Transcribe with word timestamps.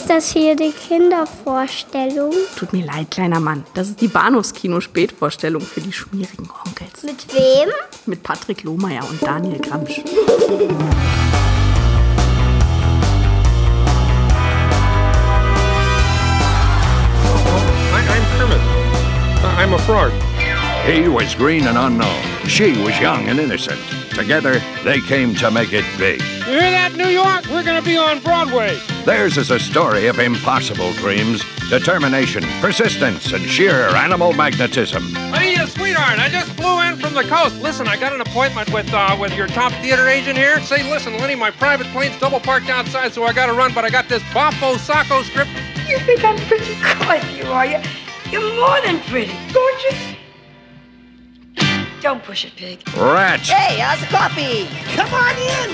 Ist 0.00 0.08
das 0.08 0.32
hier 0.32 0.56
die 0.56 0.72
Kindervorstellung? 0.72 2.32
Tut 2.56 2.72
mir 2.72 2.86
leid, 2.86 3.10
kleiner 3.10 3.38
Mann. 3.38 3.64
Das 3.74 3.90
ist 3.90 4.00
die 4.00 4.08
Bahnhofskino-Spätvorstellung 4.08 5.60
für 5.60 5.82
die 5.82 5.92
schmierigen 5.92 6.48
Onkels. 6.66 7.02
Mit 7.02 7.26
wem? 7.34 7.68
Mit 8.06 8.22
Patrick 8.22 8.62
Lohmeier 8.62 9.06
und 9.06 9.22
Daniel 9.22 9.58
Gramsch. 9.60 10.00
I'm 17.92 18.24
Kermit. 18.36 18.60
I- 19.44 19.62
I'm 19.62 19.72
a 19.74 19.78
frog. 19.78 20.12
He 20.86 21.08
was 21.08 21.34
green 21.34 21.66
and 21.66 21.76
unknown. 21.78 22.20
She 22.46 22.72
was 22.82 22.98
young 23.00 23.28
and 23.28 23.38
innocent. 23.38 23.78
Together, 24.14 24.60
they 24.84 25.00
came 25.00 25.34
to 25.36 25.50
make 25.50 25.72
it 25.72 25.84
big. 25.98 26.20
You 26.46 26.58
hear 26.58 26.70
that, 26.70 26.92
New 26.96 27.08
York? 27.08 27.44
We're 27.50 27.62
gonna 27.62 27.82
be 27.82 27.96
on 27.96 28.20
Broadway. 28.20 28.78
Theirs 29.04 29.38
is 29.38 29.50
a 29.50 29.58
story 29.58 30.08
of 30.08 30.18
impossible 30.18 30.92
dreams, 30.94 31.42
determination, 31.70 32.42
persistence, 32.60 33.32
and 33.32 33.44
sheer 33.44 33.88
animal 33.96 34.34
magnetism. 34.34 35.02
Hey, 35.32 35.56
sweetheart, 35.66 36.18
I 36.18 36.28
just 36.28 36.52
flew 36.52 36.82
in 36.82 36.96
from 36.96 37.14
the 37.14 37.22
coast. 37.22 37.56
Listen, 37.62 37.88
I 37.88 37.96
got 37.96 38.12
an 38.12 38.20
appointment 38.20 38.70
with 38.72 38.92
uh, 38.92 39.16
with 39.18 39.34
your 39.34 39.46
top 39.46 39.72
theater 39.80 40.06
agent 40.06 40.36
here. 40.36 40.60
Say, 40.60 40.82
listen, 40.90 41.16
Lenny, 41.16 41.34
my 41.34 41.50
private 41.50 41.86
plane's 41.88 42.18
double 42.20 42.40
parked 42.40 42.68
outside, 42.68 43.14
so 43.14 43.24
I 43.24 43.32
gotta 43.32 43.54
run, 43.54 43.72
but 43.72 43.84
I 43.86 43.90
got 43.90 44.08
this 44.08 44.22
Boffo 44.34 44.78
Sacco 44.78 45.22
script. 45.22 45.50
You 45.88 45.98
think 46.00 46.22
I'm 46.22 46.36
pretty? 46.46 46.74
Of 46.74 46.98
course 47.06 47.32
you 47.32 47.44
are. 47.44 47.66
You're, 47.66 47.82
you're 48.30 48.54
more 48.60 48.80
than 48.82 49.00
pretty. 49.00 49.32
Gorgeous. 49.52 50.19
Don't 52.02 52.22
push 52.22 52.46
it, 52.46 52.56
pig. 52.56 52.78
Rats 52.96 53.50
Hey, 53.50 53.78
how's 53.78 54.00
the 54.00 54.06
coffee? 54.06 54.66
Come 54.96 55.12
on 55.12 55.36
in. 55.36 55.70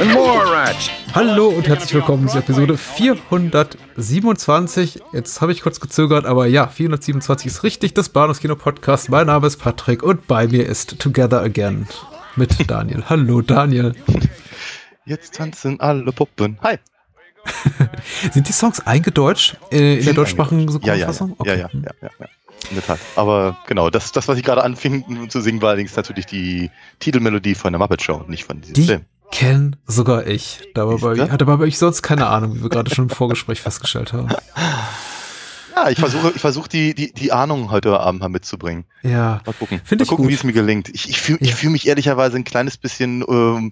and 0.00 0.10
more 0.14 0.46
rats. 0.50 0.88
Hallo 1.14 1.48
und 1.48 1.68
herzlich 1.68 1.92
willkommen 1.92 2.26
zur 2.26 2.40
Episode 2.40 2.78
427. 2.78 5.00
Jetzt 5.12 5.42
habe 5.42 5.52
ich 5.52 5.60
kurz 5.60 5.78
gezögert, 5.78 6.24
aber 6.24 6.46
ja, 6.46 6.68
427 6.68 7.48
ist 7.48 7.64
richtig, 7.64 7.92
das 7.92 8.08
Bahnhofskino 8.08 8.56
Podcast. 8.56 9.10
Mein 9.10 9.26
Name 9.26 9.46
ist 9.46 9.58
Patrick 9.58 10.02
und 10.02 10.26
bei 10.26 10.48
mir 10.48 10.66
ist 10.66 10.98
Together 10.98 11.42
Again 11.42 11.86
mit 12.36 12.70
Daniel. 12.70 13.04
Hallo 13.10 13.42
Daniel. 13.42 13.94
Jetzt 15.04 15.34
tanzen 15.34 15.78
alle 15.80 16.12
Puppen. 16.12 16.56
Hi. 16.62 16.78
Sind 18.32 18.48
die 18.48 18.52
Songs 18.52 18.80
eingedeutscht 18.86 19.58
äh, 19.70 19.98
in 19.98 20.04
der 20.06 20.14
deutschsprachigen 20.14 20.60
eingedeutscht. 20.60 20.86
ja, 20.86 20.94
ja, 20.94 21.08
ja, 21.08 21.12
Synchronfassung? 21.12 21.46
ja, 21.46 21.54
ja, 21.54 21.68
ja, 21.72 21.90
ja, 22.00 22.08
ja. 22.20 22.26
In 22.70 22.76
der 22.76 22.84
Tat. 22.86 22.98
Aber 23.16 23.56
genau, 23.66 23.90
das, 23.90 24.12
das 24.12 24.28
was 24.28 24.38
ich 24.38 24.44
gerade 24.44 24.62
anfing 24.64 25.28
zu 25.30 25.40
singen, 25.40 25.60
war 25.62 25.70
allerdings 25.70 25.94
natürlich 25.96 26.26
die 26.26 26.70
Titelmelodie 27.00 27.54
von 27.54 27.72
der 27.72 27.78
Muppet 27.78 28.02
Show, 28.02 28.24
nicht 28.28 28.44
von 28.44 28.60
diesem 28.60 28.74
Die 28.74 28.84
Film. 28.84 29.04
kenn 29.30 29.76
sogar 29.86 30.26
ich. 30.26 30.60
Dabei 30.74 30.96
bei, 30.96 31.28
hatte 31.30 31.46
aber 31.46 31.66
ich 31.66 31.78
sonst 31.78 32.02
keine 32.02 32.26
Ahnung, 32.28 32.54
wie 32.56 32.62
wir 32.62 32.68
gerade 32.70 32.94
schon 32.94 33.04
im 33.06 33.10
Vorgespräch 33.10 33.60
festgestellt 33.60 34.12
haben. 34.12 34.28
Ja, 35.74 35.88
ich 35.88 35.98
versuche, 35.98 36.32
ich 36.34 36.40
versuche 36.40 36.68
die, 36.68 36.94
die, 36.94 37.12
die 37.14 37.32
Ahnung 37.32 37.70
heute 37.70 37.98
Abend 37.98 38.20
mal 38.20 38.28
mitzubringen. 38.28 38.84
Ja, 39.02 39.40
Mal 39.46 39.54
gucken. 39.58 39.80
Finde 39.84 40.02
mal 40.02 40.04
ich 40.04 40.08
gucken, 40.10 40.28
wie 40.28 40.34
es 40.34 40.44
mir 40.44 40.52
gelingt. 40.52 40.90
Ich, 40.90 41.08
ich 41.08 41.18
fühle 41.18 41.38
ich 41.40 41.48
Ja. 41.48 41.56
fühl 41.56 41.70
mich 41.70 41.86
ehrlicherweise 41.88 42.36
ein 42.36 42.44
kleines 42.44 42.76
bisschen, 42.76 43.24
ähm, 43.26 43.70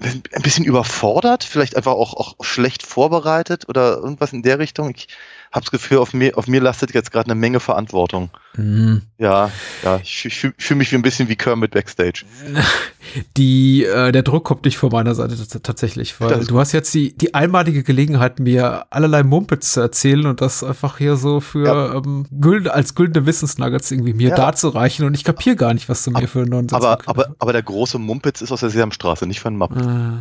ein 0.00 0.42
bisschen 0.42 0.64
überfordert, 0.64 1.44
vielleicht 1.44 1.76
einfach 1.76 1.92
auch, 1.92 2.14
auch 2.14 2.44
schlecht 2.44 2.82
vorbereitet 2.84 3.68
oder 3.68 3.98
irgendwas 3.98 4.32
in 4.32 4.42
der 4.42 4.58
Richtung. 4.58 4.92
Ich 4.96 5.06
habe 5.52 5.60
das 5.64 5.70
Gefühl, 5.70 5.98
auf 5.98 6.14
mir, 6.14 6.36
auf 6.38 6.46
mir 6.48 6.60
lastet 6.60 6.94
jetzt 6.94 7.12
gerade 7.12 7.26
eine 7.30 7.38
Menge 7.38 7.60
Verantwortung. 7.60 8.30
Mhm. 8.56 9.02
Ja, 9.18 9.50
ja, 9.84 10.00
ich, 10.02 10.24
ich 10.24 10.34
fühle 10.38 10.54
fühl 10.58 10.76
mich 10.76 10.90
wie 10.92 10.96
ein 10.96 11.02
bisschen 11.02 11.28
wie 11.28 11.36
Kermit 11.36 11.70
Backstage. 11.72 12.24
Die, 13.36 13.84
äh, 13.84 14.12
der 14.12 14.22
Druck 14.22 14.44
kommt 14.44 14.64
nicht 14.64 14.78
von 14.78 14.90
meiner 14.90 15.14
Seite 15.14 15.34
tats- 15.34 15.60
tatsächlich, 15.62 16.18
weil 16.20 16.44
du 16.46 16.58
hast 16.58 16.72
jetzt 16.72 16.94
die, 16.94 17.16
die 17.16 17.34
einmalige 17.34 17.82
Gelegenheit, 17.82 18.38
mir 18.38 18.86
allerlei 18.90 19.22
Mumpets 19.22 19.72
zu 19.72 19.80
erzählen 19.80 20.26
und 20.26 20.40
das 20.40 20.62
einfach 20.64 20.96
hier 20.98 21.16
so 21.16 21.40
für 21.40 21.66
Ja. 21.66 21.94
ähm, 21.96 22.26
gülden, 22.30 22.68
als 22.68 22.94
güldene 22.94 23.26
Wissensnuggets 23.26 23.90
irgendwie 23.90 24.14
mir 24.14 24.30
Ja. 24.30 24.36
darzureichen 24.36 25.04
und 25.04 25.14
ich 25.14 25.24
kapiere 25.24 25.56
gar 25.56 25.74
nicht, 25.74 25.88
was 25.88 26.04
du 26.04 26.10
mir 26.12 26.28
für 26.28 26.40
einen 26.40 26.50
Nonsens 26.50 26.72
Aber, 26.72 26.96
verkündest. 26.98 27.26
aber, 27.26 27.36
aber 27.38 27.52
der 27.52 27.62
große 27.62 27.98
Mumpitz 27.98 28.40
ist 28.40 28.52
aus 28.52 28.60
der 28.60 28.70
Sesamstraße, 28.70 29.26
nicht 29.26 29.40
von 29.40 29.56
Muppet. 29.56 29.82
Ah, 29.84 30.20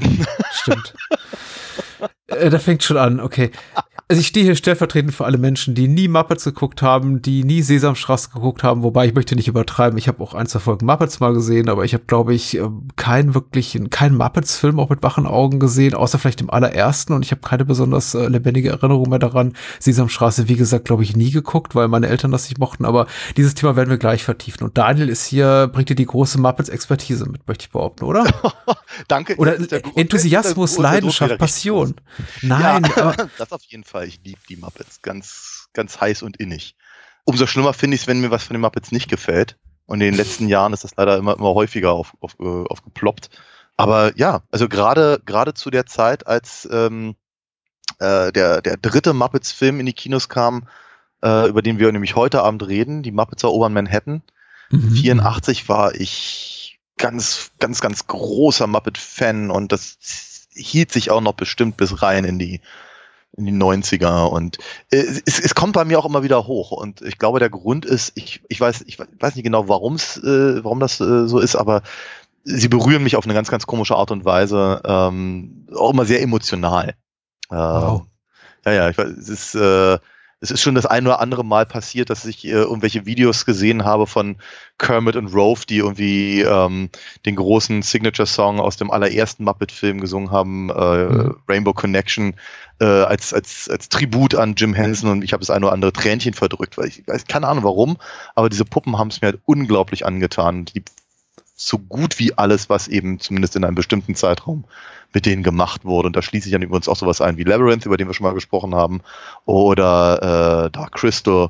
stimmt. 0.53 0.93
äh, 2.27 2.49
da 2.49 2.59
fängt 2.59 2.83
schon 2.83 2.97
an, 2.97 3.19
okay. 3.19 3.51
Also 4.11 4.19
ich 4.19 4.27
stehe 4.27 4.43
hier 4.43 4.57
stellvertretend 4.57 5.13
für 5.13 5.23
alle 5.23 5.37
Menschen, 5.37 5.73
die 5.73 5.87
nie 5.87 6.09
Muppets 6.09 6.43
geguckt 6.43 6.81
haben, 6.81 7.21
die 7.21 7.45
nie 7.45 7.61
Sesamstraße 7.61 8.31
geguckt 8.31 8.61
haben, 8.61 8.83
wobei 8.83 9.05
ich 9.05 9.13
möchte 9.13 9.37
nicht 9.37 9.47
übertreiben. 9.47 9.97
Ich 9.97 10.09
habe 10.09 10.21
auch 10.21 10.33
ein, 10.33 10.47
zwei 10.47 10.59
Folgen 10.59 10.85
Muppets 10.85 11.21
mal 11.21 11.31
gesehen, 11.31 11.69
aber 11.69 11.85
ich 11.85 11.93
habe, 11.93 12.03
glaube 12.07 12.33
ich, 12.33 12.57
ähm, 12.57 12.89
keinen 12.97 13.33
wirklichen, 13.33 13.89
keinen 13.89 14.17
Muppets-Film 14.17 14.81
auch 14.81 14.89
mit 14.89 15.01
wachen 15.01 15.25
Augen 15.25 15.61
gesehen, 15.61 15.93
außer 15.93 16.19
vielleicht 16.19 16.41
im 16.41 16.49
allerersten 16.49 17.13
und 17.13 17.23
ich 17.23 17.31
habe 17.31 17.39
keine 17.39 17.63
besonders 17.63 18.13
äh, 18.13 18.27
lebendige 18.27 18.71
Erinnerung 18.71 19.07
mehr 19.07 19.17
daran. 19.17 19.53
Sesamstraße, 19.79 20.49
wie 20.49 20.57
gesagt, 20.57 20.83
glaube 20.83 21.03
ich, 21.03 21.15
nie 21.15 21.31
geguckt, 21.31 21.73
weil 21.73 21.87
meine 21.87 22.09
Eltern 22.09 22.31
das 22.31 22.49
nicht 22.49 22.59
mochten, 22.59 22.83
aber 22.83 23.07
dieses 23.37 23.55
Thema 23.55 23.77
werden 23.77 23.91
wir 23.91 23.97
gleich 23.97 24.25
vertiefen. 24.25 24.65
Und 24.65 24.77
Daniel 24.77 25.07
ist 25.07 25.25
hier, 25.25 25.69
bringt 25.71 25.87
dir 25.87 25.95
die 25.95 26.05
große 26.05 26.37
Muppets-Expertise 26.37 27.29
mit, 27.29 27.47
möchte 27.47 27.63
ich 27.63 27.71
behaupten, 27.71 28.03
oder? 28.03 28.25
Danke. 29.07 29.37
Oder 29.37 29.55
Enthusiasmus, 29.95 30.77
Leidenschaft, 30.77 31.37
Passion. 31.37 31.95
Nein, 32.41 32.85
Ja, 32.97 33.15
das 33.37 33.53
auf 33.53 33.63
jeden 33.69 33.85
Fall. 33.85 34.00
Ich 34.05 34.21
liebe 34.23 34.41
die 34.49 34.57
Muppets 34.57 35.01
ganz, 35.01 35.69
ganz 35.73 35.99
heiß 35.99 36.23
und 36.23 36.37
innig. 36.37 36.75
Umso 37.25 37.45
schlimmer 37.47 37.73
finde 37.73 37.95
ich 37.95 38.01
es, 38.01 38.07
wenn 38.07 38.21
mir 38.21 38.31
was 38.31 38.43
von 38.43 38.55
den 38.55 38.61
Muppets 38.61 38.91
nicht 38.91 39.09
gefällt. 39.09 39.57
Und 39.85 40.01
in 40.01 40.07
den 40.11 40.15
letzten 40.15 40.47
Jahren 40.49 40.73
ist 40.73 40.83
das 40.83 40.95
leider 40.95 41.17
immer, 41.17 41.35
immer 41.35 41.53
häufiger 41.53 41.91
auf, 41.91 42.15
auf, 42.19 42.35
äh, 42.39 42.43
aufgeploppt. 42.43 43.29
Aber 43.77 44.15
ja, 44.17 44.41
also 44.51 44.69
gerade 44.69 45.21
gerade 45.25 45.53
zu 45.53 45.69
der 45.71 45.85
Zeit, 45.85 46.27
als 46.27 46.67
ähm, 46.71 47.15
äh, 47.99 48.31
der, 48.31 48.61
der 48.61 48.77
dritte 48.77 49.13
Muppets-Film 49.13 49.79
in 49.79 49.85
die 49.85 49.93
Kinos 49.93 50.29
kam, 50.29 50.67
äh, 51.23 51.47
über 51.47 51.61
den 51.61 51.79
wir 51.79 51.91
nämlich 51.91 52.15
heute 52.15 52.43
Abend 52.43 52.67
reden, 52.67 53.01
die 53.01 53.11
Muppets 53.11 53.43
erobern 53.43 53.73
Manhattan, 53.73 54.23
Mhm. 54.71 54.95
84 54.95 55.69
war 55.69 55.95
ich 55.95 56.79
ganz, 56.97 57.51
ganz, 57.59 57.81
ganz 57.81 58.07
großer 58.07 58.67
Muppet-Fan 58.67 59.51
und 59.51 59.71
das 59.71 60.47
hielt 60.53 60.91
sich 60.91 61.11
auch 61.11 61.21
noch 61.21 61.33
bestimmt 61.33 61.77
bis 61.77 62.01
rein 62.01 62.25
in 62.25 62.39
die, 62.39 62.61
in 63.37 63.45
die 63.45 63.53
90er 63.53 64.25
und 64.25 64.57
äh, 64.91 64.97
es, 65.25 65.39
es 65.39 65.55
kommt 65.55 65.73
bei 65.73 65.85
mir 65.85 65.99
auch 65.99 66.05
immer 66.05 66.23
wieder 66.23 66.47
hoch 66.47 66.71
und 66.71 67.01
ich 67.01 67.17
glaube, 67.17 67.39
der 67.39 67.49
Grund 67.49 67.85
ist, 67.85 68.11
ich, 68.15 68.41
ich 68.49 68.59
weiß, 68.59 68.83
ich 68.87 68.99
weiß 68.99 69.35
nicht 69.35 69.43
genau, 69.43 69.67
warum's, 69.67 70.17
äh, 70.17 70.63
warum 70.63 70.79
das 70.79 70.99
äh, 70.99 71.27
so 71.27 71.39
ist, 71.39 71.55
aber 71.55 71.81
sie 72.43 72.67
berühren 72.67 73.03
mich 73.03 73.15
auf 73.15 73.25
eine 73.25 73.33
ganz, 73.33 73.49
ganz 73.49 73.65
komische 73.67 73.95
Art 73.95 74.11
und 74.11 74.25
Weise, 74.25 74.81
ähm, 74.83 75.67
auch 75.73 75.91
immer 75.91 76.05
sehr 76.05 76.21
emotional. 76.21 76.95
Ähm, 77.51 77.57
Wow. 77.57 78.05
Ja, 78.65 78.71
ja, 78.73 78.89
ich 78.89 78.97
weiß, 78.97 79.09
es 79.09 79.29
ist, 79.29 79.55
äh, 79.55 79.97
es 80.41 80.51
ist 80.51 80.61
schon 80.61 80.75
das 80.75 80.87
ein 80.87 81.05
oder 81.05 81.21
andere 81.21 81.45
Mal 81.45 81.65
passiert, 81.67 82.09
dass 82.09 82.25
ich 82.25 82.43
äh, 82.45 82.49
irgendwelche 82.49 83.05
Videos 83.05 83.45
gesehen 83.45 83.85
habe 83.85 84.07
von 84.07 84.37
Kermit 84.79 85.15
und 85.15 85.27
Rove, 85.27 85.61
die 85.69 85.77
irgendwie 85.77 86.41
ähm, 86.41 86.89
den 87.25 87.35
großen 87.35 87.83
Signature-Song 87.83 88.59
aus 88.59 88.75
dem 88.75 88.89
allerersten 88.89 89.43
Muppet-Film 89.43 90.01
gesungen 90.01 90.31
haben, 90.31 90.69
äh, 90.69 91.01
Mhm. 91.11 91.35
Rainbow 91.47 91.73
Connection, 91.73 92.35
äh, 92.79 92.85
als, 92.85 93.33
als, 93.33 93.69
als 93.69 93.89
Tribut 93.89 94.35
an 94.35 94.55
Jim 94.55 94.73
Henson 94.73 95.11
und 95.11 95.23
ich 95.23 95.33
habe 95.33 95.41
das 95.41 95.51
ein 95.51 95.63
oder 95.63 95.73
andere 95.73 95.93
Tränchen 95.93 96.33
verdrückt, 96.33 96.77
weil 96.77 96.87
ich 96.87 97.07
weiß 97.07 97.25
keine 97.25 97.47
Ahnung 97.47 97.63
warum, 97.63 97.97
aber 98.35 98.49
diese 98.49 98.65
Puppen 98.65 98.97
haben 98.97 99.09
es 99.09 99.21
mir 99.21 99.27
halt 99.27 99.41
unglaublich 99.45 100.05
angetan. 100.05 100.65
Die 100.65 100.83
so 101.67 101.77
gut 101.77 102.19
wie 102.19 102.37
alles, 102.37 102.69
was 102.69 102.87
eben 102.87 103.19
zumindest 103.19 103.55
in 103.55 103.63
einem 103.63 103.75
bestimmten 103.75 104.15
Zeitraum 104.15 104.65
mit 105.13 105.25
denen 105.25 105.43
gemacht 105.43 105.85
wurde. 105.85 106.07
Und 106.07 106.15
da 106.15 106.21
schließe 106.21 106.47
ich 106.47 106.53
dann 106.53 106.61
übrigens 106.61 106.87
auch 106.87 106.95
sowas 106.95 107.21
ein 107.21 107.37
wie 107.37 107.43
Labyrinth, 107.43 107.85
über 107.85 107.97
den 107.97 108.07
wir 108.07 108.13
schon 108.13 108.25
mal 108.25 108.33
gesprochen 108.33 108.73
haben, 108.75 109.01
oder 109.45 110.65
äh, 110.65 110.71
Dark 110.71 110.93
Crystal, 110.93 111.49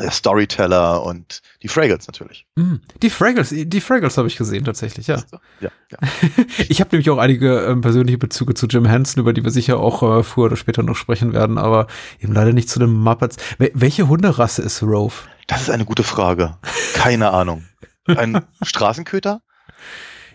der 0.00 0.10
Storyteller 0.10 1.02
und 1.02 1.42
die 1.62 1.68
Fraggles 1.68 2.06
natürlich. 2.06 2.46
Mhm. 2.56 2.80
Die 3.02 3.10
Fraggles, 3.10 3.52
die 3.52 3.80
Fraggles 3.80 4.16
habe 4.16 4.28
ich 4.28 4.36
gesehen 4.36 4.64
tatsächlich, 4.64 5.08
ja. 5.08 5.22
Ja, 5.60 5.70
ja. 5.90 5.98
Ich 6.68 6.80
habe 6.80 6.90
nämlich 6.92 7.10
auch 7.10 7.18
einige 7.18 7.62
ähm, 7.62 7.80
persönliche 7.80 8.18
Bezüge 8.18 8.54
zu 8.54 8.66
Jim 8.66 8.86
Henson, 8.86 9.22
über 9.22 9.32
die 9.32 9.42
wir 9.42 9.50
sicher 9.50 9.78
auch 9.78 10.02
äh, 10.02 10.22
früher 10.22 10.46
oder 10.46 10.56
später 10.56 10.82
noch 10.82 10.96
sprechen 10.96 11.32
werden, 11.32 11.58
aber 11.58 11.88
eben 12.20 12.32
leider 12.32 12.52
nicht 12.52 12.68
zu 12.68 12.78
den 12.78 12.92
Muppets. 12.92 13.36
Wel 13.58 13.72
welche 13.74 14.08
Hunderasse 14.08 14.62
ist 14.62 14.82
Rove? 14.82 15.14
Das 15.48 15.62
ist 15.62 15.70
eine 15.70 15.84
gute 15.84 16.04
Frage. 16.04 16.58
Keine 16.94 17.30
Ahnung. 17.32 17.64
Ein 18.08 18.44
Straßenköter? 18.62 19.42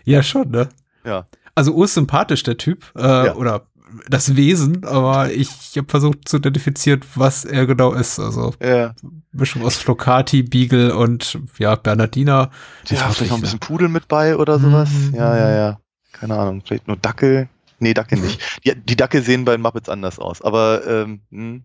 Ja, 0.04 0.22
schon, 0.22 0.50
ne? 0.50 0.68
Ja. 1.04 1.26
Also 1.54 1.72
ursympathisch, 1.72 2.42
der 2.42 2.56
Typ, 2.56 2.84
äh, 2.96 3.26
Ja. 3.26 3.34
oder 3.36 3.66
das 4.08 4.34
Wesen, 4.34 4.84
aber 4.84 5.30
ich 5.32 5.48
habe 5.76 5.86
versucht 5.88 6.28
zu 6.28 6.38
identifizieren, 6.38 7.00
was 7.14 7.44
er 7.44 7.66
genau 7.66 7.92
ist. 7.92 8.18
Also 8.18 8.54
Ja. 8.60 8.94
Mischung 9.32 9.64
aus 9.64 9.76
Flocati, 9.76 10.42
Beagle 10.42 10.96
und 10.96 11.38
ja, 11.58 11.76
Bernardiner. 11.76 12.50
Ich 12.84 12.92
Ja, 12.92 13.06
weiß 13.06 13.16
vielleicht 13.16 13.30
noch 13.30 13.38
ein 13.38 13.42
bisschen 13.42 13.60
Pudel 13.60 13.88
mit 13.88 14.08
bei 14.08 14.36
oder 14.36 14.58
sowas. 14.58 14.90
Mhm. 14.90 15.14
Ja, 15.14 15.36
ja, 15.36 15.50
ja. 15.56 15.80
Keine 16.12 16.36
Ahnung. 16.36 16.62
Vielleicht 16.66 16.88
nur 16.88 16.96
Dackel. 16.96 17.48
Nee, 17.78 17.94
Dackel 17.94 18.18
nicht. 18.18 18.40
Die, 18.64 18.74
die 18.74 18.96
Dackel 18.96 19.22
sehen 19.22 19.44
bei 19.44 19.52
den 19.52 19.62
Muppets 19.62 19.88
anders 19.88 20.18
aus. 20.18 20.42
Aber, 20.42 20.86
ähm, 20.86 21.20
hm. 21.30 21.64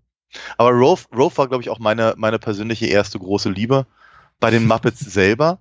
aber 0.58 0.72
Rove, 0.72 1.04
Rove 1.16 1.38
war, 1.38 1.48
glaube 1.48 1.64
ich, 1.64 1.70
auch 1.70 1.80
meine, 1.80 2.14
meine 2.18 2.38
persönliche 2.40 2.88
erste 2.88 3.18
große 3.20 3.50
Liebe 3.50 3.86
bei 4.40 4.52
den 4.52 4.68
Muppets 4.68 5.00
selber. 5.00 5.60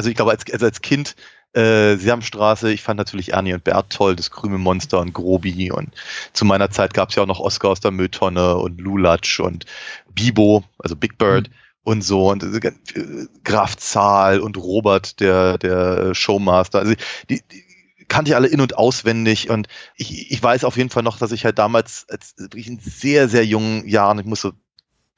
Also 0.00 0.10
ich 0.10 0.16
glaube, 0.16 0.32
als, 0.32 0.44
also 0.52 0.66
als 0.66 0.80
Kind 0.80 1.14
Äh, 1.52 1.96
Sesamstraße, 1.96 2.72
ich 2.72 2.80
fand 2.82 2.98
natürlich 2.98 3.32
Ernie 3.32 3.54
und 3.54 3.64
Bert 3.64 3.90
toll, 3.92 4.14
das 4.14 4.30
Krümelmonster 4.30 5.00
und 5.00 5.12
Grobi 5.12 5.72
und 5.72 5.92
zu 6.32 6.44
meiner 6.44 6.70
Zeit 6.70 6.94
gab 6.94 7.08
es 7.08 7.16
ja 7.16 7.24
auch 7.24 7.26
noch 7.26 7.40
Oscar 7.40 7.70
aus 7.70 7.80
der 7.80 7.90
Mülltonne 7.90 8.54
und 8.56 8.80
Lulatsch 8.80 9.40
und 9.40 9.66
Bibo, 10.14 10.62
also 10.78 10.94
Big 10.96 11.18
Bird. 11.18 11.48
Mhm 11.48 11.54
und 11.82 12.02
so 12.02 12.30
und 12.30 12.42
äh, 12.42 12.72
Graf 13.42 13.76
Zahl 13.76 14.40
und 14.40 14.58
Robert, 14.58 15.18
der, 15.18 15.56
der 15.58 16.14
Showmaster. 16.14 16.78
Also 16.78 16.94
die, 17.30 17.40
die 17.50 17.64
kannte 18.06 18.30
ich 18.30 18.36
alle 18.36 18.48
in- 18.48 18.60
und 18.60 18.76
auswendig 18.76 19.48
und 19.48 19.66
ich, 19.96 20.30
ich 20.30 20.42
weiß 20.42 20.64
auf 20.64 20.76
jeden 20.76 20.90
Fall 20.90 21.02
noch, 21.02 21.18
dass 21.18 21.32
ich 21.32 21.44
halt 21.46 21.58
damals 21.58 22.06
als 22.10 22.34
wirklich 22.36 22.66
in 22.68 22.78
sehr, 22.80 23.28
sehr 23.30 23.46
jungen 23.46 23.88
Jahren, 23.88 24.18
ich 24.18 24.26
muss 24.26 24.42
so 24.42 24.52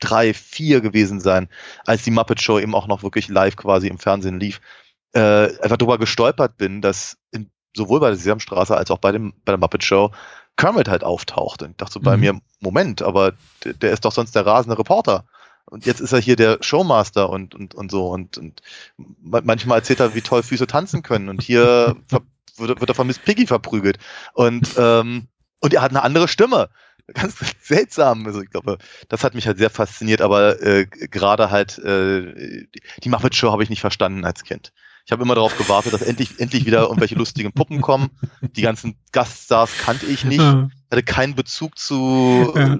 drei, 0.02 0.34
vier 0.34 0.80
gewesen 0.80 1.20
sein, 1.20 1.48
als 1.86 2.02
die 2.02 2.10
Muppet 2.10 2.40
Show 2.42 2.58
eben 2.58 2.74
auch 2.74 2.86
noch 2.88 3.02
wirklich 3.02 3.28
live 3.28 3.56
quasi 3.56 3.88
im 3.88 3.98
Fernsehen 3.98 4.38
lief, 4.40 4.60
äh, 5.14 5.20
einfach 5.62 5.76
darüber 5.76 5.98
gestolpert 5.98 6.56
bin, 6.56 6.82
dass 6.82 7.16
in, 7.30 7.50
sowohl 7.76 8.00
bei 8.00 8.08
der 8.08 8.16
Sesamstraße 8.16 8.76
als 8.76 8.90
auch 8.90 8.98
bei, 8.98 9.12
dem, 9.12 9.32
bei 9.44 9.52
der 9.52 9.58
Muppet 9.58 9.84
Show 9.84 10.10
Kermit 10.56 10.88
halt 10.88 11.04
auftaucht. 11.04 11.62
Und 11.62 11.70
ich 11.70 11.76
dachte 11.78 11.94
so 11.94 12.00
bei 12.00 12.16
Mhm. 12.16 12.20
mir, 12.20 12.40
Moment, 12.60 13.00
aber 13.02 13.32
der, 13.64 13.72
der 13.74 13.92
ist 13.92 14.04
doch 14.04 14.12
sonst 14.12 14.34
der 14.34 14.44
rasende 14.44 14.78
Reporter. 14.78 15.24
Und 15.64 15.86
jetzt 15.86 16.00
ist 16.00 16.12
er 16.12 16.18
hier 16.20 16.36
der 16.36 16.58
Showmaster 16.60 17.30
und, 17.30 17.54
und, 17.54 17.74
und 17.74 17.90
so. 17.90 18.08
Und, 18.08 18.36
und 18.36 18.60
ma- 18.98 19.40
manchmal 19.42 19.78
erzählt 19.78 20.00
er, 20.00 20.14
wie 20.14 20.20
toll 20.20 20.42
Füße 20.42 20.66
tanzen 20.66 21.02
können. 21.02 21.28
Und 21.30 21.40
hier 21.40 21.96
wird, 22.58 22.80
wird 22.80 22.90
er 22.90 22.94
von 22.94 23.06
Miss 23.06 23.18
Piggy 23.18 23.46
verprügelt. 23.46 23.98
Und, 24.34 24.68
ähm, 24.76 25.28
und 25.60 25.72
er 25.72 25.80
hat 25.82 25.90
eine 25.92 26.02
andere 26.02 26.28
Stimme. 26.28 26.68
Ganz 27.14 27.36
seltsam. 27.62 28.26
Also 28.26 28.42
ich 28.42 28.50
glaube, 28.50 28.78
das 29.08 29.24
hat 29.24 29.34
mich 29.34 29.46
halt 29.46 29.58
sehr 29.58 29.70
fasziniert, 29.70 30.20
aber 30.20 30.60
äh, 30.62 30.86
gerade 30.86 31.50
halt 31.50 31.78
äh, 31.78 32.66
die 33.02 33.08
Muppet 33.08 33.34
Show 33.34 33.50
habe 33.52 33.62
ich 33.62 33.70
nicht 33.70 33.80
verstanden 33.80 34.24
als 34.24 34.44
Kind. 34.44 34.72
Ich 35.04 35.10
habe 35.10 35.22
immer 35.22 35.34
darauf 35.34 35.56
gewartet, 35.56 35.92
dass 35.92 36.02
endlich, 36.02 36.38
endlich 36.38 36.64
wieder 36.64 36.82
irgendwelche 36.82 37.16
lustigen 37.16 37.52
Puppen 37.52 37.80
kommen. 37.80 38.10
Die 38.40 38.62
ganzen 38.62 38.96
Gaststars 39.10 39.76
kannte 39.76 40.06
ich 40.06 40.24
nicht, 40.24 40.40
hatte 40.90 41.02
keinen 41.02 41.34
Bezug 41.34 41.76
zu 41.76 42.52
Ja. 42.56 42.78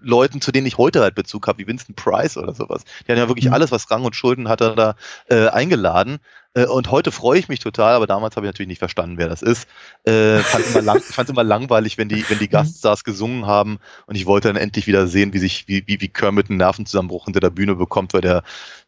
Leuten, 0.00 0.40
zu 0.42 0.52
denen 0.52 0.66
ich 0.66 0.76
heute 0.76 1.00
halt 1.00 1.14
Bezug 1.14 1.48
habe, 1.48 1.58
wie 1.58 1.66
Vincent 1.66 1.96
Price 1.96 2.36
oder 2.36 2.54
sowas. 2.54 2.84
Die 3.06 3.10
haben 3.10 3.18
ja 3.18 3.26
wirklich 3.28 3.46
Mhm. 3.46 3.54
alles, 3.54 3.72
was 3.72 3.90
Rang 3.90 4.04
und 4.04 4.14
Schulden 4.14 4.48
hatte, 4.48 4.74
da 4.76 4.96
äh, 5.28 5.48
eingeladen. 5.48 6.18
Äh, 6.54 6.66
und 6.66 6.90
heute 6.90 7.12
freue 7.12 7.38
ich 7.38 7.48
mich 7.48 7.58
total, 7.58 7.94
aber 7.94 8.06
damals 8.06 8.36
habe 8.36 8.46
ich 8.46 8.48
natürlich 8.48 8.68
nicht 8.68 8.78
verstanden, 8.78 9.18
wer 9.18 9.28
das 9.28 9.42
ist. 9.42 9.68
Äh, 10.04 10.38
fand 10.38 10.66
immer 10.68 10.82
lang, 10.82 11.00
fand 11.00 11.28
immer 11.28 11.44
langweilig, 11.44 11.98
wenn 11.98 12.08
die, 12.08 12.28
wenn 12.28 12.38
die 12.38 12.48
Gaststars 12.54 13.04
gesungen 13.04 13.46
haben 13.46 13.78
und 14.06 14.14
ich 14.14 14.26
wollte 14.26 14.48
dann 14.48 14.56
endlich 14.56 14.86
wieder 14.86 15.06
sehen, 15.06 15.32
wie 15.32 15.38
sich, 15.38 15.68
wie, 15.68 15.86
wie, 15.86 16.00
wie 16.00 16.08
Kermit 16.08 16.48
einen 16.48 16.58
Nervenzusammenbruch 16.58 17.24
hinter 17.24 17.40
der 17.40 17.50
Bühne 17.50 17.74
bekommt, 17.74 18.14
weil 18.14 18.22
der, 18.22 18.42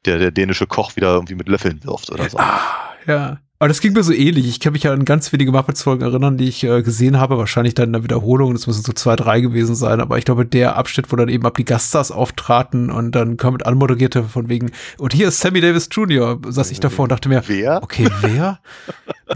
der, 0.04 0.18
der 0.18 0.30
dänische 0.30 0.66
Koch 0.66 0.96
wieder 0.96 1.14
irgendwie 1.14 1.34
mit 1.34 1.48
Löffeln 1.48 1.82
wirft 1.84 2.10
oder 2.10 2.28
so. 2.30 2.38
Ah, 2.38 2.94
ja. 3.06 3.38
Aber 3.58 3.68
das 3.68 3.80
ging 3.80 3.94
mir 3.94 4.02
so 4.02 4.12
ähnlich. 4.12 4.46
Ich 4.46 4.60
kann 4.60 4.74
mich 4.74 4.82
ja 4.82 4.92
an 4.92 5.06
ganz 5.06 5.32
wenige 5.32 5.50
Muppets-Folgen 5.50 6.02
erinnern, 6.04 6.36
die 6.36 6.46
ich 6.48 6.62
äh, 6.64 6.82
gesehen 6.82 7.18
habe. 7.18 7.38
Wahrscheinlich 7.38 7.72
dann 7.74 7.86
in 7.88 7.92
der 7.94 8.04
Wiederholung. 8.04 8.52
Das 8.52 8.66
müssen 8.66 8.82
so 8.82 8.92
zwei, 8.92 9.16
drei 9.16 9.40
gewesen 9.40 9.74
sein. 9.74 10.00
Aber 10.00 10.18
ich 10.18 10.26
glaube, 10.26 10.44
der 10.44 10.76
Abschnitt, 10.76 11.10
wo 11.10 11.16
dann 11.16 11.30
eben 11.30 11.46
ab 11.46 11.56
die 11.56 11.64
Gaststars 11.64 12.10
auftraten 12.12 12.90
und 12.90 13.12
dann 13.12 13.38
Kermit 13.38 13.64
anmoderierte 13.64 14.24
von 14.24 14.50
wegen, 14.50 14.72
und 14.98 15.14
hier 15.14 15.28
ist 15.28 15.40
Sammy 15.40 15.62
Davis 15.62 15.88
Jr., 15.90 16.38
saß 16.46 16.70
ich 16.70 16.80
davor 16.80 17.04
und 17.04 17.12
dachte 17.12 17.30
mir, 17.30 17.42
Wer? 17.46 17.82
okay, 17.82 18.10
wer? 18.20 18.60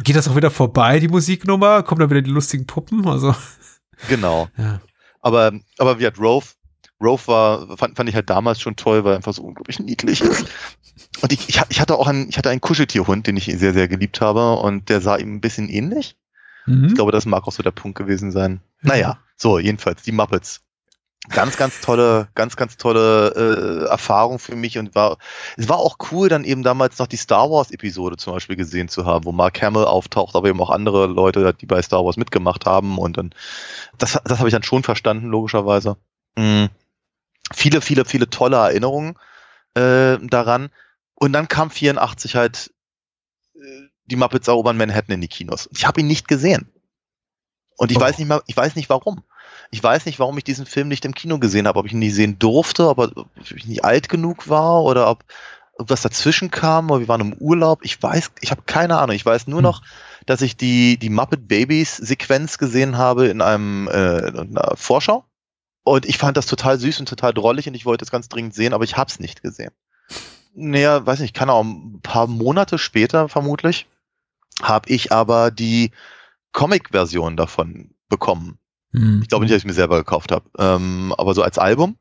Geht 0.04 0.16
das 0.16 0.28
auch 0.28 0.36
wieder 0.36 0.50
vorbei, 0.50 1.00
die 1.00 1.08
Musiknummer? 1.08 1.82
Kommen 1.82 2.00
dann 2.00 2.10
wieder 2.10 2.22
die 2.22 2.30
lustigen 2.30 2.66
Puppen? 2.66 3.06
Also, 3.08 3.34
Genau. 4.08 4.48
ja. 4.58 4.80
Aber, 5.22 5.52
aber 5.78 5.98
wie 5.98 6.06
hat 6.06 6.18
Rove, 6.18 6.46
Rove 7.00 7.26
war, 7.26 7.76
fand, 7.76 7.96
fand 7.96 8.08
ich 8.08 8.14
halt 8.14 8.30
damals 8.30 8.60
schon 8.60 8.76
toll, 8.76 9.04
weil 9.04 9.12
er 9.12 9.16
einfach 9.16 9.32
so 9.32 9.42
unglaublich 9.42 9.78
niedlich 9.80 10.20
ist. 10.20 10.46
Und 11.22 11.32
ich, 11.32 11.48
ich, 11.48 11.60
ich 11.68 11.80
hatte 11.80 11.98
auch 11.98 12.06
einen, 12.06 12.28
ich 12.28 12.38
hatte 12.38 12.50
einen 12.50 12.60
Kuscheltierhund, 12.60 13.26
den 13.26 13.36
ich 13.36 13.46
sehr, 13.46 13.72
sehr 13.72 13.88
geliebt 13.88 14.20
habe 14.20 14.56
und 14.56 14.88
der 14.88 15.00
sah 15.00 15.16
ihm 15.16 15.34
ein 15.34 15.40
bisschen 15.40 15.68
ähnlich. 15.68 16.16
Mhm. 16.66 16.86
Ich 16.86 16.94
glaube, 16.94 17.12
das 17.12 17.26
mag 17.26 17.46
auch 17.46 17.52
so 17.52 17.62
der 17.62 17.70
Punkt 17.70 17.96
gewesen 17.96 18.30
sein. 18.30 18.60
Naja, 18.82 19.18
so, 19.36 19.58
jedenfalls, 19.58 20.02
die 20.02 20.12
Muppets. 20.12 20.60
Ganz, 21.28 21.58
ganz 21.58 21.82
tolle, 21.82 22.28
ganz, 22.34 22.56
ganz 22.56 22.78
tolle 22.78 23.84
äh, 23.84 23.88
Erfahrung 23.90 24.38
für 24.38 24.56
mich 24.56 24.78
und 24.78 24.94
war, 24.94 25.18
es 25.58 25.68
war 25.68 25.76
auch 25.76 25.98
cool, 26.10 26.30
dann 26.30 26.44
eben 26.44 26.62
damals 26.62 26.98
noch 26.98 27.06
die 27.06 27.18
Star 27.18 27.50
Wars 27.50 27.70
Episode 27.70 28.16
zum 28.16 28.32
Beispiel 28.32 28.56
gesehen 28.56 28.88
zu 28.88 29.04
haben, 29.04 29.26
wo 29.26 29.32
Mark 29.32 29.60
Hamill 29.60 29.84
auftaucht, 29.84 30.34
aber 30.34 30.48
eben 30.48 30.60
auch 30.62 30.70
andere 30.70 31.06
Leute, 31.06 31.52
die 31.52 31.66
bei 31.66 31.82
Star 31.82 32.04
Wars 32.06 32.16
mitgemacht 32.16 32.64
haben 32.64 32.98
und 32.98 33.18
dann, 33.18 33.34
das, 33.98 34.18
das 34.24 34.38
habe 34.38 34.48
ich 34.48 34.54
dann 34.54 34.62
schon 34.62 34.82
verstanden, 34.82 35.26
logischerweise. 35.26 35.98
Mhm. 36.38 36.70
Viele, 37.52 37.80
viele, 37.80 38.04
viele 38.04 38.30
tolle 38.30 38.56
Erinnerungen 38.56 39.16
äh, 39.74 40.18
daran. 40.20 40.70
Und 41.14 41.32
dann 41.32 41.48
kam 41.48 41.70
84 41.70 42.36
halt 42.36 42.72
äh, 43.54 43.58
die 44.06 44.16
Muppets 44.16 44.48
erobern 44.48 44.76
Manhattan 44.76 45.14
in 45.14 45.20
die 45.20 45.28
Kinos. 45.28 45.68
Ich 45.72 45.86
habe 45.86 46.00
ihn 46.00 46.06
nicht 46.06 46.28
gesehen. 46.28 46.68
Und 47.76 47.90
ich 47.90 47.96
Oh. 47.96 48.00
weiß 48.00 48.18
nicht 48.18 48.28
mal, 48.28 48.42
ich 48.46 48.56
weiß 48.56 48.76
nicht 48.76 48.90
warum. 48.90 49.22
Ich 49.70 49.82
weiß 49.82 50.06
nicht, 50.06 50.18
warum 50.18 50.36
ich 50.38 50.44
diesen 50.44 50.66
Film 50.66 50.88
nicht 50.88 51.04
im 51.04 51.14
Kino 51.14 51.38
gesehen 51.38 51.66
habe, 51.66 51.78
ob 51.78 51.86
ich 51.86 51.92
ihn 51.92 51.98
nicht 51.98 52.14
sehen 52.14 52.38
durfte, 52.38 52.88
ob, 52.88 52.98
er, 52.98 53.16
ob 53.16 53.28
ich 53.38 53.66
nicht 53.66 53.84
alt 53.84 54.08
genug 54.08 54.48
war 54.48 54.82
oder 54.82 55.08
ob 55.08 55.24
irgendwas 55.78 56.02
dazwischen 56.02 56.50
kam 56.50 56.90
oder 56.90 57.00
wir 57.00 57.08
waren 57.08 57.20
im 57.20 57.32
Urlaub. 57.34 57.80
Ich 57.84 58.02
weiß, 58.02 58.32
ich 58.40 58.50
habe 58.50 58.62
keine 58.66 58.98
Ahnung. 58.98 59.16
Ich 59.16 59.24
weiß 59.24 59.46
nur 59.46 59.58
Hm. 59.58 59.64
noch, 59.64 59.82
dass 60.26 60.42
ich 60.42 60.56
die, 60.56 60.98
die 60.98 61.08
Muppet 61.08 61.48
Babies 61.48 61.96
Sequenz 61.96 62.58
gesehen 62.58 62.98
habe 62.98 63.28
in 63.28 63.40
einem 63.40 63.88
äh, 63.88 64.28
in 64.28 64.56
einer 64.58 64.76
Vorschau. 64.76 65.24
Und 65.82 66.06
ich 66.06 66.18
fand 66.18 66.36
das 66.36 66.46
total 66.46 66.78
süß 66.78 67.00
und 67.00 67.08
total 67.08 67.32
drollig 67.32 67.66
und 67.66 67.74
ich 67.74 67.86
wollte 67.86 68.04
es 68.04 68.10
ganz 68.10 68.28
dringend 68.28 68.54
sehen, 68.54 68.74
aber 68.74 68.84
ich 68.84 68.96
habe 68.96 69.10
es 69.10 69.18
nicht 69.18 69.42
gesehen. 69.42 69.72
Naja, 70.54 71.04
weiß 71.06 71.20
nicht, 71.20 71.34
kann 71.34 71.50
auch 71.50 71.64
ein 71.64 72.00
paar 72.02 72.26
Monate 72.26 72.78
später 72.78 73.28
vermutlich, 73.28 73.86
habe 74.62 74.90
ich 74.90 75.12
aber 75.12 75.50
die 75.50 75.92
Comic-Version 76.52 77.36
davon 77.36 77.94
bekommen. 78.08 78.58
Mhm. 78.92 79.20
Ich 79.22 79.28
glaube 79.28 79.44
nicht, 79.44 79.54
dass 79.54 79.62
ich 79.62 79.66
mir 79.66 79.72
selber 79.72 79.98
gekauft 79.98 80.32
habe, 80.32 80.50
ähm, 80.58 81.14
aber 81.16 81.34
so 81.34 81.42
als 81.42 81.58
Album. 81.58 81.96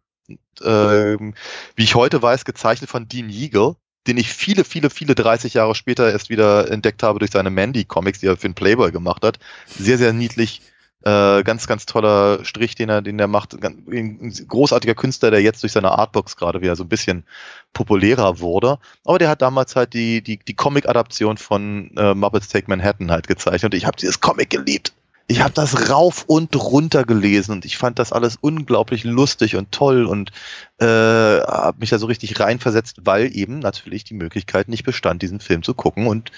Ähm, 0.62 1.34
wie 1.76 1.84
ich 1.84 1.96
heute 1.96 2.22
weiß, 2.22 2.46
gezeichnet 2.46 2.90
von 2.90 3.08
Dean 3.08 3.30
Yeagle, 3.30 3.76
den 4.08 4.18
ich 4.18 4.32
viele, 4.32 4.64
viele, 4.64 4.90
viele 4.90 5.16
30 5.16 5.56
Jahre 5.56 5.76
später 5.76 6.12
erst 6.12 6.30
wieder 6.30 6.70
entdeckt 6.70 7.04
habe 7.04 7.20
durch 7.20 7.32
seine 7.32 7.50
Mandy-Comics, 7.50 8.20
die 8.20 8.28
er 8.28 8.38
für 8.38 8.48
den 8.48 8.56
Playboy 8.56 8.92
gemacht 8.92 9.24
hat. 9.24 9.40
Sehr, 9.68 9.98
sehr 9.98 10.14
niedlich. 10.14 10.62
Äh, 11.04 11.44
ganz, 11.44 11.66
ganz 11.66 11.86
toller 11.86 12.44
Strich, 12.44 12.76
den 12.76 12.90
er, 12.90 13.02
den 13.02 13.20
er 13.20 13.28
macht. 13.28 13.56
Ein 13.64 14.34
großartiger 14.48 14.96
Künstler, 14.96 15.32
der 15.32 15.42
jetzt 15.42 15.64
durch 15.64 15.72
seine 15.72 15.92
Artbooks 15.92 16.36
gerade 16.36 16.62
wieder 16.62 16.76
so 16.76 16.84
ein 16.84 16.90
bisschen 16.90 17.24
populärer 17.72 18.40
wurde. 18.40 18.80
Aber 19.06 19.18
der 19.18 19.30
hat 19.30 19.42
damals 19.42 19.78
halt 19.78 19.94
die, 19.94 20.22
die, 20.22 20.40
die 20.40 20.56
Comic-Adaption 20.56 21.38
von 21.38 21.92
äh, 21.96 22.14
Muppets 22.14 22.50
Take 22.50 22.66
Manhattan 22.68 23.12
halt 23.12 23.28
gezeichnet. 23.28 23.74
Ich 23.76 23.86
habe 23.86 23.96
dieses 23.96 24.20
Comic 24.20 24.50
geliebt. 24.50 24.92
Ich 25.32 25.42
habe 25.42 25.54
das 25.54 25.92
rauf 25.92 26.26
und 26.26 26.56
runter 26.56 27.04
gelesen 27.04 27.52
und 27.52 27.64
ich 27.64 27.78
fand 27.78 28.00
das 28.00 28.12
alles 28.12 28.36
unglaublich 28.42 29.04
lustig 29.04 29.56
und 29.56 29.72
toll 29.72 30.06
und 30.06 30.32
äh, 30.80 30.86
habe 30.86 31.78
mich 31.80 31.92
da 31.92 32.00
so 32.00 32.08
richtig 32.08 32.40
reinversetzt, 32.40 33.02
weil 33.04 33.34
eben 33.38 33.60
natürlich 33.60 34.04
die 34.04 34.16
Möglichkeit 34.16 34.68
nicht 34.68 34.84
bestand, 34.84 35.22
diesen 35.22 35.40
Film 35.40 35.62
zu 35.62 35.76
gucken 35.76 36.08
und 36.08 36.32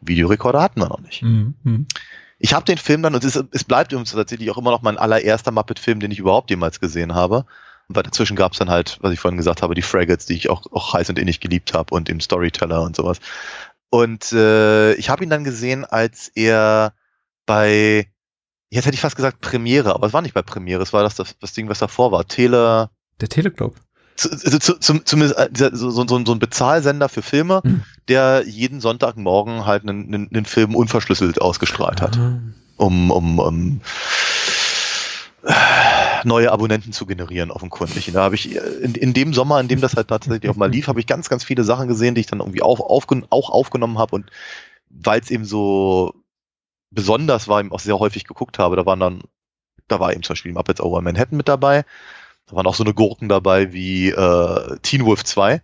Videorekorder 0.00 0.62
hatten 0.62 0.80
wir 0.80 0.88
noch 0.88 1.00
nicht. 1.00 1.22
Mhm. 1.22 1.86
Ich 2.38 2.52
habe 2.52 2.64
den 2.64 2.78
Film 2.78 3.02
dann, 3.02 3.14
und 3.14 3.24
es, 3.24 3.42
es 3.50 3.64
bleibt 3.64 3.92
übrigens 3.92 4.12
tatsächlich 4.12 4.50
auch 4.50 4.58
immer 4.58 4.70
noch 4.70 4.82
mein 4.82 4.98
allererster 4.98 5.52
Muppet-Film, 5.52 6.00
den 6.00 6.10
ich 6.10 6.18
überhaupt 6.18 6.50
jemals 6.50 6.80
gesehen 6.80 7.14
habe. 7.14 7.46
Und 7.88 7.96
dazwischen 7.96 8.36
gab 8.36 8.52
es 8.52 8.58
dann 8.58 8.68
halt, 8.68 8.98
was 9.00 9.12
ich 9.12 9.20
vorhin 9.20 9.38
gesagt 9.38 9.62
habe, 9.62 9.74
die 9.74 9.82
Fraggles, 9.82 10.26
die 10.26 10.34
ich 10.34 10.50
auch, 10.50 10.62
auch 10.72 10.92
heiß 10.92 11.08
und 11.08 11.18
innig 11.18 11.40
geliebt 11.40 11.72
habe 11.72 11.94
und 11.94 12.08
im 12.08 12.20
Storyteller 12.20 12.82
und 12.82 12.96
sowas. 12.96 13.20
Und 13.90 14.32
äh, 14.32 14.94
ich 14.94 15.08
habe 15.08 15.22
ihn 15.24 15.30
dann 15.30 15.44
gesehen, 15.44 15.84
als 15.84 16.28
er 16.34 16.94
bei, 17.46 18.10
jetzt 18.70 18.86
hätte 18.86 18.94
ich 18.94 19.00
fast 19.00 19.16
gesagt 19.16 19.40
Premiere, 19.40 19.94
aber 19.94 20.08
es 20.08 20.12
war 20.12 20.22
nicht 20.22 20.34
bei 20.34 20.42
Premiere, 20.42 20.82
es 20.82 20.92
war 20.92 21.04
das, 21.04 21.14
das, 21.14 21.38
das 21.38 21.52
Ding, 21.52 21.68
was 21.68 21.78
davor 21.78 22.10
war. 22.10 22.26
Tele, 22.26 22.90
Der 23.20 23.28
Teleclub. 23.28 23.76
Zu, 24.16 24.58
zu, 24.58 24.78
zum, 24.78 25.04
zumindest 25.04 25.38
äh, 25.38 25.70
so, 25.72 25.90
so, 25.90 26.06
so 26.06 26.32
ein 26.32 26.38
Bezahlsender 26.38 27.08
für 27.08 27.22
Filme, 27.22 27.60
Mhm. 27.64 27.82
der 28.08 28.44
jeden 28.46 28.80
Sonntagmorgen 28.80 29.66
halt 29.66 29.82
einen, 29.82 30.06
einen, 30.12 30.28
einen 30.32 30.44
Film 30.44 30.74
unverschlüsselt 30.74 31.40
ausgestrahlt 31.40 32.00
hat 32.00 32.18
Ah. 32.18 32.38
um, 32.76 33.10
um, 33.10 33.38
um 33.38 33.80
äh, 35.44 35.52
neue 36.24 36.50
Abonnenten 36.50 36.92
zu 36.92 37.06
generieren, 37.06 37.50
offenkundig. 37.50 38.08
Und 38.08 38.14
da 38.14 38.22
habe 38.22 38.34
ich 38.34 38.54
in, 38.54 38.94
in 38.94 39.12
dem 39.14 39.32
Sommer, 39.34 39.60
in 39.60 39.68
dem 39.68 39.80
das 39.80 39.94
halt 39.94 40.08
tatsächlich 40.08 40.50
auch 40.50 40.56
mal 40.56 40.70
lief, 40.70 40.88
habe 40.88 41.00
ich 41.00 41.06
ganz, 41.06 41.28
ganz 41.28 41.44
viele 41.44 41.64
Sachen 41.64 41.88
gesehen, 41.88 42.14
die 42.14 42.20
ich 42.20 42.26
dann 42.26 42.40
irgendwie 42.40 42.62
auch, 42.62 42.80
aufgen 42.80 43.26
auch 43.30 43.50
aufgenommen 43.50 43.98
habe 43.98 44.16
und 44.16 44.30
weil 44.90 45.20
es 45.20 45.30
eben 45.30 45.44
so 45.44 46.14
besonders 46.90 47.48
war, 47.48 47.60
eben 47.60 47.72
auch 47.72 47.80
sehr 47.80 47.98
häufig 47.98 48.24
geguckt 48.24 48.58
habe, 48.58 48.76
da 48.76 48.86
waren 48.86 49.00
dann, 49.00 49.22
da 49.88 50.00
war 50.00 50.12
eben 50.12 50.22
zum 50.22 50.34
Beispiel 50.34 50.52
Muppets 50.52 50.80
Over 50.80 51.00
Manhattan 51.02 51.36
mit 51.36 51.48
dabei, 51.48 51.84
da 52.46 52.56
waren 52.56 52.66
auch 52.66 52.74
so 52.74 52.84
eine 52.84 52.94
Gurken 52.94 53.28
dabei 53.28 53.72
wie 53.72 54.10
äh, 54.10 54.76
Teen 54.82 55.04
Wolf 55.04 55.24
2, 55.24 55.60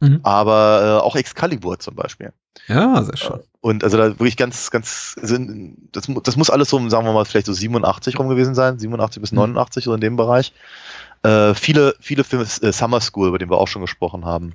Mhm. 0.00 0.20
aber 0.22 0.98
äh, 1.00 1.04
auch 1.04 1.16
Excalibur 1.16 1.78
zum 1.78 1.94
Beispiel. 1.94 2.32
Ja, 2.66 3.02
sehr 3.02 3.16
schön. 3.16 3.40
Und 3.60 3.84
also 3.84 3.96
da 3.96 4.08
wirklich 4.08 4.36
ganz, 4.36 4.70
ganz, 4.70 5.12
sind, 5.22 5.76
das, 5.92 6.08
das 6.24 6.36
muss 6.36 6.50
alles 6.50 6.68
so, 6.68 6.88
sagen 6.88 7.06
wir 7.06 7.12
mal, 7.12 7.24
vielleicht 7.24 7.46
so 7.46 7.52
87 7.52 8.18
rum 8.18 8.28
gewesen 8.28 8.54
sein, 8.54 8.78
87 8.78 9.20
bis 9.20 9.32
Mhm. 9.32 9.36
89, 9.38 9.84
so 9.84 9.94
in 9.94 10.00
dem 10.00 10.16
Bereich. 10.16 10.52
Äh, 11.22 11.54
viele, 11.54 11.94
viele 12.00 12.24
Filme, 12.24 12.44
äh, 12.44 12.72
Summer 12.72 13.00
School, 13.00 13.28
über 13.28 13.38
den 13.38 13.50
wir 13.50 13.56
auch 13.58 13.68
schon 13.68 13.82
gesprochen 13.82 14.24
haben. 14.24 14.54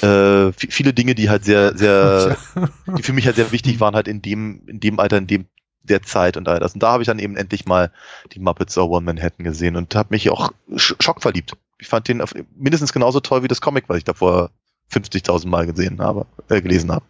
Äh, 0.00 0.06
vi- 0.06 0.70
viele 0.70 0.94
Dinge, 0.94 1.14
die 1.14 1.28
halt 1.28 1.44
sehr, 1.44 1.76
sehr, 1.76 2.36
die 2.96 3.02
für 3.02 3.12
mich 3.12 3.26
halt 3.26 3.36
sehr 3.36 3.52
wichtig 3.52 3.80
waren, 3.80 3.94
halt 3.94 4.08
in 4.08 4.22
dem, 4.22 4.62
in 4.66 4.80
dem 4.80 5.00
Alter, 5.00 5.18
in 5.18 5.26
dem 5.26 5.46
der 5.90 6.02
Zeit 6.02 6.36
und 6.36 6.48
all 6.48 6.60
das. 6.60 6.74
Und 6.74 6.82
da 6.82 6.92
habe 6.92 7.02
ich 7.02 7.06
dann 7.06 7.18
eben 7.18 7.36
endlich 7.36 7.66
mal 7.66 7.90
die 8.32 8.40
Muppets 8.40 8.76
Over 8.78 9.00
Manhattan 9.00 9.44
gesehen 9.44 9.76
und 9.76 9.94
habe 9.94 10.08
mich 10.10 10.30
auch 10.30 10.52
sch 10.76 10.94
schockverliebt. 11.00 11.52
Ich 11.78 11.88
fand 11.88 12.08
den 12.08 12.22
mindestens 12.56 12.92
genauso 12.92 13.20
toll 13.20 13.42
wie 13.42 13.48
das 13.48 13.60
Comic, 13.60 13.84
was 13.88 13.98
ich 13.98 14.04
davor 14.04 14.50
50.000 14.92 15.48
Mal 15.48 15.66
gesehen 15.66 16.00
habe, 16.00 16.26
äh, 16.48 16.60
gelesen 16.60 16.90
habe. 16.92 17.04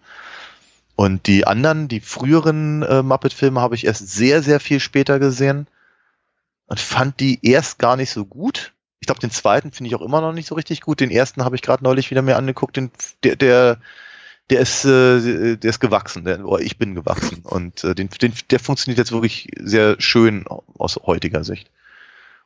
Und 0.96 1.26
die 1.28 1.46
anderen, 1.46 1.86
die 1.86 2.00
früheren 2.00 2.82
äh, 2.82 3.02
Muppet-Filme 3.02 3.60
habe 3.60 3.76
ich 3.76 3.86
erst 3.86 4.08
sehr, 4.08 4.42
sehr 4.42 4.58
viel 4.58 4.80
später 4.80 5.20
gesehen 5.20 5.68
und 6.66 6.80
fand 6.80 7.20
die 7.20 7.38
erst 7.42 7.78
gar 7.78 7.96
nicht 7.96 8.10
so 8.10 8.24
gut. 8.24 8.72
Ich 9.00 9.06
glaube, 9.06 9.20
den 9.20 9.30
zweiten 9.30 9.70
finde 9.70 9.88
ich 9.88 9.94
auch 9.94 10.02
immer 10.02 10.20
noch 10.20 10.32
nicht 10.32 10.48
so 10.48 10.56
richtig 10.56 10.80
gut. 10.80 11.00
Den 11.00 11.10
ersten 11.10 11.44
habe 11.44 11.54
ich 11.54 11.62
gerade 11.62 11.84
neulich 11.84 12.10
wieder 12.10 12.22
mir 12.22 12.36
angeguckt. 12.36 12.76
Den, 12.76 12.90
der, 13.22 13.36
der, 13.36 13.78
der 14.50 14.60
ist, 14.60 14.84
äh, 14.84 15.56
der 15.56 15.70
ist 15.70 15.80
gewachsen. 15.80 16.24
Der, 16.24 16.44
oder 16.44 16.62
ich 16.62 16.78
bin 16.78 16.94
gewachsen. 16.94 17.42
Und 17.44 17.84
äh, 17.84 17.94
den, 17.94 18.08
den, 18.08 18.32
der 18.50 18.60
funktioniert 18.60 18.98
jetzt 18.98 19.12
wirklich 19.12 19.50
sehr 19.58 19.96
schön 20.00 20.44
aus 20.78 20.96
heutiger 21.04 21.44
Sicht. 21.44 21.70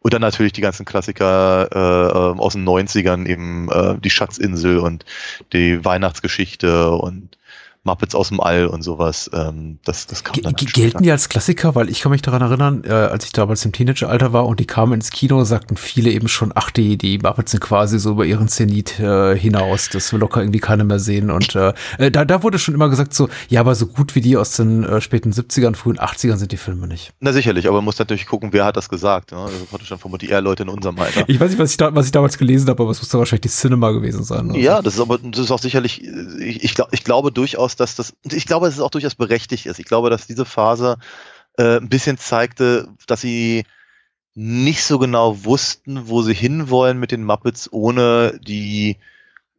Und 0.00 0.12
dann 0.12 0.20
natürlich 0.20 0.52
die 0.52 0.60
ganzen 0.60 0.84
Klassiker 0.84 1.68
äh, 1.70 2.38
aus 2.38 2.54
den 2.54 2.68
90ern, 2.68 3.26
eben 3.26 3.70
äh, 3.70 3.96
die 3.98 4.10
Schatzinsel 4.10 4.78
und 4.78 5.04
die 5.52 5.84
Weihnachtsgeschichte 5.84 6.90
und 6.90 7.38
Muppets 7.84 8.14
aus 8.14 8.28
dem 8.28 8.40
All 8.40 8.66
und 8.66 8.82
sowas. 8.82 9.30
Ähm, 9.34 9.78
das, 9.84 10.06
das 10.06 10.22
kam 10.22 10.36
dann 10.42 10.54
halt 10.54 10.72
gelten 10.72 11.02
die 11.02 11.10
als 11.10 11.28
Klassiker? 11.28 11.74
Weil 11.74 11.88
ich 11.88 12.00
kann 12.00 12.12
mich 12.12 12.22
daran 12.22 12.42
erinnern, 12.42 12.84
äh, 12.84 12.92
als 12.92 13.24
ich 13.24 13.32
damals 13.32 13.64
im 13.64 13.72
Teenageralter 13.72 14.32
war 14.32 14.46
und 14.46 14.60
die 14.60 14.66
kamen 14.66 14.94
ins 14.94 15.10
Kino, 15.10 15.42
sagten 15.44 15.76
viele 15.76 16.10
eben 16.10 16.28
schon, 16.28 16.52
ach, 16.54 16.70
die, 16.70 16.96
die 16.96 17.18
Muppets 17.18 17.50
sind 17.50 17.60
quasi 17.60 17.98
so 17.98 18.12
über 18.12 18.24
ihren 18.24 18.48
Zenit 18.48 19.00
äh, 19.00 19.36
hinaus. 19.36 19.88
Das 19.88 20.12
will 20.12 20.20
locker 20.20 20.40
irgendwie 20.40 20.60
keiner 20.60 20.84
mehr 20.84 21.00
sehen. 21.00 21.30
Und 21.30 21.56
äh, 21.56 21.74
äh, 21.98 22.10
da, 22.10 22.24
da 22.24 22.42
wurde 22.42 22.58
schon 22.58 22.74
immer 22.74 22.88
gesagt 22.88 23.14
so, 23.14 23.28
ja, 23.48 23.60
aber 23.60 23.74
so 23.74 23.86
gut 23.86 24.14
wie 24.14 24.20
die 24.20 24.36
aus 24.36 24.56
den 24.56 24.84
äh, 24.84 25.00
späten 25.00 25.32
70ern, 25.32 25.74
frühen 25.74 25.98
80ern 25.98 26.36
sind 26.36 26.52
die 26.52 26.56
Filme 26.56 26.86
nicht. 26.86 27.12
Na 27.20 27.32
sicherlich, 27.32 27.66
aber 27.66 27.78
man 27.78 27.86
muss 27.86 27.98
natürlich 27.98 28.26
gucken, 28.26 28.52
wer 28.52 28.64
hat 28.64 28.76
das 28.76 28.88
gesagt. 28.88 29.32
Ne? 29.32 29.38
Also 29.38 29.64
praktisch 29.68 29.88
dann 29.88 29.98
vermutlich 29.98 30.30
eher 30.30 30.40
Leute 30.40 30.62
in 30.62 30.68
unserem 30.68 30.98
Alter. 30.98 31.24
Ich 31.26 31.40
weiß 31.40 31.50
nicht, 31.50 31.58
was 31.58 31.72
ich, 31.72 31.76
da, 31.76 31.94
was 31.94 32.06
ich 32.06 32.12
damals 32.12 32.38
gelesen 32.38 32.68
habe, 32.68 32.82
aber 32.82 32.92
es 32.92 33.00
muss 33.00 33.12
wahrscheinlich 33.12 33.42
die 33.42 33.48
Cinema 33.48 33.90
gewesen 33.90 34.22
sein. 34.22 34.50
oder 34.50 34.58
Ja, 34.58 34.82
das 34.82 34.94
ist 34.94 35.00
aber 35.00 35.18
das 35.18 35.40
ist 35.40 35.50
auch 35.50 35.58
sicherlich, 35.58 36.02
ich, 36.38 36.62
ich, 36.62 36.74
glaub, 36.74 36.92
ich 36.92 37.04
glaube 37.04 37.32
durchaus, 37.32 37.71
dass 37.76 37.94
das, 37.96 38.14
ich 38.24 38.46
glaube, 38.46 38.66
dass 38.66 38.74
es 38.74 38.80
auch 38.80 38.90
durchaus 38.90 39.14
berechtigt 39.14 39.66
ist. 39.66 39.78
Ich 39.78 39.86
glaube, 39.86 40.10
dass 40.10 40.26
diese 40.26 40.44
Phase 40.44 40.98
äh, 41.58 41.78
ein 41.78 41.88
bisschen 41.88 42.18
zeigte, 42.18 42.88
dass 43.06 43.20
sie 43.20 43.64
nicht 44.34 44.84
so 44.84 44.98
genau 44.98 45.44
wussten, 45.44 46.08
wo 46.08 46.22
sie 46.22 46.34
hinwollen 46.34 46.98
mit 46.98 47.10
den 47.10 47.24
Muppets, 47.24 47.70
ohne 47.70 48.38
die 48.42 48.96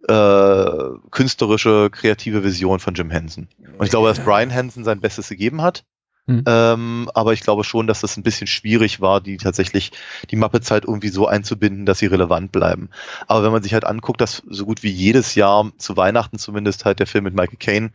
äh, 0.08 0.90
künstlerische, 1.12 1.90
kreative 1.92 2.44
Vision 2.44 2.80
von 2.80 2.94
Jim 2.94 3.10
Henson. 3.10 3.48
Und 3.78 3.86
ich 3.86 3.92
glaube, 3.92 4.10
dass 4.10 4.20
Brian 4.20 4.50
Henson 4.50 4.84
sein 4.84 5.00
Bestes 5.00 5.30
gegeben 5.30 5.62
hat. 5.62 5.86
Hm. 6.28 6.44
Ähm, 6.48 7.12
aber 7.14 7.34
ich 7.34 7.42
glaube 7.42 7.64
schon, 7.66 7.86
dass 7.86 8.00
das 8.02 8.16
ein 8.16 8.24
bisschen 8.24 8.48
schwierig 8.48 9.02
war, 9.02 9.20
die 9.20 9.38
tatsächlich 9.38 9.92
die 10.32 10.38
Muppets 10.38 10.72
halt 10.72 10.86
irgendwie 10.86 11.10
so 11.10 11.28
einzubinden, 11.28 11.86
dass 11.86 12.00
sie 12.00 12.06
relevant 12.06 12.52
bleiben. 12.52 12.90
Aber 13.28 13.44
wenn 13.44 13.52
man 13.52 13.64
sich 13.64 13.74
halt 13.74 13.84
anguckt, 13.84 14.22
dass 14.22 14.42
so 14.48 14.66
gut 14.66 14.84
wie 14.84 14.90
jedes 14.90 15.36
Jahr 15.36 15.72
zu 15.78 15.98
Weihnachten 15.98 16.40
zumindest 16.40 16.86
halt 16.86 17.00
der 17.00 17.08
Film 17.08 17.26
mit 17.26 17.36
Michael 17.36 17.58
Caine 17.58 17.92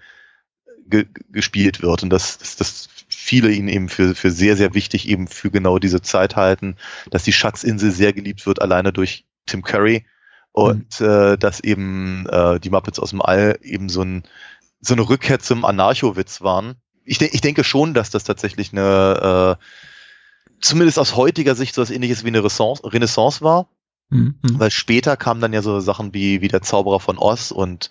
ge 0.86 1.06
gespielt 1.30 1.82
wird 1.82 2.02
und 2.02 2.10
dass, 2.10 2.38
dass, 2.38 2.56
dass 2.56 2.88
viele 3.08 3.50
ihn 3.50 3.68
eben 3.68 3.88
für, 3.88 4.14
für 4.14 4.30
sehr, 4.30 4.56
sehr 4.56 4.74
wichtig 4.74 5.08
eben 5.08 5.26
für 5.26 5.50
genau 5.50 5.78
diese 5.78 6.02
Zeit 6.02 6.36
halten, 6.36 6.76
dass 7.10 7.24
die 7.24 7.32
Schatzinsel 7.32 7.90
sehr 7.90 8.12
geliebt 8.12 8.46
wird, 8.46 8.60
alleine 8.60 8.92
durch 8.92 9.24
Tim 9.46 9.62
Curry 9.62 10.04
und 10.52 11.00
äh, 11.00 11.36
dass 11.38 11.60
eben 11.60 12.26
äh, 12.28 12.58
die 12.60 12.70
Muppets 12.70 12.98
aus 12.98 13.10
dem 13.10 13.22
All 13.22 13.58
eben 13.62 13.88
so, 13.88 14.02
ein, 14.02 14.24
so 14.80 14.94
eine 14.94 15.08
Rückkehr 15.08 15.38
zum 15.38 15.64
Anarcho-Witz 15.64 16.40
waren. 16.40 16.76
Ich, 17.08 17.18
de 17.18 17.28
ich 17.32 17.40
denke 17.40 17.64
schon, 17.64 17.94
dass 17.94 18.10
das 18.10 18.24
tatsächlich 18.24 18.72
eine, 18.72 19.58
äh, 19.58 19.64
zumindest 20.60 20.98
aus 20.98 21.16
heutiger 21.16 21.54
Sicht 21.54 21.74
so 21.74 21.82
was 21.82 21.90
ähnliches 21.90 22.22
wie 22.24 22.28
eine 22.28 22.38
Renaissance, 22.38 22.82
Renaissance 22.84 23.40
war. 23.40 23.68
Hm, 24.10 24.34
hm. 24.46 24.58
Weil 24.60 24.70
später 24.70 25.16
kamen 25.16 25.40
dann 25.40 25.52
ja 25.52 25.62
so 25.62 25.80
Sachen 25.80 26.14
wie, 26.14 26.40
wie 26.40 26.48
der 26.48 26.62
Zauberer 26.62 27.00
von 27.00 27.18
Oz 27.18 27.50
und 27.50 27.90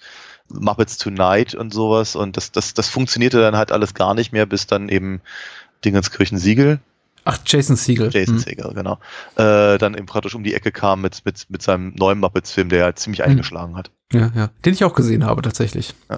Muppets 0.50 0.98
Tonight 0.98 1.56
und 1.56 1.74
sowas 1.74 2.16
und 2.16 2.38
das, 2.38 2.52
das, 2.52 2.74
das 2.74 2.88
funktionierte 2.90 3.42
dann 3.42 3.58
halt 3.58 3.72
alles 3.72 3.94
gar 3.94 4.14
nicht 4.14 4.32
mehr, 4.32 4.46
bis 4.46 4.66
dann 4.66 4.88
eben 4.88 5.22
Dingenskirchen 5.84 6.38
Siegel, 6.38 6.80
Ach, 7.26 7.40
Jason 7.46 7.76
Siegel. 7.76 8.10
Jason 8.10 8.36
Hm. 8.36 8.40
Siegel, 8.40 8.74
genau, 8.74 9.00
äh, 9.36 9.78
dann 9.78 9.96
eben 9.96 10.06
praktisch 10.06 10.34
um 10.34 10.46
die 10.46 10.54
Ecke 10.54 10.72
kam 10.72 11.02
mit, 11.02 11.26
mit, 11.26 11.50
mit 11.50 11.62
seinem 11.62 11.94
neuen 11.96 12.20
Muppets-Film, 12.20 12.70
der 12.70 12.80
ja 12.80 12.96
ziemlich 12.96 13.22
Hm. 13.22 13.32
eingeschlagen 13.32 13.76
hat. 13.76 13.92
Ja, 14.14 14.32
ja. 14.34 14.50
Den 14.64 14.74
ich 14.74 14.86
auch 14.86 14.94
gesehen 14.94 15.26
habe, 15.26 15.42
tatsächlich. 15.42 15.94
Ja. 16.10 16.18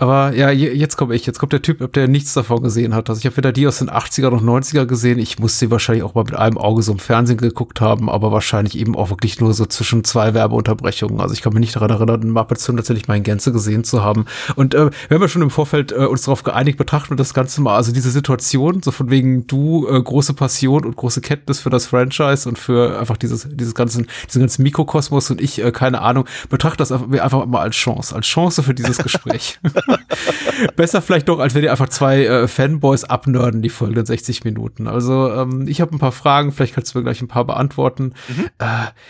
Aber 0.00 0.34
ja, 0.34 0.50
je- 0.50 0.72
jetzt 0.72 0.96
komme 0.96 1.14
ich. 1.14 1.26
Jetzt 1.26 1.38
kommt 1.38 1.52
der 1.52 1.60
Typ, 1.60 1.92
der 1.92 2.08
nichts 2.08 2.32
davon 2.32 2.62
gesehen 2.62 2.94
hat. 2.94 3.10
Also 3.10 3.18
ich 3.18 3.26
habe 3.26 3.36
weder 3.36 3.52
die 3.52 3.66
aus 3.66 3.80
den 3.80 3.90
80er 3.90 4.28
und 4.28 4.42
90er 4.42 4.86
gesehen. 4.86 5.18
Ich 5.18 5.38
muss 5.38 5.58
sie 5.58 5.70
wahrscheinlich 5.70 6.02
auch 6.04 6.14
mal 6.14 6.24
mit 6.24 6.34
einem 6.34 6.56
Auge 6.56 6.80
so 6.82 6.92
im 6.92 6.98
Fernsehen 6.98 7.36
geguckt 7.36 7.82
haben, 7.82 8.08
aber 8.08 8.32
wahrscheinlich 8.32 8.78
eben 8.78 8.96
auch 8.96 9.10
wirklich 9.10 9.40
nur 9.40 9.52
so 9.52 9.66
zwischen 9.66 10.02
zwei 10.02 10.32
Werbeunterbrechungen. 10.32 11.20
Also 11.20 11.34
ich 11.34 11.42
kann 11.42 11.52
mich 11.52 11.60
nicht 11.60 11.76
daran 11.76 11.90
erinnern, 11.90 12.30
Muppets 12.30 12.64
Film 12.64 12.78
tatsächlich 12.78 13.08
mal 13.08 13.16
in 13.18 13.24
Gänze 13.24 13.52
gesehen 13.52 13.84
zu 13.84 14.02
haben. 14.02 14.24
Und 14.56 14.72
äh, 14.74 14.90
wir 15.08 15.14
haben 15.16 15.20
ja 15.22 15.28
schon 15.28 15.42
im 15.42 15.50
Vorfeld 15.50 15.92
äh, 15.92 15.96
uns 16.06 16.22
darauf 16.22 16.44
geeinigt, 16.44 16.78
betrachten 16.78 17.10
wir 17.10 17.16
das 17.16 17.34
Ganze 17.34 17.60
mal. 17.60 17.76
Also 17.76 17.92
diese 17.92 18.10
Situation, 18.10 18.82
so 18.82 18.92
von 18.92 19.10
wegen 19.10 19.46
du, 19.48 19.86
äh, 19.86 20.02
große 20.02 20.32
Passion 20.32 20.86
und 20.86 20.96
große 20.96 21.20
Kenntnis 21.20 21.60
für 21.60 21.68
das 21.68 21.84
Franchise 21.84 22.48
und 22.48 22.58
für 22.58 22.98
einfach 22.98 23.18
dieses, 23.18 23.46
dieses 23.50 23.74
ganzen, 23.74 24.06
diesen 24.28 24.40
ganzen 24.40 24.62
Mikrokosmos 24.62 25.30
und 25.30 25.42
ich, 25.42 25.62
äh, 25.62 25.72
keine 25.72 26.00
Ahnung, 26.00 26.24
betrachte 26.48 26.78
das 26.78 26.90
einfach 26.90 27.44
mal 27.44 27.60
als 27.60 27.76
Chance, 27.76 28.14
als 28.16 28.26
Chance 28.26 28.62
für 28.62 28.72
dieses 28.72 28.96
Gespräch. 28.96 29.58
Besser 30.76 31.02
vielleicht 31.02 31.28
doch, 31.28 31.38
als 31.38 31.54
wenn 31.54 31.62
ihr 31.64 31.70
einfach 31.70 31.88
zwei 31.88 32.24
äh, 32.24 32.48
Fanboys 32.48 33.04
abnörden, 33.04 33.62
die 33.62 33.68
folgenden 33.68 34.06
60 34.06 34.44
Minuten. 34.44 34.86
Also 34.86 35.32
ähm, 35.32 35.66
ich 35.68 35.80
habe 35.80 35.94
ein 35.94 35.98
paar 35.98 36.12
Fragen, 36.12 36.52
vielleicht 36.52 36.74
kannst 36.74 36.94
du 36.94 36.98
mir 36.98 37.04
gleich 37.04 37.20
ein 37.22 37.28
paar 37.28 37.44
beantworten. 37.44 38.12
Äh, 38.58 38.66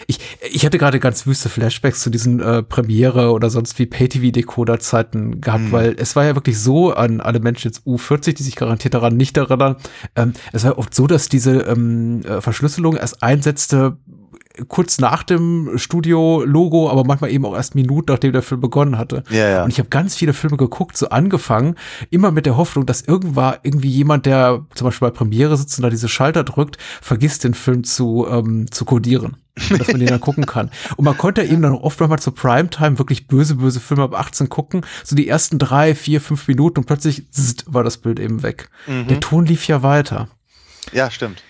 ich, 0.07 0.19
ich 0.51 0.65
hatte 0.67 0.79
gerade 0.79 1.01
ganz 1.01 1.27
wüste 1.27 1.49
Flashbacks 1.49 2.01
zu 2.03 2.11
diesen 2.11 2.41
äh, 2.41 2.63
Premiere 2.63 3.31
oder 3.33 3.51
sonst 3.51 3.79
wie 3.79 3.87
Pay-TV-Decoder-Zeiten 3.87 5.41
gehabt, 5.41 5.61
Mhm. 5.61 5.73
weil 5.73 5.97
es 5.99 6.17
war 6.17 6.25
ja 6.25 6.35
wirklich 6.35 6.59
so 6.59 6.93
an 6.93 7.21
alle 7.21 7.41
Menschen 7.41 7.69
jetzt 7.69 7.87
U40, 7.87 8.35
die 8.35 8.43
sich 8.43 8.57
garantiert 8.57 8.95
daran 8.95 9.17
nicht 9.17 9.37
erinnern. 9.37 9.77
Ähm, 10.17 10.33
es 10.53 10.65
war 10.65 10.79
oft 10.79 10.95
so, 10.95 11.07
dass 11.07 11.29
diese 11.29 11.61
ähm, 11.63 12.23
äh, 12.25 12.41
Verschlüsselung 12.41 12.97
erst 12.97 13.23
einsetzte 13.23 13.97
kurz 14.69 14.99
nach 14.99 15.23
dem 15.23 15.73
Studio-Logo, 15.77 16.91
aber 16.91 17.05
manchmal 17.05 17.31
eben 17.31 17.45
auch 17.45 17.55
erst 17.55 17.75
Minuten, 17.75 18.13
nachdem 18.13 18.33
der 18.33 18.43
Film 18.43 18.61
begonnen 18.61 18.99
hatte. 18.99 19.23
Ja, 19.31 19.49
ja. 19.49 19.65
Und 19.65 19.71
ich 19.71 19.79
habe 19.79 19.89
ganz 19.89 20.17
viele 20.17 20.33
Filme 20.33 20.57
geguckt, 20.57 20.97
so 20.97 21.09
angefangen, 21.09 21.77
immer 22.11 22.31
mit 22.31 22.47
der 22.47 22.57
Hoffnung, 22.57 22.87
dass 22.87 23.03
irgendwann 23.03 23.57
irgendwie 23.63 23.91
jemand, 23.91 24.27
der 24.27 24.65
zum 24.75 24.87
Beispiel 24.87 25.09
bei 25.09 25.17
Premiere 25.17 25.57
sitzt 25.57 25.79
und 25.79 25.83
da 25.83 25.91
diese 25.91 26.09
Schalter 26.09 26.45
drückt, 26.45 26.79
vergisst 27.01 27.45
den 27.45 27.55
Film 27.55 27.85
zu, 27.85 28.27
ähm, 28.31 28.71
zu 28.71 28.85
codieren. 28.85 29.37
dass 29.79 29.89
man 29.89 29.99
den 29.99 30.09
dann 30.09 30.21
gucken 30.21 30.47
kann. 30.47 30.71
Und 30.97 31.05
man 31.05 31.19
konnte 31.19 31.43
eben 31.43 31.61
dann 31.61 31.75
oft 31.75 32.01
mal 32.01 32.19
zur 32.19 32.35
Primetime 32.35 32.99
wirklich 32.99 33.27
böse, 33.27 33.57
böse 33.57 33.81
Filme 33.81 34.05
ab 34.05 34.15
18 34.15 34.49
gucken. 34.49 34.87
So 35.05 35.15
die 35.17 35.29
ersten 35.29 35.59
drei, 35.59 35.95
vier, 35.95 36.21
fünf 36.21 36.49
Minuten 36.49 36.79
und 36.79 36.87
plötzlich 36.87 37.31
zzt, 37.31 37.65
war 37.67 37.85
das 37.85 37.99
Bild 37.99 38.21
eben 38.21 38.43
weg. 38.43 38.71
Mhm. 38.87 39.09
Der 39.09 39.21
Ton 39.21 39.45
lief 39.45 39.67
ja 39.67 39.83
weiter. 39.83 40.29
Ja, 40.93 41.11
stimmt. 41.11 41.43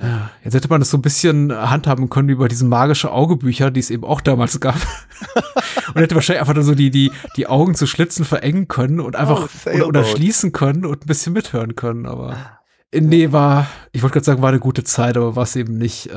Ja, 0.00 0.30
jetzt 0.44 0.54
hätte 0.54 0.68
man 0.68 0.80
das 0.80 0.90
so 0.90 0.98
ein 0.98 1.02
bisschen 1.02 1.52
handhaben 1.52 2.08
können 2.08 2.28
über 2.28 2.48
diese 2.48 2.64
magische 2.64 3.10
Augebücher, 3.10 3.70
die 3.70 3.80
es 3.80 3.90
eben 3.90 4.04
auch 4.04 4.20
damals 4.20 4.60
gab. 4.60 4.76
und 5.94 6.00
hätte 6.00 6.14
wahrscheinlich 6.14 6.40
einfach 6.40 6.54
nur 6.54 6.64
so 6.64 6.74
die, 6.74 6.90
die, 6.90 7.10
die 7.36 7.46
Augen 7.46 7.74
zu 7.74 7.86
Schlitzen 7.86 8.24
verengen 8.24 8.68
können 8.68 9.00
und 9.00 9.16
einfach 9.16 9.48
Oh, 9.66 9.70
oder, 9.70 9.88
oder 9.88 10.04
schließen 10.04 10.52
können 10.52 10.84
und 10.84 11.04
ein 11.04 11.06
bisschen 11.06 11.32
mithören 11.32 11.74
können, 11.74 12.06
aber. 12.06 12.57
Äh, 12.90 13.00
Nee, 13.00 13.32
war, 13.32 13.66
ich 13.92 14.02
wollte 14.02 14.14
gerade 14.14 14.24
sagen, 14.24 14.42
war 14.42 14.48
eine 14.48 14.60
gute 14.60 14.82
Zeit, 14.82 15.16
aber 15.16 15.36
war 15.36 15.42
es 15.42 15.56
eben 15.56 15.76
nicht. 15.76 16.06
Äh, 16.10 16.14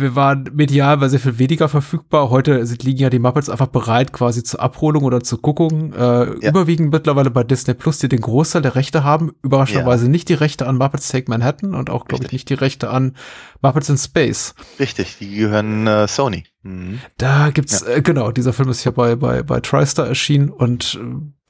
wir 0.00 0.14
waren 0.14 0.50
medial 0.52 1.00
war 1.00 1.08
sehr 1.08 1.20
viel 1.20 1.38
weniger 1.38 1.68
verfügbar. 1.68 2.28
Heute 2.30 2.66
sind, 2.66 2.82
liegen 2.82 3.00
ja 3.00 3.10
die 3.10 3.18
Muppets 3.18 3.48
einfach 3.48 3.68
bereit, 3.68 4.12
quasi 4.12 4.42
zur 4.42 4.60
Abholung 4.60 5.04
oder 5.04 5.22
zur 5.22 5.40
Guckung. 5.40 5.92
Äh, 5.94 5.98
Ja. 6.42 6.50
Überwiegend 6.50 6.92
mittlerweile 6.92 7.30
bei 7.30 7.44
Disney 7.44 7.74
Plus, 7.74 7.98
die 7.98 8.08
den 8.08 8.20
Großteil 8.20 8.62
der 8.62 8.74
Rechte 8.74 9.04
haben. 9.04 9.32
Überraschenderweise 9.42 10.08
nicht 10.10 10.28
die 10.28 10.34
Rechte 10.34 10.66
an 10.66 10.76
Muppets 10.76 11.08
Take 11.08 11.30
Manhattan 11.30 11.74
und 11.74 11.88
auch, 11.90 12.04
glaube 12.04 12.24
ich, 12.24 12.32
nicht 12.32 12.50
die 12.50 12.54
Rechte 12.54 12.90
an 12.90 13.16
Muppets 13.62 13.88
in 13.88 13.96
Space. 13.96 14.54
Richtig, 14.78 15.16
die 15.18 15.34
gehören 15.34 15.86
äh, 15.86 16.06
Sony. 16.08 16.44
Mhm. 16.62 17.00
Da 17.16 17.50
gibt's, 17.50 17.82
äh, 17.82 18.02
genau, 18.02 18.32
dieser 18.32 18.52
Film 18.52 18.68
ist 18.68 18.84
ja 18.84 18.90
bei, 18.90 19.16
bei, 19.16 19.42
bei 19.42 19.60
TriStar 19.60 20.06
erschienen 20.08 20.50
und 20.50 21.00
äh, 21.02 21.41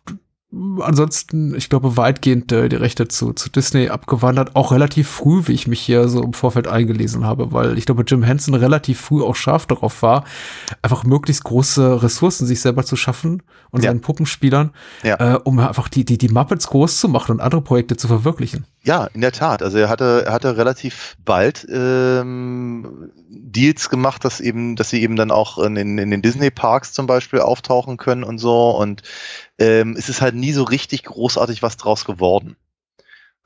ansonsten, 0.81 1.55
ich 1.55 1.69
glaube, 1.69 1.97
weitgehend 1.97 2.53
äh, 2.53 2.69
die 2.69 2.77
Rechte 2.77 3.09
zu, 3.09 3.33
zu 3.33 3.51
Disney 3.51 3.89
abgewandert. 3.89 4.55
Auch 4.55 4.73
relativ 4.73 5.09
früh, 5.09 5.43
wie 5.47 5.53
ich 5.53 5.67
mich 5.67 5.81
hier 5.81 6.09
so 6.09 6.23
im 6.23 6.33
Vorfeld 6.35 6.69
eingelesen 6.69 7.25
habe, 7.25 7.53
weil 7.53 7.79
ich 7.79 7.87
glaube, 7.87 8.05
Jim 8.07 8.23
Henson 8.23 8.55
relativ 8.55 9.01
früh 9.01 9.23
auch 9.23 9.35
scharf 9.37 9.67
darauf 9.67 10.03
war, 10.03 10.25
einfach 10.83 11.05
möglichst 11.05 11.45
große 11.45 12.03
Ressourcen 12.03 12.47
sich 12.47 12.61
selber 12.61 12.85
zu 12.85 12.97
schaffen 12.97 13.43
und 13.71 13.83
Ja. 13.83 13.91
seinen 13.91 14.01
Puppenspielern, 14.01 14.71
Ja. 15.03 15.35
äh, 15.35 15.39
um 15.43 15.59
einfach 15.59 15.89
die, 15.89 16.05
die, 16.05 16.19
die 16.19 16.29
Muppets 16.29 16.67
groß 16.69 16.99
zu 16.99 17.09
machen 17.09 17.33
und 17.33 17.41
andere 17.41 17.63
Projekte 17.63 17.97
zu 17.97 18.07
verwirklichen. 18.09 18.67
Ja, 18.85 19.07
in 19.15 19.21
der 19.21 19.31
Tat. 19.31 19.63
Also 19.63 19.79
er 19.79 19.89
hatte, 19.89 20.25
er 20.27 20.33
hatte 20.33 20.57
relativ 20.57 21.17
bald 21.25 21.67
ähm, 21.71 23.13
Deals 23.29 23.89
gemacht, 23.89 24.25
dass 24.25 24.41
eben, 24.41 24.75
dass 24.75 24.91
sie 24.91 25.03
eben 25.03 25.15
dann 25.15 25.31
auch 25.31 25.59
in, 25.59 25.77
in, 25.77 25.99
in 25.99 26.11
den 26.11 26.21
Disney 26.21 26.51
Parks 26.51 26.93
zum 26.93 27.07
Beispiel 27.07 27.41
auftauchen 27.41 27.97
können 27.97 28.25
und 28.25 28.39
so. 28.39 28.71
Und 28.71 29.03
ähm, 29.59 29.95
es 29.97 30.09
ist 30.09 30.21
halt 30.21 30.35
nie 30.35 30.53
so 30.53 30.65
richtig 30.65 31.05
großartig 31.05 31.63
was 31.63 31.77
draus 31.77 32.05
geworden. 32.05 32.57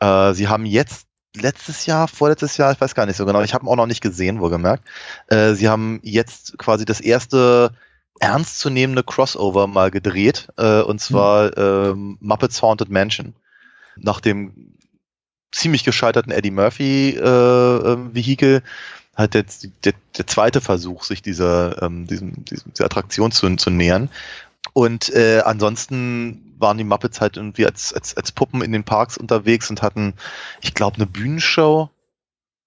Äh, 0.00 0.32
sie 0.32 0.48
haben 0.48 0.64
jetzt 0.64 1.06
letztes 1.34 1.84
Jahr, 1.84 2.08
vorletztes 2.08 2.56
Jahr, 2.56 2.72
ich 2.72 2.80
weiß 2.80 2.94
gar 2.94 3.04
nicht 3.04 3.16
so 3.16 3.26
genau, 3.26 3.42
ich 3.42 3.52
habe 3.52 3.66
ihn 3.66 3.68
auch 3.68 3.76
noch 3.76 3.86
nicht 3.86 4.00
gesehen, 4.00 4.40
wohlgemerkt. 4.40 4.84
Äh, 5.28 5.52
sie 5.52 5.68
haben 5.68 6.00
jetzt 6.02 6.56
quasi 6.56 6.86
das 6.86 7.00
erste 7.00 7.72
ernstzunehmende 8.20 9.02
Crossover 9.02 9.66
mal 9.66 9.90
gedreht, 9.90 10.48
äh, 10.56 10.80
und 10.80 10.98
zwar 11.00 11.56
ähm, 11.58 12.16
Muppets 12.20 12.62
Haunted 12.62 12.88
Mansion. 12.88 13.34
Nach 13.98 14.20
dem 14.20 14.75
ziemlich 15.52 15.84
gescheiterten 15.84 16.32
Eddie 16.32 16.50
Murphy 16.50 17.10
äh, 17.10 18.14
Vehikel 18.14 18.62
halt 19.16 19.34
der, 19.34 19.44
der, 19.84 19.94
der 20.16 20.26
zweite 20.26 20.60
Versuch, 20.60 21.04
sich 21.04 21.22
dieser, 21.22 21.82
ähm, 21.82 22.06
diesem, 22.06 22.44
diesem, 22.44 22.72
dieser 22.72 22.84
Attraktion 22.84 23.32
zu, 23.32 23.56
zu 23.56 23.70
nähern. 23.70 24.10
Und 24.72 25.08
äh, 25.14 25.40
ansonsten 25.44 26.54
waren 26.58 26.76
die 26.76 26.84
Muppets 26.84 27.20
halt 27.20 27.36
irgendwie 27.36 27.66
als, 27.66 27.92
als, 27.92 28.16
als 28.16 28.32
Puppen 28.32 28.62
in 28.62 28.72
den 28.72 28.84
Parks 28.84 29.16
unterwegs 29.16 29.70
und 29.70 29.82
hatten, 29.82 30.14
ich 30.60 30.74
glaube, 30.74 30.96
eine 30.96 31.06
Bühnenshow. 31.06 31.88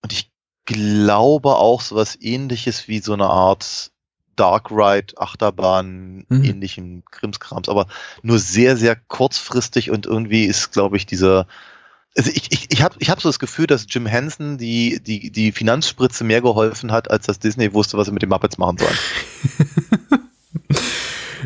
Und 0.01 0.13
ich 0.13 0.31
glaube 0.65 1.55
auch 1.55 1.81
sowas 1.81 2.17
ähnliches 2.19 2.87
wie 2.87 2.99
so 2.99 3.13
eine 3.13 3.27
Art 3.27 3.91
Dark 4.35 4.71
Ride, 4.71 5.15
Achterbahn, 5.17 6.25
Mhm. 6.29 6.43
ähnlichen 6.43 7.03
Krimskrams, 7.11 7.67
aber 7.67 7.87
nur 8.21 8.39
sehr, 8.39 8.77
sehr 8.77 8.95
kurzfristig 8.95 9.91
und 9.91 10.05
irgendwie 10.05 10.45
ist, 10.45 10.71
glaube 10.71 10.95
ich, 10.97 11.05
dieser 11.05 11.45
also 12.17 12.31
ich, 12.33 12.51
ich, 12.51 12.67
ich 12.71 12.81
habe 12.81 12.95
ich 12.99 13.09
hab 13.09 13.21
so 13.21 13.29
das 13.29 13.39
Gefühl, 13.39 13.67
dass 13.67 13.85
Jim 13.89 14.05
Henson 14.05 14.57
die, 14.57 14.99
die, 15.01 15.31
die 15.31 15.51
Finanzspritze 15.51 16.23
mehr 16.23 16.41
geholfen 16.41 16.91
hat, 16.91 17.09
als 17.11 17.25
dass 17.27 17.39
Disney 17.39 17.73
wusste, 17.73 17.97
was 17.97 18.07
sie 18.07 18.13
mit 18.13 18.21
den 18.21 18.29
Muppets 18.29 18.57
machen 18.57 18.77
sollen. 18.77 18.97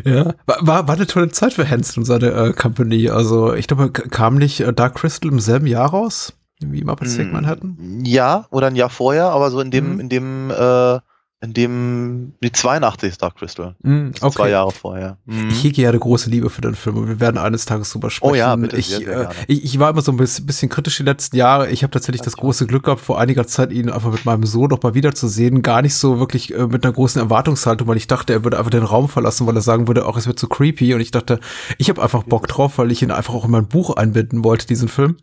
Ja, 0.04 0.34
war, 0.44 0.58
war, 0.60 0.88
war 0.88 0.96
eine 0.96 1.06
tolle 1.06 1.30
Zeit 1.30 1.54
für 1.54 1.68
Hansen 1.70 2.00
und 2.00 2.04
seine 2.04 2.26
äh, 2.30 2.52
Company. 2.52 3.08
Also 3.08 3.54
ich 3.54 3.68
glaube, 3.68 3.90
kam 3.90 4.34
nicht 4.36 4.60
äh, 4.60 4.72
Dark 4.72 4.96
Crystal 4.96 5.30
im 5.30 5.38
selben 5.40 5.66
Jahr 5.66 5.88
raus, 5.88 6.34
wie 6.60 6.82
Muppets 6.84 7.16
Take 7.16 7.30
Manhattan? 7.30 8.02
Ja, 8.04 8.46
oder 8.50 8.66
ein 8.66 8.76
Jahr 8.76 8.90
vorher, 8.90 9.26
aber 9.26 9.50
so 9.50 9.60
in 9.60 9.70
dem, 9.70 9.94
Mhm. 9.94 10.00
in 10.00 10.08
dem, 10.08 10.50
äh, 10.50 10.98
in 11.44 11.52
dem, 11.52 12.32
die 12.42 12.50
82 12.50 13.10
ist 13.10 13.22
Dark 13.22 13.36
Crystal. 13.36 13.74
Mm, 13.82 14.10
So 14.18 14.30
Zwei 14.30 14.50
Jahre 14.50 14.72
vorher. 14.72 15.18
Mhm. 15.26 15.48
Ich 15.50 15.62
hege 15.62 15.82
ja 15.82 15.90
eine 15.90 15.98
große 15.98 16.30
Liebe 16.30 16.50
für 16.50 16.60
den 16.60 16.74
Film 16.74 16.96
und 16.96 17.08
wir 17.08 17.20
werden 17.20 17.38
eines 17.38 17.64
Tages 17.64 17.90
drüber 17.90 18.10
sprechen. 18.10 18.32
Oh 18.32 18.34
ja, 18.34 18.56
bitte, 18.56 18.76
ich, 18.76 18.88
sehr, 18.88 18.98
sehr 18.98 19.08
äh, 19.08 19.20
gerne. 19.20 19.34
ich, 19.46 19.64
ich 19.64 19.78
war 19.78 19.90
immer 19.90 20.02
so 20.02 20.12
ein 20.12 20.16
bisschen, 20.16 20.46
bisschen 20.46 20.68
kritisch 20.68 20.96
die 20.96 21.02
letzten 21.02 21.36
Jahre. 21.36 21.70
Ich 21.70 21.82
habe 21.82 21.90
tatsächlich 21.90 22.22
das 22.22 22.36
große 22.36 22.66
Glück 22.66 22.84
gehabt, 22.84 23.00
vor 23.00 23.20
einiger 23.20 23.46
Zeit 23.46 23.72
ihn 23.72 23.90
einfach 23.90 24.10
mit 24.12 24.24
meinem 24.24 24.44
Sohn 24.44 24.70
noch 24.70 24.82
mal 24.82 24.94
wiederzusehen. 24.94 25.62
Gar 25.62 25.82
nicht 25.82 25.94
so 25.94 26.18
wirklich 26.18 26.54
äh, 26.54 26.66
mit 26.66 26.84
einer 26.84 26.92
großen 26.92 27.20
Erwartungshaltung, 27.20 27.86
weil 27.86 27.96
ich 27.96 28.06
dachte, 28.06 28.32
er 28.32 28.44
würde 28.44 28.58
einfach 28.58 28.70
den 28.70 28.82
Raum 28.82 29.08
verlassen, 29.08 29.46
weil 29.46 29.56
er 29.56 29.62
sagen 29.62 29.86
würde, 29.86 30.06
auch 30.06 30.16
es 30.16 30.26
wird 30.26 30.38
zu 30.38 30.48
creepy. 30.48 30.94
Und 30.94 31.00
ich 31.00 31.10
dachte, 31.10 31.40
ich 31.78 31.88
habe 31.88 32.02
einfach 32.02 32.22
Bock 32.24 32.48
drauf, 32.48 32.78
weil 32.78 32.90
ich 32.90 33.02
ihn 33.02 33.10
einfach 33.10 33.34
auch 33.34 33.44
in 33.44 33.50
mein 33.50 33.66
Buch 33.66 33.94
einbinden 33.96 34.44
wollte, 34.44 34.66
diesen 34.66 34.88
Film. 34.88 35.16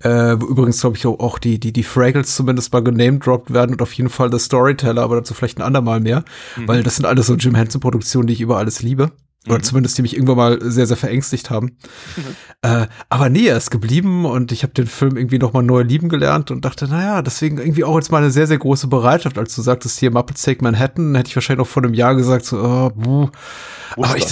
Äh, 0.00 0.40
wo 0.40 0.46
übrigens, 0.46 0.80
glaube 0.80 0.96
ich, 0.96 1.06
auch 1.06 1.38
die, 1.38 1.58
die, 1.58 1.72
die 1.72 1.82
Fraggles 1.82 2.34
zumindest 2.36 2.72
mal 2.72 2.82
genamedroppt 2.82 3.52
werden 3.52 3.72
und 3.72 3.82
auf 3.82 3.92
jeden 3.92 4.10
Fall 4.10 4.30
das 4.30 4.44
Storyteller, 4.44 5.02
aber 5.02 5.16
dazu 5.16 5.34
vielleicht 5.34 5.58
ein 5.58 5.62
andermal 5.62 6.00
mehr. 6.00 6.24
Weil 6.66 6.82
das 6.82 6.96
sind 6.96 7.06
alles 7.06 7.26
so 7.26 7.34
Jim 7.34 7.54
Henson-Produktionen, 7.54 8.26
die 8.26 8.34
ich 8.34 8.40
über 8.40 8.58
alles 8.58 8.82
liebe. 8.82 9.10
Oder 9.48 9.62
zumindest 9.62 9.96
die 9.96 10.02
mich 10.02 10.14
irgendwann 10.14 10.36
mal 10.36 10.58
sehr, 10.60 10.86
sehr 10.86 10.98
verängstigt 10.98 11.48
haben. 11.48 11.76
Äh, 12.62 12.88
aber 13.08 13.30
nee, 13.30 13.46
er 13.46 13.56
ist 13.56 13.70
geblieben 13.70 14.26
und 14.26 14.52
ich 14.52 14.64
habe 14.64 14.74
den 14.74 14.86
Film 14.86 15.16
irgendwie 15.16 15.38
noch 15.38 15.54
mal 15.54 15.62
neu 15.62 15.80
lieben 15.80 16.10
gelernt 16.10 16.50
und 16.50 16.62
dachte, 16.62 16.88
naja, 16.88 17.22
deswegen 17.22 17.56
irgendwie 17.56 17.84
auch 17.84 17.96
jetzt 17.96 18.12
mal 18.12 18.18
eine 18.18 18.30
sehr, 18.30 18.46
sehr 18.46 18.58
große 18.58 18.86
Bereitschaft. 18.86 19.38
Als 19.38 19.54
du 19.54 19.62
sagtest, 19.62 19.98
hier 19.98 20.10
Muppets 20.10 20.42
Take 20.42 20.62
Manhattan, 20.62 21.14
hätte 21.14 21.28
ich 21.28 21.36
wahrscheinlich 21.36 21.66
noch 21.66 21.72
vor 21.72 21.82
einem 21.82 21.94
Jahr 21.94 22.14
gesagt, 22.16 22.44
so, 22.44 22.58
oh, 22.58 22.90
buh. 22.90 23.30
Aber 23.96 24.16
ich, 24.16 24.26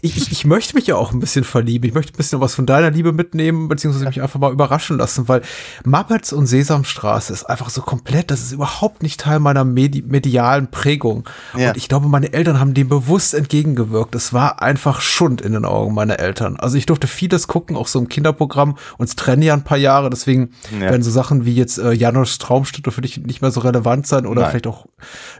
ich, 0.00 0.16
ich, 0.16 0.32
ich 0.32 0.44
möchte 0.44 0.74
mich 0.74 0.86
ja 0.86 0.96
auch 0.96 1.12
ein 1.12 1.20
bisschen 1.20 1.44
verlieben. 1.44 1.88
Ich 1.88 1.94
möchte 1.94 2.12
ein 2.12 2.16
bisschen 2.16 2.40
was 2.40 2.54
von 2.54 2.66
deiner 2.66 2.90
Liebe 2.90 3.12
mitnehmen, 3.12 3.68
beziehungsweise 3.68 4.06
mich 4.06 4.20
einfach 4.20 4.40
mal 4.40 4.52
überraschen 4.52 4.98
lassen, 4.98 5.28
weil 5.28 5.42
Muppets 5.84 6.32
und 6.32 6.46
Sesamstraße 6.46 7.32
ist 7.32 7.44
einfach 7.44 7.70
so 7.70 7.80
komplett, 7.80 8.30
das 8.30 8.42
ist 8.42 8.52
überhaupt 8.52 9.02
nicht 9.02 9.20
Teil 9.20 9.40
meiner 9.40 9.64
medi 9.64 10.02
medialen 10.02 10.70
Prägung. 10.70 11.28
Ja. 11.56 11.68
Und 11.68 11.76
ich 11.76 11.88
glaube, 11.88 12.08
meine 12.08 12.32
Eltern 12.32 12.60
haben 12.60 12.74
dem 12.74 12.88
bewusst 12.88 13.34
entgegengewirkt. 13.34 14.14
Es 14.32 14.34
war 14.34 14.62
einfach 14.62 15.02
Schund 15.02 15.42
in 15.42 15.52
den 15.52 15.66
Augen 15.66 15.92
meiner 15.92 16.18
Eltern. 16.18 16.56
Also 16.56 16.78
ich 16.78 16.86
durfte 16.86 17.06
vieles 17.06 17.48
gucken, 17.48 17.76
auch 17.76 17.86
so 17.86 17.98
im 17.98 18.08
Kinderprogramm. 18.08 18.78
Uns 18.96 19.14
trennen 19.14 19.42
ja 19.42 19.52
ein 19.52 19.62
paar 19.62 19.76
Jahre, 19.76 20.08
deswegen 20.08 20.52
Ja. 20.72 20.80
werden 20.80 21.02
so 21.02 21.10
Sachen 21.10 21.44
wie 21.44 21.54
jetzt 21.54 21.76
äh, 21.76 21.92
Janos 21.92 22.38
Traumstunde 22.38 22.92
für 22.92 23.02
dich 23.02 23.18
nicht 23.18 23.42
mehr 23.42 23.50
so 23.50 23.60
relevant 23.60 24.06
sein 24.06 24.24
oder 24.24 24.40
Nein. 24.40 24.50
vielleicht 24.52 24.66
auch 24.66 24.86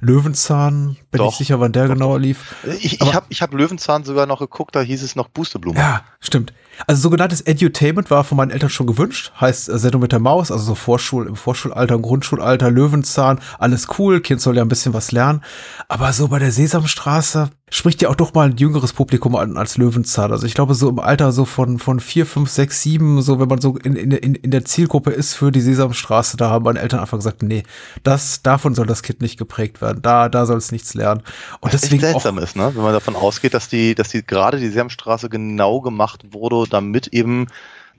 Löwenzahn. 0.00 0.96
Bin 1.10 1.18
Doch. 1.20 1.32
ich 1.32 1.38
sicher, 1.38 1.58
wann 1.58 1.72
der 1.72 1.88
genau 1.88 2.18
lief. 2.18 2.54
Ich, 2.80 3.00
ich 3.00 3.14
habe 3.14 3.24
ich 3.30 3.40
hab 3.40 3.54
Löwenzahn 3.54 4.04
sogar 4.04 4.26
noch 4.26 4.40
geguckt, 4.40 4.76
da 4.76 4.82
hieß 4.82 5.02
es 5.02 5.16
noch 5.16 5.28
Boosteblume. 5.28 5.78
Ja, 5.78 6.02
stimmt. 6.20 6.52
Also 6.86 7.00
sogenanntes 7.00 7.40
Edutainment 7.40 8.10
war 8.10 8.24
von 8.24 8.36
meinen 8.36 8.50
Eltern 8.50 8.68
schon 8.70 8.86
gewünscht. 8.86 9.32
Heißt 9.40 9.70
äh, 9.70 9.78
Sendung 9.78 10.02
mit 10.02 10.12
der 10.12 10.18
Maus, 10.20 10.50
also 10.50 10.64
so 10.64 10.74
Vorschul, 10.74 11.26
im 11.26 11.36
Vorschulalter, 11.36 11.94
im 11.94 12.02
Grundschulalter, 12.02 12.70
Löwenzahn, 12.70 13.40
alles 13.58 13.86
cool, 13.98 14.20
Kind 14.20 14.42
soll 14.42 14.56
ja 14.58 14.62
ein 14.62 14.68
bisschen 14.68 14.92
was 14.92 15.12
lernen. 15.12 15.42
Aber 15.88 16.12
so 16.12 16.28
bei 16.28 16.38
der 16.38 16.52
Sesamstraße 16.52 17.48
spricht 17.72 18.02
ja 18.02 18.10
auch 18.10 18.14
doch 18.14 18.34
mal 18.34 18.50
ein 18.50 18.56
jüngeres 18.58 18.92
Publikum 18.92 19.34
an 19.34 19.56
als 19.56 19.78
Löwenzahn. 19.78 20.30
Also 20.30 20.46
ich 20.46 20.52
glaube 20.52 20.74
so 20.74 20.90
im 20.90 20.98
Alter 20.98 21.32
so 21.32 21.46
von, 21.46 21.78
von 21.78 22.00
vier, 22.00 22.26
fünf, 22.26 22.50
sechs, 22.50 22.82
sieben, 22.82 23.22
so 23.22 23.40
wenn 23.40 23.48
man 23.48 23.62
so 23.62 23.76
in, 23.78 23.96
in, 23.96 24.34
in 24.34 24.50
der 24.50 24.66
Zielgruppe 24.66 25.10
ist 25.10 25.32
für 25.32 25.50
die 25.50 25.62
Sesamstraße, 25.62 26.36
da 26.36 26.50
haben 26.50 26.66
meine 26.66 26.80
Eltern 26.80 27.00
einfach 27.00 27.16
gesagt, 27.16 27.42
nee, 27.42 27.62
das, 28.02 28.42
davon 28.42 28.74
soll 28.74 28.84
das 28.86 29.02
Kind 29.02 29.22
nicht 29.22 29.38
geprägt 29.38 29.80
werden. 29.80 30.02
Da, 30.02 30.28
da 30.28 30.44
soll 30.44 30.58
es 30.58 30.70
nichts 30.70 30.92
lernen. 30.92 31.22
Und 31.60 31.72
Was 31.72 31.80
deswegen 31.80 32.04
echt 32.04 32.14
auch, 32.14 32.20
seltsam 32.20 32.44
ist, 32.44 32.56
ne? 32.56 32.72
wenn 32.74 32.82
man 32.82 32.92
davon 32.92 33.16
ausgeht, 33.16 33.54
dass 33.54 33.70
die, 33.70 33.94
dass 33.94 34.10
die 34.10 34.22
gerade 34.22 34.58
die 34.58 34.68
Sesamstraße 34.68 35.30
genau 35.30 35.80
gemacht 35.80 36.26
wurde, 36.30 36.68
damit 36.68 37.06
eben 37.06 37.46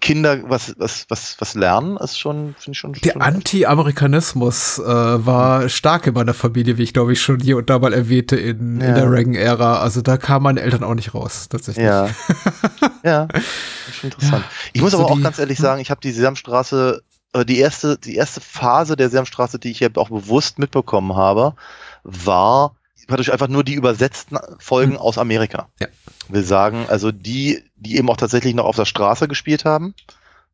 Kinder 0.01 0.39
was, 0.49 0.73
was, 0.77 1.05
was, 1.09 1.35
was 1.39 1.53
lernen, 1.55 1.97
ist 1.97 2.19
schon, 2.19 2.55
finde 2.59 2.71
ich 2.71 2.77
schon. 2.77 2.93
Der 2.93 3.21
Anti-Amerikanismus 3.21 4.79
äh, 4.79 4.83
war 4.83 5.69
stark 5.69 6.07
in 6.07 6.13
meiner 6.13 6.33
Familie, 6.33 6.77
wie 6.77 6.83
ich 6.83 6.93
glaube 6.93 7.13
ich 7.13 7.21
schon 7.21 7.39
hier 7.39 7.57
und 7.57 7.69
da 7.69 7.79
mal 7.79 7.93
erwähnte 7.93 8.35
in, 8.35 8.81
in 8.81 8.87
Ja. 8.87 8.93
der 8.95 9.11
Reagan-Ära. 9.11 9.79
Also 9.79 10.01
da 10.01 10.17
kamen 10.17 10.43
meine 10.43 10.61
Eltern 10.61 10.83
auch 10.83 10.95
nicht 10.95 11.13
raus, 11.13 11.47
tatsächlich. 11.49 11.85
Ja. 11.85 12.09
ja, 13.03 13.25
das 13.27 13.41
ist 13.89 13.95
schon 13.95 14.09
interessant. 14.11 14.45
ich 14.73 14.81
muss 14.81 14.91
so 14.91 14.99
aber 14.99 15.11
auch 15.11 15.15
die- 15.17 15.23
ganz 15.23 15.39
ehrlich 15.39 15.57
sagen, 15.59 15.81
ich 15.81 15.89
habe 15.89 16.01
die 16.01 16.11
Sesamstraße, 16.11 17.01
äh, 17.33 17.45
die 17.45 17.59
erste, 17.59 17.97
die 17.97 18.15
erste 18.15 18.41
Phase 18.41 18.95
der 18.95 19.09
Sesamstraße, 19.09 19.59
die 19.59 19.71
ich 19.71 19.79
ja 19.79 19.89
auch 19.95 20.09
bewusst 20.09 20.59
mitbekommen 20.59 21.15
habe, 21.15 21.55
war 22.03 22.75
dadurch 23.07 23.31
einfach 23.31 23.47
nur 23.47 23.63
die 23.63 23.73
übersetzten 23.73 24.37
Folgen 24.59 24.97
aus 24.97 25.17
Amerika. 25.17 25.67
Ja. 25.79 25.87
Will 26.29 26.43
sagen, 26.43 26.85
also 26.87 27.11
die, 27.11 27.63
die 27.75 27.97
eben 27.97 28.09
auch 28.09 28.17
tatsächlich 28.17 28.53
noch 28.55 28.65
auf 28.65 28.75
der 28.75 28.85
Straße 28.85 29.27
gespielt 29.27 29.65
haben, 29.65 29.93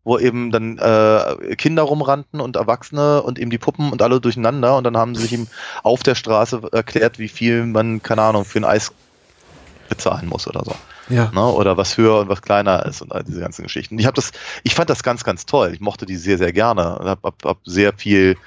wo 0.04 0.18
eben 0.18 0.52
dann 0.52 0.78
äh, 0.78 1.56
Kinder 1.56 1.84
rumrannten 1.84 2.40
und 2.42 2.56
Erwachsene 2.56 3.22
und 3.22 3.38
eben 3.38 3.52
die 3.52 3.58
Puppen 3.58 3.92
und 3.92 4.02
alle 4.02 4.20
durcheinander 4.20 4.78
und 4.78 4.84
dann 4.84 4.98
haben 4.98 5.14
sie 5.14 5.22
sich 5.22 5.34
eben 5.34 5.48
auf 5.84 6.02
der 6.04 6.16
Straße 6.16 6.62
erklärt, 6.72 7.20
wie 7.20 7.28
viel 7.28 7.66
man, 7.66 8.02
keine 8.02 8.22
Ahnung, 8.24 8.46
für 8.46 8.60
ein 8.60 8.66
Eis 8.66 8.92
bezahlen 9.90 10.28
muss 10.28 10.48
oder 10.48 10.64
so 10.64 10.76
Ja. 11.14 11.32
ne? 11.34 11.46
oder 11.46 11.76
was 11.78 11.98
höher 11.98 12.20
und 12.20 12.30
was 12.30 12.42
kleiner 12.42 12.86
ist 12.86 13.02
und 13.02 13.12
all 13.12 13.24
diese 13.24 13.42
ganzen 13.42 13.64
Geschichten. 13.64 14.00
Ich 14.00 14.06
habe 14.06 14.16
das, 14.16 14.32
ich 14.64 14.74
fand 14.76 14.90
das 14.90 15.04
ganz, 15.04 15.24
ganz 15.24 15.46
toll. 15.46 15.72
Ich 15.74 15.82
mochte 15.82 16.06
die 16.06 16.16
sehr, 16.16 16.38
sehr 16.38 16.54
gerne. 16.54 17.00
Hab, 17.04 17.24
hab, 17.24 17.44
hab 17.44 17.58
sehr 17.66 17.94
viel 17.94 18.38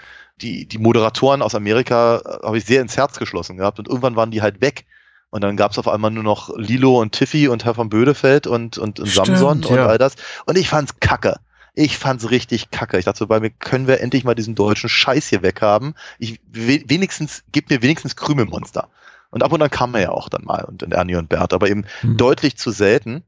die 0.43 0.67
die 0.67 0.79
Moderatoren 0.79 1.41
aus 1.43 1.55
Amerika 1.55 2.19
äh, 2.19 2.47
habe 2.47 2.59
ich 2.59 2.65
sehr 2.65 2.83
ins 2.83 2.97
Herz 2.97 3.19
geschlossen 3.19 3.57
gehabt 3.57 3.79
und 3.79 3.89
irgendwann 3.89 4.17
waren 4.17 4.31
die 4.31 4.43
halt 4.43 4.61
weg. 4.61 4.85
Und 5.31 5.41
dann 5.43 5.57
gab 5.57 5.71
es 5.71 5.79
auf 5.79 5.89
einmal 5.89 6.11
nur 6.11 6.23
noch 6.25 6.51
Lilo 6.59 7.01
und 7.01 7.13
Tiffy 7.13 7.49
und 7.49 7.65
Herr 7.65 7.75
von 7.75 7.89
Bödefeld 7.89 8.47
und, 8.47 8.77
und, 8.77 9.01
und 9.01 9.09
Stimmt, 9.09 9.29
Samson 9.29 9.65
und 9.65 9.77
ja. 9.77 9.87
all 9.87 9.97
das. 9.97 10.17
Und 10.45 10.59
ich 10.59 10.69
fand's 10.69 11.01
kacke. 11.01 11.37
Ich 11.75 11.97
fand's 11.97 12.31
richtig 12.31 12.71
kacke. 12.71 12.99
Ich 12.99 13.07
dachte 13.07 13.21
so, 13.21 13.27
bei 13.27 13.41
mir 13.41 13.49
können 13.49 13.87
wir 13.87 14.03
endlich 14.03 14.25
mal 14.25 14.35
diesen 14.35 14.55
deutschen 14.55 14.91
Scheiß 14.91 15.29
hier 15.29 15.41
weghaben. 15.43 15.95
Ich 16.19 16.39
we 16.53 16.83
wenigstens, 16.87 17.45
gib 17.51 17.71
mir 17.71 17.81
wenigstens 17.81 18.15
Krümelmonster. 18.15 18.89
Und 19.31 19.43
ab 19.43 19.51
und 19.53 19.63
an 19.63 19.71
kam 19.71 19.95
er 19.95 20.03
ja 20.03 20.11
auch 20.11 20.29
dann 20.29 20.45
mal 20.45 20.65
und, 20.65 20.83
und 20.83 20.93
Ernie 20.93 21.17
und 21.17 21.31
Bert, 21.31 21.55
aber 21.55 21.71
eben 21.71 21.87
Hm. 22.03 22.19
deutlich 22.19 22.59
zu 22.59 22.71
selten. 22.71 23.23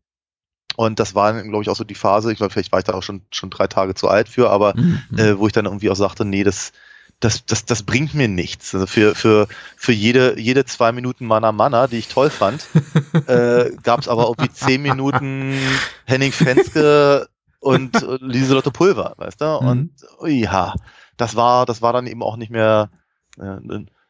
Und 0.76 1.00
das 1.00 1.14
war, 1.14 1.32
glaube 1.42 1.62
ich, 1.62 1.70
auch 1.70 1.76
so 1.76 1.84
die 1.84 1.94
Phase, 1.94 2.30
ich 2.32 2.36
glaube, 2.36 2.52
vielleicht 2.52 2.72
war 2.72 2.80
ich 2.80 2.84
da 2.84 2.92
auch 2.92 3.02
schon, 3.02 3.22
schon 3.30 3.48
drei 3.48 3.66
Tage 3.68 3.94
zu 3.94 4.08
alt 4.08 4.28
für, 4.28 4.50
aber 4.50 4.74
Mhm. 4.76 5.00
äh, 5.16 5.38
wo 5.38 5.46
ich 5.46 5.54
dann 5.54 5.64
irgendwie 5.64 5.88
auch 5.88 5.96
sagte, 5.96 6.26
nee, 6.26 6.44
das, 6.44 6.72
das, 7.20 7.46
das, 7.46 7.64
das 7.64 7.82
bringt 7.82 8.14
mir 8.14 8.28
nichts. 8.28 8.74
Also 8.74 8.86
für, 8.86 9.14
für, 9.14 9.48
für 9.76 9.92
jede, 9.92 10.38
jede 10.38 10.64
zwei 10.64 10.92
Minuten 10.92 11.26
Mana 11.26 11.52
Mana, 11.52 11.86
die 11.86 11.98
ich 11.98 12.08
toll 12.08 12.30
fand, 12.30 12.66
äh, 13.26 13.70
gab 13.82 14.00
es 14.00 14.08
aber 14.08 14.24
irgendwie 14.24 14.50
zehn 14.50 14.82
Minuten 14.82 15.58
Henning 16.04 16.32
Fenske 16.32 17.28
und 17.60 17.94
äh, 18.02 18.18
Lieselotte 18.20 18.70
Pulver, 18.70 19.14
weißt 19.16 19.40
du? 19.40 19.44
Mhm. 19.44 19.68
Und 19.68 19.90
ui, 20.20 20.40
ja, 20.40 20.74
das 21.16 21.34
war, 21.36 21.66
das 21.66 21.82
war 21.82 21.92
dann 21.92 22.06
eben 22.06 22.22
auch 22.22 22.36
nicht 22.36 22.50
mehr 22.50 22.90
äh, 23.38 23.56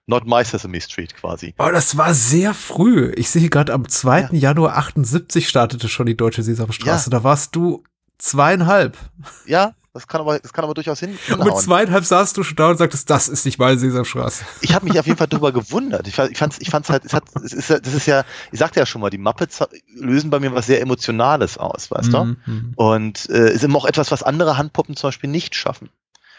Not 0.07 0.27
My 0.27 0.45
Sesame 0.45 0.81
Street 0.81 1.15
quasi. 1.15 1.55
Oh, 1.59 1.71
das 1.73 1.97
war 1.97 2.13
sehr 2.13 2.53
früh. 2.53 3.13
Ich 3.17 3.31
sehe 3.31 3.49
gerade 3.49 3.73
am 3.73 3.89
2. 3.89 4.31
Januar 4.33 4.77
78 4.77 5.49
startete 5.49 5.89
schon 5.89 6.07
die 6.07 6.17
Deutsche 6.17 6.43
Sesamstraße. 6.43 7.11
Da 7.11 7.25
warst 7.25 7.57
du 7.57 7.85
zweieinhalb. 8.19 8.99
Ja, 9.47 9.75
Das 9.95 10.09
kann 10.09 10.21
aber, 10.21 10.41
das 10.41 10.53
kann 10.53 10.65
aber 10.65 10.75
durchaus 10.75 10.99
hin, 10.99 11.17
Und 11.31 11.45
mit 11.45 11.57
zweieinhalb 11.57 12.05
saßt 12.05 12.37
du 12.37 12.43
schon 12.43 12.57
da 12.57 12.71
und 12.71 12.77
sagtest, 12.79 13.09
das 13.09 13.29
ist 13.29 13.45
nicht 13.47 13.61
meine 13.61 13.79
Sesamstraße. 13.79 14.45
Ich 14.61 14.75
habe 14.75 14.87
mich 14.87 14.99
auf 14.99 15.07
jeden 15.07 15.17
Fall 15.17 15.29
darüber 15.29 15.53
gewundert. 15.53 16.09
Ich, 16.09 16.17
fand- 16.17 16.33
ich 16.33 16.39
fand's, 16.39 16.59
ich 16.59 16.69
fand's 16.69 16.91
halt, 16.91 17.05
es 17.05 17.13
hat, 17.15 17.23
es 17.45 17.53
ist, 17.53 17.71
ja- 17.71 17.79
das 17.79 17.95
ist 17.95 18.07
ja, 18.07 18.25
ich 18.51 18.59
sagte 18.59 18.81
ja 18.81 18.87
schon 18.87 19.01
mal, 19.01 19.11
die 19.11 19.19
Muppets 19.19 19.61
lösen 19.95 20.31
bei 20.31 20.41
mir 20.41 20.53
was 20.53 20.67
sehr 20.67 20.81
Emotionales 20.81 21.59
aus, 21.59 21.93
weißt 21.93 22.13
du? 22.13 22.25
Mhm, 22.25 22.37
mhm. 22.45 22.73
Und 22.75 23.31
äh, 23.31 23.53
ist 23.55 23.63
immer 23.63 23.79
auch 23.79 23.85
etwas, 23.87 24.11
was 24.11 24.25
andere 24.25 24.59
Handpuppen 24.59 24.97
zum 24.97 25.09
Beispiel 25.09 25.31
nicht 25.31 25.55
schaffen. 25.55 25.91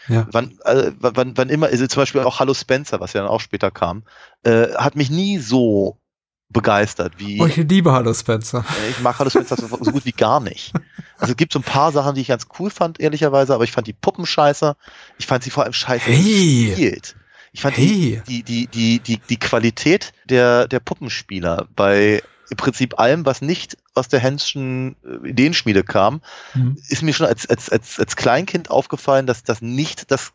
Ja. 0.09 0.27
Wann, 0.33 0.59
äh, 0.65 0.91
wann, 0.99 1.37
wann 1.37 1.47
immer, 1.49 1.67
also 1.67 1.87
zum 1.87 2.01
Beispiel 2.01 2.21
auch 2.21 2.39
Hallo 2.41 2.53
Spencer, 2.53 2.99
was 2.99 3.13
ja 3.13 3.21
dann 3.21 3.29
auch 3.29 3.39
später 3.41 3.71
kam, 3.71 4.03
äh, 4.43 4.73
hat 4.75 4.97
mich 4.97 5.09
nie 5.09 5.39
so 5.39 5.97
begeistert 6.49 7.13
wie. 7.17 7.41
Oh, 7.41 7.45
ich 7.45 7.57
liebe 7.57 7.91
Hallo 7.91 8.13
Spencer. 8.13 8.63
Äh, 8.85 8.89
Ich 8.91 8.99
mag 8.99 9.17
Hallo 9.19 9.29
Spencer 9.29 9.55
so, 9.57 9.67
so 9.67 9.91
gut 9.91 10.05
wie 10.05 10.11
gar 10.11 10.39
nicht. 10.39 10.73
Also 11.17 11.31
es 11.31 11.37
gibt 11.37 11.53
so 11.53 11.59
ein 11.59 11.63
paar 11.63 11.91
Sachen, 11.91 12.15
die 12.15 12.21
ich 12.21 12.27
ganz 12.27 12.47
cool 12.59 12.69
fand, 12.69 12.99
ehrlicherweise, 12.99 13.53
aber 13.53 13.63
ich 13.63 13.71
fand 13.71 13.87
die 13.87 13.93
Puppen 13.93 14.25
scheiße. 14.25 14.75
Ich 15.17 15.27
fand 15.27 15.43
sie 15.43 15.49
vor 15.49 15.63
allem 15.63 15.73
scheiße 15.73 16.05
Hey. 16.05 16.67
gespielt. 16.67 17.15
Ich 17.51 17.61
fand 17.61 17.77
Hey. 17.77 18.21
die, 18.27 18.43
die, 18.43 18.67
die, 18.67 18.99
die, 18.99 19.17
die 19.17 19.37
Qualität 19.39 20.11
der, 20.25 20.67
der 20.67 20.79
Puppenspieler 20.79 21.67
bei 21.75 22.21
im 22.51 22.57
Prinzip 22.57 22.99
allem, 22.99 23.25
was 23.25 23.41
nicht 23.41 23.75
aus 23.95 24.07
der 24.07 24.19
Henschen 24.19 24.95
äh, 25.03 25.29
Ideenschmiede 25.29 25.83
kam, 25.83 26.21
Mhm. 26.53 26.77
ist 26.89 27.01
mir 27.01 27.13
schon 27.13 27.25
als, 27.25 27.49
als, 27.49 27.69
als, 27.71 27.97
als 27.99 28.15
Kleinkind 28.15 28.69
aufgefallen, 28.69 29.25
dass 29.25 29.41
das 29.43 29.61
nicht 29.61 30.11
das, 30.11 30.31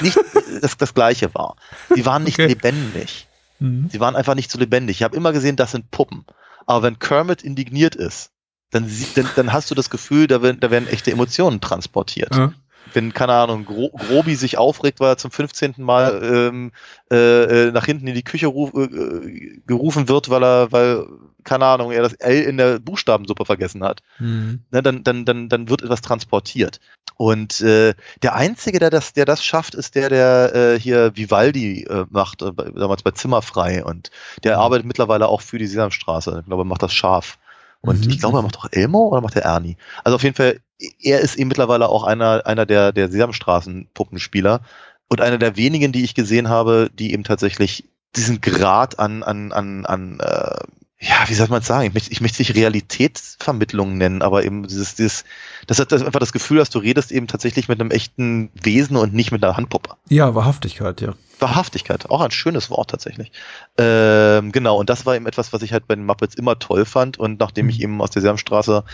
nicht 0.00 0.16
das, 0.62 0.78
das 0.78 0.94
Gleiche 0.94 1.34
war. 1.34 1.56
Sie 1.94 2.06
waren 2.06 2.22
nicht 2.24 2.38
Okay. 2.38 2.46
lebendig. 2.48 3.26
Mhm. 3.62 3.88
Sie 3.90 4.00
waren 4.00 4.16
einfach 4.16 4.34
nicht 4.34 4.50
so 4.50 4.58
lebendig. 4.58 4.98
Ich 4.98 5.02
habe 5.02 5.16
immer 5.16 5.32
gesehen, 5.32 5.56
das 5.56 5.70
sind 5.70 5.90
Puppen. 5.90 6.24
Aber 6.66 6.82
wenn 6.82 6.98
Kermit 6.98 7.42
indigniert 7.42 7.94
ist, 7.94 8.30
dann, 8.70 8.90
dann, 9.14 9.28
dann 9.36 9.52
hast 9.52 9.70
du 9.70 9.74
das 9.74 9.90
Gefühl, 9.90 10.26
da 10.26 10.42
werden, 10.42 10.60
da 10.60 10.70
werden 10.70 10.88
echte 10.88 11.10
Emotionen 11.10 11.60
transportiert. 11.60 12.34
Ja. 12.34 12.52
Wenn, 12.92 13.12
keine 13.12 13.32
Ahnung, 13.34 13.64
Gro 13.64 13.90
Grobi 13.90 14.34
sich 14.34 14.58
aufregt, 14.58 15.00
weil 15.00 15.10
er 15.10 15.16
zum 15.16 15.30
15. 15.30 15.74
Mal 15.78 16.20
ähm, 16.22 16.72
äh, 17.10 17.68
äh, 17.68 17.72
nach 17.72 17.86
hinten 17.86 18.06
in 18.06 18.14
die 18.14 18.24
Küche 18.24 18.48
ruf, 18.48 18.72
äh, 18.74 19.60
gerufen 19.66 20.08
wird, 20.08 20.30
weil 20.30 20.42
er, 20.44 20.72
weil, 20.72 21.06
keine 21.44 21.66
Ahnung, 21.66 21.92
er 21.92 22.02
das 22.02 22.14
L 22.14 22.42
in 22.42 22.56
der 22.56 22.78
Buchstabensuppe 22.80 23.44
vergessen 23.44 23.82
hat 23.84 24.02
Mhm. 24.18 24.60
ne, 24.70 24.82
dann, 24.82 25.04
dann, 25.04 25.24
dann, 25.24 25.48
dann 25.48 25.68
wird 25.68 25.82
etwas 25.82 26.02
transportiert. 26.02 26.80
Und 27.16 27.60
äh, 27.60 27.94
der 28.22 28.34
Einzige, 28.34 28.78
der 28.78 28.90
das, 28.90 29.12
der 29.12 29.24
das 29.24 29.44
schafft, 29.44 29.74
ist 29.74 29.94
der, 29.94 30.08
der 30.08 30.54
äh, 30.54 30.80
hier 30.80 31.14
Vivaldi 31.14 31.84
äh, 31.84 32.06
macht, 32.10 32.42
äh, 32.42 32.50
bei, 32.52 32.64
damals 32.64 33.02
bei 33.02 33.10
Zimmerfrei. 33.12 33.84
Und 33.84 34.10
der 34.44 34.58
arbeitet 34.58 34.86
mittlerweile 34.86 35.28
auch 35.28 35.40
für 35.40 35.58
die 35.58 35.66
Sesamstraße. 35.66 36.38
Ich 36.40 36.46
glaube, 36.46 36.62
er 36.62 36.66
macht 36.66 36.82
das 36.82 36.92
scharf. 36.94 37.38
Und 37.82 38.06
Mhm. 38.06 38.10
ich 38.10 38.18
glaube, 38.20 38.38
er 38.38 38.42
macht 38.42 38.56
auch 38.58 38.68
Elmo 38.70 39.08
oder 39.08 39.20
macht 39.20 39.36
er 39.36 39.42
Ernie? 39.42 39.76
Also 40.04 40.16
auf 40.16 40.22
jeden 40.22 40.36
Fall, 40.36 40.60
er 41.00 41.20
ist 41.20 41.36
eben 41.36 41.48
mittlerweile 41.48 41.88
auch 41.88 42.04
einer, 42.04 42.46
einer 42.46 42.64
der, 42.64 42.92
der 42.92 43.10
Sesamstraßen-Puppenspieler 43.10 44.60
und 45.08 45.20
einer 45.20 45.38
der 45.38 45.56
wenigen, 45.56 45.92
die 45.92 46.04
ich 46.04 46.14
gesehen 46.14 46.48
habe, 46.48 46.90
die 46.92 47.12
eben 47.12 47.24
tatsächlich 47.24 47.84
diesen 48.16 48.40
Grad 48.40 48.98
an, 48.98 49.22
an, 49.22 49.52
an, 49.52 49.84
an 49.86 50.20
äh, 50.20 50.58
ja, 51.02 51.28
wie 51.28 51.34
soll 51.34 51.48
man 51.48 51.62
sagen? 51.62 51.88
Ich 51.88 51.94
möchte, 51.94 52.12
ich 52.12 52.20
möchte 52.20 52.40
es 52.40 52.48
nicht 52.48 52.56
Realitätsvermittlung 52.56 53.98
nennen, 53.98 54.22
aber 54.22 54.44
eben 54.44 54.68
dieses, 54.68 54.94
dieses, 54.94 55.24
das 55.66 55.80
hat 55.80 55.92
einfach 55.92 56.20
das 56.20 56.32
Gefühl, 56.32 56.58
dass 56.58 56.70
du 56.70 56.78
redest 56.78 57.10
eben 57.10 57.26
tatsächlich 57.26 57.68
mit 57.68 57.80
einem 57.80 57.90
echten 57.90 58.50
Wesen 58.54 58.96
und 58.96 59.12
nicht 59.12 59.32
mit 59.32 59.42
einer 59.42 59.56
Handpuppe. 59.56 59.96
Ja, 60.08 60.36
Wahrhaftigkeit, 60.36 61.00
ja. 61.00 61.14
Wahrhaftigkeit, 61.40 62.08
auch 62.08 62.20
ein 62.20 62.30
schönes 62.30 62.70
Wort 62.70 62.90
tatsächlich. 62.90 63.32
Ähm, 63.78 64.52
genau, 64.52 64.78
und 64.78 64.90
das 64.90 65.04
war 65.04 65.16
eben 65.16 65.26
etwas, 65.26 65.52
was 65.52 65.62
ich 65.62 65.72
halt 65.72 65.88
bei 65.88 65.96
den 65.96 66.06
Muppets 66.06 66.36
immer 66.36 66.60
toll 66.60 66.84
fand. 66.84 67.18
Und 67.18 67.40
nachdem 67.40 67.68
ich 67.68 67.82
eben 67.82 68.00
aus 68.00 68.10
der 68.10 68.22
Sesamstraße 68.22 68.84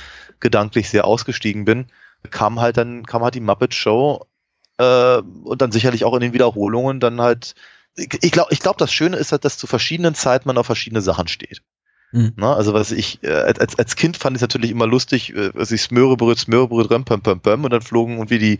gedanklich 0.40 0.88
sehr 0.88 1.05
ausgestiegen 1.05 1.66
bin, 1.66 1.88
kam 2.31 2.59
halt 2.59 2.79
dann, 2.79 3.05
kam 3.05 3.23
halt 3.23 3.35
die 3.35 3.40
Muppet 3.40 3.75
Show 3.75 4.25
äh, 4.79 5.18
und 5.18 5.61
dann 5.61 5.73
sicherlich 5.73 6.07
auch 6.07 6.14
in 6.14 6.21
den 6.21 6.33
Wiederholungen 6.33 7.01
dann 7.01 7.21
halt. 7.21 7.55
Ich, 7.97 8.09
ich 8.23 8.33
glaube, 8.33 8.49
ich 8.53 8.61
glaub, 8.61 8.79
das 8.79 8.92
Schöne 8.92 9.18
ist 9.18 9.33
halt, 9.33 9.44
dass 9.44 9.59
zu 9.59 9.66
verschiedenen 9.66 10.14
Zeiten 10.14 10.49
man 10.49 10.57
auf 10.57 10.66
verschiedene 10.66 11.03
Sachen 11.03 11.29
steht. 11.29 11.62
Mhm. 12.12 12.33
Ne? 12.37 12.47
Also 12.55 12.73
was 12.73 12.90
ich, 12.92 13.23
äh, 13.23 13.31
als, 13.31 13.79
als 13.79 13.97
Kind 13.97 14.16
fand 14.16 14.37
ich 14.37 14.38
es 14.38 14.42
natürlich 14.42 14.71
immer 14.71 14.87
lustig, 14.87 15.35
äh, 15.35 15.51
was 15.55 15.71
ich 15.73 15.83
Smörebröt, 15.83 16.38
Smörebröt, 16.38 16.90
rem, 16.90 17.05
pöm, 17.05 17.23
pöm, 17.23 17.40
pöm, 17.40 17.64
und 17.64 17.71
dann 17.73 17.83
flogen 17.83 18.14
irgendwie 18.14 18.38
die, 18.38 18.59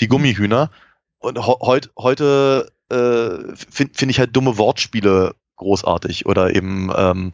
die 0.00 0.08
Gummihühner. 0.08 0.70
Und 1.18 1.38
ho 1.46 1.58
heut, 1.62 1.90
heute 1.98 2.72
äh, 2.90 3.56
finde 3.70 3.94
find 3.94 4.10
ich 4.10 4.18
halt 4.18 4.36
dumme 4.36 4.58
Wortspiele 4.58 5.34
großartig 5.56 6.26
oder 6.26 6.54
eben 6.54 6.90
ähm, 6.96 7.32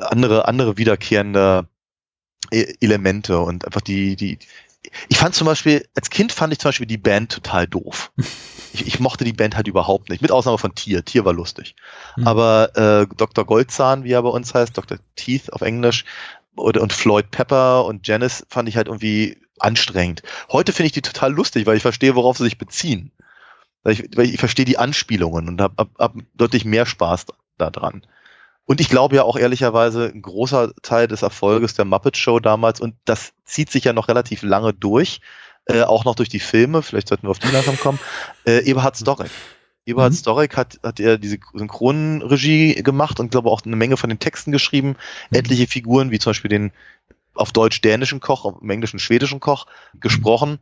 andere, 0.00 0.48
andere 0.48 0.76
wiederkehrende 0.76 1.66
E- 2.52 2.74
Elemente 2.80 3.38
und 3.40 3.64
einfach 3.66 3.80
die, 3.80 4.16
die, 4.16 4.38
ich 5.08 5.18
fand 5.18 5.34
zum 5.34 5.46
Beispiel, 5.46 5.86
als 5.94 6.10
Kind 6.10 6.32
fand 6.32 6.52
ich 6.52 6.58
zum 6.58 6.68
Beispiel 6.68 6.86
die 6.86 6.98
Band 6.98 7.32
total 7.32 7.66
doof. 7.66 8.12
Ich, 8.76 8.88
ich 8.88 8.98
mochte 8.98 9.22
die 9.22 9.32
Band 9.32 9.54
halt 9.54 9.68
überhaupt 9.68 10.08
nicht, 10.10 10.20
mit 10.20 10.32
Ausnahme 10.32 10.58
von 10.58 10.74
Tier. 10.74 11.04
Tier 11.04 11.24
war 11.24 11.32
lustig. 11.32 11.76
Mhm. 12.16 12.26
Aber 12.26 12.76
äh, 12.76 13.06
Dr. 13.16 13.44
Goldzahn, 13.44 14.02
wie 14.02 14.10
er 14.10 14.22
bei 14.24 14.30
uns 14.30 14.52
heißt, 14.52 14.76
Dr. 14.76 14.98
Teeth 15.14 15.52
auf 15.52 15.60
Englisch, 15.60 16.04
oder, 16.56 16.82
und 16.82 16.92
Floyd 16.92 17.30
Pepper 17.30 17.84
und 17.84 18.08
Janice 18.08 18.44
fand 18.48 18.68
ich 18.68 18.76
halt 18.76 18.88
irgendwie 18.88 19.38
anstrengend. 19.60 20.22
Heute 20.50 20.72
finde 20.72 20.86
ich 20.86 20.92
die 20.92 21.02
total 21.02 21.32
lustig, 21.32 21.66
weil 21.66 21.76
ich 21.76 21.82
verstehe, 21.82 22.16
worauf 22.16 22.36
sie 22.36 22.42
sich 22.42 22.58
beziehen. 22.58 23.12
Weil 23.84 23.92
ich, 23.92 24.08
weil 24.16 24.26
ich 24.26 24.38
verstehe 24.38 24.64
die 24.64 24.78
Anspielungen 24.78 25.48
und 25.48 25.60
habe 25.60 25.74
hab, 25.78 25.96
hab 25.98 26.14
deutlich 26.34 26.64
mehr 26.64 26.86
Spaß 26.86 27.26
daran. 27.58 28.04
Und 28.66 28.80
ich 28.80 28.88
glaube 28.88 29.16
ja 29.16 29.22
auch 29.24 29.36
ehrlicherweise, 29.36 30.10
ein 30.14 30.22
großer 30.22 30.72
Teil 30.82 31.06
des 31.06 31.22
Erfolges 31.22 31.74
der 31.74 31.84
Muppet 31.84 32.16
Show 32.16 32.40
damals, 32.40 32.80
und 32.80 32.94
das 33.04 33.32
zieht 33.44 33.70
sich 33.70 33.84
ja 33.84 33.92
noch 33.92 34.08
relativ 34.08 34.42
lange 34.42 34.72
durch, 34.72 35.20
äh, 35.66 35.82
auch 35.82 36.04
noch 36.04 36.14
durch 36.14 36.28
die 36.28 36.40
Filme, 36.40 36.82
vielleicht 36.82 37.08
sollten 37.08 37.26
wir 37.26 37.30
auf 37.30 37.38
die 37.38 37.48
langsam 37.48 37.78
kommen, 37.78 37.98
äh, 38.46 38.64
Eberhard 38.64 38.96
Storek. 38.96 39.30
Eberhard 39.86 40.12
Mhm. 40.12 40.16
Storek 40.16 40.56
hat, 40.56 40.80
hat 40.82 40.98
er 40.98 41.18
diese 41.18 41.38
Synchronregie 41.52 42.74
gemacht 42.82 43.20
und 43.20 43.30
glaube 43.30 43.50
auch 43.50 43.62
eine 43.64 43.76
Menge 43.76 43.96
von 43.96 44.08
den 44.08 44.18
Texten 44.18 44.50
geschrieben. 44.50 44.96
Mhm. 45.30 45.38
Etliche 45.38 45.66
Figuren, 45.66 46.10
wie 46.10 46.18
zum 46.18 46.30
Beispiel 46.30 46.48
den 46.48 46.72
auf 47.34 47.52
Deutsch 47.52 47.80
dänischen 47.82 48.20
Koch, 48.20 48.44
auf 48.44 48.54
englischen 48.62 48.98
schwedischen 48.98 49.40
Koch 49.40 49.66
gesprochen. 50.00 50.58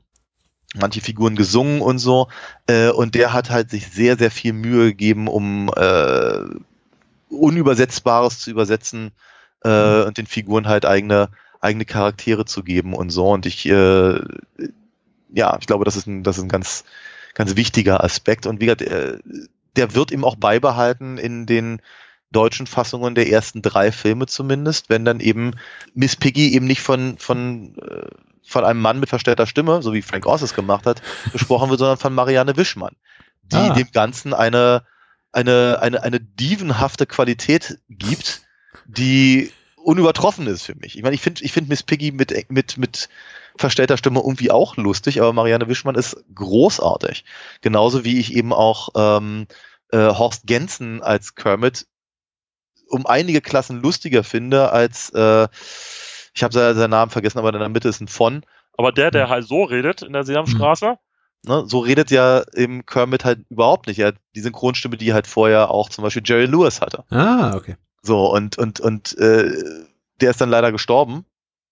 Manche 0.75 1.03
Figuren 1.03 1.37
gesungen 1.37 1.83
und 1.83 1.99
so. 1.99 2.29
Äh, 2.67 2.89
und 2.89 3.15
der 3.15 3.33
hat 3.33 3.51
halt 3.51 3.71
sich 3.71 3.89
sehr, 3.89 4.17
sehr 4.17 4.31
viel 4.31 4.55
Mühe 4.55 4.87
gegeben, 4.87 5.29
um 5.29 5.71
äh, 5.77 6.39
Unübersetzbares 7.33 8.39
zu 8.39 8.51
übersetzen 8.51 9.13
äh, 9.65 10.03
und 10.03 10.19
den 10.19 10.27
Figuren 10.27 10.69
halt 10.69 10.85
eigene, 10.85 11.29
eigene 11.61 11.85
Charaktere 11.85 12.45
zu 12.45 12.63
geben 12.63 12.95
und 12.95 13.11
so. 13.11 13.31
Und 13.31 13.47
ich, 13.47 13.67
äh, 13.67 14.21
ja, 15.35 15.57
ich 15.61 15.67
glaube, 15.67 15.85
das 15.85 15.97
ist 15.97 16.07
ein, 16.07 16.23
das 16.23 16.39
ist 16.39 16.45
ein 16.45 16.49
ganz, 16.49 16.85
ganz 17.35 17.57
wichtiger 17.57 18.05
Aspekt. 18.05 18.47
Und 18.47 18.61
wie 18.61 18.67
gesagt, 18.67 18.83
äh, 18.83 19.19
der 19.77 19.95
wird 19.95 20.13
eben 20.13 20.25
auch 20.25 20.37
beibehalten 20.37 21.19
in 21.19 21.47
den 21.47 21.81
deutschen 22.31 22.67
Fassungen 22.67 23.15
der 23.15 23.29
ersten 23.29 23.63
drei 23.63 23.93
Filme 23.93 24.27
zumindest, 24.27 24.89
wenn 24.89 25.05
dann 25.05 25.21
eben 25.21 25.53
Miss 25.95 26.17
Piggy 26.17 26.55
eben 26.55 26.67
nicht 26.67 26.81
von, 26.81 27.19
von, 27.19 27.77
äh, 27.79 28.09
von 28.45 28.65
einem 28.65 28.81
Mann 28.81 29.01
mit 29.01 29.11
verstellter 29.11 29.47
Stimme, 29.47 29.83
so 29.83 29.93
wie 29.93 30.03
Frank 30.03 30.27
Oz 30.27 30.43
es 30.43 30.55
gemacht 30.55 30.87
hat, 30.87 31.03
gesprochen 31.33 31.71
wird, 31.71 31.79
sondern 31.79 31.99
von 31.99 32.15
Marianne 32.15 32.57
Wischmann, 32.57 32.97
die 33.43 33.57
Ah. 33.57 33.75
dem 33.75 33.91
Ganzen 33.93 34.35
eine, 34.35 34.83
eine, 35.33 35.79
eine, 35.81 36.03
eine 36.03 36.21
dievenhafte 36.21 37.07
Qualität 37.07 37.79
gibt, 37.89 38.43
die 38.87 39.51
unübertroffen 39.77 40.47
ist 40.47 40.63
für 40.63 40.75
mich. 40.75 40.97
Ich 40.97 41.03
meine, 41.03 41.15
ich 41.15 41.21
finde 41.21 41.43
ich 41.43 41.53
finde 41.53 41.69
Miss 41.69 41.83
Piggy 41.83 42.13
mit, 42.13 42.51
mit, 42.51 42.79
mit 42.79 43.09
verstellter 43.57 43.97
Stimme 43.97 44.21
irgendwie 44.21 44.51
auch 44.51 44.77
lustig, 44.77 45.21
aber 45.21 45.33
Marianne 45.33 45.69
Wischmann 45.69 45.95
ist 45.95 46.17
großartig. 46.35 47.25
Genauso 47.61 48.05
wie 48.05 48.19
ich 48.19 48.35
eben 48.35 48.53
auch 48.53 48.91
ähm, 48.95 49.47
äh, 49.91 49.99
Horst 49.99 50.47
Gensen 50.47 51.03
als 51.03 51.35
Kermit 51.35 51.87
um 52.89 53.07
einige 53.07 53.41
Klassen 53.41 53.81
lustiger 53.81 54.23
finde 54.23 54.71
als 54.71 55.11
äh, 55.11 55.49
ich 56.35 56.43
habe 56.43 56.55
seinen 56.55 56.91
Namen 56.91 57.11
vergessen, 57.11 57.39
aber 57.39 57.53
in 57.53 57.59
der 57.59 57.69
Mitte 57.69 57.89
ist 57.89 58.01
ein 58.01 58.09
von. 58.09 58.45
Aber 58.79 58.91
der, 58.91 59.11
der 59.11 59.29
halt 59.29 59.47
so 59.47 59.65
redet 59.65 60.03
in 60.03 60.15
der 60.15 60.25
Sesamstraße, 60.25 60.99
Ne, 61.45 61.65
so 61.67 61.81
redet 61.81 62.11
ja 62.13 62.45
eben 62.55 62.87
Kermit 62.87 63.25
halt 63.25 63.41
überhaupt 63.51 63.89
nicht. 63.89 63.99
Er 63.99 64.09
hat 64.09 64.17
die 64.37 64.41
Synchronstimme, 64.41 64.97
die 64.97 65.13
halt 65.13 65.27
vorher 65.27 65.71
auch 65.71 65.89
zum 65.89 66.03
Beispiel 66.03 66.23
Jerry 66.25 66.47
Lewis 66.47 66.81
hatte. 66.81 67.05
Ah, 67.11 67.57
okay. 67.57 67.77
So, 68.03 68.33
und, 68.33 68.59
und, 68.59 68.79
und 68.81 69.17
äh, 69.19 69.51
der 70.21 70.31
ist 70.31 70.41
dann 70.41 70.51
leider 70.51 70.71
gestorben. 70.71 71.25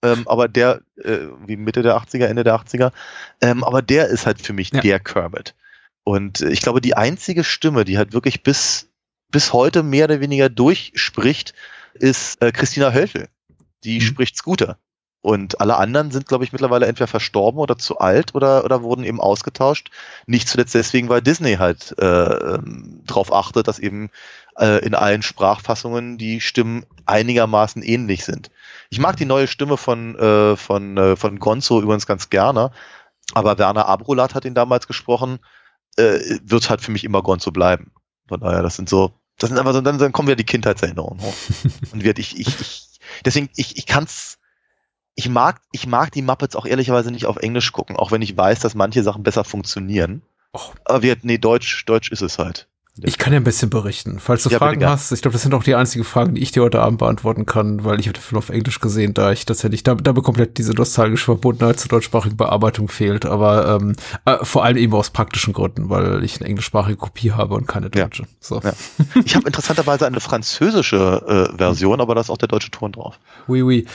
Ähm, 0.02 0.26
aber 0.26 0.48
der, 0.48 0.80
äh, 0.96 1.18
wie 1.46 1.56
Mitte 1.56 1.82
der 1.82 1.96
80er, 1.96 2.24
Ende 2.24 2.42
der 2.42 2.56
80er, 2.56 2.90
ähm, 3.42 3.62
aber 3.62 3.82
der 3.82 4.08
ist 4.08 4.26
halt 4.26 4.40
für 4.40 4.54
mich 4.54 4.72
Ja. 4.72 4.80
der 4.80 4.98
Kermit. 4.98 5.54
Und 6.04 6.40
äh, 6.40 6.48
ich 6.50 6.62
glaube, 6.62 6.80
die 6.80 6.96
einzige 6.96 7.44
Stimme, 7.44 7.84
die 7.84 7.98
halt 7.98 8.12
wirklich 8.14 8.42
bis, 8.42 8.88
bis 9.30 9.52
heute 9.52 9.82
mehr 9.82 10.06
oder 10.06 10.20
weniger 10.20 10.48
durchspricht, 10.48 11.52
ist 11.94 12.42
äh, 12.42 12.50
Christina 12.50 12.92
Hölfel. 12.92 13.28
Die 13.84 13.96
Mhm. 13.98 14.00
spricht 14.00 14.36
Scooter. 14.36 14.78
Und 15.22 15.60
alle 15.60 15.76
anderen 15.76 16.10
sind, 16.10 16.26
glaube 16.26 16.44
ich, 16.44 16.52
mittlerweile 16.52 16.86
entweder 16.86 17.06
verstorben 17.06 17.60
oder 17.60 17.76
zu 17.76 17.98
alt 17.98 18.34
oder, 18.34 18.64
oder 18.64 18.82
wurden 18.82 19.04
eben 19.04 19.20
ausgetauscht. 19.20 19.90
Nicht 20.26 20.48
zuletzt 20.48 20.74
deswegen, 20.74 21.10
weil 21.10 21.20
Disney 21.20 21.56
halt 21.56 21.94
äh, 21.98 22.04
ähm, 22.04 23.02
darauf 23.04 23.32
achtet, 23.32 23.68
dass 23.68 23.78
eben 23.78 24.10
äh, 24.58 24.84
in 24.84 24.94
allen 24.94 25.20
Sprachfassungen 25.22 26.16
die 26.16 26.40
Stimmen 26.40 26.86
einigermaßen 27.04 27.82
ähnlich 27.82 28.24
sind. 28.24 28.50
Ich 28.88 28.98
mag 28.98 29.16
die 29.16 29.26
neue 29.26 29.46
Stimme 29.46 29.76
von, 29.76 30.18
äh, 30.18 30.56
von, 30.56 30.96
äh, 30.96 31.16
von 31.16 31.38
Gonzo 31.38 31.80
übrigens 31.82 32.06
ganz 32.06 32.30
gerne. 32.30 32.70
aber 33.34 33.58
Werner 33.58 33.86
Abrolat 33.86 34.34
hat 34.34 34.44
ihn 34.44 34.54
damals 34.54 34.86
gesprochen, 34.86 35.38
äh, 35.96 36.18
wird 36.42 36.70
halt 36.70 36.80
für 36.80 36.90
mich 36.90 37.04
immer 37.04 37.22
Gonzo 37.22 37.50
bleiben. 37.50 37.92
Von 38.28 38.40
daher, 38.40 38.62
das 38.62 38.76
sind 38.76 38.88
so, 38.88 39.12
das 39.38 39.50
sind 39.50 39.58
einfach 39.58 39.72
so, 39.72 39.80
dann, 39.80 39.98
dann 39.98 40.12
kommen 40.12 40.28
wieder 40.28 40.36
die 40.36 40.44
Kindheitserinnerungen 40.44 41.22
hoch. 41.22 41.34
Und 41.92 42.04
wird 42.04 42.18
ich, 42.18 42.38
ich, 42.38 42.60
ich, 42.60 43.00
deswegen, 43.24 43.50
ich, 43.56 43.76
ich 43.76 43.86
kann's, 43.86 44.38
ich 45.14 45.28
mag, 45.28 45.60
ich 45.72 45.86
mag 45.86 46.12
die 46.12 46.22
Muppets 46.22 46.56
auch 46.56 46.66
ehrlicherweise 46.66 47.10
nicht 47.10 47.26
auf 47.26 47.36
Englisch 47.36 47.72
gucken, 47.72 47.96
auch 47.96 48.10
wenn 48.12 48.22
ich 48.22 48.36
weiß, 48.36 48.60
dass 48.60 48.74
manche 48.74 49.02
Sachen 49.02 49.22
besser 49.22 49.44
funktionieren. 49.44 50.22
Och. 50.54 50.74
Aber 50.84 51.02
wird, 51.02 51.24
nee, 51.24 51.38
Deutsch, 51.38 51.84
Deutsch 51.86 52.10
ist 52.10 52.22
es 52.22 52.38
halt. 52.38 52.66
Ich 53.02 53.16
kann 53.18 53.32
ja 53.32 53.38
ein 53.38 53.44
bisschen 53.44 53.70
berichten, 53.70 54.18
falls 54.18 54.42
du 54.42 54.50
Ja, 54.50 54.58
Fragen 54.58 54.84
hast. 54.84 55.10
Ich 55.12 55.22
glaube, 55.22 55.32
das 55.32 55.42
sind 55.42 55.54
auch 55.54 55.62
die 55.62 55.74
einzigen 55.74 56.04
Fragen, 56.04 56.34
die 56.34 56.42
ich 56.42 56.52
dir 56.52 56.62
heute 56.62 56.82
Abend 56.82 56.98
beantworten 56.98 57.46
kann, 57.46 57.84
weil 57.84 57.98
ich 58.00 58.06
habe 58.08 58.18
den 58.18 58.20
Film 58.22 58.38
auf 58.38 58.50
Englisch 58.50 58.80
gesehen, 58.80 59.14
da 59.14 59.30
ich 59.32 59.46
tatsächlich, 59.46 59.84
da, 59.84 59.94
da 59.94 60.12
mir 60.12 60.22
komplett 60.22 60.58
diese 60.58 60.74
nostalgische 60.74 61.26
Verbundenheit 61.26 61.78
zur 61.80 61.88
deutschsprachigen 61.88 62.36
Bearbeitung 62.36 62.88
fehlt, 62.88 63.24
aber 63.24 63.78
ähm, 63.80 63.96
äh, 64.26 64.44
vor 64.44 64.64
allem 64.64 64.76
eben 64.76 64.92
aus 64.92 65.10
praktischen 65.10 65.54
Gründen, 65.54 65.88
weil 65.88 66.22
ich 66.24 66.40
eine 66.40 66.48
englischsprachige 66.50 66.96
Kopie 66.96 67.32
habe 67.32 67.54
und 67.54 67.66
keine 67.66 67.86
Ja. 67.94 68.04
deutsche. 68.04 68.24
So. 68.40 68.60
Ja. 68.60 68.72
Ich 69.24 69.34
habe 69.36 69.46
interessanterweise 69.46 70.06
eine 70.06 70.20
französische 70.20 71.48
äh, 71.54 71.56
Version, 71.56 72.00
aber 72.00 72.16
da 72.16 72.20
ist 72.20 72.28
auch 72.28 72.38
der 72.38 72.48
deutsche 72.48 72.70
Ton 72.72 72.92
drauf. 72.92 73.18
Oui, 73.46 73.62
oui. 73.62 73.86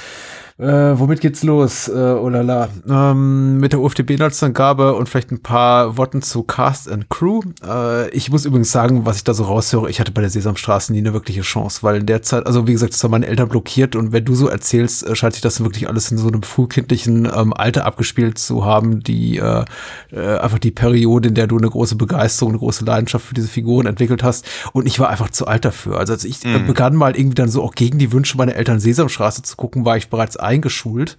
Äh, 0.57 0.97
womit 0.97 1.19
geht's 1.19 1.43
los? 1.43 1.89
Äh, 1.89 1.91
oh 1.91 2.29
la 2.29 2.39
la. 2.39 2.69
Ähm, 2.87 3.57
mit 3.59 3.73
der 3.73 3.81
UFDB-Inhaltsangabe 3.81 4.93
und 4.95 5.09
vielleicht 5.09 5.29
ein 5.31 5.41
paar 5.41 5.97
Worten 5.97 6.21
zu 6.21 6.43
Cast 6.43 6.89
and 6.89 7.09
Crew. 7.09 7.41
Äh, 7.61 8.09
ich 8.11 8.31
muss 8.31 8.45
übrigens 8.45 8.71
sagen, 8.71 9.05
was 9.05 9.17
ich 9.17 9.25
da 9.25 9.33
so 9.33 9.43
raushöre, 9.43 9.89
ich 9.89 9.99
hatte 9.99 10.13
bei 10.13 10.21
der 10.21 10.29
Sesamstraße 10.29 10.93
nie 10.93 10.99
eine 10.99 11.11
wirkliche 11.11 11.41
Chance, 11.41 11.79
weil 11.83 11.97
in 11.97 12.05
der 12.05 12.21
Zeit, 12.21 12.45
also 12.47 12.67
wie 12.67 12.71
gesagt, 12.71 12.93
das 12.93 13.03
haben 13.03 13.11
meine 13.11 13.27
Eltern 13.27 13.49
blockiert 13.49 13.97
und 13.97 14.13
wenn 14.13 14.23
du 14.23 14.33
so 14.33 14.47
erzählst, 14.47 15.05
äh, 15.05 15.13
scheint 15.13 15.33
sich 15.33 15.41
das 15.41 15.61
wirklich 15.61 15.89
alles 15.89 16.09
in 16.09 16.17
so 16.17 16.29
einem 16.29 16.41
frühkindlichen 16.41 17.25
ähm, 17.35 17.51
Alter 17.53 17.85
abgespielt 17.85 18.37
zu 18.39 18.63
haben, 18.63 19.01
die 19.03 19.39
äh, 19.39 19.65
äh, 20.13 20.37
einfach 20.37 20.59
die 20.59 20.71
Periode, 20.71 21.27
in 21.27 21.35
der 21.35 21.47
du 21.47 21.57
eine 21.57 21.69
große 21.69 21.97
Begeisterung, 21.97 22.53
eine 22.53 22.59
große 22.59 22.85
Leidenschaft 22.85 23.25
für 23.25 23.33
diese 23.33 23.49
Figuren 23.49 23.87
entwickelt 23.87 24.23
hast 24.23 24.45
und 24.71 24.87
ich 24.87 25.01
war 25.01 25.09
einfach 25.09 25.29
zu 25.31 25.47
alt 25.47 25.65
dafür. 25.65 25.97
Also 25.97 26.13
als 26.13 26.23
ich 26.23 26.45
äh, 26.45 26.59
Mhm. 26.59 26.67
begann 26.67 26.95
mal 26.95 27.17
irgendwie 27.17 27.35
dann 27.35 27.49
so 27.49 27.61
auch 27.61 27.75
gegen 27.75 27.99
die 27.99 28.13
Wünsche 28.13 28.37
meiner 28.37 28.55
Eltern 28.55 28.79
Sesamstraße 28.79 29.41
zu 29.43 29.57
gucken, 29.57 29.83
war 29.83 29.97
ich 29.97 30.07
bereits 30.09 30.37
eingeschult 30.45 31.15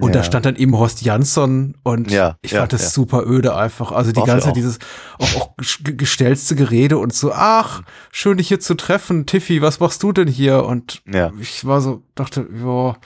und 0.00 0.14
da 0.14 0.20
Ja. 0.20 0.24
stand 0.24 0.46
dann 0.46 0.56
eben 0.56 0.76
Horst 0.78 1.02
Jansson 1.02 1.74
und 1.82 2.10
Ja, 2.10 2.36
ich 2.42 2.52
ja, 2.52 2.60
fand 2.60 2.72
das 2.72 2.82
ja. 2.82 2.88
super 2.90 3.24
öde 3.26 3.54
einfach. 3.56 3.92
Also 3.92 4.12
die 4.12 4.20
War's 4.20 4.28
ja 4.28 4.34
ganze 4.34 4.52
dieses 4.52 4.78
auch, 5.18 5.36
auch 5.36 5.56
ges- 5.56 5.96
gestellte 5.96 6.54
Gerede 6.54 6.98
und 6.98 7.12
so, 7.12 7.32
ach, 7.32 7.82
schön 8.12 8.36
dich 8.38 8.48
hier 8.48 8.60
zu 8.60 8.74
treffen, 8.74 9.26
Tiffy, 9.26 9.60
was 9.62 9.80
machst 9.80 10.02
du 10.02 10.12
denn 10.12 10.28
hier? 10.28 10.64
Und 10.64 11.02
ich 11.40 11.64
war 11.66 11.80
so, 11.80 12.02
dachte, 12.14 12.46
ja, 12.64 12.96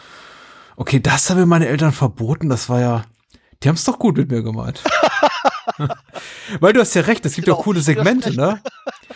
okay, 0.77 1.01
das 1.01 1.31
haben 1.31 1.39
mir 1.41 1.47
meine 1.47 1.67
Eltern 1.69 1.93
verboten, 1.93 2.49
das 2.49 2.69
war 2.69 2.81
ja, 2.81 3.05
die 3.63 3.69
haben 3.69 3.77
es 3.77 3.85
doch 3.85 3.99
gut 3.99 4.17
mit 4.19 4.31
mir 4.31 4.43
gemeint. 4.43 4.83
Weil 6.61 6.73
du 6.73 6.81
hast 6.81 6.95
ja 6.95 7.03
recht, 7.03 7.25
es 7.27 7.35
gibt 7.35 7.49
ja 7.49 7.55
auch 7.55 7.59
Genau, 7.59 7.65
coole 7.65 7.81
ich 7.81 7.89
hab 7.89 8.05
Segmente, 8.05 8.35
ne? 8.35 8.61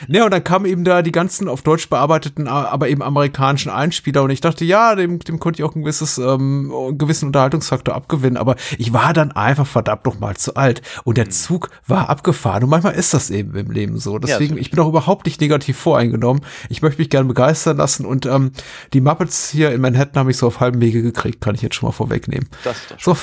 Ne, 0.09 0.25
und 0.25 0.31
dann 0.31 0.43
kamen 0.43 0.67
eben 0.67 0.85
da 0.85 1.03
die 1.03 1.13
ganzen 1.13 1.49
auf 1.49 1.63
Deutsch 1.63 1.89
bearbeiteten, 1.89 2.49
aber 2.49 2.89
eben 2.89 3.03
amerikanischen 3.03 3.71
Einspieler 3.71 4.23
und 4.23 4.31
ich 4.31 4.41
dachte, 4.41 4.65
ja, 4.65 4.95
dem, 4.95 5.19
dem 5.19 5.39
konnte 5.39 5.61
ich 5.61 5.69
auch 5.69 5.75
ein 5.75 5.83
gewisses, 5.83 6.17
ähm, 6.19 6.73
einen 6.75 6.99
gewissen 6.99 7.27
Unterhaltungsfaktor 7.27 7.95
abgewinnen, 7.95 8.37
aber 8.37 8.57
ich 8.79 8.93
war 8.93 9.13
dann 9.13 9.33
einfach 9.33 9.67
verdammt 9.67 10.07
noch 10.07 10.19
mal 10.19 10.37
zu 10.37 10.55
alt 10.57 10.81
und 11.05 11.19
der 11.19 11.29
Zug 11.31 11.71
war 11.87 12.09
abgefahren 12.09 12.65
und 12.65 12.71
manchmal 12.71 12.95
ist 12.95 13.13
das 13.13 13.31
eben 13.31 13.55
im 13.57 13.71
Leben 13.71 13.99
so. 13.99 14.19
Deswegen, 14.19 14.55
natürlich. 14.55 14.67
ich 14.67 14.71
bin 14.71 14.81
auch 14.81 14.89
überhaupt 14.89 15.27
nicht 15.27 15.41
negativ 15.41 15.77
voreingenommen. 15.77 16.43
Ich 16.69 16.83
möchte 16.83 17.01
mich 17.01 17.11
gerne 17.11 17.29
begeistern 17.29 17.77
lassen 17.77 18.07
und 18.07 18.27
ähm, 18.27 18.53
die 18.93 19.01
Muppets 19.01 19.51
hier 19.51 19.73
in 19.73 19.81
Manhattan 19.81 20.21
habe 20.21 20.31
ich 20.31 20.39
so 20.39 20.47
auf 20.47 20.61
halbem 20.61 20.81
Wege 20.81 21.03
gekriegt, 21.03 21.41
kann 21.41 21.55
ich 21.55 21.63
jetzt 21.63 21.75
schon 21.75 21.89
mal 21.89 21.93
vorwegnehmen. 21.93 22.49
Das 22.65 22.77
ist 22.79 22.91
doch 22.93 23.01
So 23.01 23.15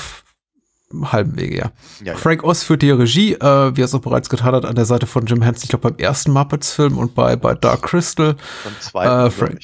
auf 1.02 1.12
halbem 1.12 1.36
Wege, 1.36 1.56
ja. 1.58 1.72
Ja. 2.04 2.14
Frank 2.16 2.44
Oz 2.44 2.62
führt 2.62 2.82
die 2.82 2.90
Regie, 2.90 3.34
äh, 3.34 3.76
wie 3.76 3.80
er 3.82 3.84
es 3.84 3.94
auch 3.94 4.00
bereits 4.00 4.28
getan 4.28 4.54
hat, 4.54 4.64
an 4.64 4.74
der 4.74 4.84
Seite 4.84 5.06
von 5.06 5.26
Jim 5.26 5.42
Henson, 5.42 5.64
ich 5.64 5.68
glaube 5.70 5.90
beim 5.90 5.98
ersten 5.98 6.32
Muppets-Film 6.32 6.96
und 6.98 7.14
bei, 7.14 7.36
bei 7.36 7.54
Dark 7.54 7.82
Crystal. 7.82 8.34
Beim 8.64 8.72
zweiten, 8.80 9.26
Äh, 9.26 9.30
Frank-. 9.30 9.58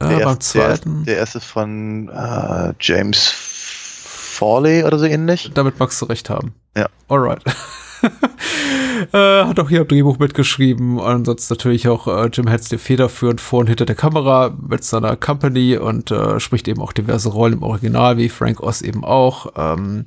Äh, 0.00 0.08
Der 0.08 0.08
beim 0.08 0.20
erste- 0.20 0.58
der 0.58 0.68
erste- 0.68 0.82
zweiten. 0.84 1.04
Der 1.04 1.16
erste 1.16 1.40
von 1.40 2.08
äh, 2.08 2.74
James 2.80 3.32
Farley 3.34 4.84
oder 4.84 4.98
so 4.98 5.04
ähnlich. 5.04 5.50
Damit 5.54 5.78
magst 5.78 6.00
du 6.00 6.06
recht 6.06 6.30
haben. 6.30 6.54
Ja. 6.76 6.88
Alright. 7.08 7.42
äh, 9.12 9.44
hat 9.44 9.58
auch 9.60 9.68
hier 9.68 9.82
am 9.82 9.88
Drehbuch 9.88 10.18
mitgeschrieben. 10.18 11.00
Ansonsten 11.00 11.54
natürlich 11.54 11.88
auch 11.88 12.06
äh, 12.08 12.28
Jim 12.32 12.48
Henson 12.48 12.78
federführend 12.78 13.40
vor 13.40 13.60
und 13.60 13.68
hinter 13.68 13.86
der 13.86 13.96
Kamera 13.96 14.56
mit 14.68 14.84
seiner 14.84 15.16
Company 15.16 15.76
und 15.76 16.10
äh, 16.10 16.40
spricht 16.40 16.68
eben 16.68 16.80
auch 16.80 16.92
diverse 16.92 17.28
Rollen 17.28 17.54
im 17.54 17.62
Original, 17.62 18.16
wie 18.16 18.28
Frank 18.28 18.60
Oz 18.62 18.82
eben 18.82 19.04
auch. 19.04 19.52
Ähm, 19.56 20.06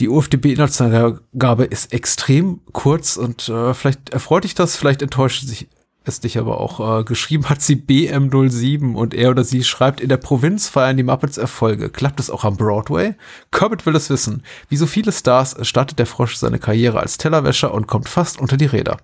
die 0.00 0.08
UFDB-Inhaltsangabe 0.08 1.64
ist 1.64 1.92
extrem 1.92 2.60
kurz 2.72 3.16
und 3.16 3.48
äh, 3.48 3.72
vielleicht 3.72 4.10
erfreut 4.10 4.44
dich 4.44 4.54
das, 4.54 4.76
vielleicht 4.76 5.00
enttäuscht 5.00 5.46
sich 5.46 5.68
es 6.08 6.20
dich 6.20 6.38
aber 6.38 6.60
auch. 6.60 7.00
Äh, 7.00 7.04
geschrieben 7.04 7.48
hat 7.48 7.62
sie 7.62 7.76
BM07 7.76 8.94
und 8.94 9.14
er 9.14 9.30
oder 9.30 9.44
sie 9.44 9.64
schreibt, 9.64 10.00
in 10.00 10.08
der 10.08 10.16
Provinz 10.16 10.68
feiern 10.68 10.96
die 10.96 11.02
Muppets 11.02 11.38
Erfolge. 11.38 11.90
Klappt 11.90 12.20
es 12.20 12.30
auch 12.30 12.44
am 12.44 12.56
Broadway? 12.56 13.14
Kermit 13.50 13.86
will 13.86 13.96
es 13.96 14.10
wissen. 14.10 14.42
Wie 14.68 14.76
so 14.76 14.86
viele 14.86 15.12
Stars 15.12 15.56
startet 15.62 15.98
der 15.98 16.06
Frosch 16.06 16.36
seine 16.36 16.58
Karriere 16.58 17.00
als 17.00 17.18
Tellerwäscher 17.18 17.72
und 17.72 17.86
kommt 17.86 18.08
fast 18.08 18.40
unter 18.40 18.56
die 18.56 18.66
Räder. 18.66 18.98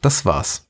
Das 0.00 0.24
war's. 0.24 0.64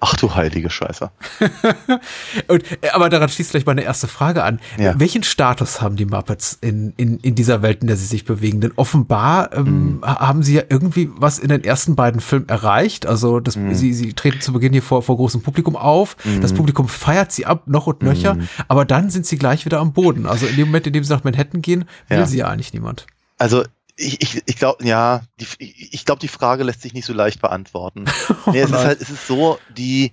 Ach 0.00 0.14
du 0.16 0.34
heilige 0.34 0.70
Scheiße. 0.70 1.10
Und, 2.48 2.62
äh, 2.82 2.90
aber 2.92 3.10
daran 3.10 3.28
schließt 3.28 3.50
gleich 3.50 3.66
meine 3.66 3.82
erste 3.82 4.08
Frage 4.08 4.42
an. 4.42 4.58
Ja. 4.78 4.98
Welchen 4.98 5.22
Status 5.22 5.82
haben 5.82 5.96
die 5.96 6.06
Muppets 6.06 6.56
in, 6.60 6.94
in, 6.96 7.18
in 7.18 7.34
dieser 7.34 7.60
Welt, 7.60 7.82
in 7.82 7.86
der 7.88 7.96
sie 7.96 8.06
sich 8.06 8.24
bewegen? 8.24 8.60
Denn 8.62 8.72
offenbar 8.76 9.52
ähm, 9.54 10.00
ha- 10.02 10.20
haben 10.28 10.42
sie 10.42 10.54
ja 10.54 10.62
irgendwie 10.70 11.10
was 11.14 11.38
in 11.38 11.50
den 11.50 11.62
ersten 11.62 11.94
beiden 11.94 12.22
Filmen 12.22 12.48
erreicht. 12.48 13.04
Also 13.06 13.38
das, 13.40 13.56
Mhm. 13.56 13.74
sie, 13.74 13.92
sie 13.92 14.14
treten 14.14 14.40
zu 14.40 14.52
Beginn 14.54 14.72
hier 14.72 14.82
vor, 14.82 15.02
vor 15.02 15.16
großem 15.16 15.42
Publikum 15.42 15.76
auf. 15.76 16.16
Das 16.40 16.54
Publikum 16.54 16.88
feiert 16.88 17.30
sie 17.32 17.44
ab, 17.44 17.64
noch 17.66 17.86
und 17.86 18.02
nöcher. 18.02 18.38
Aber 18.68 18.86
dann 18.86 19.10
sind 19.10 19.26
sie 19.26 19.36
gleich 19.36 19.66
wieder 19.66 19.80
am 19.80 19.92
Boden. 19.92 20.24
Also 20.24 20.46
in 20.46 20.56
dem 20.56 20.68
Moment, 20.68 20.86
in 20.86 20.94
dem 20.94 21.04
sie 21.04 21.12
nach 21.12 21.24
Manhattan 21.24 21.60
gehen, 21.60 21.84
will 22.08 22.18
Ja. 22.20 22.26
sie 22.26 22.38
ja 22.38 22.46
eigentlich 22.48 22.72
niemand. 22.72 23.06
Also 23.36 23.64
ich, 24.00 24.22
ich, 24.22 24.42
ich 24.46 24.56
glaube, 24.56 24.84
ja, 24.84 25.22
die, 25.38 25.46
ich, 25.58 26.04
glaube, 26.04 26.20
die 26.20 26.28
Frage 26.28 26.64
lässt 26.64 26.82
sich 26.82 26.94
nicht 26.94 27.04
so 27.04 27.12
leicht 27.12 27.40
beantworten. 27.40 28.04
nee, 28.46 28.60
es 28.60 28.70
ist 28.70 28.76
halt, 28.76 29.00
es 29.00 29.10
ist 29.10 29.26
so, 29.26 29.58
die, 29.76 30.12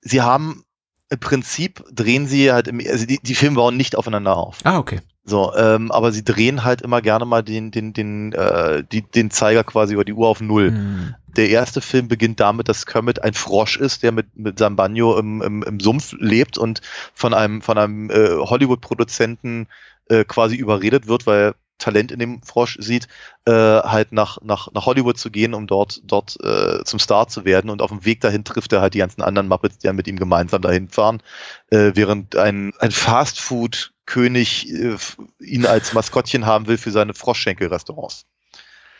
sie 0.00 0.22
haben 0.22 0.64
im 1.08 1.20
Prinzip 1.20 1.84
drehen 1.92 2.26
sie 2.26 2.50
halt 2.50 2.66
im, 2.66 2.80
also 2.80 3.06
die, 3.06 3.20
die 3.22 3.34
Filme 3.34 3.56
bauen 3.56 3.76
nicht 3.76 3.96
aufeinander 3.96 4.36
auf. 4.36 4.58
Ah, 4.64 4.78
okay. 4.78 5.00
So, 5.24 5.54
ähm, 5.56 5.92
aber 5.92 6.12
sie 6.12 6.24
drehen 6.24 6.64
halt 6.64 6.82
immer 6.82 7.02
gerne 7.02 7.24
mal 7.24 7.42
den, 7.42 7.70
den, 7.70 7.92
den, 7.92 8.32
äh, 8.32 8.82
die, 8.90 9.02
den 9.02 9.30
Zeiger 9.30 9.64
quasi 9.64 9.94
über 9.94 10.04
die 10.04 10.12
Uhr 10.12 10.28
auf 10.28 10.40
Null. 10.40 10.70
Hm. 10.70 11.14
Der 11.36 11.50
erste 11.50 11.80
Film 11.80 12.08
beginnt 12.08 12.40
damit, 12.40 12.68
dass 12.68 12.86
Kermit 12.86 13.22
ein 13.22 13.34
Frosch 13.34 13.76
ist, 13.76 14.02
der 14.02 14.12
mit, 14.12 14.36
mit 14.36 14.58
seinem 14.58 14.76
Banjo 14.76 15.18
im, 15.18 15.42
im, 15.42 15.62
im 15.62 15.80
Sumpf 15.80 16.14
lebt 16.18 16.58
und 16.58 16.80
von 17.12 17.34
einem, 17.34 17.60
von 17.60 17.76
einem 17.76 18.10
äh, 18.10 18.36
Hollywood-Produzenten 18.38 19.66
äh, 20.08 20.24
quasi 20.24 20.56
überredet 20.56 21.06
wird, 21.08 21.26
weil 21.26 21.54
Talent 21.78 22.12
in 22.12 22.18
dem 22.18 22.42
Frosch 22.42 22.78
sieht, 22.80 23.08
äh, 23.46 23.52
halt 23.52 24.12
nach, 24.12 24.40
nach, 24.42 24.72
nach 24.72 24.86
Hollywood 24.86 25.18
zu 25.18 25.30
gehen, 25.30 25.54
um 25.54 25.66
dort, 25.66 26.00
dort 26.04 26.38
äh, 26.42 26.84
zum 26.84 26.98
Star 26.98 27.28
zu 27.28 27.44
werden. 27.44 27.70
Und 27.70 27.82
auf 27.82 27.90
dem 27.90 28.04
Weg 28.04 28.20
dahin 28.20 28.44
trifft 28.44 28.72
er 28.72 28.80
halt 28.80 28.94
die 28.94 28.98
ganzen 28.98 29.22
anderen 29.22 29.48
Muppets, 29.48 29.78
die 29.78 29.86
dann 29.86 29.96
mit 29.96 30.08
ihm 30.08 30.16
gemeinsam 30.16 30.62
dahin 30.62 30.88
fahren, 30.88 31.22
äh, 31.70 31.92
während 31.94 32.36
ein, 32.36 32.72
ein 32.78 32.90
Fastfood-König 32.90 34.72
äh, 34.72 34.96
ihn 35.40 35.66
als 35.66 35.92
Maskottchen 35.92 36.46
haben 36.46 36.66
will 36.66 36.78
für 36.78 36.90
seine 36.90 37.14
Froschschenkel-Restaurants. 37.14 38.26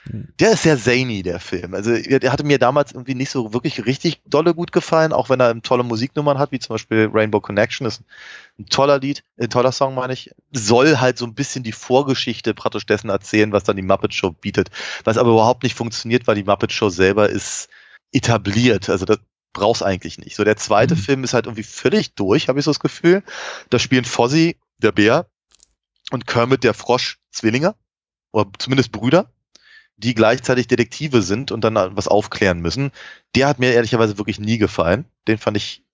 Der 0.08 0.52
ist 0.52 0.62
sehr 0.62 0.78
zany, 0.78 1.22
der 1.22 1.40
Film. 1.40 1.74
Also 1.74 1.92
der 1.96 2.30
hatte 2.32 2.44
mir 2.44 2.58
damals 2.58 2.92
irgendwie 2.92 3.14
nicht 3.14 3.30
so 3.30 3.52
wirklich 3.52 3.86
richtig 3.86 4.20
dolle 4.24 4.54
gut 4.54 4.70
gefallen, 4.70 5.12
auch 5.12 5.30
wenn 5.30 5.40
er 5.40 5.60
tolle 5.62 5.82
Musiknummern 5.82 6.38
hat, 6.38 6.52
wie 6.52 6.58
zum 6.58 6.74
Beispiel 6.74 7.10
Rainbow 7.12 7.40
Connection, 7.40 7.86
ist 7.86 8.02
ein 8.58 8.66
toller 8.66 8.98
Lied, 8.98 9.24
ein 9.38 9.50
toller 9.50 9.72
Song, 9.72 9.94
meine 9.94 10.12
ich. 10.12 10.30
Soll 10.52 10.98
halt 10.98 11.18
so 11.18 11.26
ein 11.26 11.34
bisschen 11.34 11.64
die 11.64 11.72
Vorgeschichte 11.72 12.54
praktisch 12.54 12.86
dessen 12.86 13.10
erzählen, 13.10 13.52
was 13.52 13.64
dann 13.64 13.76
die 13.76 13.82
Muppet 13.82 14.14
Show 14.14 14.30
bietet. 14.30 14.70
Was 15.04 15.18
aber 15.18 15.30
überhaupt 15.30 15.62
nicht 15.62 15.74
funktioniert, 15.74 16.26
weil 16.26 16.36
die 16.36 16.44
Muppet 16.44 16.72
Show 16.72 16.88
selber 16.88 17.28
ist 17.28 17.68
etabliert. 18.12 18.88
Also 18.88 19.06
das 19.06 19.18
brauchst 19.52 19.82
eigentlich 19.82 20.18
nicht. 20.18 20.36
So 20.36 20.44
der 20.44 20.56
zweite 20.56 20.94
Mhm. 20.94 21.00
Film 21.00 21.24
ist 21.24 21.34
halt 21.34 21.46
irgendwie 21.46 21.62
völlig 21.62 22.14
durch, 22.14 22.48
habe 22.48 22.58
ich 22.58 22.64
so 22.64 22.70
das 22.70 22.80
Gefühl. 22.80 23.22
Da 23.70 23.78
spielen 23.78 24.04
Fozzie, 24.04 24.56
der 24.78 24.92
Bär, 24.92 25.26
und 26.12 26.26
Kermit, 26.26 26.62
der 26.62 26.74
Frosch, 26.74 27.18
Zwillinge. 27.30 27.74
Oder 28.32 28.50
zumindest 28.58 28.92
Brüder 28.92 29.30
die 29.96 30.14
gleichzeitig 30.14 30.66
Detektive 30.66 31.22
sind 31.22 31.52
und 31.52 31.62
dann 31.62 31.74
was 31.96 32.08
aufklären 32.08 32.60
müssen. 32.60 32.90
Der 33.34 33.48
hat 33.48 33.58
mir 33.58 33.72
ehrlicherweise 33.72 34.18
wirklich 34.18 34.38
nie 34.38 34.58
gefallen. 34.58 35.06
Den 35.26 35.38
fand 35.38 35.56
ich 35.56 35.84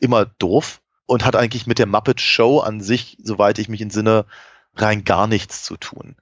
immer 0.00 0.24
doof 0.24 0.80
und 1.06 1.24
hat 1.24 1.36
eigentlich 1.36 1.66
mit 1.66 1.78
der 1.78 1.86
Muppet 1.86 2.20
Show 2.20 2.60
an 2.60 2.80
sich, 2.80 3.18
soweit 3.22 3.58
ich 3.58 3.68
mich 3.68 3.82
entsinne, 3.82 4.24
rein 4.74 5.04
gar 5.04 5.26
nichts 5.26 5.64
zu 5.64 5.76
tun. 5.76 6.16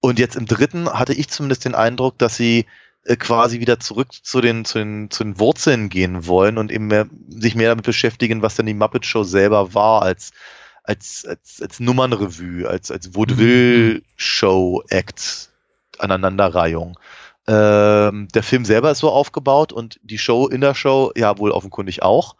Und 0.00 0.18
jetzt 0.18 0.34
im 0.34 0.46
dritten 0.46 0.92
hatte 0.92 1.14
ich 1.14 1.28
zumindest 1.28 1.64
den 1.64 1.76
Eindruck, 1.76 2.18
dass 2.18 2.36
sie 2.36 2.66
äh, 3.04 3.16
quasi 3.16 3.60
wieder 3.60 3.78
zurück 3.78 4.08
zu 4.12 4.40
den, 4.40 4.64
zu 4.64 4.78
den, 4.78 5.10
zu 5.10 5.22
den 5.22 5.38
Wurzeln 5.38 5.88
gehen 5.88 6.26
wollen 6.26 6.58
und 6.58 6.72
eben 6.72 6.88
mehr, 6.88 7.06
sich 7.28 7.54
mehr 7.54 7.68
damit 7.68 7.84
beschäftigen, 7.84 8.42
was 8.42 8.56
denn 8.56 8.66
die 8.66 8.74
Muppet 8.74 9.06
Show 9.06 9.22
selber 9.22 9.74
war 9.74 10.02
als, 10.02 10.32
als, 10.82 11.24
als, 11.24 11.62
als 11.62 11.78
Nummernrevue, 11.78 12.68
als, 12.68 12.90
als 12.90 13.14
Vaudeville-Show-Act 13.14 15.51
Aneinanderreihung. 15.98 16.98
Ähm, 17.46 18.28
der 18.34 18.42
Film 18.42 18.64
selber 18.64 18.90
ist 18.90 19.00
so 19.00 19.10
aufgebaut 19.10 19.72
und 19.72 19.98
die 20.02 20.18
Show 20.18 20.46
in 20.46 20.60
der 20.60 20.74
Show, 20.74 21.12
ja, 21.16 21.38
wohl 21.38 21.50
offenkundig 21.50 22.02
auch. 22.02 22.36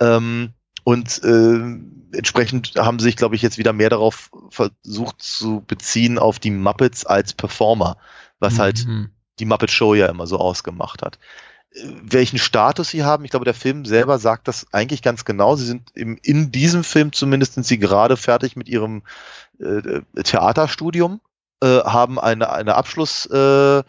Ähm, 0.00 0.50
und 0.82 1.22
äh, 1.22 2.16
entsprechend 2.16 2.74
haben 2.76 2.98
sie 2.98 3.04
sich, 3.04 3.16
glaube 3.16 3.36
ich, 3.36 3.42
jetzt 3.42 3.58
wieder 3.58 3.72
mehr 3.72 3.90
darauf 3.90 4.30
versucht 4.50 5.22
zu 5.22 5.62
beziehen 5.66 6.18
auf 6.18 6.38
die 6.38 6.50
Muppets 6.50 7.06
als 7.06 7.32
Performer, 7.32 7.96
was 8.40 8.58
halt 8.58 8.86
Mhm. 8.86 9.10
die 9.38 9.44
Muppet 9.44 9.70
Show 9.70 9.94
ja 9.94 10.06
immer 10.06 10.26
so 10.26 10.38
ausgemacht 10.38 11.02
hat. 11.02 11.18
Äh, 11.72 11.84
Welchen 12.02 12.38
Status 12.38 12.88
sie 12.88 13.04
haben, 13.04 13.24
ich 13.24 13.30
glaube, 13.30 13.44
der 13.44 13.54
Film 13.54 13.84
selber 13.84 14.18
sagt 14.18 14.48
das 14.48 14.66
eigentlich 14.72 15.02
ganz 15.02 15.24
genau. 15.24 15.54
Sie 15.54 15.66
sind 15.66 15.90
im, 15.94 16.18
in 16.22 16.50
diesem 16.50 16.82
Film 16.82 17.12
zumindest 17.12 17.54
sind 17.54 17.66
sie 17.66 17.78
gerade 17.78 18.16
fertig 18.16 18.56
mit 18.56 18.68
ihrem 18.68 19.02
äh, 19.60 20.00
Theaterstudium, 20.24 21.20
äh, 21.62 21.80
haben 21.80 22.18
eine, 22.18 22.50
eine 22.50 22.74
Abschluss 22.74 23.26
äh, 23.26 23.82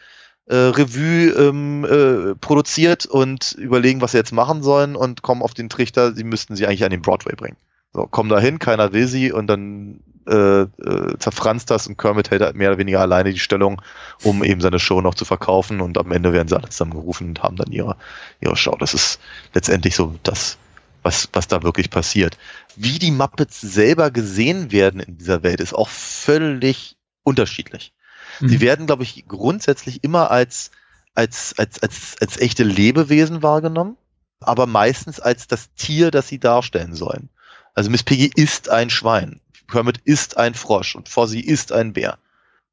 äh, 0.52 0.56
Revue 0.56 1.32
ähm, 1.32 1.86
äh, 1.86 2.36
produziert 2.36 3.06
und 3.06 3.54
überlegen, 3.54 4.02
was 4.02 4.12
sie 4.12 4.18
jetzt 4.18 4.34
machen 4.34 4.64
sollen 4.64 4.96
und 4.96 5.22
kommen 5.22 5.42
auf 5.42 5.54
den 5.54 5.70
Trichter, 5.70 6.14
sie 6.14 6.24
müssten 6.24 6.56
sie 6.56 6.68
eigentlich 6.68 6.84
an 6.84 6.92
den 6.92 7.02
Broadway 7.02 7.36
bringen. 7.36 7.58
So, 7.94 8.08
kommen 8.08 8.30
dahin, 8.30 8.60
keiner 8.60 8.94
will 8.94 9.08
sie 9.08 9.32
und 9.32 9.48
dann 9.48 10.02
äh, 10.28 10.62
äh, 10.62 11.18
zerfranst 11.18 11.70
das 11.72 11.88
und 11.88 11.98
Kermit 11.98 12.32
hält 12.32 12.42
halt 12.42 12.56
mehr 12.56 12.70
oder 12.70 12.78
weniger 12.78 13.00
alleine 13.00 13.32
die 13.34 13.40
Stellung, 13.40 13.82
um 14.24 14.44
eben 14.44 14.62
seine 14.62 14.80
Show 14.80 15.02
noch 15.02 15.16
zu 15.16 15.26
verkaufen 15.26 15.82
und 15.82 15.98
am 15.98 16.12
Ende 16.12 16.32
werden 16.32 16.48
sie 16.48 16.56
alle 16.56 16.70
zusammengerufen 16.70 17.30
und 17.30 17.44
haben 17.44 17.56
dann 17.56 17.72
ihre, 17.72 17.98
ihre 18.40 18.56
Show. 18.56 18.76
Das 18.80 18.94
ist 18.94 19.20
letztendlich 19.54 19.96
so 19.96 20.16
das, 20.24 20.58
was, 21.04 21.30
was 21.34 21.48
da 21.48 21.64
wirklich 21.64 21.90
passiert. 21.90 22.38
Wie 22.76 23.00
die 23.00 23.12
Muppets 23.12 23.60
selber 23.62 24.12
gesehen 24.12 24.72
werden 24.72 25.00
in 25.00 25.18
dieser 25.18 25.44
Welt, 25.44 25.60
ist 25.60 25.74
auch 25.74 25.90
völlig 25.90 26.98
unterschiedlich. 27.24 27.94
Sie 28.40 28.58
Mhm. 28.58 28.62
werden, 28.62 28.86
glaube 28.86 29.04
ich, 29.04 29.26
grundsätzlich 29.28 30.04
immer 30.04 30.32
als, 30.32 30.72
als, 31.16 31.58
als, 31.58 31.82
als, 31.82 32.16
als 32.22 32.38
echte 32.38 32.64
Lebewesen 32.64 33.44
wahrgenommen, 33.44 33.98
aber 34.40 34.68
meistens 34.68 35.20
als 35.20 35.48
das 35.48 35.74
Tier, 35.76 36.12
das 36.12 36.28
sie 36.28 36.40
darstellen 36.40 36.96
sollen. 36.96 37.30
Also 37.74 37.90
Miss 37.90 38.04
Piggy 38.04 38.32
ist 38.36 38.70
ein 38.70 38.90
Schwein, 38.90 39.40
Kermit 39.68 40.00
ist 40.04 40.38
ein 40.38 40.54
Frosch 40.54 40.96
und 40.96 41.10
Fozzie 41.10 41.42
ist 41.42 41.72
ein 41.72 41.94
Bär. 41.94 42.18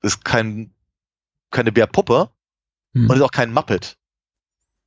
Das 0.00 0.14
ist 0.14 0.24
kein, 0.24 0.72
keine 1.50 1.72
Bärpuppe 1.72 2.30
Mhm. 2.92 3.10
und 3.10 3.16
ist 3.16 3.22
auch 3.22 3.30
kein 3.30 3.52
Muppet, 3.52 3.96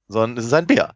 sondern 0.08 0.38
es 0.38 0.46
ist 0.46 0.54
ein 0.54 0.68
Bär. 0.68 0.96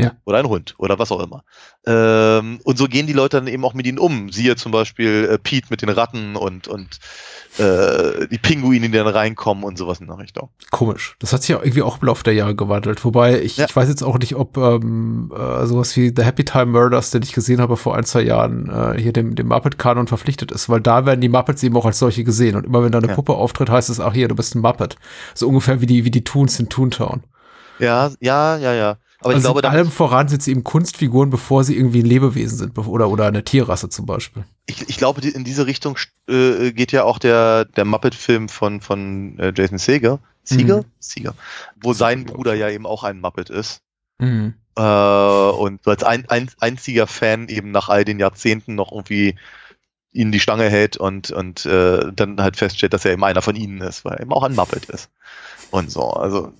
Ja. 0.00 0.12
Oder 0.26 0.38
ein 0.38 0.46
Hund 0.48 0.74
oder 0.78 0.98
was 1.00 1.10
auch 1.10 1.20
immer. 1.20 1.42
Ähm, 1.84 2.60
und 2.62 2.78
so 2.78 2.86
gehen 2.86 3.08
die 3.08 3.12
Leute 3.12 3.36
dann 3.36 3.48
eben 3.48 3.64
auch 3.64 3.74
mit 3.74 3.84
ihnen 3.86 3.98
um. 3.98 4.30
Siehe 4.30 4.54
zum 4.54 4.70
Beispiel 4.70 5.28
äh, 5.30 5.38
Pete 5.38 5.66
mit 5.70 5.82
den 5.82 5.88
Ratten 5.88 6.36
und, 6.36 6.68
und 6.68 6.98
äh, 7.58 8.28
die 8.28 8.38
Pinguine, 8.38 8.88
die 8.88 8.96
dann 8.96 9.08
reinkommen 9.08 9.64
und 9.64 9.76
sowas 9.76 10.00
in 10.00 10.06
der 10.06 10.18
Richtung. 10.18 10.50
Komisch. 10.70 11.16
Das 11.18 11.32
hat 11.32 11.40
sich 11.42 11.48
ja 11.50 11.56
irgendwie 11.58 11.82
auch 11.82 12.00
im 12.00 12.06
Laufe 12.06 12.22
der 12.22 12.34
Jahre 12.34 12.54
gewandelt. 12.54 13.04
Wobei 13.04 13.40
ich, 13.40 13.56
Ja. 13.56 13.66
ich 13.66 13.74
weiß 13.74 13.88
jetzt 13.88 14.02
auch 14.04 14.18
nicht, 14.18 14.36
ob 14.36 14.56
ähm, 14.56 15.32
äh, 15.36 15.66
sowas 15.66 15.96
wie 15.96 16.12
The 16.14 16.22
Happy 16.22 16.44
Time 16.44 16.66
Murders, 16.66 17.10
den 17.10 17.22
ich 17.22 17.32
gesehen 17.32 17.60
habe 17.60 17.76
vor 17.76 17.96
ein, 17.96 18.04
zwei 18.04 18.22
Jahren, 18.22 18.68
äh, 18.70 19.00
hier 19.00 19.12
dem, 19.12 19.34
dem 19.34 19.48
Muppet-Kanon 19.48 20.06
verpflichtet 20.06 20.52
ist, 20.52 20.68
weil 20.68 20.80
da 20.80 21.06
werden 21.06 21.20
die 21.20 21.28
Muppets 21.28 21.62
eben 21.64 21.76
auch 21.76 21.86
als 21.86 21.98
solche 21.98 22.22
gesehen. 22.22 22.54
Und 22.54 22.66
immer 22.66 22.84
wenn 22.84 22.92
da 22.92 22.98
eine 22.98 23.08
Ja. 23.08 23.14
Puppe 23.14 23.34
auftritt, 23.34 23.68
heißt 23.70 23.90
es, 23.90 23.98
ach 23.98 24.14
hier, 24.14 24.28
du 24.28 24.36
bist 24.36 24.54
ein 24.54 24.60
Muppet. 24.60 24.94
So 25.34 25.48
ungefähr 25.48 25.80
wie 25.80 25.86
die, 25.86 26.04
wie 26.04 26.12
die 26.12 26.22
Toons 26.22 26.60
in 26.60 26.68
Toontown. 26.68 27.24
Ja, 27.80 28.12
ja, 28.20 28.56
ja, 28.58 28.74
ja. 28.74 28.96
Aber 29.20 29.34
also 29.34 29.38
ich 29.38 29.52
glaube, 29.52 29.68
allem 29.68 29.90
voran 29.90 30.28
sind 30.28 30.42
sie 30.42 30.52
eben 30.52 30.62
Kunstfiguren, 30.62 31.30
bevor 31.30 31.64
sie 31.64 31.76
irgendwie 31.76 32.00
ein 32.00 32.06
Lebewesen 32.06 32.56
sind 32.56 32.78
oder, 32.78 33.08
oder 33.08 33.26
eine 33.26 33.42
Tierrasse 33.42 33.88
zum 33.88 34.06
Beispiel. 34.06 34.44
ich, 34.66 34.88
ich 34.88 34.96
glaube, 34.96 35.26
in 35.26 35.44
diese 35.44 35.66
Richtung 35.66 35.98
äh, 36.28 36.72
geht 36.72 36.92
ja 36.92 37.02
auch 37.02 37.18
der, 37.18 37.64
der 37.64 37.84
Muppet-Film 37.84 38.48
von, 38.48 38.80
von 38.80 39.36
äh, 39.38 39.52
Jason 39.56 39.78
Seger. 39.78 40.20
Seeger? 40.44 40.78
Mhm. 40.78 40.84
Seeger. 41.00 41.34
Wo 41.80 41.92
sein 41.94 42.24
Bruder 42.24 42.54
ja 42.54 42.70
eben 42.70 42.86
auch 42.86 43.02
ein 43.02 43.20
Muppet 43.20 43.50
ist. 43.50 43.80
Mhm. 44.18 44.54
Äh, 44.76 44.80
und 44.82 45.82
so 45.82 45.90
als 45.90 46.04
ein, 46.04 46.28
ein, 46.28 46.48
einziger 46.60 47.08
Fan 47.08 47.48
eben 47.48 47.72
nach 47.72 47.88
all 47.88 48.04
den 48.04 48.20
Jahrzehnten 48.20 48.76
noch 48.76 48.92
irgendwie 48.92 49.34
ihnen 50.12 50.32
die 50.32 50.40
Stange 50.40 50.70
hält 50.70 50.96
und, 50.96 51.32
und 51.32 51.66
äh, 51.66 52.12
dann 52.14 52.40
halt 52.40 52.56
feststellt, 52.56 52.92
dass 52.92 53.04
er 53.04 53.12
eben 53.12 53.24
einer 53.24 53.42
von 53.42 53.56
ihnen 53.56 53.80
ist, 53.80 54.04
weil 54.04 54.14
er 54.14 54.20
eben 54.20 54.32
auch 54.32 54.44
ein 54.44 54.54
Muppet 54.54 54.86
ist. 54.86 55.10
Und 55.70 55.90
so, 55.90 56.10
also 56.10 56.52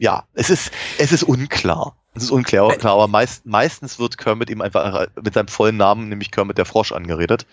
ja, 0.00 0.24
es 0.34 0.50
ist, 0.50 0.72
es 0.98 1.12
ist 1.12 1.22
unklar. 1.22 1.96
Es 2.14 2.24
ist 2.24 2.30
unklar, 2.32 2.72
klar, 2.74 2.94
aber 2.94 3.06
meist, 3.06 3.46
meistens 3.46 4.00
wird 4.00 4.18
Kermit 4.18 4.50
eben 4.50 4.62
einfach 4.62 5.06
mit 5.22 5.34
seinem 5.34 5.46
vollen 5.46 5.76
Namen, 5.76 6.08
nämlich 6.08 6.32
Kermit 6.32 6.58
der 6.58 6.64
Frosch, 6.64 6.90
angeredet, 6.90 7.46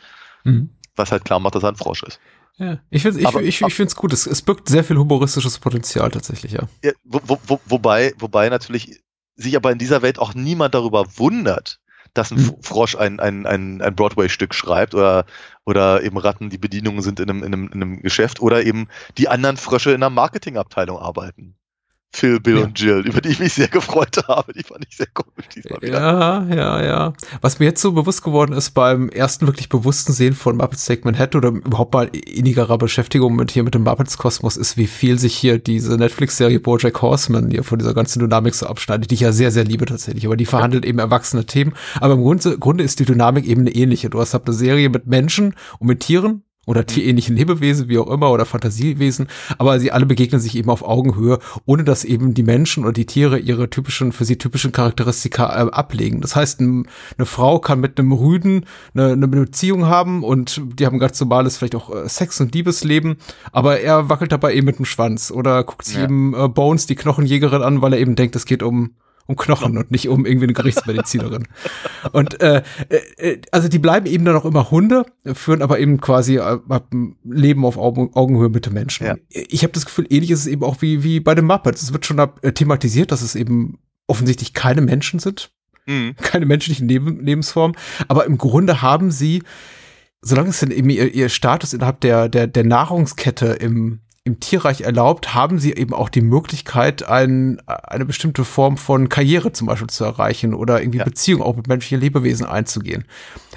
Mhm. 0.44 0.70
was 0.96 1.12
halt 1.12 1.26
klar 1.26 1.40
macht, 1.40 1.54
dass 1.56 1.64
er 1.64 1.70
ein 1.70 1.76
Frosch 1.76 2.02
ist. 2.04 2.20
Ja, 2.56 2.80
ich 2.90 3.04
finde 3.04 3.20
ich, 3.20 3.28
Aber- 3.28 3.44
ich, 3.44 3.62
ich 3.62 3.74
find's 3.76 3.96
gut. 3.96 4.14
Es, 4.14 4.26
es 4.26 4.42
birgt 4.42 4.68
sehr 4.68 4.84
viel 4.84 4.98
humoristisches 4.98 5.60
Potenzial 5.60 6.10
tatsächlich, 6.10 6.54
ja. 6.54 6.64
Ja, 6.84 6.92
wo, 7.04 7.22
wo, 7.28 7.40
wo, 7.46 7.60
wobei, 7.66 8.14
wobei 8.18 8.50
natürlich 8.50 9.00
sich 9.36 9.56
aber 9.56 9.72
in 9.72 9.78
dieser 9.78 10.02
Welt 10.02 10.18
auch 10.18 10.34
niemand 10.34 10.74
darüber 10.74 11.06
wundert, 11.18 11.80
dass 12.16 12.32
ein 12.32 12.38
Hm. 12.40 12.56
Frosch 12.64 12.96
ein, 12.96 13.20
ein, 13.20 13.46
ein, 13.46 13.80
ein 13.84 13.96
Broadway-Stück 13.96 14.56
schreibt 14.56 14.96
oder, 14.96 15.26
oder 15.66 16.02
eben 16.02 16.18
Ratten 16.18 16.50
die 16.50 16.58
Bedienungen 16.58 17.04
sind 17.04 17.20
in 17.20 17.30
einem, 17.30 17.44
in, 17.44 17.54
einem, 17.54 17.68
in 17.68 17.74
einem 17.84 18.02
Geschäft 18.02 18.42
oder 18.42 18.66
eben 18.66 18.88
die 19.20 19.28
anderen 19.28 19.58
Frösche 19.58 19.92
in 19.92 19.98
einer 19.98 20.10
Marketingabteilung 20.10 20.98
arbeiten. 20.98 21.54
Phil, 22.14 22.40
Bill 22.40 22.58
Ja. 22.58 22.64
und 22.64 22.80
Jill, 22.80 23.06
über 23.06 23.22
die 23.22 23.30
ich 23.30 23.40
mich 23.40 23.54
sehr 23.54 23.68
gefreut 23.68 24.18
habe. 24.28 24.54
Die 24.54 24.64
fand 24.64 24.86
ich 24.90 24.96
sehr 24.98 25.08
komisch 25.14 25.48
diesmal 25.54 25.82
wieder. 25.82 26.00
Ja, 26.00 26.46
ja, 26.56 26.84
ja. 26.84 27.14
Was 27.42 27.60
mir 27.60 27.66
jetzt 27.66 27.82
so 27.82 27.92
bewusst 27.92 28.24
geworden 28.24 28.54
ist 28.54 28.72
beim 28.72 29.10
ersten 29.10 29.46
wirklich 29.46 29.70
bewussten 29.70 30.14
Sehen 30.14 30.34
von 30.34 30.58
Muppets 30.58 30.86
Take 30.86 31.02
Manhattan 31.04 31.40
oder 31.40 31.50
überhaupt 31.50 31.94
mal 31.94 32.08
innigerer 32.08 32.78
Beschäftigung 32.78 33.36
mit 33.36 33.52
hier 33.52 33.64
mit 33.64 33.76
dem 33.76 33.84
Muppets 33.84 34.18
Kosmos 34.18 34.58
ist, 34.58 34.78
wie 34.78 34.88
viel 34.88 35.20
sich 35.20 35.36
hier 35.36 35.60
diese 35.60 35.96
Netflix-Serie 35.98 36.60
Bojack 36.60 37.02
Horseman 37.02 37.52
hier 37.52 37.64
von 37.64 37.78
dieser 37.78 37.94
ganzen 37.94 38.20
Dynamik 38.20 38.56
so 38.56 38.66
abschneidet, 38.68 39.12
die 39.12 39.16
ich 39.16 39.22
ja 39.22 39.32
sehr, 39.32 39.52
sehr 39.52 39.66
liebe 39.66 39.86
tatsächlich. 39.86 40.26
Aber 40.26 40.38
die 40.38 40.46
verhandelt 40.46 40.86
eben 40.86 41.00
erwachsene 41.00 41.46
Themen. 41.46 41.74
Aber 42.00 42.14
im 42.14 42.22
Grunde, 42.22 42.58
Grunde 42.58 42.84
ist 42.84 43.00
die 43.00 43.06
Dynamik 43.06 43.46
eben 43.46 43.62
eine 43.62 43.72
ähnliche. 43.76 44.10
Du 44.10 44.20
hast 44.20 44.34
halt 44.34 44.46
eine 44.48 44.56
Serie 44.56 44.90
mit 44.90 45.08
Menschen 45.08 45.54
und 45.78 45.88
mit 45.88 46.00
Tieren 46.00 46.44
oder 46.68 46.86
tierähnlichen 46.86 47.36
Lebewesen, 47.36 47.90
wie 47.90 47.98
auch 47.98 48.12
immer, 48.12 48.30
oder 48.30 48.46
Fantasiewesen, 48.46 49.28
aber 49.58 49.80
sie 49.80 49.92
alle 49.92 50.06
begegnen 50.06 50.40
sich 50.40 50.56
eben 50.56 50.70
auf 50.70 50.84
Augenhöhe, 50.84 51.40
ohne 51.66 51.84
dass 51.84 52.04
eben 52.06 52.36
die 52.36 52.44
Menschen 52.44 52.84
oder 52.84 52.94
die 52.94 53.06
Tiere 53.08 53.40
ihre 53.40 53.70
typischen, 53.72 54.12
für 54.12 54.26
sie 54.26 54.38
typischen 54.38 54.72
Charakteristika 54.74 55.46
äh, 55.48 55.72
ablegen. 55.72 56.22
Das 56.22 56.36
heißt, 56.36 56.60
ein, 56.62 56.88
eine 57.18 57.26
Frau 57.26 57.58
kann 57.60 57.80
mit 57.80 57.98
einem 57.98 58.12
Rüden 58.12 58.66
eine, 58.94 59.14
eine 59.14 59.28
Beziehung 59.28 59.88
haben 59.88 60.24
und 60.24 60.62
die 60.78 60.86
haben 60.86 61.00
ganz 61.00 61.20
normales, 61.20 61.58
vielleicht 61.58 61.76
auch 61.76 61.90
äh, 61.90 62.08
Sex- 62.08 62.40
und 62.42 62.54
Liebesleben, 62.54 63.16
aber 63.52 63.80
er 63.80 64.10
wackelt 64.10 64.32
dabei 64.32 64.54
eben 64.54 64.66
mit 64.66 64.78
dem 64.78 64.86
Schwanz 64.86 65.32
oder 65.32 65.64
guckt 65.64 65.86
sich 65.86 65.96
Ja. 65.98 66.04
eben 66.04 66.34
äh, 66.36 66.48
Bones, 66.50 66.86
die 66.86 66.96
Knochenjägerin, 66.96 67.62
an, 67.64 67.82
weil 67.82 67.94
er 67.94 68.00
eben 68.00 68.16
denkt, 68.16 68.36
es 68.36 68.46
geht 68.46 68.62
um 68.62 68.92
um 69.28 69.36
Knochen 69.36 69.78
und 69.78 69.92
nicht 69.92 70.10
um 70.10 70.26
irgendwie 70.26 70.46
eine 70.46 70.54
Gerichtsmedizinerin. 70.54 71.48
und 72.12 72.42
äh, 72.42 72.64
äh, 73.18 73.42
also 73.52 73.68
die 73.68 73.80
bleiben 73.80 74.06
eben 74.06 74.26
dann 74.26 74.36
auch 74.36 74.46
immer 74.46 74.72
Hunde, 74.72 75.06
führen 75.34 75.62
aber 75.62 75.80
eben 75.80 76.02
quasi 76.02 76.38
äh, 76.38 76.60
Leben 77.24 77.66
auf 77.66 77.78
Augen, 77.78 78.12
Augenhöhe 78.14 78.50
mit 78.50 78.66
den 78.66 78.74
Menschen. 78.74 79.08
Ja. 79.08 79.16
Ich 79.30 79.64
habe 79.64 79.74
das 79.74 79.86
Gefühl, 79.86 80.08
ähnlich 80.10 80.32
ist 80.32 80.40
es 80.40 80.48
eben 80.48 80.64
auch 80.64 80.82
wie, 80.82 81.04
wie 81.04 81.20
bei 81.20 81.36
den 81.36 81.46
Muppets. 81.46 81.84
Es 81.84 81.94
wird 81.94 82.06
schon 82.06 82.20
äh, 82.20 82.54
thematisiert, 82.54 83.12
dass 83.12 83.22
es 83.22 83.36
eben 83.36 83.80
offensichtlich 84.08 84.54
keine 84.54 84.82
Menschen 84.82 85.20
sind, 85.20 85.52
Mhm. 85.88 86.16
keine 86.18 86.46
menschlichen 86.46 86.88
Leben, 86.88 87.24
Lebensformen, 87.24 87.78
aber 88.10 88.26
im 88.26 88.38
Grunde 88.38 88.82
haben 88.82 89.10
sie, 89.10 89.44
solange 90.22 90.50
es 90.50 90.60
denn 90.60 90.72
eben 90.72 90.90
ihr, 90.90 91.14
ihr 91.14 91.30
Status 91.30 91.74
innerhalb 91.74 92.02
der, 92.02 92.28
der, 92.28 92.46
der 92.48 92.66
Nahrungskette 92.66 93.46
im, 93.48 94.00
im 94.28 94.40
Tierreich 94.40 94.82
erlaubt, 94.82 95.34
haben 95.34 95.58
sie 95.58 95.74
eben 95.74 95.94
auch 95.94 96.10
die 96.10 96.22
Möglichkeit, 96.22 97.04
ein, 97.08 97.60
eine 97.66 98.06
bestimmte 98.06 98.44
Form 98.46 98.78
von 98.78 99.10
Karriere 99.10 99.52
zum 99.52 99.68
Beispiel 99.68 99.88
zu 99.90 100.04
erreichen 100.04 100.54
oder 100.54 100.82
irgendwie 100.82 101.00
Ja. 101.00 101.06
Beziehung 101.06 101.42
auch 101.42 101.56
mit 101.56 101.68
menschlichen 101.68 102.00
Lebewesen 102.00 102.46
einzugehen. 102.46 103.06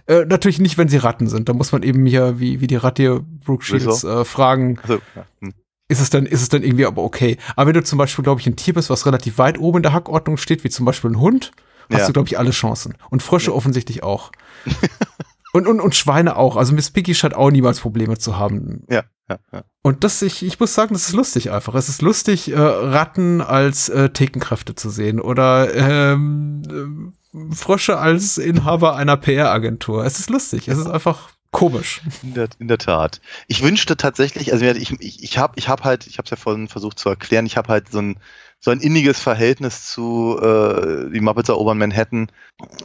Äh, 0.06 0.24
natürlich 0.24 0.58
nicht, 0.58 0.78
wenn 0.78 0.88
sie 0.88 0.96
Ratten 0.96 1.28
sind. 1.28 1.48
Da 1.48 1.52
muss 1.52 1.72
man 1.72 1.82
eben 1.82 2.06
hier, 2.06 2.40
wie, 2.40 2.60
wie 2.60 2.66
die 2.66 2.76
Ratte 2.76 3.20
Brooke 3.44 3.64
Shields, 3.64 4.04
äh, 4.04 4.24
fragen, 4.24 4.78
Also, 4.82 5.00
ja. 5.14 5.26
hm. 5.40 5.52
ist 5.88 6.00
es 6.00 6.08
dann, 6.10 6.24
ist 6.26 6.40
es 6.42 6.48
dann 6.48 6.62
irgendwie 6.62 6.86
aber 6.86 7.02
okay. 7.02 7.36
Aber 7.56 7.66
wenn 7.68 7.74
du 7.74 7.84
zum 7.84 7.98
Beispiel, 7.98 8.22
glaube 8.22 8.40
ich, 8.40 8.46
ein 8.46 8.56
Tier 8.56 8.72
bist, 8.74 8.88
was 8.88 9.04
relativ 9.06 9.36
weit 9.38 9.58
oben 9.58 9.78
in 9.78 9.82
der 9.82 9.92
Hackordnung 9.92 10.36
steht, 10.38 10.64
wie 10.64 10.70
zum 10.70 10.86
Beispiel 10.86 11.10
ein 11.10 11.20
Hund, 11.20 11.52
hast 11.92 12.00
Ja. 12.00 12.06
du, 12.06 12.12
glaube 12.14 12.28
ich, 12.28 12.38
alle 12.38 12.50
Chancen. 12.52 12.94
Und 13.10 13.22
Frösche 13.22 13.54
offensichtlich 13.54 14.02
auch. 14.02 14.30
und, 15.52 15.66
und, 15.66 15.80
und 15.80 15.94
Schweine 15.94 16.36
auch. 16.36 16.56
Also 16.56 16.72
Miss 16.74 16.90
Piggy 16.90 17.14
scheint 17.14 17.34
auch 17.34 17.50
niemals 17.50 17.80
Probleme 17.80 18.16
zu 18.18 18.38
haben. 18.38 18.84
ja, 18.88 19.02
ja, 19.30 19.38
ja. 19.52 19.64
Und 19.82 20.04
das, 20.04 20.20
ich, 20.22 20.42
ich 20.42 20.60
muss 20.60 20.74
sagen, 20.74 20.92
das 20.92 21.08
ist 21.08 21.14
lustig 21.14 21.50
einfach. 21.50 21.74
Es 21.74 21.88
ist 21.88 22.02
lustig, 22.02 22.50
äh, 22.50 22.58
Ratten 22.58 23.40
als 23.40 23.88
äh, 23.88 24.10
Thekenkräfte 24.10 24.74
zu 24.74 24.90
sehen 24.90 25.20
oder 25.20 25.74
ähm, 25.74 27.12
äh, 27.32 27.54
Frösche 27.54 27.98
als 27.98 28.38
Inhaber 28.38 28.96
einer 28.96 29.16
PR-Agentur. 29.16 30.04
Es 30.04 30.18
ist 30.18 30.30
lustig. 30.30 30.68
Es 30.68 30.78
ist 30.78 30.88
einfach 30.88 31.30
komisch. 31.52 32.02
In 32.22 32.34
der, 32.34 32.48
in 32.58 32.68
der 32.68 32.78
Tat. 32.78 33.20
Ich 33.46 33.62
wünschte 33.62 33.96
tatsächlich, 33.96 34.52
also 34.52 34.64
ich, 34.66 34.92
ich, 35.00 35.22
ich 35.22 35.38
habe 35.38 35.54
ich 35.56 35.68
hab 35.68 35.84
halt, 35.84 36.06
ich 36.06 36.18
habe 36.18 36.24
es 36.26 36.30
ja 36.30 36.36
vorhin 36.36 36.68
versucht 36.68 36.98
zu 36.98 37.08
erklären, 37.08 37.46
ich 37.46 37.56
habe 37.56 37.68
halt 37.68 37.90
so 37.90 38.00
ein, 38.00 38.18
so 38.58 38.70
ein 38.70 38.80
inniges 38.80 39.20
Verhältnis 39.20 39.86
zu 39.86 40.38
äh, 40.40 41.10
die 41.10 41.20
Muppets 41.20 41.48
erobern 41.48 41.78
Manhattan, 41.78 42.30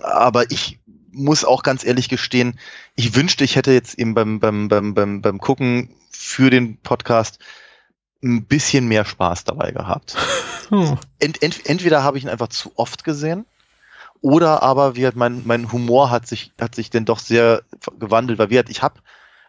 aber 0.02 0.50
ich 0.52 0.80
muss 1.16 1.46
auch 1.46 1.64
ganz 1.64 1.84
ehrlich 1.84 2.10
gestehen, 2.10 2.60
ich 2.96 3.16
wünschte, 3.16 3.44
ich 3.44 3.56
hätte 3.56 3.72
jetzt 3.72 3.98
eben 3.98 4.14
beim, 4.14 4.40
beim, 4.40 4.68
beim, 4.68 4.94
beim, 4.94 5.22
beim 5.22 5.40
Gucken 5.40 5.90
für 6.12 6.50
den 6.50 6.78
Podcast 6.78 7.40
ein 8.24 8.46
bisschen 8.46 8.88
mehr 8.88 9.06
Spaß 9.06 9.44
dabei 9.44 9.72
gehabt. 9.72 10.16
Hm. 10.70 10.98
Ent, 11.20 11.44
ent, 11.44 11.66
entweder 11.68 12.04
habe 12.04 12.18
ich 12.18 12.24
ihn 12.24 12.30
einfach 12.30 12.48
zu 12.48 12.72
oft 12.76 13.04
gesehen 13.04 13.46
oder 14.22 14.64
aber 14.64 14.96
wie 14.96 15.06
halt 15.06 15.16
mein, 15.16 15.44
mein 15.46 15.72
Humor 15.72 16.10
hat 16.10 16.28
sich, 16.28 16.52
hat 16.60 16.74
sich 16.74 16.90
denn 16.90 17.06
doch 17.06 17.20
sehr 17.20 17.62
gewandelt, 18.00 18.40
weil 18.40 18.50
wie 18.50 18.58
halt, 18.58 18.70
ich 18.70 18.82
habe 18.82 19.00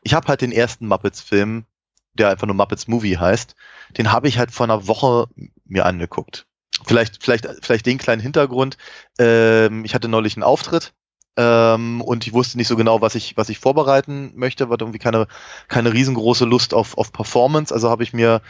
ich 0.02 0.12
hab 0.12 0.28
halt 0.28 0.42
den 0.42 0.52
ersten 0.52 0.86
Muppets-Film, 0.86 1.64
der 2.12 2.28
einfach 2.28 2.46
nur 2.46 2.56
Muppets 2.56 2.86
Movie 2.86 3.16
heißt, 3.16 3.56
den 3.96 4.12
habe 4.12 4.28
ich 4.28 4.38
halt 4.38 4.50
vor 4.50 4.64
einer 4.64 4.86
Woche 4.86 5.28
mir 5.64 5.86
angeguckt. 5.86 6.46
Vielleicht, 6.84 7.22
vielleicht, 7.22 7.46
vielleicht 7.62 7.86
den 7.86 7.96
kleinen 7.98 8.20
Hintergrund. 8.20 8.76
Ähm, 9.18 9.84
ich 9.84 9.94
hatte 9.94 10.08
neulich 10.08 10.36
einen 10.36 10.42
Auftritt 10.42 10.92
ähm, 11.37 12.01
und 12.01 12.26
ich 12.26 12.32
wusste 12.32 12.57
nicht 12.57 12.68
so 12.68 12.76
genau, 12.76 13.01
was 13.01 13.14
ich, 13.14 13.37
was 13.37 13.49
ich 13.49 13.59
vorbereiten 13.59 14.32
möchte, 14.34 14.68
war 14.70 14.80
irgendwie 14.80 14.99
keine, 14.99 15.26
keine 15.68 15.93
riesengroße 15.93 16.45
Lust 16.45 16.72
auf, 16.74 16.97
auf 16.97 17.12
Performance. 17.12 17.72
Also 17.72 17.91
habe 17.91 18.03
ich 18.03 18.12
mir 18.12 18.41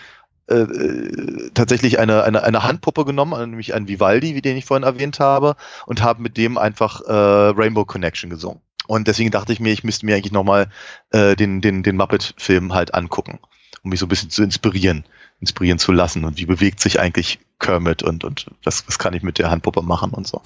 äh, 0.48 0.58
äh, 0.58 1.50
tatsächlich 1.54 1.98
eine, 1.98 2.22
eine, 2.22 2.44
eine 2.44 2.62
Handpuppe 2.62 3.04
genommen, 3.04 3.50
nämlich 3.50 3.74
einen 3.74 3.88
Vivaldi, 3.88 4.36
wie 4.36 4.42
den 4.42 4.56
ich 4.56 4.64
vorhin 4.64 4.84
erwähnt 4.84 5.18
habe, 5.18 5.56
und 5.86 6.02
habe 6.02 6.22
mit 6.22 6.36
dem 6.36 6.56
einfach 6.58 7.00
äh, 7.00 7.12
Rainbow 7.12 7.84
Connection 7.84 8.30
gesungen. 8.30 8.60
Und 8.86 9.08
deswegen 9.08 9.32
dachte 9.32 9.52
ich 9.52 9.58
mir, 9.58 9.72
ich 9.72 9.82
müsste 9.82 10.06
mir 10.06 10.14
eigentlich 10.14 10.32
nochmal 10.32 10.68
äh, 11.10 11.34
den, 11.34 11.60
den, 11.60 11.82
den 11.82 11.96
Muppet-Film 11.96 12.72
halt 12.72 12.94
angucken, 12.94 13.40
um 13.82 13.90
mich 13.90 13.98
so 13.98 14.06
ein 14.06 14.08
bisschen 14.08 14.30
zu 14.30 14.44
inspirieren, 14.44 15.04
inspirieren 15.40 15.80
zu 15.80 15.90
lassen. 15.90 16.24
Und 16.24 16.38
wie 16.38 16.46
bewegt 16.46 16.78
sich 16.78 17.00
eigentlich 17.00 17.40
Kermit 17.58 18.04
und, 18.04 18.22
und 18.22 18.46
was, 18.62 18.86
was 18.86 19.00
kann 19.00 19.14
ich 19.14 19.24
mit 19.24 19.38
der 19.38 19.50
Handpuppe 19.50 19.82
machen 19.82 20.12
und 20.12 20.28
so. 20.28 20.42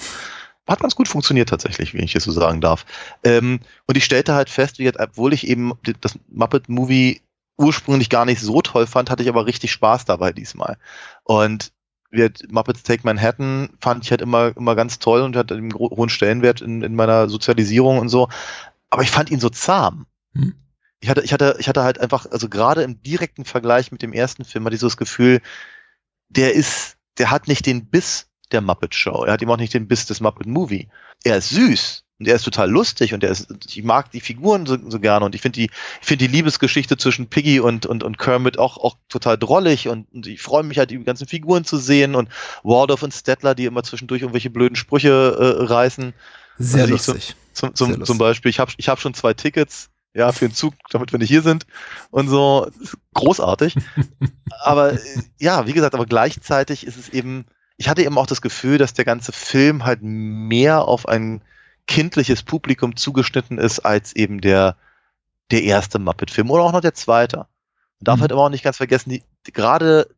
Hat 0.66 0.80
ganz 0.80 0.94
gut 0.94 1.08
funktioniert 1.08 1.48
tatsächlich, 1.48 1.94
wie 1.94 1.98
ich 1.98 2.14
es 2.14 2.24
so 2.24 2.32
sagen 2.32 2.60
darf. 2.60 2.86
Ähm, 3.24 3.60
und 3.86 3.96
ich 3.96 4.04
stellte 4.04 4.34
halt 4.34 4.50
fest, 4.50 4.78
wie, 4.78 4.88
obwohl 4.96 5.32
ich 5.32 5.46
eben 5.46 5.72
das 6.00 6.18
Muppet 6.28 6.68
Movie 6.68 7.22
ursprünglich 7.58 8.08
gar 8.08 8.24
nicht 8.24 8.40
so 8.40 8.62
toll 8.62 8.86
fand, 8.86 9.10
hatte 9.10 9.22
ich 9.22 9.28
aber 9.28 9.46
richtig 9.46 9.72
Spaß 9.72 10.04
dabei 10.04 10.32
diesmal. 10.32 10.78
Und 11.24 11.72
Muppets 12.48 12.82
Take 12.82 13.02
Manhattan 13.04 13.70
fand 13.80 14.04
ich 14.04 14.10
halt 14.10 14.20
immer, 14.20 14.56
immer 14.56 14.74
ganz 14.74 14.98
toll 14.98 15.20
und 15.20 15.36
hat 15.36 15.52
einen 15.52 15.74
hohen 15.74 16.08
Stellenwert 16.08 16.60
in, 16.60 16.82
in 16.82 16.94
meiner 16.94 17.28
Sozialisierung 17.28 17.98
und 17.98 18.08
so. 18.08 18.28
Aber 18.88 19.02
ich 19.02 19.10
fand 19.10 19.30
ihn 19.30 19.40
so 19.40 19.50
zahm. 19.50 20.06
Hm. 20.34 20.54
Ich 21.00 21.08
hatte, 21.08 21.22
ich 21.22 21.32
hatte, 21.32 21.56
ich 21.58 21.68
hatte 21.68 21.82
halt 21.82 22.00
einfach, 22.00 22.26
also 22.26 22.48
gerade 22.48 22.82
im 22.82 23.02
direkten 23.02 23.44
Vergleich 23.44 23.92
mit 23.92 24.02
dem 24.02 24.12
ersten 24.12 24.44
Film 24.44 24.64
hatte 24.64 24.74
ich 24.74 24.80
so 24.80 24.86
das 24.86 24.96
Gefühl, 24.96 25.40
der 26.28 26.54
ist, 26.54 26.96
der 27.18 27.30
hat 27.30 27.48
nicht 27.48 27.66
den 27.66 27.86
Biss 27.86 28.29
der 28.52 28.60
Muppet 28.60 28.94
Show. 28.94 29.24
Er 29.24 29.32
hat 29.32 29.42
ihm 29.42 29.50
auch 29.50 29.56
nicht 29.56 29.74
den 29.74 29.88
Biss 29.88 30.06
des 30.06 30.20
Muppet 30.20 30.46
Movie. 30.46 30.88
Er 31.24 31.36
ist 31.36 31.50
süß, 31.50 32.04
und 32.20 32.28
er 32.28 32.36
ist 32.36 32.42
total 32.42 32.70
lustig 32.70 33.14
und 33.14 33.24
er 33.24 33.30
ist, 33.30 33.48
ich 33.66 33.82
mag 33.82 34.10
die 34.10 34.20
Figuren 34.20 34.66
so, 34.66 34.76
so 34.90 35.00
gerne 35.00 35.24
und 35.24 35.34
ich 35.34 35.40
finde 35.40 35.58
die, 35.58 35.70
ich 36.02 36.06
finde 36.06 36.26
die 36.26 36.36
Liebesgeschichte 36.36 36.98
zwischen 36.98 37.28
Piggy 37.28 37.60
und, 37.60 37.86
und, 37.86 38.04
und 38.04 38.18
Kermit 38.18 38.58
auch, 38.58 38.76
auch 38.76 38.96
total 39.08 39.38
drollig 39.38 39.88
und, 39.88 40.06
und 40.12 40.26
ich 40.26 40.42
freue 40.42 40.62
mich 40.62 40.78
halt, 40.78 40.90
die 40.90 41.02
ganzen 41.02 41.26
Figuren 41.26 41.64
zu 41.64 41.78
sehen 41.78 42.14
und 42.14 42.28
Waldorf 42.62 43.02
und 43.02 43.14
Stettler, 43.14 43.54
die 43.54 43.64
immer 43.64 43.82
zwischendurch 43.84 44.20
irgendwelche 44.20 44.50
blöden 44.50 44.76
Sprüche 44.76 45.08
äh, 45.08 45.64
reißen. 45.64 46.12
Sehr 46.58 46.82
also 46.82 46.92
lustig. 46.92 47.36
Zum, 47.54 47.74
zum, 47.74 47.94
zum, 47.94 48.04
zum 48.04 48.18
Beispiel, 48.18 48.50
ich 48.50 48.60
habe 48.60 48.70
ich 48.76 48.90
hab 48.90 49.00
schon 49.00 49.14
zwei 49.14 49.32
Tickets, 49.32 49.88
ja, 50.12 50.30
für 50.32 50.46
den 50.46 50.54
Zug, 50.54 50.74
damit 50.90 51.12
wir 51.12 51.18
nicht 51.18 51.30
hier 51.30 51.42
sind 51.42 51.64
und 52.10 52.28
so. 52.28 52.70
Großartig. 53.14 53.76
aber 54.62 54.92
äh, 54.92 54.98
ja, 55.38 55.66
wie 55.66 55.72
gesagt, 55.72 55.94
aber 55.94 56.04
gleichzeitig 56.04 56.86
ist 56.86 56.98
es 56.98 57.08
eben, 57.08 57.46
ich 57.80 57.88
hatte 57.88 58.02
eben 58.02 58.18
auch 58.18 58.26
das 58.26 58.42
Gefühl, 58.42 58.76
dass 58.76 58.92
der 58.92 59.06
ganze 59.06 59.32
Film 59.32 59.86
halt 59.86 60.00
mehr 60.02 60.84
auf 60.84 61.08
ein 61.08 61.40
kindliches 61.86 62.42
Publikum 62.42 62.94
zugeschnitten 62.94 63.56
ist 63.56 63.80
als 63.80 64.14
eben 64.14 64.42
der, 64.42 64.76
der 65.50 65.62
erste 65.62 65.98
Muppet-Film 65.98 66.50
oder 66.50 66.64
auch 66.64 66.72
noch 66.72 66.82
der 66.82 66.92
zweite. 66.92 67.38
Man 67.38 67.46
darf 68.00 68.16
mhm. 68.18 68.20
halt 68.20 68.32
immer 68.32 68.42
auch 68.42 68.50
nicht 68.50 68.64
ganz 68.64 68.76
vergessen, 68.76 69.08
die, 69.08 69.22
gerade 69.50 70.14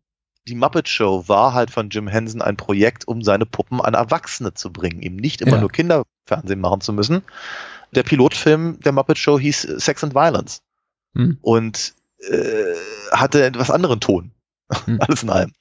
die 0.48 0.56
Muppet 0.56 0.88
Show 0.88 1.28
war 1.28 1.54
halt 1.54 1.70
von 1.70 1.88
Jim 1.88 2.08
Henson 2.08 2.42
ein 2.42 2.56
Projekt, 2.56 3.06
um 3.06 3.22
seine 3.22 3.46
Puppen 3.46 3.80
an 3.80 3.94
Erwachsene 3.94 4.54
zu 4.54 4.72
bringen, 4.72 5.00
eben 5.00 5.14
nicht 5.14 5.40
immer 5.40 5.52
ja. 5.52 5.60
nur 5.60 5.70
Kinderfernsehen 5.70 6.60
machen 6.60 6.80
zu 6.80 6.92
müssen. 6.92 7.22
Der 7.92 8.02
Pilotfilm 8.02 8.80
der 8.80 8.90
Muppet 8.90 9.18
Show 9.18 9.38
hieß 9.38 9.60
Sex 9.76 10.02
and 10.02 10.16
Violence 10.16 10.62
mhm. 11.12 11.38
und 11.42 11.94
äh, 12.28 12.74
hatte 13.12 13.44
etwas 13.44 13.70
anderen 13.70 14.00
Ton. 14.00 14.32
Mhm. 14.84 14.98
Alles 15.06 15.22
in 15.22 15.30
allem. 15.30 15.52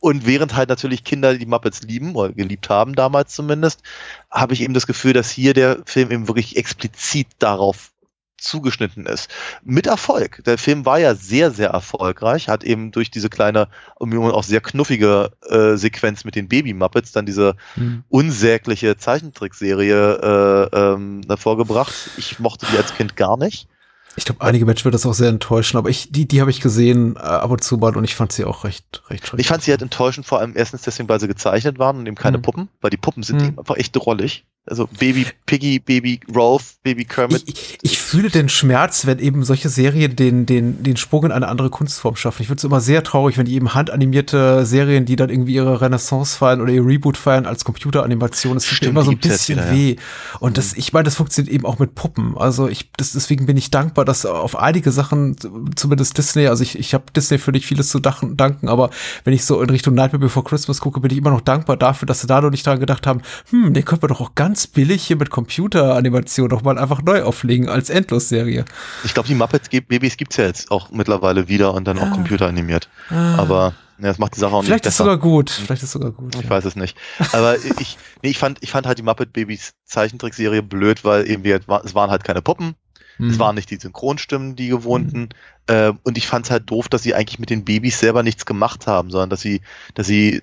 Und 0.00 0.26
während 0.26 0.56
halt 0.56 0.70
natürlich 0.70 1.04
Kinder 1.04 1.36
die 1.36 1.46
Muppets 1.46 1.82
lieben 1.82 2.14
oder 2.14 2.32
geliebt 2.32 2.68
haben, 2.70 2.94
damals 2.94 3.34
zumindest, 3.34 3.82
habe 4.30 4.54
ich 4.54 4.62
eben 4.62 4.74
das 4.74 4.86
Gefühl, 4.86 5.12
dass 5.12 5.30
hier 5.30 5.52
der 5.52 5.78
Film 5.84 6.10
eben 6.10 6.26
wirklich 6.26 6.56
explizit 6.56 7.28
darauf 7.38 7.92
zugeschnitten 8.40 9.06
ist. 9.06 9.28
Mit 9.62 9.86
Erfolg. 9.86 10.42
Der 10.44 10.58
Film 10.58 10.86
war 10.86 10.98
ja 10.98 11.14
sehr, 11.14 11.50
sehr 11.50 11.70
erfolgreich, 11.70 12.48
hat 12.48 12.64
eben 12.64 12.90
durch 12.90 13.10
diese 13.10 13.28
kleine, 13.28 13.68
auch 13.96 14.42
sehr 14.42 14.60
knuffige 14.60 15.30
äh, 15.48 15.76
Sequenz 15.76 16.24
mit 16.24 16.34
den 16.34 16.48
Baby-Muppets 16.48 17.12
dann 17.12 17.26
diese 17.26 17.54
mhm. 17.76 18.04
unsägliche 18.08 18.96
Zeichentrickserie 18.96 20.70
äh, 20.72 20.76
ähm, 20.76 21.20
hervorgebracht. 21.26 21.92
Ich 22.16 22.38
mochte 22.38 22.66
die 22.72 22.76
als 22.76 22.94
Kind 22.94 23.16
gar 23.16 23.36
nicht. 23.36 23.68
Ich 24.16 24.24
glaube, 24.24 24.40
einige 24.42 24.66
Menschen 24.66 24.84
wird 24.84 24.94
das 24.94 25.06
auch 25.06 25.14
sehr 25.14 25.28
enttäuschen, 25.28 25.78
aber 25.78 25.88
ich, 25.88 26.10
die, 26.10 26.26
die 26.26 26.40
habe 26.40 26.50
ich 26.50 26.60
gesehen 26.60 27.16
äh, 27.16 27.20
ab 27.20 27.50
und 27.50 27.62
zu 27.62 27.76
mal 27.78 27.96
und 27.96 28.04
ich 28.04 28.16
fand 28.16 28.32
sie 28.32 28.44
auch 28.44 28.64
recht, 28.64 29.02
recht 29.08 29.26
schrecklich. 29.26 29.44
Ich 29.44 29.48
fand 29.48 29.62
sie 29.62 29.70
halt 29.70 29.82
enttäuschend, 29.82 30.26
vor 30.26 30.40
allem 30.40 30.52
erstens 30.56 30.82
deswegen, 30.82 31.08
weil 31.08 31.20
sie 31.20 31.28
gezeichnet 31.28 31.78
waren 31.78 31.98
und 31.98 32.06
eben 32.06 32.16
keine 32.16 32.38
mhm. 32.38 32.42
Puppen, 32.42 32.68
weil 32.80 32.90
die 32.90 32.96
Puppen 32.96 33.22
sind 33.22 33.40
mhm. 33.40 33.48
eben 33.48 33.58
einfach 33.58 33.76
echt 33.76 33.94
drollig. 33.94 34.44
Also 34.66 34.86
Baby 34.98 35.26
Piggy, 35.46 35.78
Baby 35.78 36.20
Rolf, 36.32 36.76
Baby 36.82 37.04
Kermit. 37.04 37.42
Ich, 37.46 37.78
ich, 37.80 37.98
fühle 37.98 38.28
den 38.28 38.50
Schmerz, 38.50 39.06
wenn 39.06 39.18
eben 39.18 39.42
solche 39.42 39.70
Serien 39.70 40.16
den, 40.16 40.44
den, 40.44 40.82
den 40.82 40.98
Sprung 40.98 41.24
in 41.24 41.32
eine 41.32 41.48
andere 41.48 41.70
Kunstform 41.70 42.14
schaffen. 42.14 42.42
Ich 42.42 42.48
finde 42.48 42.58
es 42.60 42.64
immer 42.64 42.80
sehr 42.80 43.02
traurig, 43.02 43.38
wenn 43.38 43.46
die 43.46 43.54
eben 43.54 43.74
handanimierte 43.74 44.66
Serien, 44.66 45.06
die 45.06 45.16
dann 45.16 45.30
irgendwie 45.30 45.54
ihre 45.54 45.80
Renaissance 45.80 46.36
feiern 46.36 46.60
oder 46.60 46.72
ihr 46.72 46.84
Reboot 46.84 47.16
feiern 47.16 47.46
als 47.46 47.64
Computeranimation, 47.64 48.58
es 48.58 48.66
tut 48.66 48.82
mir 48.82 48.88
immer 48.88 49.02
so 49.02 49.12
ein 49.12 49.18
bisschen 49.18 49.58
wieder, 49.58 49.72
weh. 49.72 49.94
Ja. 49.94 50.00
Und 50.40 50.58
das, 50.58 50.74
ich 50.74 50.92
meine, 50.92 51.04
das 51.04 51.14
funktioniert 51.14 51.52
eben 51.52 51.64
auch 51.64 51.78
mit 51.78 51.94
Puppen. 51.94 52.36
Also 52.36 52.68
ich, 52.68 52.92
das, 52.98 53.12
deswegen 53.12 53.46
bin 53.46 53.56
ich 53.56 53.70
dankbar, 53.70 54.04
dass 54.04 54.26
auf 54.26 54.56
einige 54.56 54.92
Sachen, 54.92 55.36
zumindest 55.74 56.18
Disney, 56.18 56.46
also 56.48 56.62
ich, 56.62 56.78
ich 56.78 56.92
habe 56.92 57.04
Disney 57.16 57.38
für 57.38 57.50
nicht 57.50 57.64
vieles 57.64 57.88
zu 57.88 57.98
danken, 57.98 58.68
aber 58.68 58.90
wenn 59.24 59.32
ich 59.32 59.44
so 59.44 59.62
in 59.62 59.70
Richtung 59.70 59.94
Nightmare 59.94 60.20
Before 60.20 60.44
Christmas 60.44 60.80
gucke, 60.80 61.00
bin 61.00 61.10
ich 61.10 61.18
immer 61.18 61.30
noch 61.30 61.40
dankbar 61.40 61.78
dafür, 61.78 62.06
dass 62.06 62.20
sie 62.20 62.26
da 62.26 62.42
noch 62.42 62.50
nicht 62.50 62.66
dran 62.66 62.78
gedacht 62.78 63.06
haben, 63.06 63.22
hm, 63.48 63.72
den 63.72 63.84
können 63.84 64.02
wir 64.02 64.08
doch 64.08 64.20
auch 64.20 64.34
ganz 64.34 64.49
ganz 64.50 64.66
billig 64.66 65.04
hier 65.04 65.14
mit 65.14 65.30
Computeranimation 65.30 66.48
noch 66.48 66.62
mal 66.62 66.76
einfach 66.76 67.02
neu 67.02 67.22
auflegen 67.22 67.68
als 67.68 67.88
Endlosserie. 67.88 68.64
Ich 69.04 69.14
glaube, 69.14 69.28
die 69.28 69.36
Muppets-Babys 69.36 70.16
gibt 70.16 70.32
es 70.32 70.38
ja 70.38 70.46
jetzt 70.46 70.72
auch 70.72 70.90
mittlerweile 70.90 71.46
wieder 71.46 71.72
und 71.72 71.84
dann 71.84 72.00
auch 72.00 72.08
ah. 72.08 72.10
computeranimiert. 72.10 72.88
Ah. 73.10 73.36
Aber 73.36 73.74
ja, 74.00 74.08
das 74.08 74.18
macht 74.18 74.34
die 74.34 74.40
Sache 74.40 74.52
auch 74.52 74.64
Vielleicht 74.64 74.84
nicht 74.84 74.96
besser. 74.96 75.04
Vielleicht 75.04 75.18
ist 75.18 75.22
sogar 75.22 75.32
gut. 75.32 75.50
Vielleicht 75.50 75.82
ist 75.84 75.92
sogar 75.92 76.10
gut. 76.10 76.34
Ich 76.34 76.42
ja. 76.42 76.50
weiß 76.50 76.64
es 76.64 76.74
nicht. 76.74 76.98
Aber 77.30 77.64
ich, 77.78 77.96
nee, 78.24 78.30
ich 78.30 78.38
fand, 78.38 78.58
ich 78.60 78.72
fand 78.72 78.88
halt 78.88 78.98
die 78.98 79.04
Muppet 79.04 79.32
Babys 79.32 79.74
Zeichentrickserie 79.84 80.64
blöd, 80.64 81.04
weil 81.04 81.30
eben 81.30 81.44
wir, 81.44 81.60
es 81.84 81.94
waren 81.94 82.10
halt 82.10 82.24
keine 82.24 82.42
Puppen. 82.42 82.74
Es 83.20 83.34
hm. 83.34 83.38
waren 83.38 83.54
nicht 83.54 83.70
die 83.70 83.76
Synchronstimmen, 83.76 84.56
die 84.56 84.66
gewohnten. 84.66 85.20
Mhm. 85.20 85.28
Äh, 85.68 85.92
und 86.02 86.18
ich 86.18 86.26
fand 86.26 86.46
es 86.46 86.50
halt 86.50 86.68
doof, 86.68 86.88
dass 86.88 87.04
sie 87.04 87.14
eigentlich 87.14 87.38
mit 87.38 87.50
den 87.50 87.64
Babys 87.64 88.00
selber 88.00 88.24
nichts 88.24 88.46
gemacht 88.46 88.88
haben, 88.88 89.10
sondern 89.10 89.30
dass 89.30 89.42
sie, 89.42 89.60
dass 89.94 90.08
sie 90.08 90.42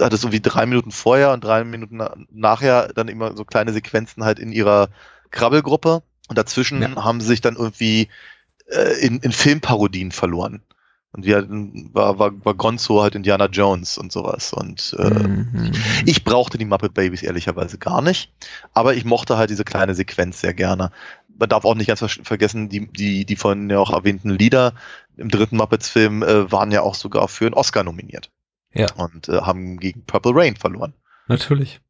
hat 0.00 0.12
es 0.12 0.22
irgendwie 0.22 0.40
drei 0.40 0.66
Minuten 0.66 0.90
vorher 0.90 1.32
und 1.32 1.44
drei 1.44 1.64
Minuten 1.64 2.00
nachher 2.30 2.88
dann 2.94 3.08
immer 3.08 3.36
so 3.36 3.44
kleine 3.44 3.72
Sequenzen 3.72 4.24
halt 4.24 4.38
in 4.38 4.52
ihrer 4.52 4.88
Krabbelgruppe. 5.30 6.02
Und 6.28 6.38
dazwischen 6.38 6.80
ja. 6.80 7.04
haben 7.04 7.20
sie 7.20 7.26
sich 7.26 7.40
dann 7.40 7.56
irgendwie 7.56 8.08
äh, 8.66 9.06
in, 9.06 9.18
in 9.18 9.32
Filmparodien 9.32 10.10
verloren. 10.10 10.62
Und 11.12 11.26
wir 11.26 11.46
war, 11.92 12.18
war, 12.18 12.44
war 12.44 12.54
Gonzo 12.54 13.02
halt 13.02 13.14
Indiana 13.14 13.46
Jones 13.46 13.98
und 13.98 14.10
sowas. 14.10 14.52
Und 14.52 14.96
äh, 14.98 15.10
mhm. 15.10 15.70
ich 16.06 16.24
brauchte 16.24 16.58
die 16.58 16.64
Muppet 16.64 16.92
Babies 16.94 17.22
ehrlicherweise 17.22 17.78
gar 17.78 18.02
nicht. 18.02 18.32
Aber 18.72 18.94
ich 18.94 19.04
mochte 19.04 19.36
halt 19.36 19.50
diese 19.50 19.64
kleine 19.64 19.94
Sequenz 19.94 20.40
sehr 20.40 20.54
gerne. 20.54 20.90
Man 21.38 21.48
darf 21.48 21.64
auch 21.64 21.76
nicht 21.76 21.86
ganz 21.86 22.00
vergessen, 22.00 22.68
die, 22.68 22.90
die, 22.90 23.24
die 23.24 23.36
von 23.36 23.70
ja 23.70 23.78
auch 23.78 23.92
erwähnten 23.92 24.30
Lieder 24.30 24.74
im 25.16 25.28
dritten 25.28 25.56
Muppets-Film 25.56 26.24
äh, 26.24 26.50
waren 26.50 26.72
ja 26.72 26.82
auch 26.82 26.96
sogar 26.96 27.28
für 27.28 27.46
einen 27.46 27.54
Oscar 27.54 27.84
nominiert. 27.84 28.30
Ja. 28.74 28.92
Und 28.94 29.28
äh, 29.28 29.40
haben 29.40 29.78
gegen 29.78 30.04
Purple 30.04 30.32
Rain 30.34 30.56
verloren. 30.56 30.94
Natürlich. 31.26 31.80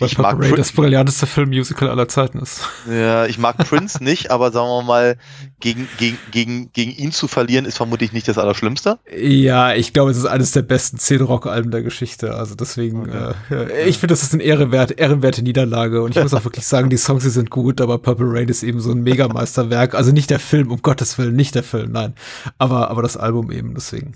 Weil 0.00 0.08
ich 0.08 0.16
Purple 0.16 0.46
Rain 0.46 0.56
das 0.56 0.72
brillanteste 0.72 1.26
Filmmusical 1.26 1.90
aller 1.90 2.08
Zeiten 2.08 2.38
ist. 2.38 2.62
Ja, 2.90 3.26
ich 3.26 3.38
mag 3.38 3.58
Prince 3.58 4.02
nicht, 4.04 4.30
aber 4.30 4.50
sagen 4.50 4.68
wir 4.68 4.82
mal, 4.82 5.16
gegen, 5.60 5.86
gegen, 5.98 6.18
gegen, 6.30 6.72
gegen 6.72 6.90
ihn 6.92 7.12
zu 7.12 7.28
verlieren 7.28 7.66
ist 7.66 7.76
vermutlich 7.76 8.12
nicht 8.12 8.26
das 8.26 8.38
Allerschlimmste. 8.38 8.98
Ja, 9.14 9.74
ich 9.74 9.92
glaube, 9.92 10.10
es 10.10 10.16
ist 10.16 10.24
eines 10.24 10.52
der 10.52 10.62
besten 10.62 10.98
zehn 10.98 11.20
Rock-Alben 11.20 11.70
der 11.70 11.82
Geschichte. 11.82 12.34
Also 12.34 12.54
deswegen, 12.54 13.02
okay. 13.02 13.34
äh, 13.50 13.88
ich 13.88 13.98
finde, 13.98 14.14
das 14.14 14.22
ist 14.22 14.32
eine 14.32 14.42
ehrenwerte, 14.42 14.94
ehrenwerte 14.94 15.42
Niederlage. 15.42 16.02
Und 16.02 16.16
ich 16.16 16.22
muss 16.22 16.32
auch 16.32 16.44
wirklich 16.44 16.66
sagen, 16.66 16.88
die 16.88 16.96
Songs, 16.96 17.22
die 17.22 17.30
sind 17.30 17.50
gut, 17.50 17.82
aber 17.82 17.98
Purple 17.98 18.26
Rain 18.28 18.48
ist 18.48 18.62
eben 18.62 18.80
so 18.80 18.90
ein 18.92 19.02
Megameisterwerk. 19.02 19.94
Also 19.94 20.12
nicht 20.12 20.30
der 20.30 20.40
Film, 20.40 20.70
um 20.70 20.80
Gottes 20.80 21.18
Willen, 21.18 21.36
nicht 21.36 21.54
der 21.54 21.62
Film, 21.62 21.92
nein. 21.92 22.14
Aber, 22.56 22.90
aber 22.90 23.02
das 23.02 23.18
Album 23.18 23.52
eben, 23.52 23.74
deswegen. 23.74 24.14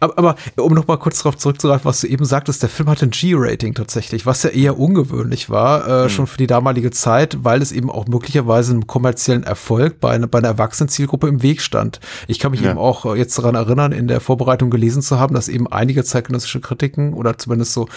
Aber, 0.00 0.16
aber 0.16 0.36
um 0.56 0.72
noch 0.72 0.86
mal 0.86 0.96
kurz 0.96 1.18
darauf 1.18 1.36
zurückzugreifen, 1.36 1.84
was 1.84 2.00
du 2.00 2.06
eben 2.06 2.24
sagtest, 2.24 2.62
der 2.62 2.70
Film 2.70 2.88
hat 2.88 3.02
ein 3.02 3.10
G-Rating 3.10 3.74
tatsächlich, 3.74 4.24
was 4.24 4.42
ja 4.42 4.50
eher 4.50 4.78
ungewöhnlich 4.78 5.25
war, 5.50 5.86
äh, 5.86 6.02
Hm. 6.04 6.08
schon 6.10 6.26
für 6.26 6.36
die 6.38 6.46
damalige 6.46 6.90
Zeit, 6.90 7.38
weil 7.42 7.62
es 7.62 7.72
eben 7.72 7.90
auch 7.90 8.06
möglicherweise 8.06 8.72
einem 8.72 8.86
kommerziellen 8.86 9.42
Erfolg 9.44 10.00
bei, 10.00 10.10
einer 10.10 10.26
bei 10.26 10.38
einer 10.38 10.48
Erwachsenenzielgruppe 10.48 11.28
im 11.28 11.42
Weg 11.42 11.60
stand. 11.60 12.00
Ich 12.28 12.38
kann 12.38 12.50
mich 12.50 12.60
Ja. 12.60 12.70
eben 12.70 12.78
auch 12.78 13.04
äh, 13.06 13.16
jetzt 13.18 13.36
daran 13.38 13.54
erinnern, 13.54 13.92
in 13.92 14.08
der 14.08 14.20
Vorbereitung 14.20 14.70
gelesen 14.70 15.02
zu 15.02 15.18
haben, 15.18 15.34
dass 15.34 15.48
eben 15.48 15.70
einige 15.70 16.04
zeitgenössische 16.04 16.60
Kritiken 16.60 17.12
oder 17.14 17.38
zumindest 17.38 17.72
so 17.72 17.88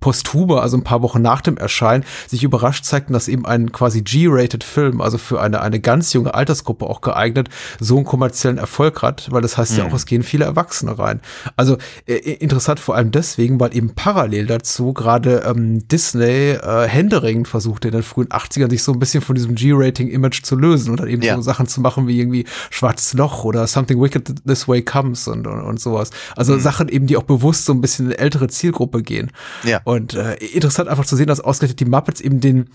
posthume, 0.00 0.60
also 0.60 0.76
ein 0.76 0.84
paar 0.84 1.02
Wochen 1.02 1.22
nach 1.22 1.40
dem 1.40 1.56
Erscheinen, 1.56 2.04
sich 2.26 2.42
überrascht 2.44 2.84
zeigten, 2.84 3.12
dass 3.12 3.28
eben 3.28 3.46
ein 3.46 3.72
quasi 3.72 4.02
G-rated 4.02 4.64
Film, 4.64 5.00
also 5.00 5.18
für 5.18 5.40
eine, 5.40 5.60
eine 5.60 5.80
ganz 5.80 6.12
junge 6.12 6.34
Altersgruppe 6.34 6.86
auch 6.86 7.00
geeignet, 7.00 7.48
so 7.80 7.96
einen 7.96 8.04
kommerziellen 8.04 8.58
Erfolg 8.58 9.02
hat, 9.02 9.30
weil 9.30 9.42
das 9.42 9.56
heißt 9.58 9.76
ja 9.76 9.84
auch, 9.86 9.92
es 9.94 10.06
gehen 10.06 10.22
viele 10.22 10.44
Erwachsene 10.44 10.98
rein. 10.98 11.20
Also 11.56 11.76
äh, 12.06 12.14
interessant 12.14 12.80
vor 12.80 12.94
allem 12.96 13.10
deswegen, 13.10 13.60
weil 13.60 13.76
eben 13.76 13.94
parallel 13.94 14.46
dazu 14.46 14.92
gerade 14.92 15.42
ähm, 15.46 15.86
Disney 15.88 16.50
äh, 16.52 16.58
händeringend 16.80 17.46
versuchte 17.48 17.88
in 17.88 17.92
den 17.92 18.02
frühen 18.02 18.28
80ern 18.28 18.70
sich 18.70 18.82
so 18.82 18.92
ein 18.92 18.98
bisschen 18.98 19.20
von 19.22 19.34
diesem 19.34 19.54
G-Rating-Image 19.54 20.42
zu 20.42 20.56
lösen 20.56 20.90
und 20.90 21.00
dann 21.00 21.08
eben 21.08 21.22
Ja. 21.22 21.36
so 21.36 21.42
Sachen 21.42 21.66
zu 21.66 21.80
machen 21.80 22.06
wie 22.06 22.18
irgendwie 22.18 22.44
Schwarzes 22.70 23.12
Loch 23.14 23.44
oder 23.44 23.66
Something 23.66 24.00
Wicked 24.00 24.44
This 24.46 24.66
Way 24.68 24.82
Comes 24.82 25.28
und, 25.28 25.46
und, 25.46 25.60
und 25.60 25.80
sowas. 25.80 26.10
Also 26.36 26.58
Sachen 26.58 26.88
eben, 26.88 27.06
die 27.06 27.16
auch 27.16 27.22
bewusst 27.24 27.64
so 27.64 27.72
ein 27.72 27.80
bisschen 27.80 28.06
in 28.06 28.12
eine 28.12 28.20
ältere 28.20 28.48
Zielgruppe 28.48 29.02
gehen. 29.02 29.30
Ja. 29.64 29.80
Und 29.84 30.14
äh, 30.14 30.34
interessant 30.36 30.88
einfach 30.88 31.04
zu 31.04 31.16
sehen, 31.16 31.26
dass 31.26 31.40
ausgerechnet 31.40 31.80
die 31.80 31.84
Muppets 31.84 32.20
eben 32.20 32.40
den 32.40 32.68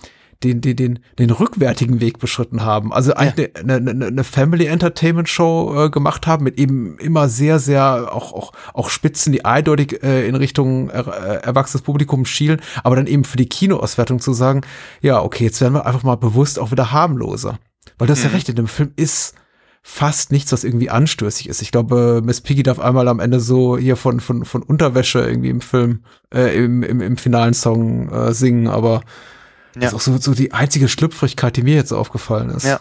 den, 0.44 0.62
den, 0.62 0.76
den, 0.76 1.00
den 1.18 1.30
rückwärtigen 1.32 2.00
Weg 2.00 2.20
beschritten 2.20 2.64
haben. 2.64 2.94
Also 2.94 3.14
eigentlich 3.14 3.56
eine, 3.56 3.76
eine, 3.76 4.06
eine 4.06 4.24
Family 4.24 4.66
Entertainment 4.66 5.30
Show 5.30 5.86
äh, 5.86 5.90
gemacht 5.90 6.28
haben 6.28 6.44
mit 6.44 6.60
eben 6.60 6.98
immer 7.00 7.28
sehr, 7.30 7.60
sehr 7.60 8.14
auch, 8.14 8.34
auch, 8.34 8.52
auch 8.74 8.90
Spitzen, 8.90 9.34
die 9.34 9.46
eindeutig 9.46 10.04
äh, 10.04 10.28
in 10.28 10.36
Richtung 10.36 10.90
er, 10.90 11.08
äh, 11.08 11.44
erwachsenes 11.44 11.82
Publikum 11.82 12.26
schielen, 12.26 12.62
aber 12.84 12.96
dann 12.96 13.08
eben 13.08 13.24
für 13.24 13.38
die 13.38 13.50
Kinoauswertung 13.50 14.20
zu 14.20 14.34
sagen, 14.34 14.62
ja, 15.02 15.22
okay, 15.22 15.46
jetzt 15.46 15.62
werden 15.62 15.74
wir 15.74 15.86
einfach 15.86 16.04
mal 16.04 16.16
bewusst 16.16 16.60
auch 16.60 16.72
wieder 16.72 16.92
harmloser. 16.92 17.60
Weil 17.98 18.08
du 18.08 18.14
hast 18.14 18.24
ja 18.24 18.30
recht, 18.30 18.50
in 18.50 18.56
dem 18.56 18.68
Film 18.68 18.92
ist 18.96 19.36
fast 19.82 20.34
nichts, 20.34 20.52
was 20.52 20.66
irgendwie 20.66 20.90
anstößig 20.90 21.48
ist. 21.48 21.62
Ich 21.62 21.72
glaube, 21.72 22.22
Miss 22.24 22.42
Piggy 22.42 22.62
darf 22.62 22.78
einmal 22.78 23.08
am 23.08 23.22
Ende 23.22 23.40
so 23.40 23.78
hier 23.78 23.96
von, 23.96 24.20
von, 24.20 24.44
von 24.44 24.62
Unterwäsche 24.62 25.20
irgendwie 25.20 25.50
im 25.50 25.62
Film, 25.62 26.04
äh, 26.32 26.58
im, 26.58 26.84
im, 26.84 27.00
im 27.00 27.16
finalen 27.16 27.54
Song 27.54 28.10
äh, 28.10 28.34
singen, 28.34 28.68
aber 28.68 29.02
das 29.80 29.94
ist 29.94 29.96
auch 29.96 30.02
so, 30.02 30.18
so 30.18 30.34
die 30.34 30.54
einzige 30.54 30.88
Schlüpfrigkeit, 30.88 31.56
die 31.56 31.64
mir 31.64 31.76
jetzt 31.76 31.92
aufgefallen 31.92 32.50
ist. 32.50 32.66
Ja. 32.66 32.80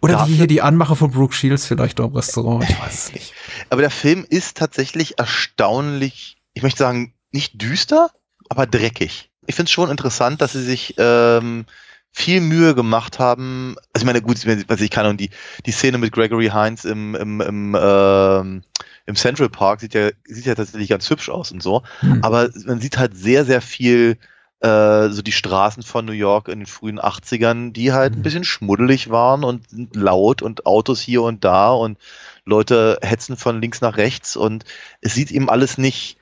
Oder 0.00 0.14
Dafür- 0.14 0.26
die 0.26 0.34
hier 0.34 0.46
die 0.46 0.62
Anmache 0.62 0.96
von 0.96 1.10
Brooke 1.10 1.34
Shields 1.34 1.66
vielleicht 1.66 1.98
noch 1.98 2.08
im 2.08 2.14
Restaurant, 2.16 2.68
ich 2.68 2.78
weiß 2.80 3.06
es 3.06 3.12
nicht. 3.12 3.34
Aber 3.70 3.80
der 3.80 3.90
Film 3.90 4.26
ist 4.28 4.56
tatsächlich 4.56 5.18
erstaunlich, 5.18 6.38
ich 6.54 6.62
möchte 6.62 6.78
sagen, 6.78 7.14
nicht 7.32 7.60
düster, 7.60 8.10
aber 8.48 8.66
dreckig. 8.66 9.30
Ich 9.46 9.54
finde 9.54 9.68
es 9.68 9.72
schon 9.72 9.90
interessant, 9.90 10.40
dass 10.40 10.52
sie 10.52 10.62
sich 10.62 10.94
ähm, 10.98 11.64
viel 12.12 12.40
Mühe 12.40 12.74
gemacht 12.74 13.18
haben. 13.18 13.76
Also 13.92 14.04
ich 14.04 14.06
meine, 14.06 14.22
gut, 14.22 14.38
was 14.68 14.80
ich 14.80 14.90
kann 14.90 15.06
und 15.06 15.20
die, 15.20 15.30
die 15.66 15.72
Szene 15.72 15.98
mit 15.98 16.12
Gregory 16.12 16.50
Hines 16.50 16.84
im, 16.84 17.14
im, 17.14 17.40
im, 17.40 17.76
ähm, 17.80 18.62
im 19.06 19.16
Central 19.16 19.48
Park 19.48 19.80
sieht 19.80 19.94
ja, 19.94 20.10
sieht 20.24 20.46
ja 20.46 20.54
tatsächlich 20.54 20.88
ganz 20.88 21.08
hübsch 21.08 21.28
aus 21.28 21.52
und 21.52 21.62
so. 21.62 21.82
Hm. 22.00 22.22
Aber 22.22 22.50
man 22.66 22.80
sieht 22.80 22.98
halt 22.98 23.16
sehr, 23.16 23.44
sehr 23.44 23.60
viel 23.60 24.18
äh, 24.60 25.08
so 25.08 25.22
die 25.22 25.32
Straßen 25.32 25.82
von 25.82 26.04
New 26.04 26.12
York 26.12 26.48
in 26.48 26.60
den 26.60 26.66
frühen 26.66 27.00
80ern, 27.00 27.72
die 27.72 27.92
halt 27.92 28.14
ein 28.14 28.18
Mhm. 28.18 28.22
bisschen 28.22 28.44
schmuddelig 28.44 29.10
waren 29.10 29.44
und 29.44 29.68
sind 29.70 29.96
laut 29.96 30.42
und 30.42 30.66
Autos 30.66 31.00
hier 31.00 31.22
und 31.22 31.44
da 31.44 31.72
und 31.72 31.98
Leute 32.44 32.98
hetzen 33.02 33.36
von 33.36 33.60
links 33.60 33.80
nach 33.80 33.96
rechts 33.96 34.36
und 34.36 34.64
es 35.00 35.14
sieht 35.14 35.30
eben 35.30 35.48
alles 35.48 35.78
nicht, 35.78 36.18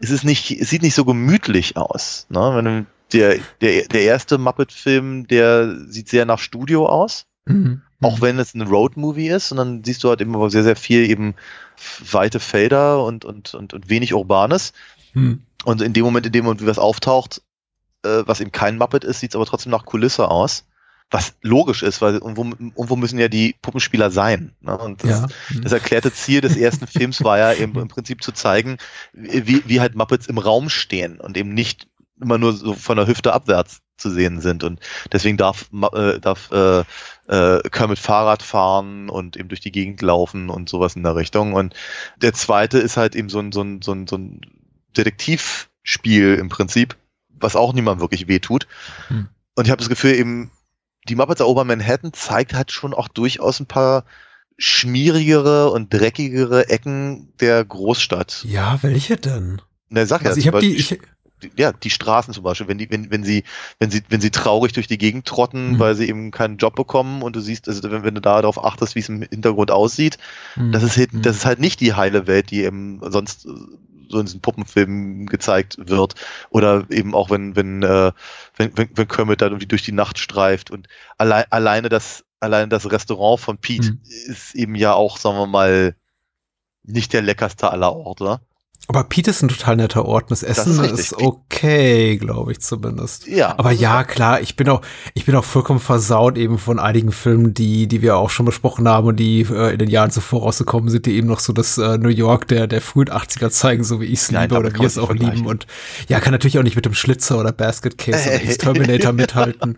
es 0.00 0.10
ist 0.10 0.24
nicht, 0.24 0.50
es 0.50 0.70
sieht 0.70 0.82
nicht 0.82 0.94
so 0.94 1.04
gemütlich 1.04 1.76
aus. 1.76 2.26
Ne? 2.28 2.52
Wenn 2.54 2.64
du, 2.64 2.86
der, 3.12 3.38
der, 3.60 3.88
der 3.88 4.02
erste 4.02 4.36
Muppet-Film, 4.38 5.26
der 5.26 5.76
sieht 5.86 6.08
sehr 6.08 6.26
nach 6.26 6.38
Studio 6.38 6.86
aus 6.86 7.26
Mhm. 7.48 7.80
auch 8.02 8.20
wenn 8.20 8.38
es 8.38 8.54
ein 8.54 8.62
Road-Movie 8.62 9.28
ist, 9.28 9.50
und 9.50 9.56
dann 9.56 9.82
siehst 9.82 10.04
du 10.04 10.10
halt 10.10 10.20
immer 10.20 10.50
sehr, 10.50 10.62
sehr 10.62 10.76
viel 10.76 11.08
eben 11.08 11.34
weite 12.12 12.40
Felder 12.40 13.02
und, 13.02 13.24
und, 13.24 13.54
und, 13.54 13.72
und 13.72 13.88
wenig 13.88 14.14
Urbanes. 14.14 14.72
Hm. 15.12 15.42
Und 15.64 15.82
in 15.82 15.92
dem 15.92 16.04
Moment, 16.04 16.26
in 16.26 16.32
dem 16.32 16.44
wie 16.60 16.66
was 16.66 16.78
auftaucht, 16.78 17.42
äh, 18.04 18.22
was 18.26 18.40
eben 18.40 18.52
kein 18.52 18.78
Muppet 18.78 19.04
ist, 19.04 19.20
sieht 19.20 19.30
es 19.32 19.36
aber 19.36 19.46
trotzdem 19.46 19.72
nach 19.72 19.84
Kulisse 19.84 20.30
aus. 20.30 20.64
Was 21.10 21.34
logisch 21.40 21.82
ist, 21.82 22.02
weil 22.02 22.14
irgendwo, 22.14 22.44
irgendwo 22.44 22.96
müssen 22.96 23.18
ja 23.18 23.28
die 23.28 23.54
Puppenspieler 23.62 24.10
sein. 24.10 24.54
Ne? 24.60 24.76
Und 24.76 25.04
das, 25.04 25.10
Ja. 25.10 25.26
das 25.62 25.72
erklärte 25.72 26.12
Ziel 26.12 26.42
des 26.42 26.54
ersten 26.54 26.86
Films 26.86 27.24
war 27.24 27.38
ja 27.38 27.54
eben 27.54 27.78
im 27.78 27.88
Prinzip 27.88 28.22
zu 28.22 28.30
zeigen, 28.32 28.76
wie, 29.14 29.62
wie 29.66 29.80
halt 29.80 29.94
Muppets 29.94 30.26
im 30.26 30.36
Raum 30.36 30.68
stehen 30.68 31.18
und 31.18 31.38
eben 31.38 31.54
nicht 31.54 31.88
immer 32.20 32.36
nur 32.36 32.52
so 32.52 32.74
von 32.74 32.96
der 32.98 33.06
Hüfte 33.06 33.32
abwärts 33.32 33.80
zu 33.96 34.10
sehen 34.10 34.42
sind. 34.42 34.64
Und 34.64 34.80
deswegen 35.10 35.38
darf, 35.38 35.70
äh, 35.94 36.18
darf 36.20 36.50
äh, 36.50 36.80
äh, 37.26 37.62
Kermit 37.70 37.98
Fahrrad 37.98 38.42
fahren 38.42 39.08
und 39.08 39.36
eben 39.38 39.48
durch 39.48 39.60
die 39.60 39.72
Gegend 39.72 40.02
laufen 40.02 40.50
und 40.50 40.68
sowas 40.68 40.94
in 40.94 41.04
der 41.04 41.16
Richtung. 41.16 41.54
Und 41.54 41.74
der 42.16 42.34
zweite 42.34 42.78
ist 42.78 42.98
halt 42.98 43.16
eben 43.16 43.30
so 43.30 43.40
ein, 43.40 43.52
so 43.52 43.62
ein, 43.62 43.80
so 43.80 43.92
ein, 43.92 44.06
so 44.06 44.16
ein 44.16 44.42
Detektivspiel 44.96 46.34
im 46.34 46.48
Prinzip, 46.48 46.96
was 47.40 47.56
auch 47.56 47.72
niemandem 47.72 48.00
wirklich 48.00 48.28
wehtut. 48.28 48.66
Hm. 49.08 49.28
Und 49.54 49.64
ich 49.64 49.70
habe 49.70 49.80
das 49.80 49.88
Gefühl, 49.88 50.14
eben, 50.14 50.50
die 51.08 51.14
Muppets 51.14 51.40
Erobern 51.40 51.66
Manhattan 51.66 52.12
zeigt 52.12 52.54
halt 52.54 52.70
schon 52.70 52.94
auch 52.94 53.08
durchaus 53.08 53.60
ein 53.60 53.66
paar 53.66 54.04
schmierigere 54.56 55.70
und 55.70 55.92
dreckigere 55.92 56.68
Ecken 56.68 57.32
der 57.40 57.64
Großstadt. 57.64 58.44
Ja, 58.44 58.78
welche 58.82 59.16
denn? 59.16 59.62
Na, 59.88 60.04
sag 60.04 60.22
ja, 60.22 60.28
Also 60.28 60.38
ich 60.38 60.44
zum 60.46 60.54
habe 60.54 60.60
die, 60.60 60.74
ich, 60.74 61.00
ja, 61.56 61.72
die 61.72 61.90
Straßen 61.90 62.34
zum 62.34 62.42
Beispiel, 62.44 62.68
wenn 62.68 62.78
die, 62.78 62.90
wenn, 62.90 63.10
wenn 63.10 63.24
sie, 63.24 63.44
wenn 63.78 63.90
sie, 63.90 64.02
wenn 64.08 64.20
sie 64.20 64.30
traurig 64.30 64.72
durch 64.72 64.86
die 64.86 64.98
Gegend 64.98 65.26
trotten, 65.26 65.72
Mhm. 65.72 65.78
weil 65.78 65.94
sie 65.94 66.08
eben 66.08 66.30
keinen 66.30 66.56
Job 66.58 66.74
bekommen 66.74 67.22
und 67.22 67.36
du 67.36 67.40
siehst, 67.40 67.68
also 67.68 67.90
wenn, 67.90 68.02
wenn 68.04 68.14
du 68.14 68.20
da 68.20 68.40
darauf 68.40 68.62
achtest, 68.64 68.94
wie 68.94 69.00
es 69.00 69.08
im 69.08 69.22
Hintergrund 69.22 69.70
aussieht, 69.70 70.18
hm. 70.54 70.72
das 70.72 70.82
ist 70.82 70.96
halt, 70.96 71.12
Hm. 71.12 71.22
das 71.22 71.36
ist 71.36 71.46
halt 71.46 71.60
nicht 71.60 71.80
die 71.80 71.94
heile 71.94 72.26
Welt, 72.26 72.50
die 72.50 72.64
eben 72.64 73.00
sonst 73.10 73.46
so 74.10 74.20
in 74.20 74.24
diesen 74.26 74.40
Puppenfilmen 74.40 75.26
gezeigt 75.26 75.76
wird. 75.78 76.14
Oder 76.50 76.86
eben 76.90 77.14
auch 77.14 77.28
wenn, 77.30 77.56
wenn, 77.56 77.82
äh, 77.82 78.12
wenn, 78.56 78.76
wenn, 78.76 78.88
wenn 78.94 79.08
Kermit 79.08 79.42
dann 79.42 79.50
irgendwie 79.50 79.66
durch 79.66 79.82
die 79.82 79.92
Nacht 79.92 80.18
streift 80.18 80.70
und 80.70 80.88
allein, 81.18 81.44
alleine 81.50 81.88
das, 81.90 82.24
alleine 82.40 82.68
das 82.68 82.90
Restaurant 82.90 83.38
von 83.40 83.58
Pete 83.58 83.92
Mhm. 83.92 84.00
ist 84.28 84.54
eben 84.54 84.74
ja 84.76 84.94
auch, 84.94 85.18
sagen 85.18 85.36
wir 85.36 85.46
mal, 85.46 85.94
nicht 86.84 87.12
der 87.12 87.20
leckerste 87.22 87.70
aller 87.70 87.94
Orte. 87.94 88.40
Aber 88.90 89.04
Pete 89.04 89.32
ist 89.32 89.42
ein 89.42 89.48
total 89.48 89.76
netter 89.76 90.06
Ort. 90.06 90.30
Das 90.30 90.42
Essen 90.42 90.72
ist 90.72 90.90
ist, 90.92 91.12
richtig. 91.12 91.26
okay, 91.26 92.16
glaube 92.16 92.52
ich 92.52 92.60
zumindest. 92.60 93.26
Ja. 93.26 93.54
Aber 93.58 93.70
ja, 93.70 94.02
klar, 94.02 94.40
ich 94.40 94.56
bin 94.56 94.66
auch, 94.70 94.80
ich 95.12 95.26
bin 95.26 95.34
auch 95.34 95.44
vollkommen 95.44 95.78
versaut 95.78 96.38
eben 96.38 96.56
von 96.56 96.78
einigen 96.78 97.12
Filmen, 97.12 97.52
die, 97.52 97.86
die 97.86 98.00
wir 98.00 98.16
auch 98.16 98.30
schon 98.30 98.46
besprochen 98.46 98.88
haben 98.88 99.08
und 99.08 99.16
die 99.16 99.42
äh, 99.42 99.72
in 99.74 99.78
den 99.78 99.90
Jahren 99.90 100.10
zuvor 100.10 100.40
rausgekommen 100.40 100.88
sind, 100.88 101.04
die 101.04 101.16
eben 101.16 101.28
noch 101.28 101.40
so 101.40 101.52
das 101.52 101.76
äh, 101.76 101.98
New 101.98 102.08
York 102.08 102.48
der, 102.48 102.66
der 102.66 102.80
frühen 102.80 103.10
80er 103.10 103.50
zeigen, 103.50 103.84
so 103.84 104.00
wie 104.00 104.06
ich 104.06 104.20
es 104.20 104.30
Nein, 104.30 104.48
liebe 104.48 104.58
oder 104.58 104.72
wir 104.72 104.86
es 104.86 104.96
auch 104.96 105.12
lieben. 105.12 105.44
Und 105.44 105.66
ja, 106.08 106.18
kann 106.20 106.32
natürlich 106.32 106.58
auch 106.58 106.62
nicht 106.62 106.76
mit 106.76 106.86
dem 106.86 106.94
Schlitzer 106.94 107.38
oder 107.38 107.52
Basket 107.52 107.98
Case 107.98 108.26
oder 108.26 108.42
Exterminator 108.42 109.12
mithalten. 109.12 109.76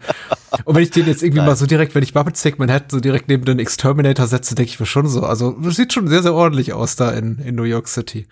Und 0.64 0.74
wenn 0.74 0.82
ich 0.84 0.90
den 0.90 1.06
jetzt 1.06 1.24
irgendwie 1.24 1.42
mal 1.42 1.56
so 1.56 1.66
direkt, 1.66 1.96
wenn 1.96 2.02
ich 2.02 2.14
Muppet 2.14 2.40
Take 2.40 2.58
Manhattan 2.58 2.90
so 2.90 3.00
direkt 3.00 3.28
neben 3.28 3.44
den 3.44 3.58
Exterminator 3.58 4.26
setze, 4.26 4.54
denke 4.54 4.70
ich 4.70 4.78
mir 4.78 4.86
schon 4.86 5.08
so. 5.08 5.22
Also, 5.22 5.52
das 5.52 5.76
sieht 5.76 5.92
schon 5.92 6.06
sehr, 6.06 6.22
sehr 6.22 6.34
ordentlich 6.34 6.72
aus 6.72 6.96
da 6.96 7.10
in, 7.10 7.38
in 7.38 7.54
New 7.54 7.64
York 7.64 7.88
City. 7.88 8.26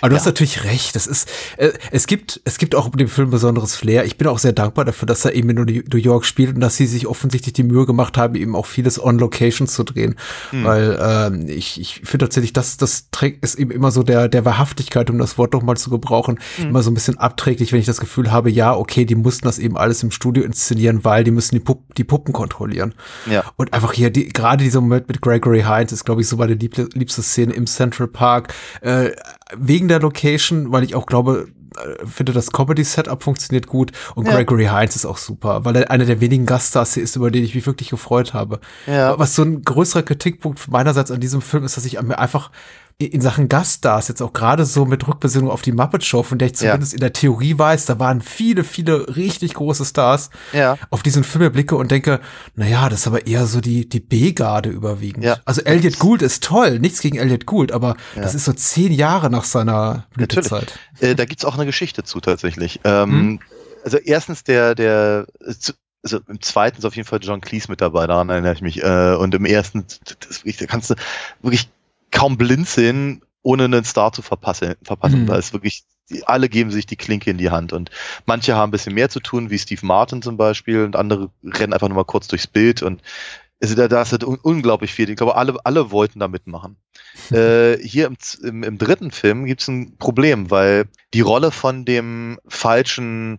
Aber 0.00 0.13
du 0.14 0.18
hast 0.20 0.26
natürlich 0.26 0.64
recht. 0.64 0.96
Das 0.96 1.06
ist, 1.06 1.30
äh, 1.56 1.72
es 1.90 2.06
gibt, 2.06 2.40
es 2.44 2.58
gibt 2.58 2.74
auch 2.74 2.88
dem 2.90 3.08
Film 3.08 3.30
besonderes 3.30 3.76
Flair. 3.76 4.04
Ich 4.04 4.16
bin 4.16 4.28
auch 4.28 4.38
sehr 4.38 4.52
dankbar 4.52 4.84
dafür, 4.84 5.06
dass 5.06 5.24
er 5.24 5.34
eben 5.34 5.50
in 5.50 5.84
New 5.90 5.98
York 5.98 6.24
spielt 6.24 6.54
und 6.54 6.60
dass 6.60 6.76
sie 6.76 6.86
sich 6.86 7.06
offensichtlich 7.06 7.52
die 7.52 7.62
Mühe 7.62 7.86
gemacht 7.86 8.16
haben, 8.16 8.34
eben 8.34 8.54
auch 8.56 8.66
vieles 8.66 9.02
on 9.02 9.18
Location 9.18 9.66
zu 9.66 9.82
drehen. 9.84 10.16
Weil, 10.52 10.98
ähm, 11.00 11.48
ich, 11.48 11.80
ich 11.80 12.02
finde 12.04 12.26
tatsächlich, 12.26 12.52
das, 12.52 12.76
das 12.76 13.10
trägt, 13.10 13.44
ist 13.44 13.58
eben 13.58 13.70
immer 13.70 13.90
so 13.90 14.02
der, 14.02 14.28
der 14.28 14.44
Wahrhaftigkeit, 14.44 15.10
um 15.10 15.18
das 15.18 15.38
Wort 15.38 15.52
noch 15.52 15.62
mal 15.62 15.76
zu 15.76 15.90
gebrauchen, 15.90 16.38
immer 16.58 16.82
so 16.82 16.90
ein 16.90 16.94
bisschen 16.94 17.18
abträglich, 17.18 17.72
wenn 17.72 17.80
ich 17.80 17.86
das 17.86 18.00
Gefühl 18.00 18.30
habe, 18.32 18.50
ja, 18.50 18.74
okay, 18.74 19.04
die 19.04 19.14
mussten 19.14 19.46
das 19.46 19.58
eben 19.58 19.76
alles 19.76 20.02
im 20.02 20.10
Studio 20.10 20.44
inszenieren, 20.44 21.04
weil 21.04 21.24
die 21.24 21.30
müssen 21.30 21.54
die, 21.54 21.60
Pupp, 21.60 21.94
die 21.96 22.04
Puppen 22.04 22.32
kontrollieren. 22.32 22.94
Ja. 23.30 23.44
Und 23.56 23.72
einfach 23.72 23.92
hier, 23.92 24.10
die, 24.10 24.28
gerade 24.28 24.62
dieser 24.62 24.80
Moment 24.80 25.08
mit 25.08 25.20
Gregory 25.20 25.62
Hines 25.62 25.92
ist, 25.92 26.04
glaube 26.04 26.20
ich, 26.20 26.28
so 26.28 26.36
meine 26.36 26.54
liebste, 26.54 26.88
liebste 26.94 27.22
Szene 27.22 27.52
im 27.52 27.66
Central 27.66 28.08
Park. 28.08 28.52
Äh, 28.80 29.10
wegen 29.56 29.88
der 29.88 30.00
Location, 30.00 30.72
weil 30.72 30.84
ich 30.84 30.94
auch 30.94 31.06
glaube, 31.06 31.48
äh, 31.76 32.06
finde, 32.06 32.32
das 32.32 32.50
Comedy-Setup 32.52 33.22
funktioniert 33.22 33.66
gut 33.66 33.92
und 34.14 34.26
Ja. 34.26 34.34
Gregory 34.36 34.66
Hines 34.66 34.96
ist 34.96 35.06
auch 35.06 35.18
super, 35.18 35.64
weil 35.64 35.76
er 35.76 35.90
einer 35.90 36.04
der 36.04 36.20
wenigen 36.20 36.46
Gaststars 36.46 36.94
hier 36.94 37.02
ist, 37.02 37.16
über 37.16 37.30
den 37.30 37.44
ich 37.44 37.54
mich 37.54 37.66
wirklich 37.66 37.90
gefreut 37.90 38.32
habe. 38.32 38.60
Ja. 38.86 39.18
Was 39.18 39.34
so 39.34 39.42
ein 39.42 39.62
größerer 39.62 40.02
Kritikpunkt 40.02 40.68
meinerseits 40.68 41.10
an 41.10 41.20
diesem 41.20 41.42
Film 41.42 41.64
ist, 41.64 41.76
dass 41.76 41.84
ich 41.84 42.00
mir 42.00 42.18
einfach 42.18 42.50
in 42.98 43.20
Sachen 43.20 43.48
Gaststars 43.48 44.08
jetzt 44.08 44.22
auch 44.22 44.32
gerade 44.32 44.64
so 44.64 44.84
mit 44.86 45.06
Rückbesinnung 45.08 45.50
auf 45.50 45.62
die 45.62 45.72
Muppet 45.72 46.04
Show, 46.04 46.22
von 46.22 46.38
der 46.38 46.46
ich 46.46 46.52
Ja. 46.60 46.70
zumindest 46.70 46.94
in 46.94 47.00
der 47.00 47.12
Theorie 47.12 47.58
weiß, 47.58 47.86
da 47.86 47.98
waren 47.98 48.20
viele, 48.20 48.62
viele 48.64 49.16
richtig 49.16 49.54
große 49.54 49.84
Stars, 49.84 50.30
Ja. 50.52 50.78
auf 50.90 51.02
diesen 51.02 51.24
Film 51.24 51.52
blicke 51.52 51.74
und 51.76 51.90
denke, 51.90 52.20
naja, 52.54 52.88
das 52.88 53.00
ist 53.00 53.06
aber 53.08 53.26
eher 53.26 53.46
so 53.46 53.60
die, 53.60 53.88
die 53.88 54.00
B-Garde 54.00 54.68
überwiegend. 54.70 55.24
Ja. 55.24 55.38
Also 55.44 55.62
Elliot 55.62 55.98
Gould 55.98 56.22
ist 56.22 56.44
toll, 56.44 56.78
nichts 56.78 57.00
gegen 57.00 57.16
Elliot 57.18 57.46
Gould, 57.46 57.72
aber 57.72 57.96
das 58.14 58.34
ist 58.34 58.44
so 58.44 58.52
zehn 58.52 58.92
Jahre 58.92 59.28
nach 59.30 59.44
seiner. 59.44 60.06
Blütezeit. 60.14 60.78
Äh, 61.00 61.14
da 61.16 61.24
gibt's 61.24 61.44
auch 61.44 61.54
eine 61.56 61.66
Geschichte 61.66 62.04
zu 62.04 62.20
tatsächlich. 62.20 62.80
Ähm, 62.84 63.40
also 63.84 63.98
erstens 63.98 64.44
der, 64.44 64.74
der, 64.74 65.26
also 66.02 66.20
im 66.28 66.40
zweiten 66.40 66.78
ist 66.78 66.84
auf 66.84 66.96
jeden 66.96 67.08
Fall 67.08 67.18
John 67.22 67.40
Cleese 67.40 67.70
mit 67.70 67.80
dabei, 67.80 68.06
daran 68.06 68.28
erinnere 68.28 68.52
ich 68.52 68.60
mich. 68.62 68.82
Äh, 68.82 69.14
und 69.16 69.34
im 69.34 69.44
ersten, 69.46 69.84
das, 70.20 70.40
wirklich, 70.40 70.58
da 70.58 70.66
kannst 70.66 70.90
du 70.90 70.94
wirklich 71.42 71.68
kaum 72.14 72.38
blind 72.38 72.66
sehen, 72.68 73.20
ohne 73.42 73.64
einen 73.64 73.84
Star 73.84 74.12
zu 74.12 74.22
verpassen. 74.22 74.74
verpassen. 74.82 75.22
Mhm. 75.22 75.26
Da 75.26 75.36
ist 75.36 75.52
wirklich, 75.52 75.84
alle 76.24 76.48
geben 76.48 76.70
sich 76.70 76.86
die 76.86 76.96
Klinke 76.96 77.30
in 77.30 77.36
die 77.36 77.50
Hand. 77.50 77.72
Und 77.74 77.90
manche 78.24 78.54
haben 78.54 78.68
ein 78.68 78.72
bisschen 78.72 78.94
mehr 78.94 79.10
zu 79.10 79.20
tun, 79.20 79.50
wie 79.50 79.58
Steve 79.58 79.84
Martin 79.84 80.22
zum 80.22 80.36
Beispiel, 80.38 80.82
und 80.84 80.96
andere 80.96 81.30
rennen 81.44 81.72
einfach 81.74 81.88
nur 81.88 81.96
mal 81.96 82.04
kurz 82.04 82.26
durchs 82.28 82.46
Bild 82.46 82.82
und 82.82 83.02
also 83.62 83.76
da, 83.76 83.88
da 83.88 84.02
ist 84.02 84.12
halt 84.12 84.24
un 84.24 84.38
unglaublich 84.42 84.92
viel. 84.92 85.08
Ich 85.08 85.16
glaube, 85.16 85.36
alle, 85.36 85.54
alle 85.64 85.90
wollten 85.90 86.18
da 86.20 86.28
mitmachen. 86.28 86.76
äh, 87.30 87.78
hier 87.78 88.06
im, 88.06 88.16
im, 88.42 88.62
im 88.62 88.78
dritten 88.78 89.10
Film 89.10 89.44
gibt 89.46 89.62
es 89.62 89.68
ein 89.68 89.96
Problem, 89.96 90.50
weil 90.50 90.84
die 91.14 91.20
Rolle 91.22 91.50
von 91.50 91.84
dem 91.84 92.38
falschen 92.46 93.38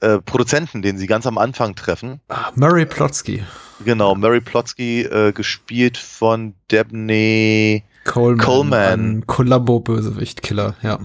äh, 0.00 0.18
Produzenten, 0.18 0.80
den 0.82 0.96
sie 0.98 1.06
ganz 1.06 1.26
am 1.26 1.36
Anfang 1.36 1.74
treffen, 1.74 2.20
Ah, 2.28 2.52
Murray 2.54 2.86
Plotsky. 2.86 3.44
genau, 3.84 4.14
Mary 4.14 4.40
Plotsky, 4.40 5.02
äh, 5.02 5.32
gespielt 5.32 5.98
von 5.98 6.54
Debney, 6.70 7.82
Coleman. 8.06 8.38
Coleman. 8.44 9.00
Ein 9.18 9.26
Columbo-Bösewicht-Killer, 9.26 10.76
ja. 10.82 10.98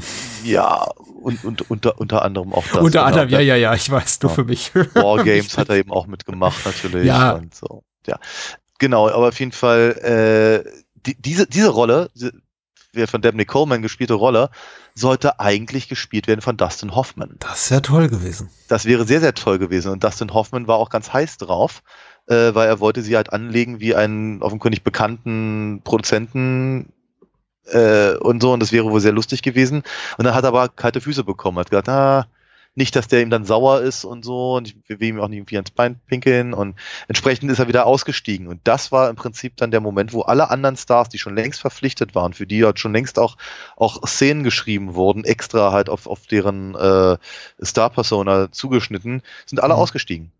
ja, 0.43 0.87
und, 1.21 1.43
und 1.43 1.69
unter, 1.69 1.99
unter 1.99 2.23
anderem 2.23 2.53
auch 2.53 2.63
das. 2.65 2.77
Unter 2.77 2.89
genau. 2.89 3.03
anderem, 3.03 3.29
ja, 3.29 3.39
ja, 3.39 3.55
ja, 3.55 3.73
ich 3.73 3.89
weiß, 3.89 4.21
nur 4.21 4.31
Ja. 4.31 4.35
für 4.35 4.43
mich. 4.45 4.73
Wargames 4.73 5.57
hat 5.57 5.69
er 5.69 5.75
eben 5.75 5.91
auch 5.91 6.07
mitgemacht, 6.07 6.65
natürlich. 6.65 7.05
Ja. 7.05 7.33
Und 7.33 7.53
so. 7.53 7.83
ja. 8.07 8.17
Genau, 8.79 9.09
aber 9.09 9.27
auf 9.27 9.39
jeden 9.39 9.51
Fall, 9.51 10.63
äh, 10.65 10.71
die, 11.05 11.15
diese, 11.21 11.47
diese 11.47 11.69
Rolle, 11.69 12.09
die, 12.15 12.31
von 13.07 13.21
Dabney 13.21 13.45
Coleman 13.45 13.81
gespielte 13.81 14.15
Rolle, 14.15 14.49
sollte 14.95 15.39
eigentlich 15.39 15.87
gespielt 15.87 16.27
werden 16.27 16.41
von 16.41 16.57
Dustin 16.57 16.95
Hoffman. 16.95 17.35
Das 17.39 17.69
ja 17.69 17.79
toll 17.79 18.09
gewesen. 18.09 18.49
Das 18.67 18.85
wäre 18.85 19.05
sehr, 19.05 19.21
sehr 19.21 19.33
toll 19.33 19.59
gewesen. 19.59 19.91
Und 19.91 20.03
Dustin 20.03 20.33
Hoffman 20.33 20.67
war 20.67 20.77
auch 20.77 20.89
ganz 20.89 21.13
heiß 21.13 21.37
drauf, 21.37 21.83
äh, 22.27 22.53
weil 22.55 22.67
er 22.67 22.79
wollte 22.79 23.01
sie 23.01 23.15
halt 23.15 23.33
anlegen 23.33 23.79
wie 23.79 23.95
einen 23.95 24.41
offenkundig 24.41 24.83
bekannten 24.83 25.81
Produzenten 25.83 26.93
äh, 27.65 28.15
und 28.17 28.41
so. 28.41 28.53
Und 28.53 28.59
das 28.61 28.71
wäre 28.71 28.89
wohl 28.89 29.01
sehr 29.01 29.11
lustig 29.13 29.41
gewesen. 29.41 29.83
Und 30.17 30.25
dann 30.25 30.35
hat 30.35 30.43
er 30.43 30.49
aber 30.49 30.69
kalte 30.69 31.01
Füße 31.01 31.23
bekommen. 31.23 31.59
Hat 31.59 31.69
gesagt, 31.69 31.89
ah, 31.89 32.27
nicht, 32.73 32.95
dass 32.95 33.09
der 33.09 33.21
ihm 33.21 33.29
dann 33.29 33.43
sauer 33.43 33.81
ist 33.81 34.05
und 34.05 34.23
so. 34.23 34.55
Und 34.55 34.67
ich 34.69 34.77
will 34.87 35.03
ihm 35.09 35.19
auch 35.19 35.27
nicht 35.27 35.39
irgendwie 35.39 35.57
ans 35.57 35.71
Bein 35.71 35.99
pinkeln. 36.07 36.53
Und 36.53 36.77
entsprechend 37.09 37.51
ist 37.51 37.59
er 37.59 37.67
wieder 37.67 37.85
ausgestiegen. 37.85 38.47
Und 38.47 38.61
das 38.63 38.91
war 38.93 39.09
im 39.09 39.15
Prinzip 39.17 39.57
dann 39.57 39.71
der 39.71 39.81
Moment, 39.81 40.13
wo 40.13 40.21
alle 40.21 40.49
anderen 40.49 40.77
Stars, 40.77 41.09
die 41.09 41.17
schon 41.19 41.35
längst 41.35 41.59
verpflichtet 41.59 42.15
waren, 42.15 42.33
für 42.33 42.47
die 42.47 42.63
halt 42.63 42.79
schon 42.79 42.93
längst 42.93 43.19
auch, 43.19 43.35
auch 43.75 44.01
Szenen 44.07 44.43
geschrieben 44.43 44.95
wurden, 44.95 45.25
extra 45.25 45.71
halt 45.73 45.89
auf, 45.89 46.07
auf 46.07 46.27
deren 46.27 46.75
äh, 46.75 47.17
Star-Persona 47.63 48.51
zugeschnitten, 48.51 49.21
sind 49.45 49.61
alle 49.61 49.73
Mhm. 49.73 49.79
ausgestiegen. 49.79 50.31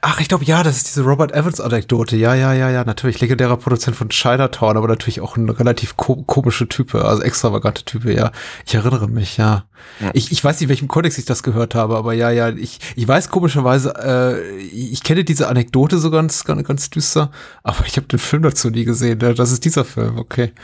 Ach, 0.00 0.20
ich 0.20 0.28
glaube, 0.28 0.44
ja, 0.44 0.62
das 0.62 0.76
ist 0.76 0.88
diese 0.88 1.02
Robert 1.02 1.32
Evans-Anekdote. 1.32 2.16
Ja, 2.16 2.34
ja, 2.34 2.52
ja, 2.52 2.70
ja, 2.70 2.84
natürlich. 2.84 3.20
Legendärer 3.20 3.56
Produzent 3.56 3.96
von 3.96 4.08
Chinatown, 4.10 4.76
aber 4.76 4.88
natürlich 4.88 5.20
auch 5.20 5.36
ein 5.36 5.48
relativ 5.48 5.96
ko 5.96 6.16
komische 6.26 6.68
Type, 6.68 7.04
also 7.04 7.22
extravagante 7.22 7.84
Type, 7.84 8.12
ja. 8.12 8.32
Ich 8.66 8.74
erinnere 8.74 9.08
mich, 9.08 9.36
ja. 9.36 9.64
Ja. 10.00 10.10
Ich, 10.14 10.32
ich 10.32 10.42
weiß 10.42 10.60
nicht, 10.60 10.68
welchem 10.68 10.88
Kontext 10.88 11.18
ich 11.18 11.24
das 11.24 11.42
gehört 11.42 11.74
habe, 11.74 11.96
aber 11.96 12.12
ja, 12.12 12.30
ja, 12.30 12.48
ich, 12.50 12.78
ich 12.96 13.06
weiß 13.06 13.28
komischerweise, 13.28 13.94
äh, 13.96 14.56
ich 14.58 15.02
kenne 15.02 15.24
diese 15.24 15.48
Anekdote 15.48 15.98
so 15.98 16.10
ganz, 16.10 16.44
ganz, 16.44 16.66
ganz 16.66 16.90
düster, 16.90 17.30
aber 17.62 17.86
ich 17.86 17.96
habe 17.96 18.06
den 18.06 18.18
Film 18.18 18.42
dazu 18.42 18.70
nie 18.70 18.84
gesehen. 18.84 19.20
Ja, 19.20 19.32
Das 19.32 19.52
ist 19.52 19.64
dieser 19.64 19.84
Film, 19.84 20.18
okay. 20.18 20.52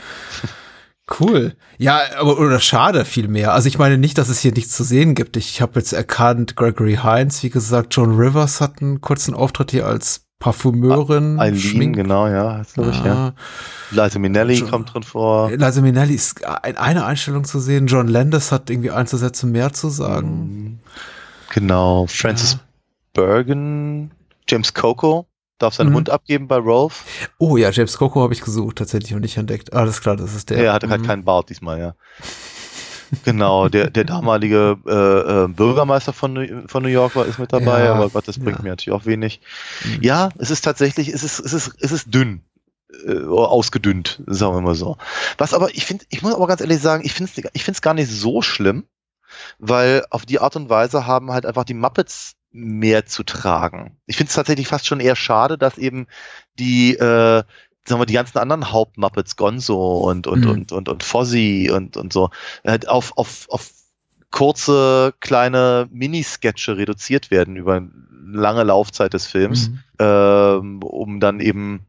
Cool. 1.19 1.55
Ja, 1.77 1.99
aber 2.19 2.39
oder 2.39 2.59
schade 2.59 3.05
vielmehr. 3.05 3.53
Also 3.53 3.67
ich 3.67 3.77
meine 3.77 3.97
nicht, 3.97 4.17
dass 4.17 4.29
es 4.29 4.39
hier 4.39 4.51
nichts 4.53 4.75
zu 4.75 4.83
sehen 4.83 5.13
gibt. 5.13 5.37
Ich 5.37 5.61
habe 5.61 5.79
jetzt 5.79 5.93
erkannt, 5.93 6.55
Gregory 6.55 6.97
Hines, 7.01 7.43
wie 7.43 7.51
gesagt, 7.51 7.95
John 7.95 8.15
Rivers 8.15 8.59
hat 8.59 8.81
einen 8.81 9.01
kurzen 9.01 9.35
Auftritt 9.35 9.69
hier 9.71 9.85
als 9.85 10.25
Parfümeurin. 10.39 11.39
Eileen, 11.39 11.59
Schmink- 11.59 11.95
genau, 11.95 12.27
ja, 12.27 12.63
glaub 12.73 12.89
ich, 12.89 13.03
ja. 13.03 13.33
Liza 13.91 14.19
Minnelli 14.19 14.55
John- 14.55 14.69
kommt 14.71 14.93
drin 14.93 15.03
vor. 15.03 15.51
Liza 15.51 15.81
Minnelli 15.81 16.15
ist 16.15 16.41
in 16.67 16.77
einer 16.77 17.05
Einstellung 17.05 17.43
zu 17.45 17.59
sehen. 17.59 17.85
John 17.87 18.07
Landis 18.07 18.51
hat 18.51 18.69
irgendwie 18.69 18.91
Einzelsätze 18.91 19.45
mehr 19.45 19.73
zu 19.73 19.89
sagen. 19.89 20.29
Mhm. 20.29 20.79
Genau, 21.53 22.07
Francis 22.07 22.53
Ja. 22.53 22.59
Bergen, 23.13 24.11
James 24.49 24.73
Coco 24.73 25.27
darf 25.57 25.73
seinen 25.75 25.89
Mhm. 25.91 25.95
Hund 25.95 26.09
abgeben 26.09 26.47
bei 26.47 26.57
Rolf. 26.57 27.05
Oh 27.37 27.57
ja, 27.57 27.69
James 27.71 27.97
Coco 27.97 28.21
habe 28.21 28.33
ich 28.33 28.41
gesucht 28.41 28.77
tatsächlich 28.77 29.13
und 29.13 29.21
nicht 29.21 29.37
entdeckt. 29.37 29.73
Alles 29.73 30.01
klar, 30.01 30.15
das 30.15 30.33
ist 30.33 30.49
der. 30.49 30.57
Der 30.57 30.73
hatte 30.73 30.89
halt 30.89 31.01
Mhm. 31.01 31.05
keinen 31.07 31.23
Bart 31.25 31.49
diesmal, 31.49 31.79
ja. 31.79 31.95
genau, 33.23 33.69
der, 33.69 33.89
der 33.89 34.03
damalige 34.03 34.77
äh, 34.87 35.43
äh, 35.43 35.47
Bürgermeister 35.47 36.11
von 36.13 36.33
New, 36.33 36.67
von 36.67 36.83
New 36.83 36.89
York 36.89 37.15
war 37.15 37.25
ist 37.25 37.39
mit 37.39 37.53
dabei, 37.53 37.85
Ja, 37.85 37.93
aber 37.93 38.09
Gott, 38.09 38.27
das 38.27 38.39
bringt 38.39 38.57
ja. 38.57 38.63
mir 38.63 38.69
natürlich 38.69 38.99
auch 38.99 39.05
wenig. 39.05 39.41
Mhm. 39.83 39.99
Ja, 40.01 40.29
es 40.37 40.49
ist 40.51 40.61
tatsächlich, 40.61 41.09
es 41.09 41.23
ist, 41.23 41.39
es 41.39 41.53
ist, 41.53 41.71
es 41.79 41.91
ist 41.91 42.13
dünn. 42.13 42.41
Äh, 43.05 43.25
ausgedünnt, 43.25 44.21
sagen 44.25 44.55
wir 44.55 44.61
mal 44.61 44.75
so. 44.75 44.97
Was 45.37 45.53
aber, 45.53 45.69
ich 45.75 45.85
finde, 45.85 46.05
ich 46.09 46.21
muss 46.21 46.33
aber 46.33 46.47
ganz 46.47 46.61
ehrlich 46.61 46.79
sagen, 46.79 47.03
ich 47.05 47.13
finde 47.13 47.31
es 47.35 47.49
ich 47.53 47.63
find's 47.63 47.81
gar 47.81 47.93
nicht 47.93 48.09
so 48.09 48.41
schlimm, 48.41 48.85
weil 49.59 50.05
auf 50.11 50.25
die 50.25 50.39
Art 50.39 50.55
und 50.55 50.69
Weise 50.69 51.05
haben 51.05 51.31
halt 51.31 51.45
einfach 51.45 51.65
die 51.65 51.73
Muppets 51.73 52.35
mehr 52.55 53.05
zu 53.05 53.23
tragen. 53.23 53.97
Ich 54.05 54.15
finde 54.15 54.29
es 54.29 54.35
tatsächlich 54.35 54.67
fast 54.67 54.87
schon 54.87 55.01
eher 55.01 55.15
schade, 55.17 55.57
dass 55.57 55.77
eben 55.77 56.07
die, 56.57 56.95
äh, 56.95 57.43
sagen 57.87 58.01
wir, 58.01 58.05
die 58.05 58.13
ganzen 58.13 58.37
anderen 58.37 58.71
Hauptmuppets, 58.71 59.35
Gonzo 59.35 59.97
und, 60.09 60.25
und, 60.25 60.45
Mhm. 60.45 60.49
und, 60.49 60.71
und, 60.71 60.89
und 60.89 61.03
Fozzie 61.03 61.69
und, 61.69 61.97
und 61.97 62.13
so, 62.13 62.29
halt 62.65 62.87
auf, 62.87 63.11
auf, 63.17 63.45
auf 63.49 63.71
kurze, 64.31 65.13
kleine 65.19 65.87
Minisketche 65.91 66.77
reduziert 66.77 67.29
werden 67.29 67.55
über 67.57 67.75
eine 67.75 67.91
lange 68.31 68.63
Laufzeit 68.63 69.13
des 69.13 69.27
Films 69.27 69.69
Mhm. 69.69 69.79
ähm, 69.99 70.83
um 70.83 71.19
dann 71.19 71.39
eben 71.39 71.85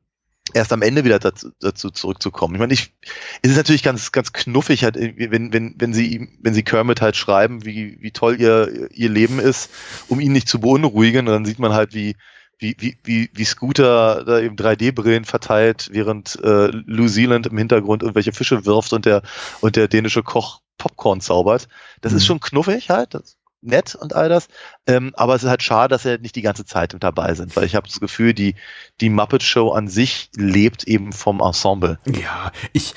erst 0.55 0.73
am 0.73 0.83
Ende 0.83 1.05
wieder 1.05 1.19
dazu, 1.19 1.51
dazu 1.61 1.91
zurückzukommen. 1.91 2.55
Ich 2.55 2.61
meine, 2.61 2.73
ich, 2.73 2.95
es 3.43 3.51
ist 3.51 3.57
natürlich 3.57 3.83
ganz, 3.83 4.13
ganz 4.13 4.33
knuffig, 4.33 4.85
halt, 4.85 4.97
wenn, 4.97 5.53
wenn, 5.53 5.75
wenn 5.79 5.93
sie, 5.93 6.07
ihm- 6.15 6.39
wenn 6.43 6.55
sie 6.55 6.63
Kermit 6.63 7.01
halt 7.01 7.17
schreiben, 7.17 7.65
wie, 7.65 7.99
wie 8.01 8.11
toll 8.13 8.41
ihr, 8.41 8.89
ihr 8.93 9.09
Leben 9.11 9.39
ist, 9.39 9.71
um 10.09 10.21
ihn 10.21 10.33
nicht 10.33 10.49
zu 10.49 10.61
beunruhigen, 10.61 11.27
und 11.27 11.33
dann 11.35 11.45
sieht 11.45 11.59
man 11.59 11.73
halt, 11.73 11.95
wie, 11.95 12.17
wie, 12.59 12.75
wie, 12.79 12.97
wie, 13.05 13.31
wie 13.35 13.45
Scooter 13.45 14.25
da 14.25 14.41
eben 14.41 14.57
3D-Brillen 14.57 15.25
verteilt, 15.27 15.89
während 15.93 16.39
äh, 16.43 16.71
New 16.87 17.07
Zealand 17.09 17.47
im 17.47 17.59
Hintergrund 17.59 18.03
irgendwelche 18.03 18.33
Fische 18.33 18.65
wirft 18.65 18.93
und 18.95 19.05
der, 19.05 19.23
und 19.61 19.77
der 19.77 19.89
dänische 19.89 20.23
Koch 20.23 20.61
Popcorn 20.79 21.21
zaubert. 21.21 21.69
Das 22.03 22.13
Mhm. 22.13 22.19
ist 22.19 22.27
schon 22.27 22.41
knuffig 22.41 22.91
halt, 22.91 23.15
das 23.15 23.36
nett 23.67 23.95
und 23.95 24.14
all 24.14 24.29
das. 24.29 24.49
Ähm, 24.87 25.12
aber 25.17 25.35
es 25.35 25.43
ist 25.43 25.49
halt 25.49 25.62
schade, 25.62 25.93
dass 25.93 26.03
sie 26.03 26.19
nicht 26.19 26.37
die 26.37 26.43
ganze 26.43 26.64
Zeit 26.64 26.93
mit 26.93 27.03
dabei 27.03 27.35
sind, 27.35 27.55
weil 27.57 27.64
ich 27.64 27.75
habe 27.75 27.87
das 27.87 28.01
Gefühl, 28.01 28.35
die, 28.35 28.55
die 29.01 29.11
Muppet 29.11 29.43
Show 29.43 29.71
an 29.73 29.89
sich 29.89 30.31
lebt 30.37 30.85
eben 30.85 31.12
vom 31.12 31.41
Ensemble. 31.41 31.99
Ja, 32.07 32.53
ich 32.73 32.95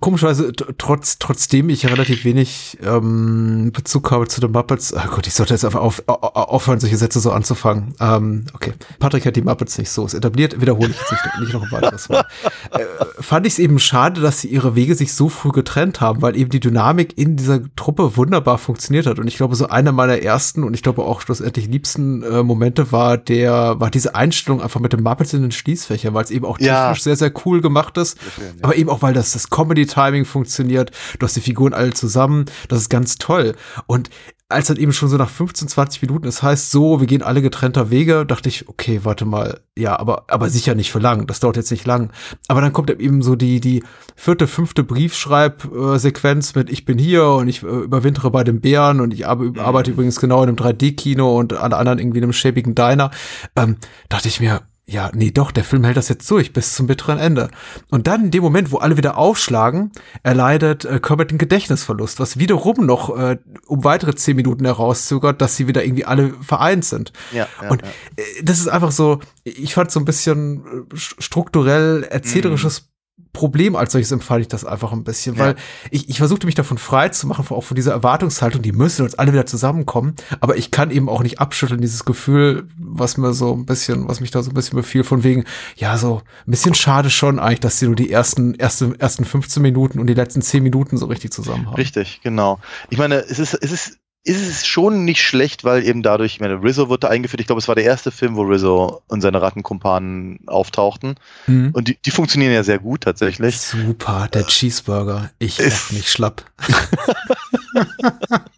komischerweise 0.00 0.52
trotz 0.78 1.18
trotzdem 1.20 1.68
ich 1.70 1.86
relativ 1.86 2.24
wenig 2.24 2.78
ähm, 2.82 3.70
Bezug 3.72 4.10
habe 4.10 4.26
zu 4.26 4.40
den 4.40 4.50
Muppets. 4.50 4.92
Oh 4.92 4.98
Gott, 5.14 5.26
ich 5.28 5.34
sollte 5.34 5.54
jetzt 5.54 5.64
einfach 5.64 5.80
auf, 5.80 6.02
au- 6.06 6.14
au- 6.14 6.28
aufhören, 6.50 6.80
solche 6.80 6.96
Sätze 6.96 7.20
so 7.20 7.30
anzufangen. 7.30 7.94
Ähm, 8.00 8.46
okay, 8.52 8.72
Patrick 8.98 9.26
hat 9.26 9.36
die 9.36 9.42
Muppets 9.42 9.78
nicht 9.78 9.90
so 9.90 10.04
ist 10.04 10.14
etabliert. 10.14 10.60
Wiederhole 10.60 10.90
ich 10.90 10.96
jetzt 10.98 11.12
nicht, 11.12 11.40
nicht 11.40 11.52
noch 11.52 11.62
ein 11.62 11.70
weiteres 11.70 12.08
Mal. 12.08 12.24
Äh, 12.72 12.80
fand 13.20 13.46
ich 13.46 13.52
es 13.54 13.58
eben 13.60 13.78
schade, 13.78 14.20
dass 14.20 14.40
sie 14.40 14.48
ihre 14.48 14.74
Wege 14.74 14.94
sich 14.96 15.14
so 15.14 15.28
früh 15.28 15.50
getrennt 15.50 16.00
haben, 16.00 16.20
weil 16.20 16.36
eben 16.36 16.50
die 16.50 16.60
Dynamik 16.60 17.16
in 17.16 17.36
dieser 17.36 17.60
Truppe 17.76 18.16
wunderbar 18.16 18.58
funktioniert 18.58 19.06
hat. 19.06 19.20
Und 19.20 19.28
ich 19.28 19.36
glaube, 19.36 19.54
so 19.54 19.68
einer 19.68 19.92
meiner 19.92 20.18
ersten 20.20 20.64
und 20.64 20.74
ich 20.74 20.82
glaube 20.82 21.02
auch 21.02 21.20
schlussendlich 21.20 21.68
liebsten 21.68 22.22
äh, 22.24 22.42
Momente 22.42 22.90
war 22.90 23.18
der, 23.18 23.78
war 23.78 23.90
diese 23.90 24.16
Einstellung 24.16 24.60
einfach 24.60 24.80
mit 24.80 24.92
den 24.92 25.02
Muppets 25.04 25.32
in 25.32 25.42
den 25.42 25.52
Schließfächer, 25.52 26.12
weil 26.12 26.24
es 26.24 26.30
eben 26.32 26.44
auch 26.44 26.58
Ja. 26.58 26.86
technisch 26.86 27.04
sehr, 27.04 27.16
sehr 27.16 27.32
cool 27.44 27.60
gemacht 27.60 27.96
ist. 27.98 28.18
Aber 28.62 28.74
eben 28.74 28.90
auch, 28.90 29.02
weil 29.02 29.14
das, 29.14 29.32
das 29.32 29.48
Comedy-Timing 29.60 30.24
funktioniert. 30.24 30.90
Du 31.18 31.26
hast 31.26 31.36
die 31.36 31.40
Figuren 31.40 31.74
alle 31.74 31.92
zusammen. 31.92 32.46
Das 32.68 32.80
ist 32.80 32.88
ganz 32.88 33.16
toll. 33.16 33.54
Und 33.86 34.08
als 34.48 34.66
dann 34.66 34.78
eben 34.78 34.92
schon 34.92 35.08
so 35.08 35.16
nach 35.16 35.28
15, 35.30 35.68
20 35.68 36.02
Minuten 36.02 36.26
es 36.26 36.42
heißt, 36.42 36.72
so, 36.72 36.98
wir 36.98 37.06
gehen 37.06 37.22
alle 37.22 37.40
getrennter 37.40 37.90
Wege, 37.90 38.26
dachte 38.26 38.48
ich, 38.48 38.68
okay, 38.68 39.00
warte 39.04 39.24
mal, 39.24 39.60
ja, 39.78 39.96
aber, 39.98 40.24
aber 40.26 40.50
sicher 40.50 40.74
nicht 40.74 40.90
für 40.90 40.98
lang. 40.98 41.28
Das 41.28 41.38
dauert 41.38 41.56
jetzt 41.56 41.70
nicht 41.70 41.86
lang. 41.86 42.10
Aber 42.48 42.60
dann 42.60 42.72
kommt 42.72 42.90
eben 42.90 43.22
so 43.22 43.36
die, 43.36 43.60
die 43.60 43.84
vierte, 44.16 44.48
fünfte 44.48 44.82
Briefschreibsequenz 44.82 46.56
mit 46.56 46.68
Ich 46.68 46.84
bin 46.84 46.98
hier 46.98 47.26
und 47.26 47.46
ich 47.48 47.62
äh, 47.62 47.66
überwintere 47.66 48.30
bei 48.32 48.42
den 48.42 48.60
Bären 48.60 49.00
und 49.00 49.14
ich 49.14 49.28
arbe- 49.28 49.58
arbeite 49.60 49.92
übrigens 49.92 50.18
genau 50.18 50.42
in 50.42 50.48
einem 50.48 50.56
3D-Kino 50.58 51.38
und 51.38 51.52
alle 51.52 51.76
anderen 51.76 52.00
irgendwie 52.00 52.18
in 52.18 52.24
einem 52.24 52.32
schäbigen 52.32 52.74
Diner. 52.74 53.12
Ähm, 53.54 53.76
dachte 54.08 54.26
ich 54.26 54.40
mir, 54.40 54.62
ja, 54.90 55.10
nee, 55.14 55.30
doch, 55.30 55.52
der 55.52 55.62
Film 55.62 55.84
hält 55.84 55.96
das 55.96 56.08
jetzt 56.08 56.28
durch 56.28 56.52
bis 56.52 56.74
zum 56.74 56.88
bitteren 56.88 57.18
Ende. 57.18 57.48
Und 57.90 58.08
dann 58.08 58.24
in 58.24 58.30
dem 58.32 58.42
Moment, 58.42 58.72
wo 58.72 58.78
alle 58.78 58.96
wieder 58.96 59.16
aufschlagen, 59.16 59.92
erleidet 60.24 60.84
äh, 60.84 60.98
Kermit 60.98 61.30
einen 61.30 61.38
Gedächtnisverlust, 61.38 62.18
was 62.18 62.38
wiederum 62.40 62.86
noch 62.86 63.16
äh, 63.16 63.38
um 63.68 63.84
weitere 63.84 64.16
zehn 64.16 64.34
Minuten 64.34 64.64
herauszögert, 64.64 65.40
dass 65.40 65.56
sie 65.56 65.68
wieder 65.68 65.84
irgendwie 65.84 66.06
alle 66.06 66.34
vereint 66.42 66.84
sind. 66.84 67.12
Ja, 67.32 67.46
ja, 67.62 67.70
Und 67.70 67.82
ja. 67.82 67.88
äh, 68.16 68.42
das 68.42 68.58
ist 68.58 68.66
einfach 68.66 68.90
so, 68.90 69.20
ich 69.44 69.74
fand 69.74 69.92
so 69.92 70.00
ein 70.00 70.04
bisschen 70.04 70.64
äh, 70.64 70.94
st- 70.96 71.22
strukturell 71.22 72.02
erzählerisches 72.02 72.89
Problem 73.32 73.76
als 73.76 73.92
solches 73.92 74.10
empfand 74.12 74.42
ich 74.42 74.48
das 74.48 74.64
einfach 74.64 74.92
ein 74.92 75.04
bisschen, 75.04 75.36
Ja. 75.36 75.40
weil 75.40 75.56
ich, 75.90 76.08
ich 76.08 76.18
versuchte 76.18 76.46
mich 76.46 76.54
davon 76.54 76.78
frei 76.78 77.08
zu 77.10 77.26
machen, 77.26 77.46
auch 77.50 77.62
von 77.64 77.74
dieser 77.74 77.92
Erwartungshaltung, 77.92 78.62
die 78.62 78.72
müssen 78.72 79.02
uns 79.02 79.14
alle 79.14 79.32
wieder 79.32 79.46
zusammenkommen, 79.46 80.14
aber 80.40 80.56
ich 80.56 80.70
kann 80.70 80.90
eben 80.90 81.08
auch 81.08 81.22
nicht 81.22 81.38
abschütteln, 81.40 81.80
dieses 81.80 82.04
Gefühl, 82.04 82.66
was 82.78 83.16
mir 83.16 83.32
so 83.32 83.54
ein 83.54 83.66
bisschen, 83.66 84.08
was 84.08 84.20
mich 84.20 84.30
da 84.30 84.42
so 84.42 84.50
ein 84.50 84.54
bisschen 84.54 84.76
befiel, 84.76 85.04
von 85.04 85.22
wegen, 85.22 85.44
ja, 85.76 85.96
so 85.96 86.22
ein 86.46 86.50
bisschen 86.50 86.74
schade 86.74 87.10
schon 87.10 87.38
eigentlich, 87.38 87.60
dass 87.60 87.78
sie 87.78 87.86
nur 87.86 87.96
die 87.96 88.10
ersten, 88.10 88.54
erste, 88.54 88.94
ersten 88.98 89.24
15 89.24 89.62
Minuten 89.62 90.00
und 90.00 90.06
die 90.06 90.14
letzten 90.14 90.42
10 90.42 90.62
Minuten 90.62 90.96
so 90.96 91.06
richtig 91.06 91.32
zusammen 91.32 91.66
haben. 91.66 91.74
Richtig, 91.76 92.20
genau. 92.22 92.58
Ich 92.90 92.98
meine, 92.98 93.16
es 93.16 93.38
ist, 93.38 93.54
es 93.54 93.72
ist, 93.72 93.98
ist 94.22 94.46
es 94.46 94.66
schon 94.66 95.04
nicht 95.04 95.22
schlecht, 95.22 95.64
weil 95.64 95.82
eben 95.84 96.02
dadurch, 96.02 96.34
ich 96.34 96.40
meine, 96.40 96.62
Rizzo 96.62 96.88
wurde 96.88 97.08
eingeführt. 97.08 97.40
Ich 97.40 97.46
glaube, 97.46 97.60
es 97.60 97.68
war 97.68 97.74
der 97.74 97.84
erste 97.84 98.10
Film, 98.10 98.36
wo 98.36 98.42
Rizzo 98.42 99.02
und 99.08 99.20
seine 99.22 99.40
Rattenkumpanen 99.40 100.40
auftauchten. 100.46 101.14
Mhm. 101.46 101.70
Und 101.72 101.88
die, 101.88 101.96
die 102.04 102.10
funktionieren 102.10 102.52
ja 102.52 102.62
sehr 102.62 102.78
gut 102.78 103.02
tatsächlich. 103.02 103.58
Super, 103.58 104.28
der 104.32 104.46
Cheeseburger. 104.46 105.30
Ich 105.38 105.58
Ist- 105.58 105.70
lach 105.90 105.96
mich 105.96 106.10
schlapp. 106.10 106.44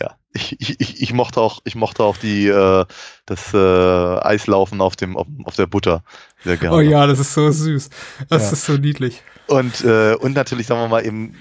Ja, 0.00 0.14
ich, 0.32 0.56
ich, 0.80 1.02
ich, 1.02 1.12
mochte 1.12 1.40
auch, 1.40 1.60
ich 1.64 1.74
mochte 1.74 2.02
auch 2.04 2.16
die, 2.16 2.46
äh, 2.48 2.84
das 3.26 3.54
äh, 3.54 3.56
Eislaufen 3.56 4.80
auf 4.80 4.96
dem, 4.96 5.16
auf, 5.16 5.26
auf 5.44 5.56
der 5.56 5.66
Butter 5.66 6.02
sehr 6.44 6.56
gerne. 6.56 6.76
Oh 6.76 6.80
ja, 6.80 7.06
das 7.06 7.18
ist 7.18 7.34
so 7.34 7.50
süß. 7.50 7.88
Das 8.28 8.42
Ja. 8.42 8.52
ist 8.52 8.64
so 8.66 8.72
niedlich. 8.74 9.22
Und, 9.46 9.82
äh, 9.82 10.14
und 10.14 10.34
natürlich, 10.34 10.66
sagen 10.66 10.82
wir 10.82 10.88
mal, 10.88 11.06
eben 11.06 11.34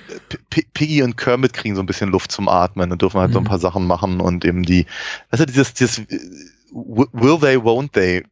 P 0.49 0.65
Piggy 0.73 1.03
und 1.03 1.17
Kermit 1.17 1.51
kriegen 1.53 1.75
so 1.75 1.81
ein 1.83 1.85
bisschen 1.85 2.09
Luft 2.09 2.31
zum 2.31 2.47
Atmen 2.47 2.91
und 2.91 3.01
dürfen 3.01 3.19
halt 3.19 3.33
so 3.33 3.39
ein 3.39 3.43
Mhm. 3.43 3.47
paar 3.47 3.59
Sachen 3.59 3.85
machen 3.85 4.21
und 4.21 4.45
eben 4.45 4.63
die, 4.63 4.85
also 5.29 5.43
dieses, 5.45 5.73
dieses 5.73 5.99
äh, 5.99 6.19
Will 6.71 7.39
they, 7.39 7.57
won't 7.57 7.91
they 7.93 8.23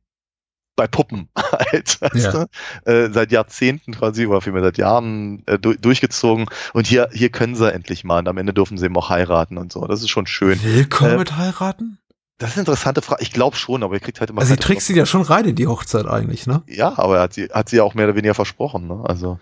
bei 0.76 0.88
Puppen 0.88 1.30
halt, 1.38 2.00
Ja. 2.14 2.46
Äh, 2.86 3.10
seit 3.12 3.32
Jahrzehnten 3.32 3.94
quasi, 3.94 4.26
oder 4.28 4.42
vielmehr 4.42 4.64
seit 4.64 4.78
Jahren 4.78 5.44
äh, 5.46 5.58
du 5.58 5.74
durchgezogen 5.74 6.48
und 6.74 6.88
hier, 6.88 7.10
hier 7.14 7.30
können 7.30 7.56
sie 7.56 7.72
endlich 7.72 8.04
mal 8.04 8.20
und 8.20 8.28
am 8.28 8.38
Ende 8.38 8.54
dürfen 8.54 8.78
sie 8.78 8.86
eben 8.86 8.98
auch 8.98 9.10
heiraten 9.10 9.58
und 9.58 9.72
so. 9.72 9.86
Das 9.88 10.02
ist 10.02 10.10
schon 10.10 10.28
schön. 10.28 10.62
Willkommen 10.64 11.14
Äh, 11.14 11.18
mit 11.18 11.38
heiraten? 11.38 12.00
Das 12.38 12.50
ist 12.50 12.56
eine 12.58 12.64
interessante 12.64 13.02
Frage. 13.02 13.24
Ich 13.24 13.32
glaube 13.32 13.56
schon, 13.56 13.82
aber 13.84 13.94
ihr 13.94 14.02
kriegt 14.02 14.20
halt 14.20 14.30
immer 14.30 14.42
Also 14.42 14.54
sie 14.54 14.60
trickst 14.60 14.90
ihn 14.90 14.98
ja 14.98 15.06
schon 15.06 15.22
rein 15.22 15.46
in 15.46 15.56
die 15.56 15.68
Hochzeit 15.68 16.06
eigentlich, 16.06 16.46
ne? 16.48 16.64
ja, 16.68 16.98
aber 16.98 17.16
er 17.18 17.22
hat 17.24 17.34
sie, 17.34 17.46
hat 17.46 17.70
sie 17.70 17.78
ja 17.78 17.84
auch 17.84 17.94
mehr 17.94 18.06
oder 18.08 18.16
weniger 18.16 18.34
versprochen. 18.34 18.88
Ne? 18.88 19.02
Also, 19.08 19.40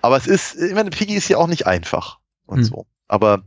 aber 0.00 0.16
es 0.16 0.28
ist, 0.28 0.54
ich 0.54 0.72
meine, 0.74 0.90
Piggy 0.90 1.14
ist 1.14 1.28
ja 1.28 1.38
auch 1.38 1.48
nicht 1.48 1.66
einfach 1.66 2.20
und 2.46 2.58
Hm. 2.58 2.64
so. 2.64 2.86
Aber 3.08 3.42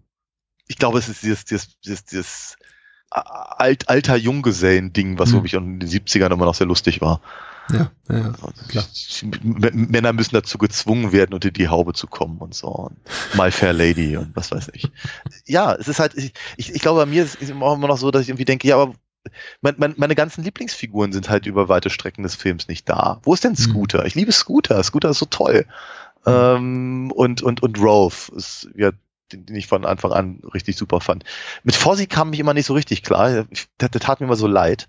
ich 0.68 0.78
glaube, 0.78 1.00
es 1.00 1.08
ist 1.08 1.24
dieses, 1.24 1.46
dieses, 1.46 1.80
dieses, 1.80 2.04
dieses 2.04 2.56
alt, 3.12 3.90
alter 3.90 4.16
Junggesellen-Ding, 4.16 5.20
was 5.20 5.30
Hm. 5.30 5.36
wirklich 5.36 5.54
in 5.54 5.80
den 5.80 5.90
70ern 5.90 6.32
immer 6.32 6.46
noch 6.46 6.56
sehr 6.56 6.68
lustig 6.68 7.02
war. 7.02 7.22
Ja, 7.72 7.92
ja. 8.10 8.34
Klar. 8.68 8.86
M 9.22 9.88
Männer 9.92 10.12
müssen 10.14 10.34
dazu 10.34 10.58
gezwungen 10.58 11.12
werden, 11.12 11.34
unter 11.36 11.52
die 11.52 11.68
Haube 11.68 11.94
zu 11.94 12.08
kommen 12.08 12.40
und 12.40 12.56
so. 12.56 12.68
Und 12.68 12.98
My 13.36 13.52
Fair 13.52 13.74
Lady 13.74 14.18
und 14.18 14.36
was 14.36 14.52
weiß 14.52 14.72
ich. 14.74 14.90
Ja, 15.46 15.76
es 15.76 15.88
ist 15.88 16.00
halt, 16.00 16.16
ich, 16.16 16.34
ich, 16.58 16.74
ich 16.74 16.82
glaube, 16.82 17.02
bei 17.02 17.06
mir 17.06 17.24
ist 17.24 17.40
es 17.40 17.50
immer 17.50 17.78
noch 17.78 17.98
so, 17.98 18.10
dass 18.10 18.24
ich 18.24 18.30
irgendwie 18.30 18.46
denke, 18.46 18.68
ja, 18.68 18.78
aber 18.78 18.96
mein, 19.62 19.76
mein, 19.78 19.94
meine 19.98 20.16
ganzen 20.16 20.44
Lieblingsfiguren 20.44 21.12
sind 21.12 21.30
halt 21.30 21.46
über 21.46 21.70
weite 21.70 21.90
Strecken 21.92 22.24
des 22.24 22.34
Films 22.36 22.68
nicht 22.68 22.90
da. 22.90 23.20
Wo 23.24 23.34
ist 23.34 23.44
denn 23.44 23.56
Scooter? 23.56 24.06
Ich 24.06 24.16
liebe 24.16 24.32
Scooter. 24.32 24.82
Scooter 24.82 25.12
ist 25.12 25.20
so 25.20 25.26
toll. 25.28 25.66
Ähm, 26.26 27.12
und, 27.12 27.42
und, 27.44 27.62
und 27.62 27.80
Rolf 27.80 28.32
ist, 28.36 28.70
ja, 28.76 28.92
den, 29.32 29.46
den 29.46 29.56
ich 29.56 29.68
von 29.68 29.86
Anfang 29.86 30.12
an 30.12 30.42
richtig 30.54 30.78
super 30.78 31.02
fand. 31.02 31.24
Mit 31.64 31.76
Fozzie 31.76 32.08
kam 32.08 32.34
ich 32.34 32.40
immer 32.40 32.54
nicht 32.54 32.66
so 32.66 32.74
richtig 32.74 33.04
klar. 33.04 33.46
Der, 33.80 33.90
der 33.90 34.02
tat 34.02 34.20
mir 34.20 34.28
immer 34.28 34.36
so 34.36 34.48
leid. 34.48 34.88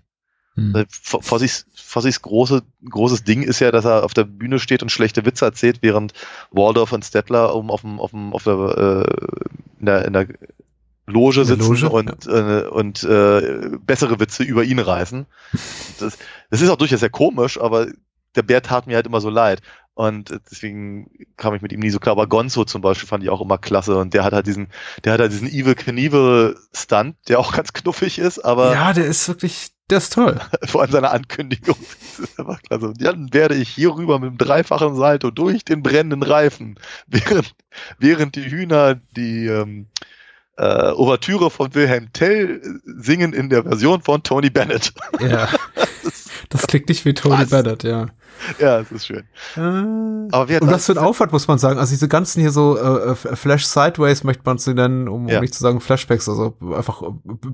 Hm. 0.55 0.75
F- 0.75 1.17
Fossis, 1.21 1.65
Fossis 1.75 2.21
große, 2.21 2.63
großes 2.89 3.23
Ding 3.23 3.41
ist 3.41 3.59
ja, 3.59 3.71
dass 3.71 3.85
er 3.85 4.03
auf 4.03 4.13
der 4.13 4.25
Bühne 4.25 4.59
steht 4.59 4.83
und 4.83 4.89
schlechte 4.91 5.25
Witze 5.25 5.45
erzählt, 5.45 5.77
während 5.81 6.13
Waldorf 6.51 6.91
und 6.91 7.05
Stettler 7.05 7.55
um 7.55 7.71
auf 7.71 7.81
dem, 7.81 7.99
auf 7.99 8.11
dem, 8.11 8.33
auf 8.33 8.43
der, 8.43 8.53
äh, 8.53 9.79
in 9.79 9.85
der, 9.85 10.05
in 10.05 10.13
der 10.13 10.27
Loge 11.07 11.45
sitzen 11.45 11.73
Loge, 11.73 11.89
und, 11.89 12.27
äh, 12.27 12.67
und 12.67 13.03
äh, 13.03 13.77
bessere 13.85 14.19
Witze 14.19 14.43
über 14.43 14.63
ihn 14.63 14.79
reißen. 14.79 15.25
Das, 15.99 16.17
das 16.49 16.61
ist 16.61 16.69
auch 16.69 16.77
durchaus 16.77 16.99
sehr 16.99 17.09
komisch, 17.09 17.59
aber 17.59 17.87
der 18.35 18.43
Bär 18.43 18.61
tat 18.61 18.87
mir 18.87 18.95
halt 18.95 19.07
immer 19.07 19.19
so 19.19 19.29
leid. 19.29 19.61
Und 19.93 20.39
deswegen 20.49 21.11
kam 21.35 21.53
ich 21.53 21.61
mit 21.61 21.73
ihm 21.73 21.81
nie 21.81 21.89
so 21.89 21.99
klar. 21.99 22.13
Aber 22.13 22.27
Gonzo 22.27 22.63
zum 22.63 22.81
Beispiel 22.81 23.07
fand 23.07 23.23
ich 23.23 23.29
auch 23.29 23.41
immer 23.41 23.57
klasse. 23.57 23.97
Und 23.97 24.13
der 24.13 24.23
hat 24.23 24.33
halt 24.33 24.47
diesen, 24.47 24.69
der 25.03 25.13
hat 25.13 25.19
halt 25.19 25.31
diesen 25.31 25.49
Evil 25.49 25.75
Knievel 25.75 26.57
Stunt, 26.73 27.17
der 27.27 27.39
auch 27.39 27.53
ganz 27.53 27.73
knuffig 27.73 28.17
ist, 28.17 28.39
aber 28.39 28.73
Ja, 28.73 28.93
der 28.93 29.05
ist 29.05 29.27
wirklich, 29.27 29.71
der 29.89 29.97
ist 29.97 30.13
toll. 30.13 30.39
vor 30.65 30.81
allem 30.81 30.91
seine 30.91 31.11
Ankündigung. 31.11 31.75
Das 32.17 32.29
ist 32.29 32.39
einfach 32.39 32.61
klasse. 32.61 32.87
Und 32.87 33.01
dann 33.01 33.33
werde 33.33 33.55
ich 33.55 33.69
hier 33.69 33.95
rüber 33.95 34.19
mit 34.19 34.29
einem 34.29 34.37
dreifachen 34.37 34.95
Salto 34.95 35.31
durch 35.31 35.65
den 35.65 35.81
brennenden 35.81 36.21
Reifen, 36.21 36.75
während, 37.07 37.55
während 37.97 38.35
die 38.35 38.51
Hühner 38.51 38.95
die 39.15 39.47
ähm, 39.47 39.87
äh, 40.57 40.91
Ouvertüre 40.91 41.49
von 41.49 41.73
Wilhelm 41.73 42.13
Tell 42.13 42.61
singen 42.85 43.33
in 43.33 43.49
der 43.49 43.63
Version 43.63 44.01
von 44.01 44.21
Tony 44.23 44.49
Bennett. 44.49 44.93
Ja. 45.19 45.47
Das 46.49 46.67
klingt 46.67 46.89
nicht 46.89 47.05
wie 47.05 47.13
Tony 47.13 47.39
Was? 47.39 47.49
Bennett, 47.49 47.83
ja. 47.83 48.07
Ja, 48.59 48.79
das 48.79 48.91
ist 48.91 49.05
schön. 49.07 49.23
Aber 50.31 50.47
wer 50.49 50.61
Und 50.61 50.71
was 50.71 50.85
für 50.85 50.93
ein 50.93 50.97
Aufwand 50.97 51.31
muss 51.31 51.47
man 51.47 51.57
sagen? 51.57 51.79
Also 51.79 51.91
diese 51.91 52.07
ganzen 52.07 52.41
hier 52.41 52.51
so 52.51 52.77
äh, 52.77 53.11
äh, 53.11 53.15
Flash 53.15 53.65
Sideways 53.65 54.23
möchte 54.23 54.43
man 54.45 54.57
sie 54.57 54.73
nennen, 54.73 55.07
um, 55.07 55.27
Ja. 55.27 55.35
um 55.37 55.41
nicht 55.41 55.53
zu 55.53 55.61
sagen 55.61 55.79
Flashbacks, 55.81 56.27
also 56.27 56.55
einfach 56.75 57.01
äh, 57.03 57.05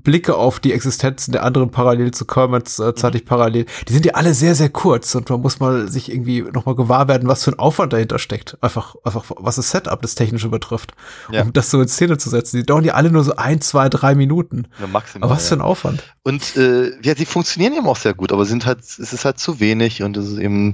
Blicke 0.04 0.36
auf 0.36 0.60
die 0.60 0.74
Existenzen 0.74 1.32
der 1.32 1.44
anderen 1.44 1.72
parallel 1.72 2.12
zu 2.12 2.26
Kermits, 2.26 2.80
äh, 2.80 2.96
zeitlich 2.96 3.24
Mhm. 3.24 3.28
parallel. 3.28 3.66
Die 3.88 3.94
sind 3.94 4.06
ja 4.06 4.14
alle 4.14 4.34
sehr, 4.34 4.56
sehr 4.56 4.70
kurz 4.70 5.14
und 5.16 5.30
man 5.30 5.42
muss 5.42 5.60
mal 5.60 5.90
sich 5.90 6.12
irgendwie 6.12 6.42
nochmal 6.42 6.76
gewahr 6.76 7.08
werden, 7.08 7.28
was 7.28 7.44
für 7.44 7.52
ein 7.52 7.60
Aufwand 7.60 7.94
dahinter 7.94 8.20
steckt. 8.20 8.58
Einfach, 8.62 8.96
einfach 9.04 9.26
was 9.38 9.58
das 9.58 9.72
Setup, 9.72 10.02
das 10.02 10.16
Technische 10.16 10.50
betrifft. 10.50 10.94
Ja. 11.32 11.44
Um 11.44 11.54
das 11.54 11.70
so 11.72 11.82
in 11.82 11.88
Szene 11.88 12.18
zu 12.18 12.30
setzen. 12.30 12.58
Die 12.58 12.66
dauern 12.66 12.84
ja 12.84 12.94
alle 12.94 13.12
nur 13.12 13.24
so 13.24 13.36
ein, 13.36 13.62
zwei, 13.62 13.90
drei 13.90 14.16
Minuten. 14.16 14.68
Ja, 14.80 14.88
maximal, 14.88 15.28
Aber 15.28 15.36
was 15.38 15.48
für 15.50 15.56
ein. 15.56 15.62
Aufwand. 15.62 16.04
Und 16.24 16.56
äh, 16.56 16.92
ja, 17.02 17.16
sie 17.16 17.26
funktionieren 17.26 17.74
eben 17.74 17.88
auch 17.88 17.96
sehr 17.96 18.14
gut, 18.14 18.32
aber 18.32 18.46
sind 18.46 18.66
halt, 18.66 18.80
es 18.82 19.00
ist 19.00 19.26
halt 19.26 19.40
zu 19.40 19.60
wenig 19.60 20.04
und 20.04 20.16
es 20.18 20.28
ist 20.32 20.38
eben, 20.38 20.67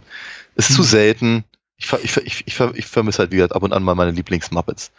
ist 0.55 0.73
zu 0.73 0.81
Mhm. 0.81 0.85
selten. 0.87 1.43
Ich, 1.77 1.91
ich, 1.91 2.17
ich, 2.17 2.47
ich, 2.47 2.59
ich 2.59 2.85
vermisse 2.85 3.19
halt, 3.19 3.31
wie 3.31 3.37
gesagt, 3.37 3.55
ab 3.55 3.63
und 3.63 3.73
an 3.73 3.83
mal 3.83 3.95
meine 3.95 4.11
Lieblingsmuppets. 4.11 4.91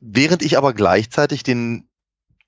Während 0.00 0.42
ich 0.42 0.58
aber 0.58 0.74
gleichzeitig 0.74 1.42
den, 1.42 1.84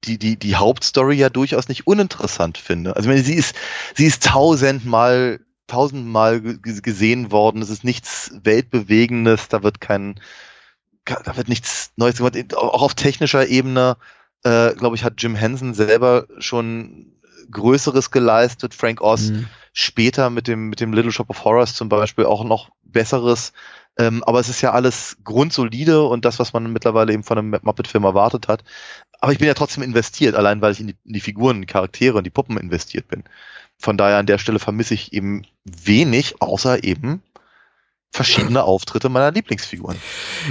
die, 0.05 0.19
die, 0.19 0.37
die 0.37 0.57
Hauptstory 0.57 1.17
ja 1.17 1.31
durchaus 1.31 1.69
nicht 1.69 1.87
uninteressant 1.87 2.59
finde. 2.59 2.97
Also 2.97 3.09
ich 3.09 3.15
meine, 3.15 3.25
sie 3.25 3.35
ist, 3.35 3.55
sie 3.95 4.07
ist 4.07 4.25
tausendmal, 4.25 5.41
tausendmal 5.67 6.41
ge- 6.41 6.81
gesehen 6.81 7.31
worden. 7.31 7.63
Es 7.63 7.71
ist 7.71 7.85
nichts 7.85 8.33
Weltbewegendes, 8.43 9.49
da 9.49 9.63
wird 9.63 9.81
kein, 9.81 10.21
da 11.05 11.37
wird 11.37 11.49
nichts 11.49 11.93
Neues 11.97 12.17
gemacht. 12.19 12.55
Auch 12.55 12.83
auf 12.83 12.95
technischer 12.95 13.47
Ebene, 13.47 13.97
äh, 14.43 14.75
glaube 14.75 14.97
ich, 14.97 15.05
hat 15.05 15.15
Jim 15.23 15.35
Henson 15.35 15.75
selber 15.75 16.27
schon 16.39 17.13
Größeres 17.51 18.11
geleistet. 18.11 18.75
Frank 18.75 19.01
Oz 19.01 19.31
Mhm. 19.31 19.47
später 19.73 20.31
mit 20.31 20.49
dem, 20.49 20.69
mit 20.69 20.81
dem 20.81 20.93
Little 20.93 21.13
Shop 21.13 21.31
of 21.31 21.45
Horrors 21.45 21.75
zum 21.75 21.89
Beispiel 21.89 22.25
auch 22.25 22.45
noch 22.45 22.71
Besseres. 22.83 23.53
Ähm, 23.99 24.23
aber 24.25 24.41
es 24.41 24.49
ist 24.49 24.61
ja 24.63 24.73
alles 24.73 25.17
grundsolide 25.25 26.03
und 26.03 26.25
das, 26.25 26.39
was 26.39 26.53
man 26.53 26.73
mittlerweile 26.73 27.13
eben 27.13 27.23
von 27.25 27.39
einem 27.39 27.59
Muppet-Film 27.63 28.05
erwartet 28.05 28.49
hat. 28.49 28.65
Aber 29.21 29.33
ich 29.33 29.39
bin 29.39 29.49
ja 29.49 29.55
trotzdem 29.55 29.83
investiert, 29.83 30.35
allein 30.35 30.61
weil 30.61 30.73
ich 30.73 30.81
in 30.81 30.89
die, 30.89 30.97
in 31.05 31.13
die 31.13 31.21
Figuren, 31.21 31.61
die 31.61 31.67
Charaktere 31.67 32.17
und 32.17 32.25
die 32.25 32.31
Puppen 32.31 32.57
investiert 32.57 33.09
bin. 33.09 33.25
Von 33.79 33.97
daher 33.97 34.19
an 34.19 34.27
der 34.27 34.39
Stelle 34.39 34.59
vermisse 34.59 34.95
ich 34.95 35.13
eben 35.13 35.45
wenig, 35.65 36.41
außer 36.41 36.85
eben 36.85 37.23
verschiedene 38.13 38.65
Auftritte 38.65 39.09
meiner 39.09 39.31
Lieblingsfiguren. 39.31 39.97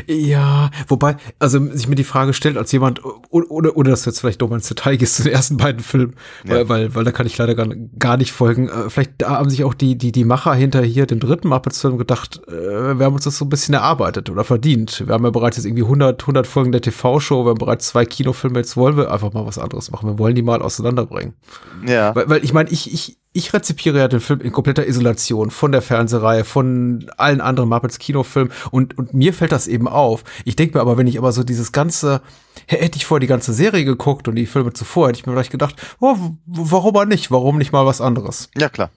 Ja, 0.07 0.69
wobei, 0.87 1.17
also 1.39 1.59
sich 1.73 1.87
mir 1.87 1.95
die 1.95 2.03
Frage 2.05 2.33
stellt, 2.33 2.57
als 2.57 2.71
jemand, 2.71 3.01
oder, 3.03 3.51
oder, 3.51 3.75
oder 3.77 3.91
dass 3.91 4.03
du 4.03 4.09
jetzt 4.09 4.21
vielleicht 4.21 4.41
doch 4.41 4.49
mal 4.49 4.55
ins 4.55 4.67
Detail 4.69 4.95
gehst 4.97 5.17
zu 5.17 5.23
den 5.23 5.33
ersten 5.33 5.57
beiden 5.57 5.81
Filmen, 5.81 6.15
Ja. 6.45 6.55
weil, 6.55 6.69
weil, 6.69 6.95
weil 6.95 7.03
da 7.03 7.11
kann 7.11 7.27
ich 7.27 7.37
leider 7.37 7.55
gar, 7.55 7.67
gar 7.97 8.15
nicht 8.17 8.31
folgen. 8.31 8.69
Äh, 8.69 8.89
Vielleicht 8.89 9.13
da 9.17 9.31
haben 9.31 9.49
sich 9.49 9.63
auch 9.65 9.73
die, 9.73 9.97
die, 9.97 10.11
die 10.13 10.23
Macher 10.23 10.53
hinter 10.53 10.81
hier 10.83 11.05
dem 11.05 11.19
dritten 11.19 11.49
Muppets-Film 11.49 11.97
gedacht, 11.97 12.39
äh, 12.47 12.97
wir 12.97 13.05
haben 13.05 13.15
uns 13.15 13.25
das 13.25 13.37
so 13.37 13.45
ein 13.45 13.49
bisschen 13.49 13.73
erarbeitet 13.73 14.29
oder 14.29 14.43
verdient. 14.45 15.03
Wir 15.05 15.13
haben 15.13 15.25
ja 15.25 15.31
bereits 15.31 15.57
jetzt 15.57 15.65
irgendwie 15.65 15.83
100, 15.83 16.21
100 16.21 16.47
Folgen 16.47 16.71
der 16.71 16.81
TV-Show, 16.81 17.43
wir 17.45 17.49
haben 17.49 17.57
bereits 17.57 17.87
zwei 17.89 18.05
Kinofilme, 18.05 18.59
jetzt 18.59 18.77
wollen 18.77 18.95
wir 18.95 19.11
einfach 19.11 19.33
mal 19.33 19.45
was 19.45 19.57
anderes 19.57 19.91
machen. 19.91 20.07
Wir 20.09 20.17
wollen 20.17 20.35
die 20.35 20.43
mal 20.43 20.61
auseinanderbringen. 20.61 21.33
Ja. 21.85 22.15
Weil, 22.15 22.29
weil 22.29 22.43
ich 22.45 22.53
meine, 22.53 22.69
ich, 22.69 22.93
ich, 22.93 23.17
ich 23.31 23.53
rezipiere 23.53 23.99
ja 23.99 24.07
den 24.07 24.19
Film 24.19 24.41
in 24.41 24.51
kompletter 24.51 24.87
Isolation 24.87 25.51
von 25.51 25.71
der 25.71 25.81
Fernsehreihe, 25.81 26.43
von 26.45 27.09
allen 27.17 27.41
anderen 27.41 27.69
Muppets 27.69 27.99
Kinofilmen 27.99 28.51
und, 28.71 28.97
und 28.97 29.13
mir 29.13 29.33
fällt 29.33 29.51
das 29.51 29.67
eben 29.67 29.87
auf. 29.87 30.23
Ich 30.45 30.55
denke 30.55 30.77
mir 30.77 30.81
aber, 30.81 30.97
wenn 30.97 31.07
ich 31.07 31.17
aber 31.17 31.31
so 31.31 31.43
dieses 31.43 31.71
ganze, 31.71 32.21
hätte 32.65 32.97
ich 32.97 33.05
vorher 33.05 33.19
die 33.21 33.27
ganze 33.27 33.53
Serie 33.53 33.85
geguckt 33.85 34.27
und 34.27 34.35
die 34.35 34.47
Filme 34.47 34.73
zuvor, 34.73 35.09
hätte 35.09 35.19
ich 35.19 35.25
mir 35.25 35.33
vielleicht 35.33 35.51
gedacht, 35.51 35.75
oh, 35.99 36.15
warum 36.45 36.93
mal 36.93 37.05
nicht? 37.05 37.29
Warum 37.29 37.57
nicht 37.59 37.71
mal 37.71 37.85
was 37.85 38.01
anderes? 38.01 38.49
Ja, 38.57 38.69
klar. 38.69 38.89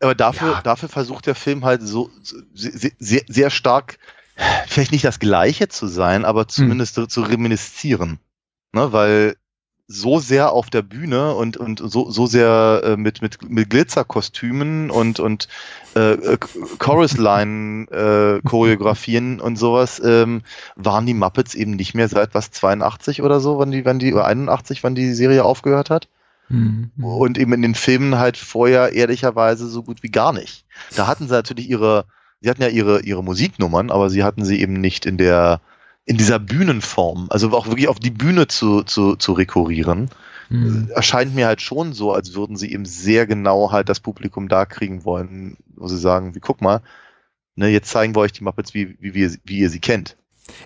Aber 0.00 0.14
dafür, 0.14 0.52
Ja. 0.52 0.62
dafür 0.62 0.88
versucht 0.88 1.26
der 1.26 1.34
Film 1.34 1.64
halt 1.64 1.82
so, 1.82 2.10
so 2.22 2.36
sehr, 2.54 3.22
sehr, 3.28 3.50
stark, 3.50 3.98
vielleicht 4.68 4.92
nicht 4.92 5.04
das 5.04 5.18
Gleiche 5.18 5.68
zu 5.68 5.88
sein, 5.88 6.24
aber 6.24 6.48
zumindest 6.48 6.94
zu, 6.94 7.06
zu 7.06 7.22
reminiszieren. 7.22 8.18
Ne, 8.72 8.92
weil 8.92 9.34
so 9.92 10.20
sehr 10.20 10.52
auf 10.52 10.70
der 10.70 10.82
Bühne 10.82 11.34
und, 11.34 11.56
und 11.56 11.82
so, 11.84 12.12
so 12.12 12.26
sehr 12.26 12.80
äh, 12.84 12.96
mit, 12.96 13.22
mit, 13.22 13.50
mit 13.50 13.70
Glitzerkostümen 13.70 14.88
und, 14.88 15.18
und 15.18 15.48
äh, 15.96 16.12
äh, 16.12 16.38
Chorus-Line-Choreografien 16.78 19.40
und 19.40 19.56
sowas, 19.56 20.00
ähm, 20.04 20.42
waren 20.76 21.06
die 21.06 21.14
Muppets 21.14 21.56
eben 21.56 21.72
nicht 21.72 21.94
mehr 21.94 22.08
seit 22.08 22.34
was 22.34 22.52
82 22.52 23.22
oder 23.22 23.40
so, 23.40 23.58
wann 23.58 23.72
die, 23.72 23.84
wann 23.84 23.98
die, 23.98 24.14
oder 24.14 24.26
81, 24.26 24.84
wann 24.84 24.94
die 24.94 25.12
Serie 25.12 25.44
aufgehört 25.44 25.90
hat. 25.90 26.06
Mhm. 26.48 26.92
Und 27.02 27.36
eben 27.36 27.52
in 27.52 27.62
den 27.62 27.74
Filmen 27.74 28.16
halt 28.16 28.36
vorher 28.36 28.92
ehrlicherweise 28.92 29.66
so 29.66 29.82
gut 29.82 30.04
wie 30.04 30.10
gar 30.10 30.32
nicht. 30.32 30.64
Da 30.94 31.08
hatten 31.08 31.26
sie 31.26 31.34
natürlich 31.34 31.68
ihre, 31.68 32.04
sie 32.40 32.48
hatten 32.48 32.62
ja 32.62 32.68
ihre, 32.68 33.02
ihre 33.02 33.24
Musiknummern, 33.24 33.90
aber 33.90 34.08
sie 34.08 34.22
hatten 34.22 34.44
sie 34.44 34.60
eben 34.60 34.74
nicht 34.74 35.04
in 35.04 35.16
der, 35.16 35.60
in 36.10 36.16
dieser 36.16 36.40
Bühnenform, 36.40 37.26
also 37.30 37.50
auch 37.52 37.66
wirklich 37.68 37.88
auf 37.88 38.00
die 38.00 38.10
Bühne 38.10 38.48
zu, 38.48 38.82
zu, 38.82 39.14
zu 39.14 39.32
rekurrieren, 39.32 40.10
Mhm. 40.50 40.88
erscheint 40.92 41.32
mir 41.32 41.46
halt 41.46 41.62
schon 41.62 41.92
so, 41.92 42.12
als 42.12 42.34
würden 42.34 42.56
sie 42.56 42.72
eben 42.72 42.84
sehr 42.84 43.26
genau 43.28 43.70
halt 43.70 43.88
das 43.88 44.00
Publikum 44.00 44.48
da 44.48 44.66
kriegen 44.66 45.04
wollen, 45.04 45.56
wo 45.76 45.86
sie 45.86 45.96
sagen, 45.96 46.34
wie 46.34 46.40
guck 46.40 46.60
mal, 46.60 46.80
ne, 47.54 47.68
jetzt 47.68 47.90
zeigen 47.90 48.16
wir 48.16 48.20
euch 48.20 48.32
die 48.32 48.42
Muppets, 48.42 48.74
wie, 48.74 48.96
wie, 48.98 49.14
wir, 49.14 49.30
wie 49.44 49.60
ihr 49.60 49.70
sie 49.70 49.78
kennt. 49.78 50.16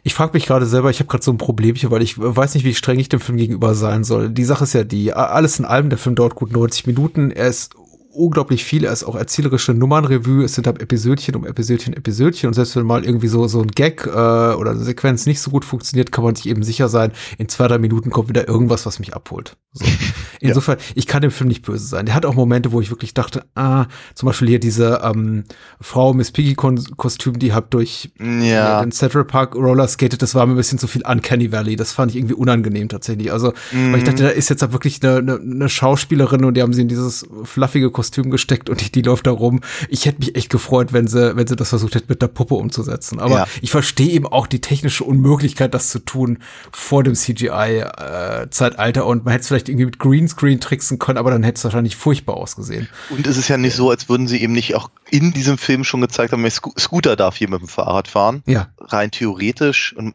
Ich 0.02 0.14
frage 0.14 0.32
mich 0.32 0.46
gerade 0.46 0.64
selber, 0.64 0.88
ich 0.88 1.00
habe 1.00 1.10
gerade 1.10 1.22
so 1.22 1.30
ein 1.30 1.36
Problemchen, 1.36 1.90
weil 1.90 2.00
ich 2.00 2.18
weiß 2.18 2.54
nicht, 2.54 2.64
wie 2.64 2.74
streng 2.74 2.98
ich 2.98 3.10
dem 3.10 3.20
Film 3.20 3.36
gegenüber 3.36 3.74
sein 3.74 4.04
soll. 4.04 4.30
Die 4.30 4.44
Sache 4.44 4.64
ist 4.64 4.72
ja 4.72 4.84
die, 4.84 5.12
alles 5.12 5.58
in 5.58 5.66
allem, 5.66 5.90
der 5.90 5.98
Film 5.98 6.14
dauert 6.14 6.34
gut 6.34 6.50
90 6.50 6.86
Minuten, 6.86 7.30
er 7.30 7.48
ist 7.48 7.74
unglaublich 8.14 8.64
viel, 8.64 8.84
er 8.84 8.92
ist 8.92 9.04
auch 9.04 9.16
erzählerische 9.16 9.74
Nummernrevue, 9.74 10.44
es 10.44 10.54
sind 10.54 10.66
halt 10.66 10.80
Episödchen 10.80 11.34
um 11.36 11.46
Episödchen, 11.46 11.94
Episödchen 11.94 12.48
und 12.48 12.54
selbst 12.54 12.76
wenn 12.76 12.86
mal 12.86 13.04
irgendwie 13.04 13.28
so, 13.28 13.46
so 13.48 13.60
ein 13.60 13.68
Gag 13.68 14.06
äh, 14.06 14.10
oder 14.10 14.70
eine 14.70 14.80
Sequenz 14.84 15.26
nicht 15.26 15.40
so 15.40 15.50
gut 15.50 15.64
funktioniert, 15.64 16.12
kann 16.12 16.24
man 16.24 16.34
sich 16.34 16.46
eben 16.48 16.62
sicher 16.62 16.88
sein, 16.88 17.12
in 17.38 17.48
zwei, 17.48 17.68
drei 17.68 17.78
Minuten 17.78 18.10
kommt 18.10 18.28
wieder 18.28 18.46
irgendwas, 18.48 18.86
was 18.86 18.98
mich 18.98 19.14
abholt. 19.14 19.56
So. 19.72 19.84
Insofern, 20.40 20.76
ich 20.94 21.06
kann 21.06 21.22
dem 21.22 21.30
Film 21.30 21.48
nicht 21.48 21.64
böse 21.64 21.86
sein. 21.86 22.06
Der 22.06 22.14
hat 22.14 22.26
auch 22.26 22.34
Momente, 22.34 22.70
wo 22.72 22.80
ich 22.80 22.90
wirklich 22.90 23.14
dachte, 23.14 23.44
ah, 23.54 23.86
zum 24.14 24.26
Beispiel 24.26 24.48
hier 24.48 24.60
diese 24.60 25.00
ähm, 25.02 25.44
Frau 25.80 26.12
Miss 26.12 26.30
Piggy 26.32 26.54
Kostüm, 26.54 27.38
die 27.38 27.52
halt 27.54 27.72
durch 27.72 28.12
Ja. 28.20 28.80
äh, 28.80 28.84
den 28.84 28.92
Central 28.92 29.24
Park 29.24 29.54
Roller 29.54 29.88
skatet, 29.88 30.20
das 30.22 30.34
war 30.34 30.44
mir 30.46 30.52
ein 30.52 30.56
bisschen 30.56 30.78
zu 30.78 30.86
viel 30.86 31.02
Uncanny 31.06 31.50
Valley. 31.50 31.76
Das 31.76 31.92
fand 31.92 32.10
ich 32.12 32.18
irgendwie 32.18 32.34
unangenehm 32.34 32.88
tatsächlich. 32.88 33.32
Also, 33.32 33.52
weil 33.72 33.96
ich 33.98 34.04
dachte, 34.04 34.22
da 34.24 34.28
ist 34.28 34.50
jetzt 34.50 34.60
halt 34.62 34.72
wirklich 34.72 35.02
eine, 35.02 35.16
eine, 35.16 35.34
eine 35.40 35.68
Schauspielerin 35.68 36.44
und 36.44 36.54
die 36.56 36.62
haben 36.62 36.72
sie 36.74 36.82
in 36.82 36.88
dieses 36.88 37.26
fluffige 37.44 37.90
Kostüm 37.90 38.03
gesteckt 38.12 38.68
und 38.70 38.80
die, 38.80 38.90
die 38.92 39.02
läuft 39.02 39.26
da 39.26 39.30
rum. 39.30 39.60
Ich 39.88 40.06
hätte 40.06 40.18
mich 40.20 40.34
echt 40.36 40.50
gefreut, 40.50 40.92
wenn 40.92 41.06
sie, 41.06 41.36
wenn 41.36 41.46
sie 41.46 41.56
das 41.56 41.68
versucht 41.70 41.94
hätte, 41.94 42.06
mit 42.08 42.22
der 42.22 42.28
Puppe 42.28 42.54
umzusetzen. 42.54 43.20
Aber 43.20 43.34
Ja. 43.34 43.46
ich 43.62 43.70
verstehe 43.70 44.10
eben 44.10 44.26
auch 44.26 44.46
die 44.46 44.60
technische 44.60 45.04
Unmöglichkeit, 45.04 45.74
das 45.74 45.88
zu 45.88 45.98
tun 45.98 46.38
vor 46.72 47.02
dem 47.04 47.14
CGI-Zeitalter 47.14 49.06
und 49.06 49.24
man 49.24 49.32
hätte 49.32 49.42
es 49.42 49.48
vielleicht 49.48 49.68
irgendwie 49.68 49.86
mit 49.86 49.98
Greenscreen 49.98 50.60
tricksen 50.60 50.98
können, 50.98 51.18
aber 51.18 51.30
dann 51.30 51.42
hätte 51.42 51.58
es 51.58 51.64
wahrscheinlich 51.64 51.96
furchtbar 51.96 52.36
ausgesehen. 52.36 52.88
Und 53.10 53.26
es 53.26 53.36
ist 53.36 53.48
ja 53.48 53.56
nicht 53.56 53.74
so, 53.74 53.90
als 53.90 54.08
würden 54.08 54.26
sie 54.28 54.40
eben 54.42 54.52
nicht 54.52 54.74
auch 54.74 54.90
in 55.10 55.32
diesem 55.32 55.58
Film 55.58 55.84
schon 55.84 56.00
gezeigt 56.00 56.32
haben, 56.32 56.48
Sco 56.50 56.72
Scooter 56.78 57.16
darf 57.16 57.36
hier 57.36 57.48
mit 57.50 57.60
dem 57.60 57.68
Fahrrad 57.68 58.08
fahren. 58.08 58.42
Ja. 58.46 58.68
Rein 58.78 59.10
theoretisch 59.10 59.94
und 59.96 60.14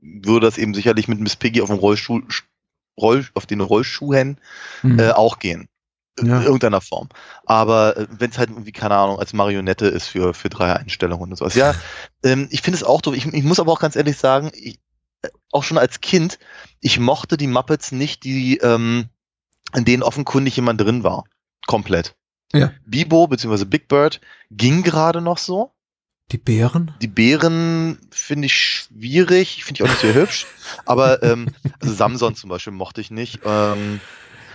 würde 0.00 0.46
das 0.46 0.58
eben 0.58 0.74
sicherlich 0.74 1.08
mit 1.08 1.20
Miss 1.20 1.36
Piggy 1.36 1.60
auf 1.62 1.68
dem 1.68 1.78
Rollstuhl, 1.78 2.22
Roll, 3.00 3.26
auf 3.34 3.46
den 3.46 3.60
Rollschuhen 3.60 4.38
Hm. 4.82 4.98
äh, 4.98 5.10
auch 5.10 5.38
gehen. 5.38 5.68
In 6.18 6.26
Ja. 6.26 6.42
irgendeiner 6.42 6.80
Form. 6.80 7.08
Aber 7.46 7.96
äh, 7.96 8.06
wenn 8.10 8.30
es 8.30 8.38
halt 8.38 8.50
irgendwie, 8.50 8.72
keine 8.72 8.96
Ahnung, 8.96 9.18
als 9.18 9.32
Marionette 9.32 9.86
ist 9.86 10.08
für, 10.08 10.34
für 10.34 10.48
drei 10.48 10.74
Einstellungen 10.74 11.30
und 11.30 11.36
sowas. 11.36 11.54
Ja, 11.54 11.74
ähm, 12.24 12.48
ich 12.50 12.62
finde 12.62 12.76
es 12.76 12.84
auch 12.84 13.00
doof. 13.00 13.14
Ich, 13.14 13.26
ich 13.26 13.44
muss 13.44 13.60
aber 13.60 13.72
auch 13.72 13.80
ganz 13.80 13.96
ehrlich 13.96 14.16
sagen, 14.18 14.50
ich, 14.54 14.78
äh, 15.22 15.28
auch 15.52 15.62
schon 15.62 15.78
als 15.78 16.00
Kind, 16.00 16.38
ich 16.80 16.98
mochte 16.98 17.36
die 17.36 17.46
Muppets 17.46 17.92
nicht, 17.92 18.24
die, 18.24 18.58
ähm, 18.58 19.08
in 19.74 19.84
denen 19.84 20.02
offenkundig 20.02 20.56
jemand 20.56 20.80
drin 20.80 21.04
war. 21.04 21.24
Komplett. 21.66 22.16
Ja. 22.52 22.72
Bibo 22.84 23.28
bzw. 23.28 23.64
Big 23.64 23.86
Bird 23.86 24.20
ging 24.50 24.82
gerade 24.82 25.20
noch 25.20 25.38
so. 25.38 25.70
Die 26.32 26.38
Bären? 26.38 26.92
Die 27.00 27.08
Bären 27.08 27.98
finde 28.10 28.46
ich 28.46 28.54
schwierig, 28.54 29.64
finde 29.64 29.78
ich 29.78 29.82
auch 29.84 29.90
nicht 29.90 30.00
sehr 30.00 30.14
hübsch. 30.14 30.46
Aber 30.86 31.22
ähm, 31.22 31.48
also 31.80 31.94
Samson 31.94 32.34
zum 32.36 32.50
Beispiel 32.50 32.72
mochte 32.72 33.00
ich 33.00 33.10
nicht. 33.10 33.40
Ähm, 33.44 34.00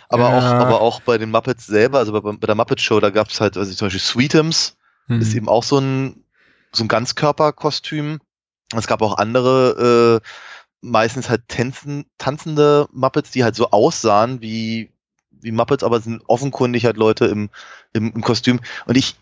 aber, 0.10 0.30
Ja. 0.30 0.38
auch, 0.38 0.44
aber 0.62 0.82
auch 0.82 1.00
bei 1.02 1.18
den 1.18 1.32
Muppets 1.32 1.66
selber, 1.66 2.00
also 2.00 2.12
bei, 2.12 2.20
bei 2.20 2.48
der 2.48 2.56
Muppet 2.56 2.82
Show, 2.82 3.00
da 3.00 3.10
gab 3.10 3.30
es 3.30 3.42
halt, 3.42 3.58
also 3.58 3.74
zum 3.74 3.88
Beispiel 3.88 4.02
Sweetums, 4.02 4.78
Hm. 5.08 5.22
ist 5.22 5.34
eben 5.36 5.50
auch 5.50 5.64
so 5.64 5.78
ein, 5.80 6.24
so 6.72 6.84
ein 6.84 6.88
Ganzkörperkostüm. 6.88 8.20
Es 8.76 8.88
gab 8.88 9.02
auch 9.02 9.18
andere, 9.18 10.22
äh, 10.22 10.28
meistens 10.82 11.30
halt 11.30 11.48
tänzen, 11.48 12.06
tanzende 12.18 12.88
Muppets, 12.92 13.32
die 13.32 13.44
halt 13.44 13.56
so 13.56 13.72
aussahen 13.72 14.42
wie, 14.42 14.92
wie 15.32 15.52
Muppets, 15.52 15.84
aber 15.84 16.00
sind 16.00 16.24
offenkundig 16.28 16.86
halt 16.86 16.98
Leute 16.98 17.26
im, 17.26 17.50
im, 17.94 18.14
im 18.14 18.22
Kostüm. 18.22 18.60
Und 18.86 18.98
ich, 18.98 19.16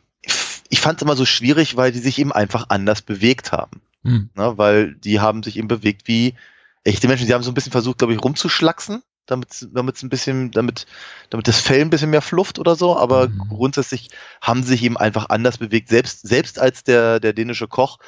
ich 0.69 0.79
fand 0.79 0.97
es 0.99 1.03
immer 1.03 1.15
so 1.15 1.25
schwierig, 1.25 1.75
weil 1.75 1.91
die 1.91 1.99
sich 1.99 2.17
eben 2.19 2.31
einfach 2.31 2.65
anders 2.69 3.01
bewegt 3.01 3.51
haben. 3.51 3.81
Hm. 4.03 4.29
Ne? 4.35 4.57
Weil 4.57 4.95
die 4.95 5.19
haben 5.19 5.43
sich 5.43 5.57
eben 5.57 5.67
bewegt 5.67 6.07
wie 6.07 6.35
echte 6.83 7.07
Menschen. 7.07 7.27
Die 7.27 7.33
haben 7.33 7.43
so 7.43 7.51
ein 7.51 7.55
bisschen 7.55 7.71
versucht, 7.71 7.97
glaube 7.97 8.13
ich, 8.13 8.23
rumzuschlacksen, 8.23 9.03
damit 9.25 9.67
damit 9.73 10.01
ein 10.03 10.09
bisschen, 10.09 10.51
damit, 10.51 10.85
damit 11.29 11.47
das 11.47 11.59
Fell 11.59 11.81
ein 11.81 11.89
bisschen 11.89 12.09
mehr 12.09 12.21
flufft 12.21 12.59
oder 12.59 12.75
so, 12.75 12.97
aber 12.97 13.29
Mhm. 13.29 13.47
grundsätzlich 13.49 14.09
haben 14.41 14.63
sie 14.63 14.69
sich 14.69 14.83
eben 14.83 14.97
einfach 14.97 15.29
anders 15.29 15.57
bewegt. 15.57 15.89
Selbst, 15.89 16.27
selbst 16.27 16.59
als 16.59 16.83
der, 16.83 17.19
der 17.19 17.33
dänische 17.33 17.67
Koch, 17.67 17.99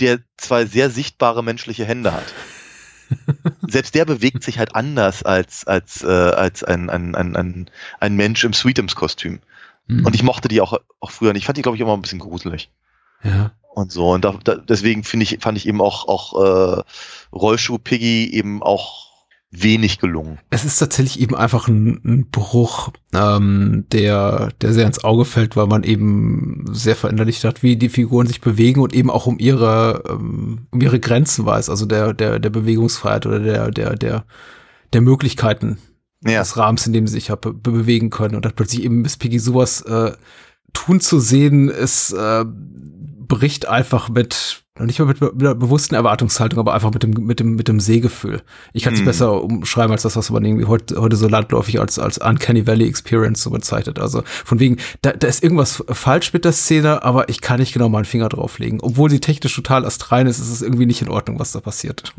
der 0.00 0.20
zwei 0.36 0.64
sehr 0.64 0.90
sichtbare 0.90 1.44
menschliche 1.44 1.84
Hände 1.84 2.12
hat. 2.12 2.24
Selbst 3.68 3.94
der 3.94 4.04
bewegt 4.04 4.42
sich 4.42 4.58
halt 4.58 4.74
anders 4.74 5.22
als, 5.22 5.66
als, 5.66 6.02
äh, 6.02 6.06
als 6.06 6.64
ein, 6.64 6.88
ein, 6.90 7.14
ein, 7.14 7.36
ein, 7.36 7.70
ein 8.00 8.16
Mensch 8.16 8.42
im 8.44 8.54
Sweetums-Kostüm. 8.54 9.40
Hm. 9.88 10.06
Und 10.06 10.14
ich 10.14 10.22
mochte 10.22 10.48
die 10.48 10.60
auch, 10.60 10.78
auch 11.00 11.10
früher 11.10 11.32
nicht. 11.32 11.42
Ich 11.42 11.46
fand 11.46 11.58
die, 11.58 11.62
glaube 11.62 11.76
ich, 11.76 11.82
immer 11.82 11.94
ein 11.94 12.02
bisschen 12.02 12.18
gruselig 12.20 12.70
ja. 13.22 13.52
und 13.74 13.92
so. 13.92 14.10
Und 14.10 14.24
da, 14.24 14.38
da, 14.42 14.56
deswegen 14.56 15.04
finde 15.04 15.24
ich, 15.24 15.38
fand 15.40 15.58
ich 15.58 15.66
eben 15.66 15.80
auch, 15.80 16.08
auch 16.08 16.78
äh, 16.78 16.82
Rollschuh 17.32 17.78
Piggy 17.78 18.32
eben 18.32 18.62
auch 18.62 19.11
wenig 19.52 19.98
gelungen. 19.98 20.38
Es 20.48 20.64
ist 20.64 20.78
tatsächlich 20.78 21.20
eben 21.20 21.34
einfach 21.36 21.68
ein, 21.68 22.00
ein 22.04 22.30
Bruch, 22.30 22.90
ähm, 23.14 23.84
der, 23.92 24.48
der 24.62 24.72
sehr 24.72 24.86
ins 24.86 25.04
Auge 25.04 25.26
fällt, 25.26 25.56
weil 25.56 25.66
man 25.66 25.84
eben 25.84 26.64
sehr 26.72 26.96
verinnerlicht 26.96 27.44
hat, 27.44 27.62
wie 27.62 27.76
die 27.76 27.90
Figuren 27.90 28.26
sich 28.26 28.40
bewegen 28.40 28.80
und 28.80 28.94
eben 28.94 29.10
auch 29.10 29.26
um 29.26 29.38
ihre, 29.38 30.02
ähm, 30.08 30.66
um 30.70 30.80
ihre 30.80 30.98
Grenzen 30.98 31.44
weiß, 31.44 31.68
also 31.68 31.84
der, 31.84 32.14
der, 32.14 32.38
der 32.38 32.50
Bewegungsfreiheit 32.50 33.26
oder 33.26 33.40
der, 33.40 33.70
der, 33.70 33.94
der, 33.94 34.24
der 34.94 35.00
Möglichkeiten 35.02 35.76
Ja. 36.26 36.40
des 36.40 36.56
Rahmens, 36.56 36.86
in 36.86 36.94
dem 36.94 37.06
sie 37.06 37.14
sich 37.14 37.28
ja 37.28 37.36
be 37.36 37.52
bewegen 37.52 38.08
können. 38.08 38.34
Und 38.36 38.46
dann 38.46 38.54
plötzlich 38.56 38.82
eben 38.84 39.02
Miss 39.02 39.18
Piggy 39.18 39.38
sowas 39.38 39.82
äh, 39.82 40.12
tun 40.72 41.02
zu 41.02 41.20
sehen, 41.20 41.68
ist 41.68 42.12
äh, 42.12 42.46
bricht 43.28 43.68
einfach 43.68 44.08
mit 44.08 44.61
nicht 44.80 44.98
mal 44.98 45.04
mit, 45.04 45.20
mit 45.20 45.34
einer 45.40 45.54
bewussten 45.54 45.94
Erwartungshaltung, 45.94 46.58
aber 46.58 46.72
einfach 46.72 46.92
mit 46.92 47.02
dem 47.02 47.10
mit 47.10 47.40
dem 47.40 47.56
mit 47.56 47.68
dem 47.68 47.78
Sehgefühl. 47.78 48.40
Ich 48.72 48.84
kann 48.84 48.94
es 48.94 49.00
Hm. 49.00 49.06
besser 49.06 49.42
umschreiben 49.44 49.92
als 49.92 50.02
das, 50.02 50.16
was 50.16 50.30
man 50.30 50.42
irgendwie 50.44 50.64
heute 50.64 50.98
heute 50.98 51.16
so 51.16 51.28
landläufig 51.28 51.78
als 51.78 51.98
als 51.98 52.16
Uncanny 52.16 52.66
Valley 52.66 52.88
Experience 52.88 53.42
so 53.42 53.50
bezeichnet. 53.50 53.98
Also 53.98 54.22
von 54.26 54.60
wegen, 54.60 54.78
da, 55.02 55.12
da 55.12 55.28
ist 55.28 55.42
irgendwas 55.42 55.84
falsch 55.88 56.32
mit 56.32 56.46
der 56.46 56.52
Szene, 56.52 57.02
aber 57.02 57.28
ich 57.28 57.42
kann 57.42 57.60
nicht 57.60 57.74
genau 57.74 57.90
meinen 57.90 58.06
Finger 58.06 58.30
drauflegen. 58.30 58.80
Obwohl 58.80 59.10
sie 59.10 59.20
technisch 59.20 59.54
total 59.54 59.84
astrein 59.84 60.26
ist, 60.26 60.38
ist 60.38 60.50
es 60.50 60.62
irgendwie 60.62 60.86
nicht 60.86 61.02
in 61.02 61.10
Ordnung, 61.10 61.38
was 61.38 61.52
da 61.52 61.60
passiert. 61.60 62.14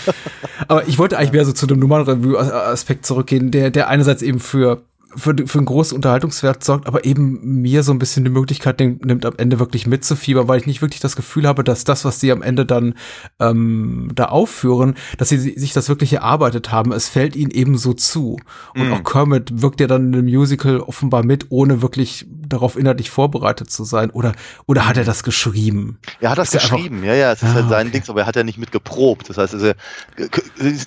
aber 0.68 0.86
ich 0.86 0.98
wollte 0.98 1.16
eigentlich 1.16 1.32
mehr 1.32 1.46
so 1.46 1.52
zu 1.52 1.66
dem 1.66 1.78
Nummernreview-Aspekt 1.78 3.06
zurückgehen, 3.06 3.50
der 3.50 3.70
der 3.70 3.88
einerseits 3.88 4.20
eben 4.20 4.38
für 4.38 4.82
für, 5.16 5.34
für 5.46 5.58
einen 5.58 5.66
großen 5.66 5.96
Unterhaltungswert 5.96 6.62
sorgt, 6.62 6.86
aber 6.86 7.04
eben 7.04 7.60
mir 7.62 7.82
so 7.82 7.92
ein 7.92 7.98
bisschen 7.98 8.24
die 8.24 8.30
Möglichkeit 8.30 8.78
nimmt, 8.80 9.04
nimmt 9.04 9.24
am 9.26 9.34
Ende 9.36 9.58
wirklich 9.58 9.86
mitzufiebern, 9.86 10.46
weil 10.48 10.60
ich 10.60 10.66
nicht 10.66 10.82
wirklich 10.82 11.00
das 11.00 11.16
Gefühl 11.16 11.46
habe, 11.48 11.64
dass 11.64 11.84
das, 11.84 12.04
was 12.04 12.20
sie 12.20 12.30
am 12.32 12.42
Ende 12.42 12.66
dann 12.66 12.94
ähm, 13.40 14.10
da 14.14 14.26
aufführen, 14.26 14.94
dass 15.18 15.28
sie 15.30 15.38
sich 15.38 15.72
das 15.72 15.88
wirklich 15.88 16.12
erarbeitet 16.12 16.70
haben. 16.72 16.92
Es 16.92 17.08
fällt 17.08 17.34
ihnen 17.36 17.50
eben 17.50 17.78
so 17.78 17.92
zu. 17.92 18.38
Und 18.74 18.86
Mhm. 18.88 18.92
auch 18.92 19.04
Kermit 19.04 19.62
wirkt 19.62 19.80
ja 19.80 19.86
dann 19.86 20.06
in 20.06 20.12
dem 20.12 20.26
Musical 20.26 20.80
offenbar 20.80 21.24
mit, 21.24 21.46
ohne 21.50 21.82
wirklich 21.82 22.26
darauf 22.28 22.76
inhaltlich 22.76 23.10
vorbereitet 23.10 23.70
zu 23.70 23.84
sein. 23.84 24.10
Oder, 24.10 24.32
oder 24.66 24.86
hat 24.86 24.96
er 24.96 25.04
das 25.04 25.22
geschrieben? 25.22 25.98
Er 26.20 26.30
hat 26.30 26.38
das 26.38 26.48
Ist 26.48 26.54
ja 26.54 26.60
einfach- 26.60 26.76
geschrieben, 26.76 27.02
ja, 27.04 27.14
ja, 27.14 27.32
es 27.32 27.42
ist 27.42 27.48
Ah, 27.48 27.54
halt 27.54 27.68
sein 27.68 27.86
okay. 27.86 27.92
Dings, 27.94 28.10
aber 28.10 28.20
er 28.20 28.26
hat 28.26 28.36
ja 28.36 28.44
nicht 28.44 28.58
mit 28.58 28.70
geprobt. 28.72 29.28
Das 29.28 29.38
heißt, 29.38 29.54
also, 29.54 29.72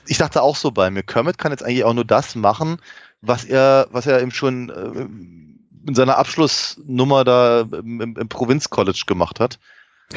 ich 0.07 0.17
dachte 0.17 0.41
auch 0.41 0.55
so 0.55 0.71
bei 0.71 0.89
mir, 0.89 1.03
Kermit 1.03 1.37
kann 1.37 1.51
jetzt 1.51 1.63
eigentlich 1.63 1.83
auch 1.83 1.93
nur 1.93 2.05
das 2.05 2.35
machen, 2.35 2.77
was 3.21 3.45
er, 3.45 3.87
was 3.91 4.07
er 4.07 4.21
eben 4.21 4.31
schon 4.31 4.69
äh, 4.69 5.87
in 5.87 5.95
seiner 5.95 6.17
Abschlussnummer 6.17 7.23
da 7.23 7.61
im, 7.61 8.01
im, 8.01 8.15
im 8.15 8.29
Provinzcollege 8.29 9.05
gemacht 9.05 9.39
hat. 9.39 9.59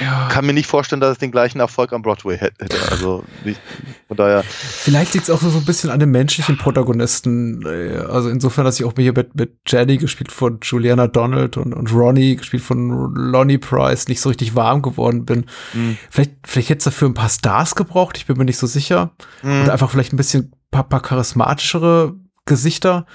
Ja. 0.01 0.29
Kann 0.29 0.47
mir 0.47 0.55
nicht 0.55 0.69
vorstellen, 0.69 1.03
dass 1.03 1.13
es 1.13 1.19
den 1.19 1.31
gleichen 1.31 1.61
Erfolg 1.61 1.93
am 1.93 2.01
Broadway 2.01 2.39
hätte. 2.39 2.67
Also 2.91 3.25
nicht, 3.45 3.61
von 4.09 4.17
daher. 4.17 4.43
Vielleicht 4.43 5.13
liegt 5.13 5.29
es 5.29 5.31
auch 5.31 5.41
so 5.41 5.59
ein 5.59 5.67
bisschen 5.67 5.91
an 5.91 6.01
dem 6.01 6.11
menschlichen 6.11 6.57
Protagonisten. 6.57 7.63
äh, 7.67 7.99
Also 7.99 8.31
insofern, 8.31 8.65
dass 8.65 8.81
ich 8.81 8.87
auch 8.87 8.95
hier 8.97 9.13
mit, 9.13 9.35
mit 9.35 9.59
Jenny 9.67 9.99
gespielt 9.99 10.33
von 10.33 10.61
Juliana 10.63 11.09
Donald 11.09 11.59
und, 11.59 11.75
und 11.75 11.93
Ronnie 11.93 12.37
gespielt 12.37 12.63
von 12.63 12.89
Lonnie 13.15 13.59
Price 13.59 14.09
nicht 14.09 14.23
so 14.23 14.31
richtig 14.31 14.55
warm 14.55 14.81
geworden 14.81 15.27
bin. 15.27 15.45
Mhm. 15.75 15.99
Vielleicht, 16.09 16.33
vielleicht 16.47 16.71
hätte 16.71 16.79
es 16.79 16.85
dafür 16.85 17.09
ein 17.09 17.15
paar 17.15 17.29
Stars 17.29 17.75
gebraucht, 17.75 18.17
ich 18.17 18.25
bin 18.25 18.39
mir 18.39 18.47
nicht 18.47 18.59
so 18.59 18.67
sicher. 18.67 19.11
Mhm. 19.43 19.63
Oder 19.63 19.73
einfach 19.73 19.91
vielleicht 19.91 20.15
ein 20.15 20.17
bisschen 20.19 20.53
paar, 20.71 20.89
paar 20.89 21.03
charismatischere 21.03 22.15
Gesichter. 22.47 23.07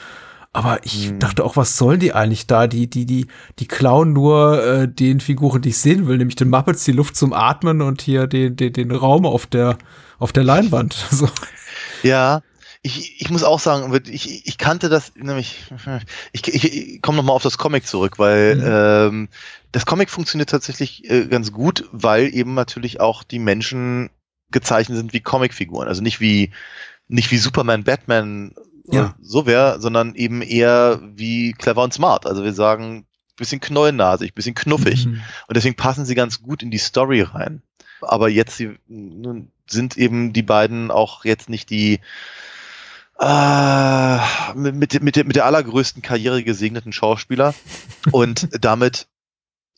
Aber 0.54 0.84
ich 0.86 1.10
Hm. 1.10 1.20
dachte 1.20 1.44
auch, 1.44 1.56
was 1.58 1.78
sollen 1.78 2.00
die 2.00 2.14
eigentlich 2.14 2.48
da? 2.48 2.68
Die, 2.68 2.90
die, 2.90 3.06
die, 3.06 3.28
die 3.60 3.68
klauen 3.68 4.14
nur 4.14 4.64
äh, 4.64 4.88
den 4.88 5.20
Figuren, 5.20 5.62
die 5.62 5.70
ich 5.70 5.78
sehen 5.78 6.08
will, 6.08 6.18
nämlich 6.18 6.36
den 6.36 6.50
Muppets 6.50 6.84
die 6.86 6.94
Luft 6.94 7.16
zum 7.16 7.34
Atmen 7.34 7.82
und 7.82 8.02
hier 8.02 8.28
den, 8.28 8.56
den, 8.56 8.74
den 8.74 8.92
Raum 8.92 9.26
auf 9.26 9.46
der, 9.46 9.78
auf 10.20 10.34
der 10.34 10.44
Leinwand. 10.44 10.94
So. 11.12 11.30
Ja, 12.02 12.42
ich, 12.84 13.22
ich 13.22 13.30
muss 13.30 13.44
auch 13.44 13.60
sagen, 13.60 13.94
ich, 14.10 14.46
ich 14.48 14.58
kannte 14.58 14.90
das 14.90 15.14
nämlich, 15.16 15.66
ich, 16.32 16.48
ich, 16.48 16.74
ich 16.96 17.02
komme 17.02 17.18
nochmal 17.18 17.36
auf 17.36 17.44
das 17.44 17.58
Comic 17.58 17.86
zurück, 17.88 18.20
weil 18.20 18.56
Mhm. 18.56 18.64
ähm, 18.64 19.30
das 19.72 19.86
Comic 19.86 20.10
funktioniert 20.10 20.50
tatsächlich 20.50 21.10
äh, 21.10 21.26
ganz 21.28 21.52
gut, 21.52 21.88
weil 21.92 22.34
eben 22.34 22.54
natürlich 22.54 23.00
auch 23.00 23.24
die 23.24 23.40
Menschen 23.40 24.10
gezeichnet 24.52 24.98
sind 24.98 25.14
wie 25.14 25.20
Comicfiguren. 25.22 25.88
Also 25.88 26.02
nicht 26.02 26.20
wie, 26.22 26.52
nicht 27.08 27.32
wie 27.32 27.38
Superman, 27.38 27.84
Batman, 27.84 28.54
Ja. 28.90 29.16
so 29.22 29.46
wäre, 29.46 29.82
sondern 29.82 30.16
eben 30.16 30.42
eher 30.42 31.02
wie 31.04 31.52
clever 31.52 31.84
und 31.84 31.94
smart. 31.94 32.26
Also 32.26 32.44
wir 32.44 32.54
sagen, 32.54 33.06
bisschen 33.36 33.60
knollennasig, 33.60 34.34
bisschen 34.34 34.56
knuffig. 34.56 35.06
Mhm. 35.06 35.22
Und 35.48 35.58
deswegen 35.58 35.76
passen 35.76 36.06
sie 36.06 36.16
ganz 36.16 36.42
gut 36.42 36.64
in 36.64 36.72
die 36.72 36.78
Story 36.78 37.22
rein. 37.22 37.62
Aber 38.02 38.30
jetzt 38.30 38.58
sie, 38.58 38.78
nun 38.88 39.52
sind 39.68 39.98
eben 39.98 40.34
die 40.34 40.44
beiden 40.44 40.92
auch 40.92 41.26
jetzt 41.26 41.50
nicht 41.50 41.70
die 41.70 42.00
äh, 43.20 44.54
mit, 44.54 44.76
mit, 44.76 45.02
mit, 45.02 45.16
der, 45.16 45.26
mit 45.26 45.36
der 45.36 45.46
allergrößten 45.46 46.02
Karriere 46.02 46.44
gesegneten 46.44 46.94
Schauspieler. 46.94 47.54
Und 48.12 48.50
damit 48.64 49.08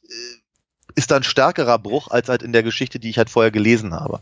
äh, 0.04 0.14
ist 0.96 1.12
da 1.12 1.18
ein 1.18 1.24
stärkerer 1.24 1.80
Bruch 1.80 2.10
als 2.10 2.30
halt 2.30 2.44
in 2.44 2.54
der 2.54 2.64
Geschichte, 2.64 3.00
die 3.00 3.10
ich 3.10 3.18
halt 3.18 3.30
vorher 3.30 3.52
gelesen 3.52 3.94
habe. 3.94 4.22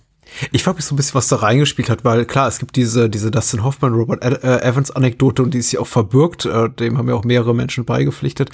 Ich 0.51 0.63
frage 0.63 0.77
mich 0.77 0.85
so 0.85 0.93
ein 0.93 0.97
bisschen, 0.97 1.15
was 1.15 1.27
da 1.27 1.37
reingespielt 1.37 1.89
hat, 1.89 2.03
weil 2.05 2.25
klar, 2.25 2.47
es 2.47 2.59
gibt 2.59 2.75
diese, 2.75 3.09
diese 3.09 3.31
Dustin 3.31 3.63
Hoffman, 3.63 3.93
Robert 3.93 4.23
äh, 4.23 4.61
Evans 4.61 4.91
Anekdote 4.91 5.43
und 5.43 5.53
die 5.53 5.59
ist 5.59 5.71
ja 5.71 5.79
auch 5.79 5.87
verbürgt, 5.87 6.45
äh, 6.45 6.69
dem 6.69 6.97
haben 6.97 7.09
ja 7.09 7.15
auch 7.15 7.23
mehrere 7.23 7.55
Menschen 7.55 7.85
beigepflichtet. 7.85 8.49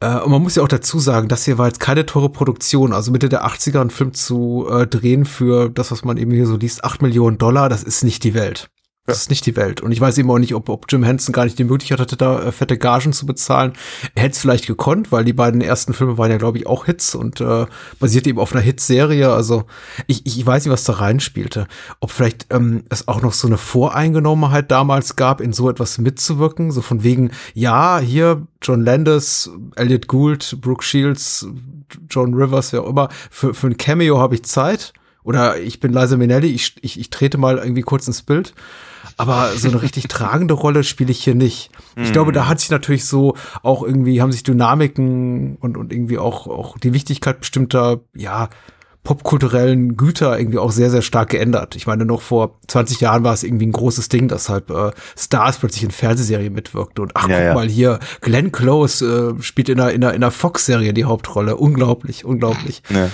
Äh, 0.00 0.18
und 0.18 0.30
man 0.30 0.42
muss 0.42 0.56
ja 0.56 0.62
auch 0.62 0.68
dazu 0.68 0.98
sagen, 0.98 1.28
das 1.28 1.44
hier 1.44 1.58
war 1.58 1.66
jetzt 1.66 1.80
keine 1.80 2.06
teure 2.06 2.30
Produktion, 2.30 2.92
also 2.92 3.10
Mitte 3.12 3.28
der 3.28 3.46
80er 3.46 3.80
einen 3.80 3.90
Film 3.90 4.14
zu 4.14 4.66
drehen 4.90 5.24
für 5.24 5.68
das, 5.70 5.90
was 5.90 6.04
man 6.04 6.16
eben 6.16 6.30
hier 6.30 6.46
so 6.46 6.56
liest, 6.56 6.84
8 6.84 7.02
Millionen 7.02 7.38
Dollar, 7.38 7.68
das 7.68 7.82
ist 7.82 8.04
nicht 8.04 8.24
die 8.24 8.34
Welt. 8.34 8.68
Das 9.06 9.18
ist 9.18 9.30
nicht 9.30 9.46
die 9.46 9.54
Welt. 9.54 9.80
Und 9.80 9.92
ich 9.92 10.00
weiß 10.00 10.18
eben 10.18 10.30
auch 10.30 10.38
nicht, 10.38 10.54
ob, 10.54 10.68
ob 10.68 10.86
Jim 10.88 11.04
Henson 11.04 11.32
gar 11.32 11.44
nicht 11.44 11.58
die 11.58 11.64
Möglichkeit 11.64 12.00
hatte, 12.00 12.16
da 12.16 12.42
äh, 12.42 12.52
fette 12.52 12.76
Gagen 12.76 13.12
zu 13.12 13.24
bezahlen. 13.24 13.72
Er 14.16 14.24
hätte 14.24 14.32
es 14.32 14.40
vielleicht 14.40 14.66
gekonnt, 14.66 15.12
weil 15.12 15.24
die 15.24 15.32
beiden 15.32 15.60
ersten 15.60 15.94
Filme 15.94 16.18
waren 16.18 16.30
ja, 16.30 16.38
glaube 16.38 16.58
ich, 16.58 16.66
auch 16.66 16.86
Hits 16.86 17.14
und 17.14 17.40
äh, 17.40 17.66
basierte 18.00 18.30
eben 18.30 18.40
auf 18.40 18.52
einer 18.52 18.62
Hitserie. 18.62 19.32
Also 19.32 19.64
ich, 20.08 20.26
ich 20.26 20.44
weiß 20.44 20.64
nicht, 20.64 20.72
was 20.72 20.82
da 20.84 20.94
reinspielte. 20.94 21.68
Ob 22.00 22.10
vielleicht 22.10 22.48
ähm, 22.50 22.82
es 22.88 23.06
auch 23.06 23.22
noch 23.22 23.32
so 23.32 23.46
eine 23.46 23.58
Voreingenommenheit 23.58 24.72
damals 24.72 25.14
gab, 25.14 25.40
in 25.40 25.52
so 25.52 25.70
etwas 25.70 25.98
mitzuwirken. 25.98 26.72
So 26.72 26.82
von 26.82 27.04
wegen, 27.04 27.30
ja, 27.54 28.00
hier 28.00 28.46
John 28.60 28.84
Landis, 28.84 29.48
Elliot 29.76 30.08
Gould, 30.08 30.58
Brooke 30.60 30.82
Shields, 30.82 31.46
John 32.10 32.34
Rivers, 32.34 32.72
wer 32.72 32.82
auch 32.82 32.88
immer, 32.88 33.08
für, 33.30 33.54
für 33.54 33.68
ein 33.68 33.76
Cameo 33.76 34.18
habe 34.18 34.34
ich 34.34 34.44
Zeit. 34.44 34.92
Oder 35.22 35.58
ich 35.58 35.80
bin 35.80 35.92
Liza 35.92 36.16
Minnelli, 36.16 36.48
ich, 36.48 36.76
ich, 36.82 37.00
ich 37.00 37.10
trete 37.10 37.36
mal 37.36 37.58
irgendwie 37.58 37.82
kurz 37.82 38.06
ins 38.06 38.22
Bild. 38.22 38.54
Aber 39.18 39.52
so 39.56 39.68
eine 39.68 39.80
richtig 39.80 40.08
tragende 40.08 40.52
Rolle 40.52 40.84
spiele 40.84 41.10
ich 41.10 41.24
hier 41.24 41.34
nicht. 41.34 41.70
Ich 41.96 42.12
glaube, 42.12 42.32
da 42.32 42.48
hat 42.48 42.60
sich 42.60 42.70
natürlich 42.70 43.06
so 43.06 43.34
auch 43.62 43.82
irgendwie, 43.82 44.20
haben 44.20 44.30
sich 44.30 44.42
Dynamiken 44.42 45.56
und, 45.56 45.78
und 45.78 45.90
irgendwie 45.92 46.18
auch, 46.18 46.46
auch 46.46 46.76
die 46.78 46.92
Wichtigkeit 46.92 47.40
bestimmter, 47.40 48.00
ja, 48.14 48.50
popkulturellen 49.06 49.96
Güter 49.96 50.36
irgendwie 50.38 50.58
auch 50.58 50.72
sehr, 50.72 50.90
sehr 50.90 51.00
stark 51.02 51.30
geändert. 51.30 51.76
Ich 51.76 51.86
meine, 51.86 52.04
noch 52.04 52.20
vor 52.22 52.58
20 52.66 53.00
Jahren 53.00 53.22
war 53.22 53.32
es 53.32 53.44
irgendwie 53.44 53.66
ein 53.66 53.72
großes 53.72 54.08
Ding, 54.08 54.26
dass 54.26 54.48
halt 54.48 54.68
äh, 54.70 54.90
Stars 55.16 55.58
plötzlich 55.58 55.84
in 55.84 55.92
Fernsehserien 55.92 56.52
mitwirkten. 56.52 57.02
Und 57.04 57.12
ach, 57.14 57.28
Ja, 57.28 57.36
guck 57.36 57.44
ja. 57.46 57.54
mal 57.54 57.68
hier, 57.68 58.00
Glenn 58.20 58.50
Close 58.50 59.36
äh, 59.38 59.42
spielt 59.42 59.68
in 59.68 59.80
einer, 59.80 59.92
in 59.92 60.02
einer, 60.04 60.12
in 60.14 60.22
einer 60.24 60.32
Fox-Serie 60.32 60.92
die 60.92 61.04
Hauptrolle. 61.04 61.56
Unglaublich, 61.56 62.24
unglaublich. 62.24 62.82
Ne? 62.90 63.10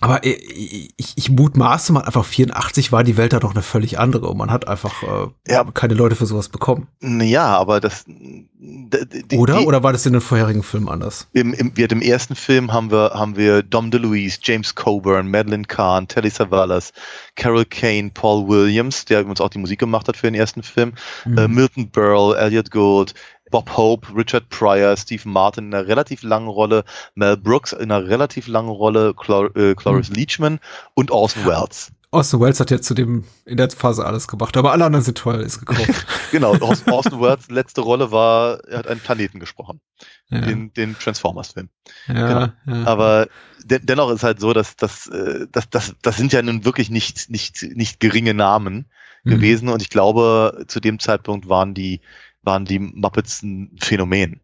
Aber 0.00 0.24
äh, 0.24 0.30
ich, 0.30 1.12
ich 1.16 1.30
mutmaße 1.30 1.92
mal 1.92 2.02
einfach, 2.02 2.24
84 2.24 2.92
war 2.92 3.02
die 3.02 3.16
Welt 3.16 3.32
da 3.32 3.40
doch 3.40 3.52
eine 3.54 3.62
völlig 3.62 3.98
andere 3.98 4.28
und 4.28 4.36
man 4.36 4.50
hat 4.52 4.68
einfach 4.68 5.02
äh, 5.02 5.52
Ja. 5.52 5.64
keine 5.64 5.94
Leute 5.94 6.14
für 6.14 6.26
sowas 6.26 6.50
bekommen. 6.50 6.86
Ja, 7.02 7.46
aber 7.56 7.80
das. 7.80 8.04
d- 8.06 9.06
d- 9.06 9.36
Oder? 9.38 9.58
die- 9.60 9.64
Oder 9.66 9.82
war 9.82 9.92
das 9.94 10.04
in 10.04 10.12
den 10.12 10.20
vorherigen 10.20 10.62
Filmen 10.62 10.90
anders? 10.90 11.28
Im, 11.32 11.54
im, 11.54 11.72
wir, 11.76 11.90
Im 11.90 12.02
ersten 12.02 12.34
Film 12.36 12.74
haben 12.74 12.90
wir, 12.90 13.12
haben 13.14 13.36
wir 13.36 13.62
Dom 13.62 13.90
DeLuise, 13.90 14.38
James 14.42 14.74
Coburn, 14.74 15.15
Madeline 15.22 15.64
Kahn, 15.64 16.08
Telly 16.08 16.30
Savalas, 16.30 16.92
Carol 17.34 17.64
Kane, 17.64 18.10
Paul 18.12 18.46
Williams, 18.48 19.04
der 19.04 19.20
übrigens 19.20 19.40
auch 19.40 19.48
die 19.50 19.58
Musik 19.58 19.78
gemacht 19.78 20.08
hat 20.08 20.16
für 20.16 20.26
den 20.26 20.34
ersten 20.34 20.62
Film, 20.62 20.94
Mhm. 21.24 21.38
äh, 21.38 21.48
Milton 21.48 21.88
Berle, 21.90 22.36
Elliot 22.36 22.70
Gould, 22.70 23.14
Bob 23.50 23.76
Hope, 23.76 24.08
Richard 24.16 24.48
Pryor, 24.48 24.96
Stephen 24.96 25.32
Martin 25.32 25.66
in 25.68 25.74
einer 25.74 25.86
relativ 25.86 26.22
langen 26.22 26.48
Rolle, 26.48 26.84
Mel 27.14 27.36
Brooks 27.36 27.72
in 27.72 27.90
einer 27.92 28.06
relativ 28.08 28.48
langen 28.48 28.70
Rolle, 28.70 29.14
Clor 29.14 29.54
äh, 29.56 29.74
Cloris 29.74 30.08
Leachman 30.10 30.58
und 30.94 31.10
Orson 31.10 31.44
Welles. 31.46 31.92
Austin 32.10 32.40
Wells 32.40 32.60
hat 32.60 32.70
ja 32.70 32.80
zudem 32.80 33.24
in 33.44 33.56
der 33.56 33.70
Phase 33.70 34.04
alles 34.06 34.28
gemacht, 34.28 34.56
aber 34.56 34.72
alle 34.72 34.84
anderen 34.84 35.04
sind 35.04 35.18
teuer, 35.18 35.40
ist 35.40 35.60
gekauft. 35.64 36.06
Genau, 36.32 36.56
Orson 36.60 37.20
Welles 37.20 37.48
letzte 37.48 37.80
Rolle 37.82 38.10
war, 38.10 38.58
er 38.64 38.78
hat 38.78 38.86
einen 38.88 39.00
Planeten 39.00 39.38
gesprochen, 39.38 39.80
ja, 40.28 40.40
den, 40.40 40.72
den 40.72 40.98
Transformers-Film. 40.98 41.68
ja, 42.08 42.54
ja. 42.66 42.84
Aber 42.84 43.28
de 43.64 43.78
dennoch 43.80 44.10
ist 44.10 44.24
halt 44.24 44.40
so, 44.40 44.52
dass 44.52 44.76
das, 44.76 45.06
äh, 45.06 45.46
das, 45.52 45.70
das, 45.70 45.94
das 46.02 46.16
sind 46.16 46.32
ja 46.32 46.42
nun 46.42 46.64
wirklich 46.64 46.90
nicht, 46.90 47.30
nicht, 47.30 47.62
nicht 47.62 48.00
geringe 48.00 48.34
Namen 48.34 48.86
Mhm. 49.26 49.30
gewesen 49.30 49.68
und 49.68 49.82
ich 49.82 49.90
glaube, 49.90 50.64
zu 50.68 50.78
dem 50.80 50.98
Zeitpunkt 51.00 51.48
waren 51.48 51.74
die, 51.74 52.00
waren 52.42 52.64
die 52.64 52.78
Muppets 52.78 53.42
ein 53.42 53.76
Phänomen. 53.80 54.40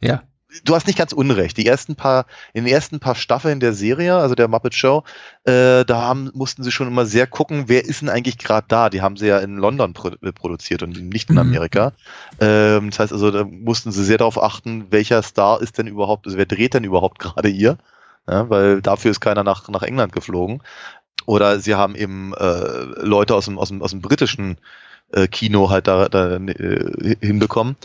Ja. 0.00 0.22
Du 0.64 0.74
hast 0.74 0.86
nicht 0.86 0.96
ganz 0.98 1.12
unrecht. 1.12 1.56
Die 1.56 1.66
ersten 1.66 1.96
paar, 1.96 2.26
in 2.52 2.64
den 2.64 2.72
ersten 2.72 3.00
paar 3.00 3.16
Staffeln 3.16 3.58
der 3.58 3.72
Serie, 3.72 4.16
also 4.16 4.34
der 4.36 4.46
Muppet 4.48 4.74
Show, 4.74 5.02
äh, 5.44 5.84
da 5.84 6.00
haben, 6.02 6.30
mussten 6.34 6.62
sie 6.62 6.70
schon 6.70 6.86
immer 6.86 7.04
sehr 7.04 7.26
gucken, 7.26 7.64
wer 7.66 7.84
ist 7.84 8.00
denn 8.00 8.08
eigentlich 8.08 8.38
gerade 8.38 8.66
da? 8.68 8.88
Die 8.88 9.02
haben 9.02 9.16
sie 9.16 9.26
ja 9.26 9.38
in 9.40 9.56
London 9.56 9.92
pro 9.92 10.10
äh, 10.22 10.32
produziert 10.32 10.82
und 10.82 10.96
nicht 10.96 11.30
in 11.30 11.34
Mhm. 11.34 11.40
Amerika. 11.40 11.92
Ähm, 12.38 12.90
das 12.90 13.00
heißt 13.00 13.12
also, 13.12 13.30
da 13.32 13.44
mussten 13.44 13.90
sie 13.90 14.04
sehr 14.04 14.18
darauf 14.18 14.40
achten, 14.40 14.86
welcher 14.90 15.22
Star 15.22 15.60
ist 15.60 15.78
denn 15.78 15.88
überhaupt, 15.88 16.26
also 16.26 16.38
wer 16.38 16.46
dreht 16.46 16.74
denn 16.74 16.84
überhaupt 16.84 17.18
gerade 17.18 17.48
hier? 17.48 17.76
Ja, 18.28 18.48
weil 18.50 18.82
dafür 18.82 19.10
ist 19.12 19.20
keiner 19.20 19.44
nach, 19.44 19.68
nach 19.68 19.82
England 19.82 20.12
geflogen. 20.12 20.62
Oder 21.26 21.58
sie 21.60 21.74
haben 21.74 21.96
eben 21.96 22.34
äh, 22.34 22.82
Leute 23.02 23.34
aus 23.34 23.46
dem, 23.46 23.58
aus 23.58 23.68
dem, 23.68 23.82
aus 23.82 23.90
dem 23.90 24.00
britischen 24.00 24.58
äh, 25.12 25.26
Kino 25.28 25.70
halt 25.70 25.88
da, 25.88 26.08
da 26.08 26.36
äh, 26.36 27.16
hinbekommen. 27.20 27.76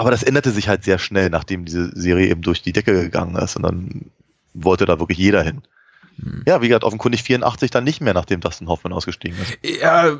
Aber 0.00 0.10
das 0.10 0.22
änderte 0.22 0.50
sich 0.50 0.66
halt 0.66 0.82
sehr 0.82 0.98
schnell, 0.98 1.28
nachdem 1.28 1.66
diese 1.66 1.90
Serie 1.94 2.28
eben 2.28 2.40
durch 2.40 2.62
die 2.62 2.72
Decke 2.72 2.94
gegangen 2.94 3.36
ist. 3.36 3.56
Und 3.56 3.64
dann 3.64 4.06
wollte 4.54 4.86
da 4.86 4.98
wirklich 4.98 5.18
jeder 5.18 5.42
hin. 5.42 5.60
Ja, 6.46 6.62
wie 6.62 6.68
gesagt, 6.68 6.84
offenkundig 6.84 7.22
84 7.22 7.70
dann 7.70 7.84
nicht 7.84 8.00
mehr, 8.00 8.14
nachdem 8.14 8.40
Dustin 8.40 8.68
Hoffman 8.68 8.94
ausgestiegen 8.94 9.36
ist. 9.38 9.58
Ja, 9.82 10.16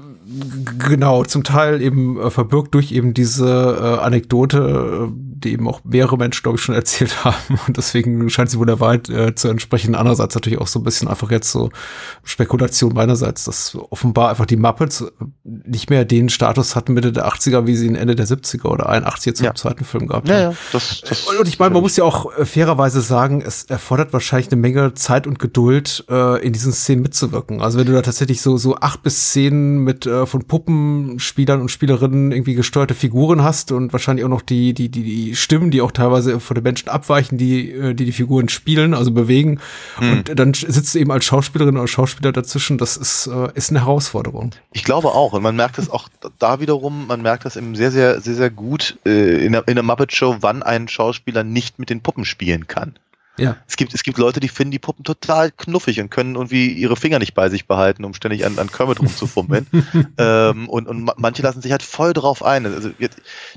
genau, 0.87 1.25
zum 1.25 1.45
Teil 1.45 1.81
eben 1.81 2.21
äh, 2.21 2.29
verbirgt 2.29 2.75
durch 2.75 2.93
eben 2.93 3.15
diese 3.15 3.47
äh, 3.49 4.05
Anekdote, 4.05 5.09
äh, 5.09 5.13
die 5.41 5.53
eben 5.53 5.67
auch 5.69 5.81
mehrere 5.85 6.17
Menschen, 6.17 6.43
glaube 6.43 6.57
ich, 6.59 6.63
schon 6.65 6.75
erzählt 6.75 7.25
haben. 7.25 7.59
Und 7.67 7.77
deswegen 7.77 8.29
scheint 8.31 8.51
sie 8.51 8.59
wohl 8.59 8.67
der 8.67 8.81
Wahrheit 8.81 9.09
äh, 9.09 9.35
zu 9.35 9.49
entsprechen. 9.49 9.95
Andererseits 9.95 10.35
natürlich 10.35 10.61
auch 10.61 10.67
so 10.67 10.79
ein 10.81 10.85
bisschen 10.85 11.09
einfach 11.09 11.31
jetzt 11.31 11.51
so 11.51 11.71
Spekulation 12.25 12.93
meinerseits, 12.95 13.45
dass 13.45 13.77
offenbar 13.91 14.31
einfach 14.31 14.47
die 14.47 14.57
Muppets 14.57 15.01
äh, 15.03 15.07
nicht 15.45 15.91
mehr 15.91 16.05
den 16.05 16.29
Status 16.29 16.77
hatten 16.77 16.93
Mitte 16.95 17.13
der 17.13 17.27
80er, 17.29 17.67
wie 17.67 17.77
sie 17.77 17.87
ihn 17.87 17.95
Ende 17.95 18.15
der 18.15 18.27
70er 18.27 18.67
oder 18.67 18.89
81 18.89 19.27
jetzt 19.27 19.41
Ja. 19.41 19.55
zweiten 19.55 19.85
Film 19.85 20.07
gehabt 20.07 20.29
Ja, 20.29 20.35
haben. 20.35 20.43
ja, 20.53 20.57
das, 20.73 21.03
das 21.09 21.27
Und 21.29 21.49
ich 21.49 21.59
meine, 21.59 21.73
man 21.75 21.83
muss 21.83 21.97
ja 21.97 22.05
auch 22.05 22.37
äh, 22.37 22.45
fairerweise 22.45 23.01
sagen, 23.01 23.43
es 23.45 23.65
erfordert 23.65 24.13
wahrscheinlich 24.13 24.51
eine 24.53 24.61
Menge 24.61 24.95
Zeit 24.95 25.27
und 25.27 25.39
Geduld, 25.39 26.05
äh, 26.11 26.41
in 26.45 26.53
diesen 26.53 26.73
Szenen 26.73 27.03
mitzuwirken. 27.03 27.61
Also 27.61 27.79
wenn 27.79 27.87
du 27.87 27.93
da 27.93 28.03
tatsächlich 28.03 28.41
so 28.43 28.57
so 28.57 28.77
acht 28.77 29.03
bis 29.03 29.31
zehn 29.33 29.79
mit 29.79 30.07
äh, 30.07 30.27
von 30.27 30.45
Puppenspielern 30.47 31.61
und 31.61 31.71
Spielerinnen 31.71 32.33
irgendwie 32.33 32.55
gesteuerte 32.55 32.95
Figuren 32.95 33.43
hast 33.43 33.73
und 33.73 33.93
wahrscheinlich 33.93 34.25
auch 34.25 34.29
noch 34.31 34.43
die 34.43 34.75
die 34.75 34.89
die 34.91 35.03
die 35.03 35.30
Stimmen, 35.35 35.71
die 35.71 35.81
auch 35.81 35.93
teilweise 35.93 36.41
von 36.41 36.55
den 36.55 36.65
Menschen 36.65 36.89
abweichen, 36.89 37.39
die 37.39 37.71
äh, 37.71 37.95
die 37.95 38.05
die 38.05 38.13
Figuren 38.13 38.49
spielen, 38.49 38.95
also 38.95 39.11
bewegen. 39.11 39.61
Und 39.99 40.39
dann 40.39 40.55
sitzt 40.55 40.95
du 40.95 40.99
eben 40.99 41.11
als 41.11 41.25
Schauspielerin 41.25 41.77
oder 41.77 41.89
Schauspieler 41.89 42.33
dazwischen. 42.33 42.79
Das 42.79 42.97
ist 42.97 43.27
äh, 43.27 43.49
ist 43.55 43.71
eine 43.71 43.81
Herausforderung. 43.81 44.53
Ich 44.73 44.85
glaube 44.85 45.09
auch. 45.09 45.33
Und 45.33 45.43
man 45.43 45.57
merkt 45.57 45.79
es 45.79 45.91
auch 45.91 46.09
da 46.39 46.61
wiederum, 46.61 47.07
man 47.07 47.23
merkt 47.23 47.45
das 47.45 47.57
eben 47.57 47.75
sehr, 47.75 47.91
sehr, 47.91 48.21
sehr, 48.21 48.35
sehr 48.35 48.51
gut 48.51 48.99
äh, 49.07 49.45
in, 49.45 49.53
der, 49.53 49.67
in 49.69 49.75
der 49.75 49.83
Muppet 49.83 50.13
Show, 50.13 50.37
wann 50.41 50.63
ein 50.63 50.89
Schauspieler 50.89 51.45
nicht 51.45 51.79
mit 51.79 51.91
den 51.91 52.01
Puppen 52.01 52.25
spielen 52.25 52.67
kann. 52.67 52.95
Ja. 53.39 53.57
Es 53.67 53.77
gibt, 53.77 53.95
es 53.95 54.03
gibt 54.03 54.19
Leute, 54.19 54.39
die 54.41 54.49
finden 54.49 54.73
die 54.73 54.79
Puppen 54.79 55.03
total 55.05 55.51
knuffig 55.51 55.99
und 56.01 56.11
können 56.11 56.35
irgendwie 56.35 56.69
ihre 56.73 56.97
Finger 56.97 57.19
nicht 57.19 57.33
bei 57.35 57.49
sich 57.49 57.67
behalten, 57.67 58.05
um 58.05 58.13
ständig 58.13 58.45
an, 58.45 58.59
an 58.59 58.71
Kermit 58.71 59.01
rumzufummeln. 59.01 59.67
ähm, 60.19 60.69
und, 60.69 60.87
und 60.89 61.05
ma- 61.05 61.15
manche 61.17 61.41
lassen 61.43 61.63
sich 61.63 61.73
halt 61.73 61.83
voll 61.83 62.13
drauf 62.13 62.43
ein. 62.43 62.67
Also 62.67 62.91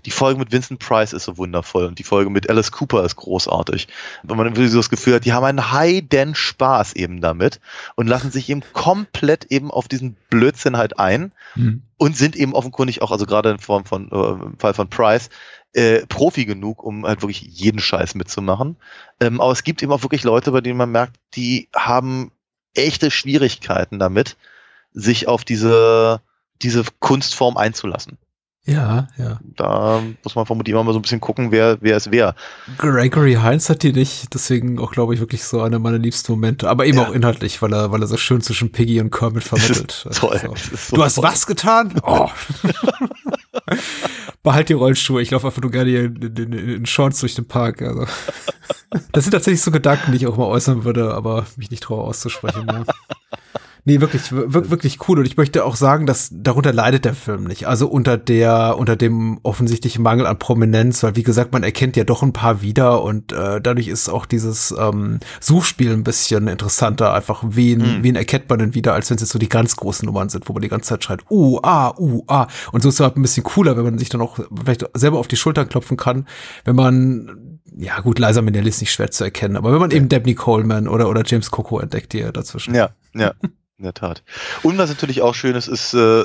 die 0.05 0.11
Folge 0.11 0.39
mit 0.39 0.51
Vincent 0.53 0.79
Price 0.79 1.11
ist 1.11 1.25
so 1.25 1.37
wundervoll 1.37 1.85
und 1.85 1.99
die 1.99 2.03
Folge 2.03 2.29
mit 2.29 2.49
Alice 2.49 2.71
Cooper 2.71 3.03
ist 3.03 3.17
großartig. 3.17 3.87
Wenn 4.23 4.37
man 4.37 4.45
irgendwie 4.45 4.67
so 4.67 4.77
das 4.77 4.89
Gefühl 4.89 5.15
hat, 5.15 5.25
die 5.25 5.33
haben 5.33 5.43
einen 5.43 5.71
heiden 5.71 6.33
Spaß 6.35 6.93
eben 6.93 7.19
damit 7.19 7.59
und 7.95 8.07
lassen 8.07 8.31
sich 8.31 8.49
eben 8.49 8.61
komplett 8.71 9.45
eben 9.51 9.69
auf 9.69 9.87
diesen 9.89 10.15
Blödsinn 10.29 10.77
halt 10.77 10.99
ein 10.99 11.31
Hm. 11.55 11.83
und 11.97 12.17
sind 12.17 12.35
eben 12.35 12.53
offenkundig 12.55 13.01
auch, 13.01 13.11
also 13.11 13.25
gerade 13.25 13.51
in 13.51 13.59
Form 13.59 13.85
von, 13.85 14.09
äh, 14.11 14.45
im 14.45 14.57
Fall 14.57 14.73
von 14.73 14.89
Price, 14.89 15.29
äh, 15.73 16.05
Profi 16.07 16.45
genug, 16.45 16.83
um 16.83 17.05
halt 17.05 17.21
wirklich 17.21 17.41
jeden 17.41 17.79
Scheiß 17.79 18.15
mitzumachen. 18.15 18.77
Ähm, 19.19 19.41
aber 19.41 19.51
es 19.51 19.63
gibt 19.63 19.81
eben 19.83 19.91
auch 19.91 20.03
wirklich 20.03 20.23
Leute, 20.23 20.51
bei 20.51 20.61
denen 20.61 20.77
man 20.77 20.91
merkt, 20.91 21.15
die 21.35 21.69
haben 21.75 22.31
echte 22.75 23.11
Schwierigkeiten 23.11 23.99
damit, 23.99 24.35
sich 24.93 25.27
auf 25.27 25.43
diese, 25.43 26.21
diese 26.61 26.83
Kunstform 26.99 27.57
einzulassen. 27.57 28.17
Ja, 28.65 29.09
ja. 29.17 29.39
Da 29.57 30.01
muss 30.23 30.35
man 30.35 30.45
vermutlich 30.45 30.71
immer 30.71 30.85
mal 30.85 30.93
so 30.93 30.99
ein 30.99 31.01
bisschen 31.01 31.19
gucken, 31.19 31.51
wer, 31.51 31.79
wer 31.81 31.97
es 31.97 32.11
wer. 32.11 32.33
Gregory 32.77 33.33
Heinz 33.33 33.67
hat 33.69 33.83
die 33.83 33.91
nicht, 33.91 34.33
deswegen 34.33 34.79
auch, 34.79 34.93
glaube 34.93 35.13
ich, 35.13 35.19
wirklich 35.19 35.43
so 35.43 35.61
einer 35.61 35.79
meiner 35.79 35.97
liebsten 35.97 36.31
Momente. 36.31 36.69
Aber 36.69 36.85
eben 36.85 36.97
Ja. 36.97 37.03
auch 37.07 37.11
inhaltlich, 37.11 37.61
weil 37.61 37.73
er, 37.73 37.91
weil 37.91 38.01
er 38.01 38.07
so 38.07 38.15
schön 38.15 38.39
zwischen 38.39 38.71
Piggy 38.71 39.01
und 39.01 39.11
Kermit 39.11 39.43
vermittelt. 39.43 40.05
ist 40.09 40.17
toll. 40.19 40.31
Also, 40.31 40.47
Das 40.47 40.67
ist 40.69 40.87
so 40.87 40.95
du 40.95 41.03
hast 41.03 41.15
toll. 41.15 41.23
was 41.25 41.45
getan? 41.45 41.93
Oh. 42.03 42.29
Behalt 44.43 44.69
die 44.69 44.73
Rollschuhe. 44.73 45.21
Ich 45.21 45.31
laufe 45.31 45.47
einfach 45.47 45.61
nur 45.61 45.71
gerne 45.71 45.89
hier 45.89 46.03
in, 46.03 46.15
in, 46.17 46.53
in, 46.53 46.69
in 46.69 46.85
Shorts 46.85 47.21
durch 47.21 47.35
den 47.35 47.47
Park. 47.47 47.81
Also. 47.81 48.05
Das 49.11 49.23
sind 49.23 49.31
tatsächlich 49.31 49.61
so 49.61 49.71
Gedanken, 49.71 50.11
die 50.11 50.17
ich 50.17 50.27
auch 50.27 50.37
mal 50.37 50.45
äußern 50.45 50.83
würde, 50.83 51.15
aber 51.15 51.47
mich 51.55 51.71
nicht 51.71 51.81
traue 51.81 52.03
auszusprechen. 52.03 52.67
Ja. 52.67 52.83
Nee, 53.85 53.99
wirklich, 53.99 54.31
wir- 54.31 54.69
wirklich 54.71 54.97
cool. 55.09 55.19
Und 55.19 55.25
ich 55.25 55.35
möchte 55.35 55.65
auch 55.65 55.75
sagen, 55.75 56.05
dass 56.05 56.29
darunter 56.31 56.71
leidet 56.71 57.03
der 57.03 57.13
Film 57.13 57.43
nicht. 57.43 57.67
Also 57.67 57.87
unter 57.87 58.17
der, 58.17 58.77
unter 58.77 58.95
dem 58.95 59.39
offensichtlichen 59.43 60.01
Mangel 60.03 60.25
an 60.25 60.39
Prominenz, 60.39 61.03
weil 61.03 61.17
wie 61.17 61.23
gesagt, 61.23 61.51
man 61.51 61.63
erkennt 61.63 61.97
ja 61.97 62.05
doch 62.05 62.23
ein 62.23 62.31
paar 62.31 62.61
wieder 62.61 63.03
und 63.03 63.33
äh, 63.33 63.59
dadurch 63.59 63.89
ist 63.89 64.07
auch 64.07 64.25
dieses 64.25 64.73
ähm, 64.79 65.19
Suchspiel 65.41 65.91
ein 65.91 66.03
bisschen 66.05 66.47
interessanter. 66.47 67.13
Einfach, 67.13 67.43
wen, 67.45 67.81
Hm. 67.97 68.03
wen 68.03 68.15
erkennt 68.15 68.49
man 68.49 68.59
denn 68.59 68.73
wieder, 68.73 68.93
als 68.93 69.09
wenn 69.09 69.15
es 69.15 69.21
jetzt 69.21 69.31
so 69.31 69.39
die 69.39 69.49
ganz 69.49 69.75
großen 69.75 70.05
Nummern 70.05 70.29
sind, 70.29 70.47
wo 70.47 70.53
man 70.53 70.61
die 70.61 70.69
ganze 70.69 70.87
Zeit 70.89 71.03
schreit, 71.03 71.19
uh, 71.29 71.59
ah, 71.61 71.93
uh, 71.99 72.23
ah. 72.27 72.47
Und 72.71 72.83
so 72.83 72.89
ist 72.89 72.95
es 72.95 72.99
halt 73.01 73.17
ein 73.17 73.21
bisschen 73.21 73.43
cooler, 73.43 73.75
wenn 73.75 73.83
man 73.83 73.97
sich 73.97 74.07
dann 74.09 74.21
auch 74.21 74.39
vielleicht 74.63 74.85
selber 74.93 75.19
auf 75.19 75.27
die 75.27 75.35
Schultern 75.35 75.67
klopfen 75.67 75.97
kann, 75.97 76.25
wenn 76.63 76.77
man 76.77 77.59
ja 77.75 77.99
gut, 78.01 78.19
Liza 78.19 78.41
Minnelli 78.43 78.69
ist 78.69 78.81
nicht 78.81 78.91
schwer 78.93 79.09
zu 79.09 79.23
erkennen, 79.23 79.57
aber 79.57 79.73
wenn 79.73 79.79
man 79.79 79.89
eben 79.91 80.07
Dabney 80.07 80.35
Coleman 80.35 80.87
oder, 80.87 81.09
oder 81.09 81.23
James 81.25 81.49
Coco 81.49 81.79
entdeckt, 81.79 82.13
die 82.13 82.19
ja 82.19 82.31
dazwischen. 82.31 82.75
Ja, 82.75 82.91
ja. 83.13 83.33
In 83.83 83.87
der 83.87 83.93
Tat. 83.93 84.23
Und 84.61 84.77
was 84.77 84.89
natürlich 84.89 85.21
auch 85.21 85.35
schön 85.35 85.57
ist, 85.57 85.67
ist 85.67 85.93
äh, 85.93 86.23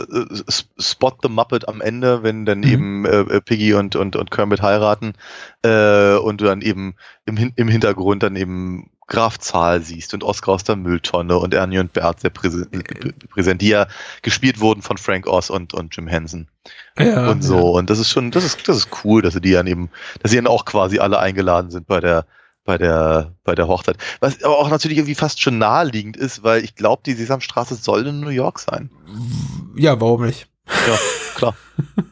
Spot 0.79 1.13
the 1.25 1.29
Muppet 1.29 1.67
am 1.67 1.81
Ende, 1.81 2.23
wenn 2.23 2.47
dann 2.47 2.61
Mhm. 2.61 2.65
eben 2.69 3.05
äh, 3.05 3.21
äh, 3.23 3.41
Piggy 3.41 3.75
und, 3.75 3.97
und, 3.97 4.15
und 4.15 4.31
Kermit 4.31 4.63
heiraten 4.63 5.15
äh, 5.63 6.15
und 6.15 6.41
du 6.41 6.45
dann 6.45 6.61
eben 6.63 6.95
im, 7.27 7.53
im 7.57 7.67
Hintergrund 7.67 8.23
dann 8.23 8.37
eben 8.37 8.91
Graf 9.09 9.39
Zahl 9.41 9.81
siehst 9.83 10.15
und 10.15 10.23
Oscar 10.23 10.53
aus 10.53 10.63
der 10.63 10.77
Mülltonne 10.77 11.37
und 11.37 11.53
Ernie 11.53 11.81
und 11.81 11.93
Bert 11.93 12.21
sehr 12.21 12.31
präse- 12.33 12.69
äh, 12.73 13.13
präsent, 13.29 13.61
die 13.61 13.71
ja 13.71 13.89
gespielt 14.23 14.61
wurden 14.61 14.83
von 14.83 14.97
Frank 14.99 15.27
Oz 15.27 15.51
und, 15.51 15.75
und 15.75 15.97
Jim 15.97 16.07
Henson 16.07 16.47
Ja, 16.97 17.29
und 17.29 17.43
so. 17.43 17.73
Und 17.73 17.91
das 17.91 17.99
ist 17.99 18.11
schon, 18.11 18.31
das 18.31 18.45
ist, 18.45 18.69
das 18.69 18.77
ist 18.77 18.89
cool, 19.03 19.21
dass 19.21 19.35
sie 19.35 19.41
die 19.41 19.51
dann 19.51 19.67
eben, 19.67 19.91
dass 20.23 20.31
sie 20.31 20.37
dann 20.37 20.47
auch 20.47 20.65
quasi 20.65 21.01
alle 21.01 21.19
eingeladen 21.19 21.73
sind 21.73 21.89
bei 21.89 21.99
der, 21.99 22.25
bei 22.69 22.77
der, 22.77 23.33
bei 23.45 23.55
der 23.55 23.67
Hochzeit. 23.67 23.97
Was 24.21 24.45
aber 24.45 24.59
auch 24.59 24.69
natürlich 24.69 24.99
irgendwie 24.99 25.15
fast 25.15 25.41
schon 25.41 25.57
naheliegend 25.57 26.19
ist, 26.19 26.43
weil 26.43 26.63
ich 26.63 26.75
glaube, 26.75 27.01
die 27.07 27.15
Sesamstraße 27.15 27.77
soll 27.77 28.07
in 28.07 28.21
New 28.21 28.29
York 28.29 28.59
sein. 28.59 28.91
Ja, 29.75 29.99
warum 30.03 30.27
nicht? 30.27 30.49
Ja, 30.67 30.99
klar. 31.35 31.55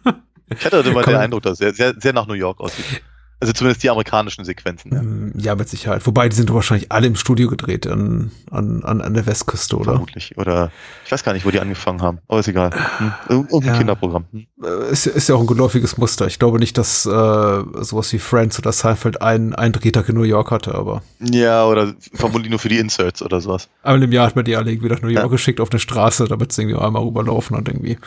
Ich 0.48 0.64
hatte 0.64 0.76
immer 0.76 1.02
Kann 1.02 1.14
den 1.14 1.22
Eindruck, 1.22 1.42
dass 1.42 1.54
es 1.54 1.59
sehr, 1.59 1.74
sehr, 1.74 2.00
sehr 2.00 2.12
nach 2.12 2.28
New 2.28 2.34
York 2.34 2.61
aussieht. 2.61 3.02
Also 3.39 3.53
zumindest 3.53 3.82
die 3.82 3.91
amerikanischen 3.91 4.45
Sequenzen. 4.47 4.93
Ja. 4.95 5.01
Ähm, 5.01 5.32
Ja, 5.37 5.55
mit 5.55 5.68
Sicherheit. 5.68 6.07
Wobei, 6.07 6.28
die 6.30 6.37
sind 6.37 6.53
wahrscheinlich 6.55 6.91
alle 6.91 7.07
im 7.07 7.16
Studio 7.16 7.49
gedreht 7.51 7.87
an, 7.87 8.30
an, 8.51 8.82
an, 8.82 9.03
an 9.03 9.12
der 9.12 9.26
Westküste, 9.26 9.76
oder? 9.76 9.93
Vermutlich. 9.93 10.37
Oder 10.39 10.70
ich 11.05 11.12
weiß 11.12 11.22
gar 11.22 11.34
nicht, 11.34 11.45
wo 11.45 11.51
die 11.51 11.61
angefangen 11.61 12.01
haben. 12.01 12.18
Aber 12.28 12.41
ist 12.41 12.49
egal. 12.49 12.70
Hm. 12.99 13.12
Irgend- 13.28 13.51
Irgendein 13.53 13.72
Ja. 13.74 13.78
Kinderprogramm. 13.78 14.24
Hm. 14.32 14.47
Äh, 14.64 14.91
Ist, 14.91 15.07
ist 15.07 15.28
ja 15.28 15.34
auch 15.34 15.41
ein 15.41 15.47
geläufiges 15.47 15.99
Muster. 15.99 16.26
Ich 16.26 16.39
glaube 16.39 16.59
nicht, 16.59 16.78
dass 16.78 17.05
äh, 17.05 17.09
sowas 17.11 18.11
wie 18.14 18.18
Friends 18.18 18.59
oder 18.59 18.72
Seinfeld 18.72 19.20
einen, 19.20 19.55
einen 19.55 19.74
Drehtag 19.74 20.09
in 20.09 20.14
New 20.14 20.22
York 20.22 20.51
hatte, 20.51 20.74
aber 20.74 21.03
Ja, 21.20 21.66
oder 21.66 21.95
vermutlich 22.14 22.49
nur 22.49 22.59
für 22.59 22.70
die 22.70 22.78
Inserts 22.78 23.20
oder 23.20 23.43
sowas. 23.43 23.68
einmal 23.82 24.03
im 24.05 24.12
Jahr 24.12 24.26
hat 24.28 24.37
man 24.37 24.47
die 24.47 24.57
alle 24.57 24.70
irgendwie 24.70 24.89
nach 24.89 25.03
New 25.03 25.09
York 25.09 25.24
Ja. 25.24 25.28
geschickt 25.30 25.61
auf 25.61 25.70
eine 25.70 25.78
Straße, 25.78 26.26
damit 26.26 26.53
sie 26.53 26.62
irgendwie 26.62 26.78
einmal 26.80 27.03
rüberlaufen 27.03 27.55
und 27.55 27.68
irgendwie 27.68 27.99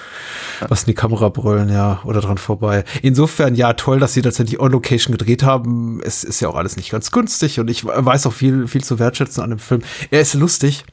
was 0.68 0.82
in 0.84 0.88
die 0.88 0.94
Kamera 0.96 1.30
brüllen, 1.30 1.70
ja, 1.70 2.02
oder 2.04 2.20
dran 2.22 2.40
vorbei. 2.40 2.84
Insofern, 3.04 3.54
ja, 3.54 3.74
toll, 3.74 4.00
dass 4.00 4.14
sie 4.16 4.24
tatsächlich 4.24 4.60
on 4.60 4.72
Location 4.72 5.14
gedreht 5.20 5.44
haben. 5.44 6.02
Es 6.04 6.24
ist 6.24 6.40
ja 6.40 6.50
auch 6.50 6.56
alles 6.56 6.76
nicht 6.78 6.92
ganz 6.92 7.12
günstig 7.12 7.60
und 7.60 7.70
ich 7.70 7.86
weiß 7.86 8.26
auch 8.26 8.34
viel, 8.34 8.68
viel 8.68 8.84
zu 8.84 8.98
wertschätzen 8.98 9.44
an 9.44 9.52
dem 9.52 9.60
Film. 9.60 9.82
Er 10.10 10.22
ist 10.22 10.34
lustig 10.34 10.86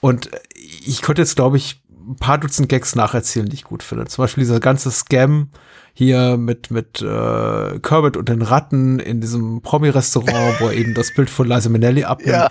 und 0.00 0.30
ich 0.54 1.02
könnte 1.02 1.22
jetzt, 1.22 1.36
glaube 1.36 1.56
ich, 1.56 1.82
ein 2.06 2.16
paar 2.16 2.38
Dutzend 2.38 2.68
Gags 2.68 2.96
nacherzählen, 2.96 3.48
die 3.48 3.54
ich 3.54 3.64
gut 3.64 3.82
finde. 3.82 4.06
Zum 4.06 4.24
Beispiel 4.24 4.42
dieser 4.42 4.60
ganze 4.60 4.90
Scam 4.90 5.48
hier 5.96 6.36
mit, 6.36 6.70
mit 6.72 7.00
äh, 7.00 7.78
Kermit 7.78 8.16
und 8.16 8.28
den 8.28 8.42
Ratten 8.42 8.98
in 8.98 9.20
diesem 9.20 9.62
Promi-Restaurant, 9.62 10.60
wo 10.60 10.66
er 10.66 10.74
eben 10.74 10.92
das 10.92 11.14
Bild 11.14 11.30
von 11.30 11.46
Liza 11.48 11.68
Minnelli 11.68 12.02
abnimmt, 12.04 12.32
Ja. 12.34 12.50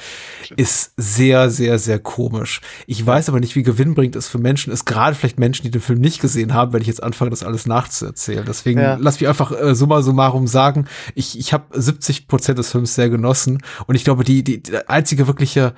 ist 0.55 0.93
sehr, 0.95 1.49
sehr, 1.49 1.77
sehr 1.77 1.99
komisch. 1.99 2.61
Ich 2.87 3.05
weiß 3.05 3.27
aber 3.27 3.41
nicht, 3.41 3.55
wie 3.55 3.63
gewinnbringend 3.63 4.15
es 4.15 4.27
für 4.29 4.37
Menschen 4.39 4.71
ist, 4.71 4.85
gerade 4.85 5.15
vielleicht 5.15 5.39
Menschen, 5.39 5.63
die 5.63 5.71
den 5.71 5.81
Film 5.81 5.99
nicht 5.99 6.21
gesehen 6.21 6.53
haben, 6.53 6.71
wenn 6.73 6.81
ich 6.81 6.87
jetzt 6.87 7.03
anfange, 7.03 7.31
das 7.31 7.43
alles 7.43 7.65
nachzuerzählen. 7.65 8.45
Deswegen 8.47 8.79
Ja. 8.79 8.95
lass 8.99 9.19
mich 9.19 9.27
einfach 9.27 9.51
äh, 9.51 9.75
summa 9.75 10.01
summarum 10.01 10.47
sagen, 10.47 10.85
ich, 11.13 11.37
ich 11.37 11.51
habe 11.51 11.65
70 11.79 12.27
Prozent 12.29 12.57
des 12.59 12.71
Films 12.71 12.95
sehr 12.95 13.09
genossen 13.09 13.61
und 13.87 13.95
ich 13.95 14.05
glaube, 14.05 14.23
die, 14.23 14.43
die, 14.43 14.63
der 14.63 14.89
einzige 14.89 15.27
wirkliche 15.27 15.73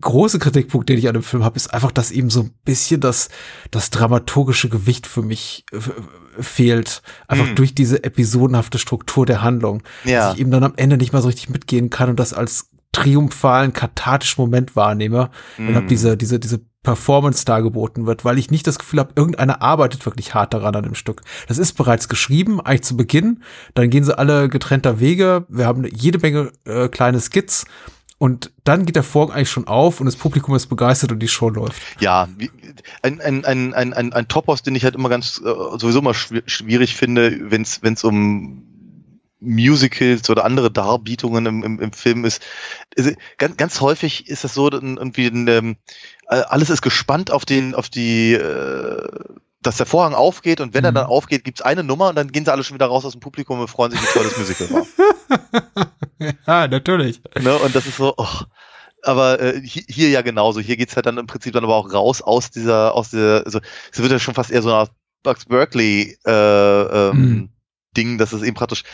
große 0.00 0.38
Kritikpunkt, 0.40 0.88
den 0.88 0.98
ich 0.98 1.06
an 1.06 1.14
dem 1.14 1.22
Film 1.22 1.44
habe, 1.44 1.56
ist 1.56 1.72
einfach, 1.72 1.92
dass 1.92 2.10
ihm 2.10 2.28
so 2.30 2.40
ein 2.40 2.50
bisschen 2.64 3.00
das, 3.00 3.28
das 3.70 3.90
dramaturgische 3.90 4.68
Gewicht 4.68 5.06
für 5.06 5.22
mich 5.22 5.64
fehlt. 6.40 7.02
Einfach 7.28 7.50
Mm. 7.50 7.54
durch 7.54 7.74
diese 7.74 8.04
episodenhafte 8.04 8.78
Struktur 8.78 9.26
der 9.26 9.42
Handlung. 9.42 9.82
Ja. 10.04 10.26
Dass 10.28 10.34
ich 10.34 10.40
eben 10.40 10.50
dann 10.50 10.64
am 10.64 10.74
Ende 10.76 10.96
nicht 10.96 11.12
mal 11.12 11.22
so 11.22 11.28
richtig 11.28 11.48
mitgehen 11.50 11.90
kann 11.90 12.10
und 12.10 12.18
das 12.20 12.32
als 12.32 12.68
triumphalen, 12.92 13.72
kathartischen 13.72 14.42
Moment 14.42 14.76
wahrnehme 14.76 15.30
und 15.58 15.72
Mm. 15.72 15.74
habe 15.76 15.86
diese, 15.86 16.16
diese, 16.16 16.38
diese 16.38 16.60
Performance 16.82 17.44
dargeboten 17.44 18.06
wird, 18.06 18.24
weil 18.24 18.38
ich 18.38 18.50
nicht 18.50 18.66
das 18.66 18.78
Gefühl 18.78 18.98
habe, 18.98 19.12
irgendeiner 19.14 19.62
arbeitet 19.62 20.04
wirklich 20.04 20.34
hart 20.34 20.52
daran 20.52 20.74
an 20.74 20.82
dem 20.82 20.94
Stück. 20.96 21.22
Das 21.46 21.56
ist 21.58 21.74
bereits 21.74 22.08
geschrieben, 22.08 22.60
eigentlich 22.60 22.82
zu 22.82 22.96
Beginn. 22.96 23.42
Dann 23.74 23.88
gehen 23.88 24.02
sie 24.04 24.18
alle 24.18 24.48
getrennter 24.48 24.98
Wege. 24.98 25.46
Wir 25.48 25.66
haben 25.66 25.84
jede 25.86 26.18
Menge 26.18 26.50
äh, 26.64 26.88
kleine 26.88 27.20
Skits. 27.20 27.66
Und 28.22 28.52
dann 28.62 28.86
geht 28.86 28.94
der 28.94 29.02
Vorhang 29.02 29.34
eigentlich 29.34 29.50
schon 29.50 29.66
auf 29.66 29.98
und 29.98 30.06
das 30.06 30.14
Publikum 30.14 30.54
ist 30.54 30.68
begeistert 30.68 31.10
und 31.10 31.18
die 31.18 31.26
Show 31.26 31.48
läuft. 31.48 31.82
Ja, 31.98 32.28
ein, 33.02 33.20
ein, 33.20 33.44
ein, 33.44 33.74
ein, 33.74 33.92
ein, 33.92 34.12
ein 34.12 34.28
Topos, 34.28 34.62
den 34.62 34.76
ich 34.76 34.84
halt 34.84 34.94
immer 34.94 35.08
ganz 35.08 35.38
äh, 35.44 35.48
sowieso 35.76 36.02
mal 36.02 36.12
schwi- 36.14 36.44
schwierig 36.46 36.94
finde, 36.94 37.50
wenn 37.50 37.62
es 37.62 38.04
um 38.04 38.62
Musicals 39.40 40.30
oder 40.30 40.44
andere 40.44 40.70
Darbietungen 40.70 41.46
im, 41.46 41.64
im, 41.64 41.80
im 41.80 41.92
Film 41.92 42.24
ist. 42.24 42.40
Ganz, 43.38 43.56
ganz 43.56 43.80
häufig 43.80 44.28
ist 44.28 44.44
das 44.44 44.54
so, 44.54 44.70
irgendwie 44.70 45.26
ein, 45.26 45.48
ähm, 45.48 45.76
äh, 46.28 46.42
alles 46.42 46.70
ist 46.70 46.82
gespannt 46.82 47.32
auf 47.32 47.44
den, 47.44 47.74
auf 47.74 47.88
die, 47.88 48.34
äh, 48.34 49.02
dass 49.62 49.78
der 49.78 49.86
Vorhang 49.86 50.14
aufgeht 50.14 50.60
und 50.60 50.74
wenn 50.74 50.84
er 50.84 50.92
Mhm. 50.92 50.94
dann 50.94 51.06
aufgeht, 51.06 51.42
gibt's 51.42 51.60
eine 51.60 51.82
Nummer 51.82 52.10
und 52.10 52.14
dann 52.14 52.30
gehen 52.30 52.44
sie 52.44 52.52
alle 52.52 52.62
schon 52.62 52.76
wieder 52.76 52.86
raus 52.86 53.04
aus 53.04 53.12
dem 53.14 53.20
Publikum 53.20 53.58
und 53.58 53.66
freuen 53.66 53.90
sich, 53.90 54.00
wie 54.00 54.06
toll 54.12 54.22
das 54.28 54.38
Musical 54.38 54.70
war. 54.70 54.86
ja, 56.46 56.68
natürlich. 56.68 57.20
Ne? 57.40 57.56
Und 57.58 57.74
das 57.74 57.86
ist 57.86 57.96
so, 57.96 58.14
oh. 58.16 58.26
aber 59.02 59.40
äh, 59.40 59.60
hier, 59.62 59.82
hier 59.88 60.08
ja 60.10 60.22
genauso. 60.22 60.60
Hier 60.60 60.76
geht's 60.76 60.96
halt 60.96 61.06
dann 61.06 61.18
im 61.18 61.26
Prinzip 61.26 61.52
dann 61.52 61.64
aber 61.64 61.74
auch 61.76 61.92
raus 61.92 62.22
aus 62.22 62.50
dieser, 62.50 62.94
aus 62.94 63.10
der, 63.10 63.42
also 63.44 63.60
es 63.92 63.98
wird 64.00 64.12
ja 64.12 64.18
schon 64.18 64.34
fast 64.34 64.50
eher 64.50 64.62
so 64.62 64.72
eine 64.72 64.88
Bugs 65.22 65.44
Berkeley 65.44 66.16
äh, 66.26 66.30
ähm, 67.10 67.12
Mhm. 67.16 67.48
Ding, 67.96 68.16
dass 68.18 68.32
es 68.32 68.42
eben 68.42 68.54
praktisch 68.54 68.84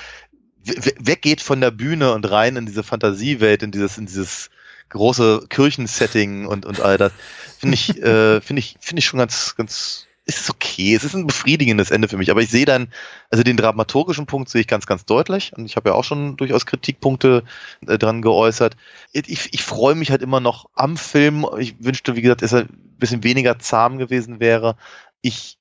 we- 0.64 0.76
we- 0.84 0.94
weggeht 0.98 1.40
von 1.40 1.60
der 1.60 1.70
Bühne 1.70 2.12
und 2.12 2.28
rein 2.28 2.56
in 2.56 2.66
diese 2.66 2.82
Fantasiewelt, 2.82 3.62
in 3.62 3.70
dieses, 3.70 3.96
in 3.96 4.06
dieses 4.06 4.50
große 4.88 5.46
Kirchensetting 5.48 6.46
und, 6.46 6.66
und 6.66 6.80
all 6.80 6.98
das. 6.98 7.12
Finde 7.58 7.74
ich, 7.74 7.96
äh, 8.02 8.40
finde 8.40 8.58
ich, 8.60 8.76
finde 8.80 8.98
ich 8.98 9.06
schon 9.06 9.18
ganz, 9.18 9.54
ganz, 9.56 10.06
ist 10.28 10.40
es 10.42 10.50
okay. 10.50 10.94
Es 10.94 11.04
ist 11.04 11.14
ein 11.14 11.26
befriedigendes 11.26 11.90
Ende 11.90 12.06
für 12.06 12.18
mich, 12.18 12.30
aber 12.30 12.42
ich 12.42 12.50
sehe 12.50 12.66
dann, 12.66 12.92
also 13.30 13.42
den 13.42 13.56
dramaturgischen 13.56 14.26
Punkt 14.26 14.50
sehe 14.50 14.60
ich 14.60 14.66
ganz, 14.66 14.86
ganz 14.86 15.06
deutlich 15.06 15.54
und 15.56 15.64
ich 15.64 15.76
habe 15.76 15.88
ja 15.88 15.94
auch 15.94 16.04
schon 16.04 16.36
durchaus 16.36 16.66
Kritikpunkte 16.66 17.44
äh, 17.86 17.96
dran 17.96 18.20
geäußert. 18.20 18.76
Ich, 19.12 19.54
ich 19.54 19.62
freue 19.62 19.94
mich 19.94 20.10
halt 20.10 20.20
immer 20.20 20.40
noch 20.40 20.68
am 20.74 20.98
Film. 20.98 21.46
Ich 21.58 21.82
wünschte, 21.82 22.14
wie 22.14 22.20
gesagt, 22.20 22.42
dass 22.42 22.52
er 22.52 22.64
ein 22.64 22.96
bisschen 22.98 23.24
weniger 23.24 23.58
zahm 23.58 23.96
gewesen 23.96 24.38
wäre. 24.38 24.76
Ich 25.22 25.56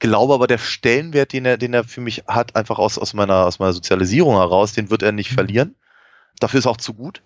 glaube 0.00 0.34
aber, 0.34 0.46
der 0.46 0.58
Stellenwert, 0.58 1.32
den 1.32 1.46
er, 1.46 1.56
den 1.56 1.72
er 1.72 1.84
für 1.84 2.02
mich 2.02 2.24
hat, 2.28 2.56
einfach 2.56 2.78
aus, 2.78 2.98
aus 2.98 3.14
meiner, 3.14 3.46
aus 3.46 3.58
meiner 3.58 3.72
Sozialisierung 3.72 4.34
heraus, 4.34 4.74
den 4.74 4.90
wird 4.90 5.02
er 5.02 5.12
nicht 5.12 5.30
Mhm. 5.30 5.34
verlieren. 5.34 5.74
Dafür 6.40 6.58
ist 6.58 6.66
auch 6.66 6.76
zu 6.76 6.92
gut. 6.92 7.22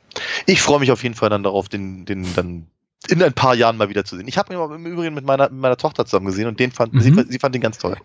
Ich 0.46 0.62
freue 0.62 0.78
mich 0.78 0.92
auf 0.92 1.02
jeden 1.02 1.16
Fall 1.16 1.28
dann 1.28 1.42
darauf, 1.42 1.68
den, 1.68 2.04
den 2.04 2.32
dann 2.36 2.68
in 3.08 3.22
ein 3.22 3.32
paar 3.32 3.54
Jahren 3.54 3.76
mal 3.78 3.88
wieder 3.88 4.04
zu 4.04 4.16
sehen. 4.16 4.28
Ich 4.28 4.36
habe 4.36 4.52
ihn 4.52 4.60
aber 4.60 4.74
im 4.74 4.84
Übrigen 4.84 5.14
mit 5.14 5.24
meiner, 5.24 5.48
mit 5.48 5.58
meiner 5.60 5.76
Tochter 5.78 6.04
zusammen 6.04 6.26
gesehen 6.26 6.46
und 6.46 6.60
den 6.60 6.70
fand, 6.70 6.92
Mhm. 6.92 7.00
sie, 7.00 7.24
sie 7.30 7.38
fand 7.38 7.54
ihn 7.56 7.62
ganz 7.62 7.78
toll. 7.78 7.96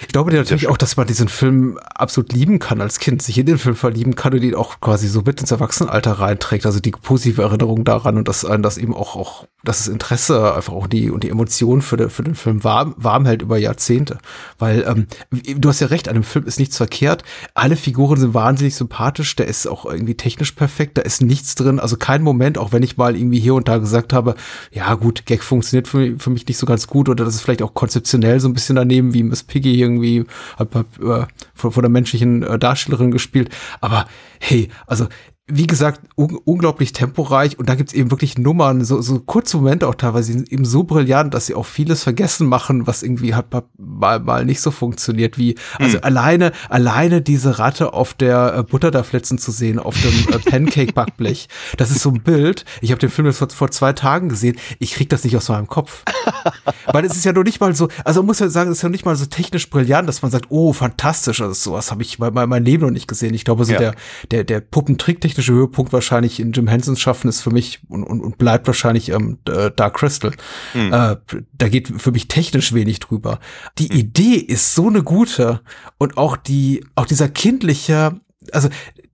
Ich 0.00 0.08
glaube 0.08 0.30
dir 0.30 0.36
natürlich 0.38 0.68
auch, 0.68 0.76
dass 0.76 0.96
man 0.96 1.06
diesen 1.08 1.28
Film 1.28 1.78
absolut 1.94 2.32
lieben 2.32 2.60
kann 2.60 2.80
als 2.80 3.00
Kind, 3.00 3.22
sich 3.22 3.36
in 3.38 3.46
den 3.46 3.58
Film 3.58 3.74
verlieben 3.74 4.14
kann 4.14 4.32
und 4.34 4.42
ihn 4.42 4.54
auch 4.54 4.78
quasi 4.80 5.08
so 5.08 5.22
mit 5.22 5.40
ins 5.40 5.50
Erwachsenenalter 5.50 6.12
reinträgt. 6.12 6.64
Also 6.64 6.78
die 6.78 6.92
positive 6.92 7.42
Erinnerung 7.42 7.84
daran 7.84 8.16
und 8.16 8.28
dass 8.28 8.44
einen 8.44 8.62
das 8.62 8.78
eben 8.78 8.94
auch, 8.94 9.16
auch 9.16 9.46
dass 9.64 9.78
das 9.78 9.88
Interesse 9.88 10.54
einfach 10.54 10.72
auch 10.72 10.86
die 10.86 11.10
und 11.10 11.24
die 11.24 11.28
Emotionen 11.30 11.82
für, 11.82 11.96
den- 11.96 12.08
für 12.10 12.22
den 12.22 12.36
Film 12.36 12.62
warm, 12.62 12.94
warm 12.98 13.26
hält 13.26 13.42
über 13.42 13.58
Jahrzehnte. 13.58 14.18
Weil 14.58 14.84
ähm, 14.86 15.06
du 15.58 15.68
hast 15.68 15.80
ja 15.80 15.88
recht, 15.88 16.08
an 16.08 16.14
dem 16.14 16.22
Film 16.22 16.46
ist 16.46 16.60
nichts 16.60 16.76
verkehrt. 16.76 17.24
Alle 17.54 17.74
Figuren 17.76 18.20
sind 18.20 18.32
wahnsinnig 18.32 18.76
sympathisch, 18.76 19.34
der 19.34 19.48
ist 19.48 19.66
auch 19.66 19.86
irgendwie 19.86 20.14
technisch 20.14 20.52
perfekt, 20.52 20.98
da 20.98 21.02
ist 21.02 21.20
nichts 21.20 21.56
drin, 21.56 21.80
also 21.80 21.96
kein 21.96 22.22
Moment, 22.22 22.58
auch 22.58 22.70
wenn 22.70 22.84
ich 22.84 22.96
mal 22.96 23.16
irgendwie 23.16 23.40
hier 23.40 23.54
und 23.54 23.66
da 23.66 23.78
gesagt 23.78 24.12
habe, 24.12 24.35
ja 24.72 24.94
gut, 24.94 25.26
Gag 25.26 25.42
funktioniert 25.42 25.88
für, 25.88 26.18
für 26.18 26.30
mich 26.30 26.46
nicht 26.46 26.58
so 26.58 26.66
ganz 26.66 26.86
gut 26.86 27.08
oder 27.08 27.24
das 27.24 27.34
ist 27.34 27.42
vielleicht 27.42 27.62
auch 27.62 27.74
konzeptionell 27.74 28.40
so 28.40 28.48
ein 28.48 28.54
bisschen 28.54 28.76
daneben, 28.76 29.14
wie 29.14 29.22
Miss 29.22 29.42
Piggy 29.42 29.80
irgendwie 29.80 30.24
hat, 30.56 30.74
hat, 30.74 30.86
äh, 31.00 31.26
von, 31.54 31.72
von 31.72 31.82
der 31.82 31.90
menschlichen 31.90 32.42
äh, 32.42 32.58
Darstellerin 32.58 33.10
gespielt. 33.10 33.50
Aber 33.80 34.06
hey, 34.40 34.68
also 34.86 35.06
wie 35.48 35.68
gesagt, 35.68 36.00
un 36.16 36.36
unglaublich 36.44 36.92
temporeich 36.92 37.56
und 37.56 37.68
da 37.68 37.76
gibt's 37.76 37.92
eben 37.92 38.10
wirklich 38.10 38.36
Nummern, 38.36 38.84
so, 38.84 39.00
so 39.00 39.20
kurze 39.20 39.56
Momente 39.58 39.86
auch 39.86 39.94
teilweise, 39.94 40.32
eben 40.32 40.64
so 40.64 40.82
brillant, 40.82 41.34
dass 41.34 41.46
sie 41.46 41.54
auch 41.54 41.66
vieles 41.66 42.02
vergessen 42.02 42.48
machen, 42.48 42.88
was 42.88 43.04
irgendwie 43.04 43.34
halt 43.36 43.46
mal- 43.78 44.18
mal, 44.18 44.44
nicht 44.44 44.60
so 44.60 44.72
funktioniert 44.72 45.38
wie, 45.38 45.54
also 45.78 46.00
alleine, 46.00 46.50
alleine 46.68 47.22
diese 47.22 47.60
Ratte 47.60 47.92
auf 47.92 48.14
der 48.14 48.54
äh, 48.56 48.62
Butter 48.64 48.90
da 48.90 49.04
flitzen 49.04 49.38
zu 49.38 49.52
sehen, 49.52 49.78
auf 49.78 49.94
dem 50.00 50.12
äh, 50.34 50.38
Pancake-Backblech, 50.50 51.48
das 51.76 51.90
ist 51.92 52.00
so 52.00 52.10
ein 52.10 52.22
Bild, 52.22 52.64
ich 52.80 52.90
habe 52.90 52.98
den 52.98 53.10
Film 53.10 53.26
jetzt 53.28 53.38
vor, 53.38 53.48
vor 53.50 53.70
zwei 53.70 53.92
Tagen 53.92 54.28
gesehen, 54.28 54.58
ich 54.80 54.94
krieg 54.94 55.08
das 55.10 55.22
nicht 55.22 55.36
aus 55.36 55.48
meinem 55.48 55.68
Kopf. 55.68 56.02
Weil 56.92 57.04
es 57.04 57.16
ist 57.16 57.24
ja 57.24 57.32
noch 57.32 57.44
nicht 57.44 57.60
mal 57.60 57.74
so, 57.74 57.88
also 58.04 58.20
man 58.20 58.26
muss 58.26 58.40
ja 58.40 58.48
sagen, 58.48 58.70
es 58.72 58.78
ist 58.78 58.82
ja 58.82 58.88
nicht 58.88 59.04
mal 59.04 59.14
so 59.16 59.26
technisch 59.26 59.70
brillant, 59.70 60.08
dass 60.08 60.22
man 60.22 60.30
sagt, 60.32 60.46
oh, 60.48 60.72
fantastisch, 60.72 61.40
also 61.40 61.52
sowas 61.54 61.90
habe 61.92 62.02
ich 62.02 62.18
bei 62.18 62.30
meinem 62.32 62.64
Leben 62.64 62.82
noch 62.84 62.90
nicht 62.90 63.06
gesehen. 63.08 63.32
Ich 63.34 63.44
glaube, 63.44 63.64
so 63.64 63.72
Ja. 63.72 63.78
der, 63.78 63.94
der, 64.32 64.44
der 64.44 64.60
Puppentricktechnische 65.36 65.52
Höhepunkt 65.52 65.92
wahrscheinlich 65.92 66.40
in 66.40 66.52
Jim 66.52 66.68
Hensons 66.68 67.00
Schaffen 67.00 67.28
ist 67.28 67.40
für 67.40 67.50
mich 67.50 67.80
und, 67.88 68.04
und, 68.04 68.20
und 68.20 68.38
bleibt 68.38 68.66
wahrscheinlich 68.66 69.10
ähm, 69.10 69.38
Dark 69.44 69.94
Crystal. 69.94 70.32
Hm. 70.72 70.92
Äh, 70.92 71.16
da 71.52 71.68
geht 71.68 71.88
für 72.00 72.12
mich 72.12 72.28
technisch 72.28 72.72
wenig 72.72 73.00
drüber. 73.00 73.38
Die 73.78 73.92
Idee 73.92 74.34
ist 74.36 74.74
so 74.74 74.88
eine 74.88 75.02
gute 75.02 75.60
und 75.98 76.16
auch 76.16 76.36
die, 76.36 76.84
auch 76.94 77.06
dieser 77.06 77.28
kindliche, 77.28 78.20
also 78.52 78.68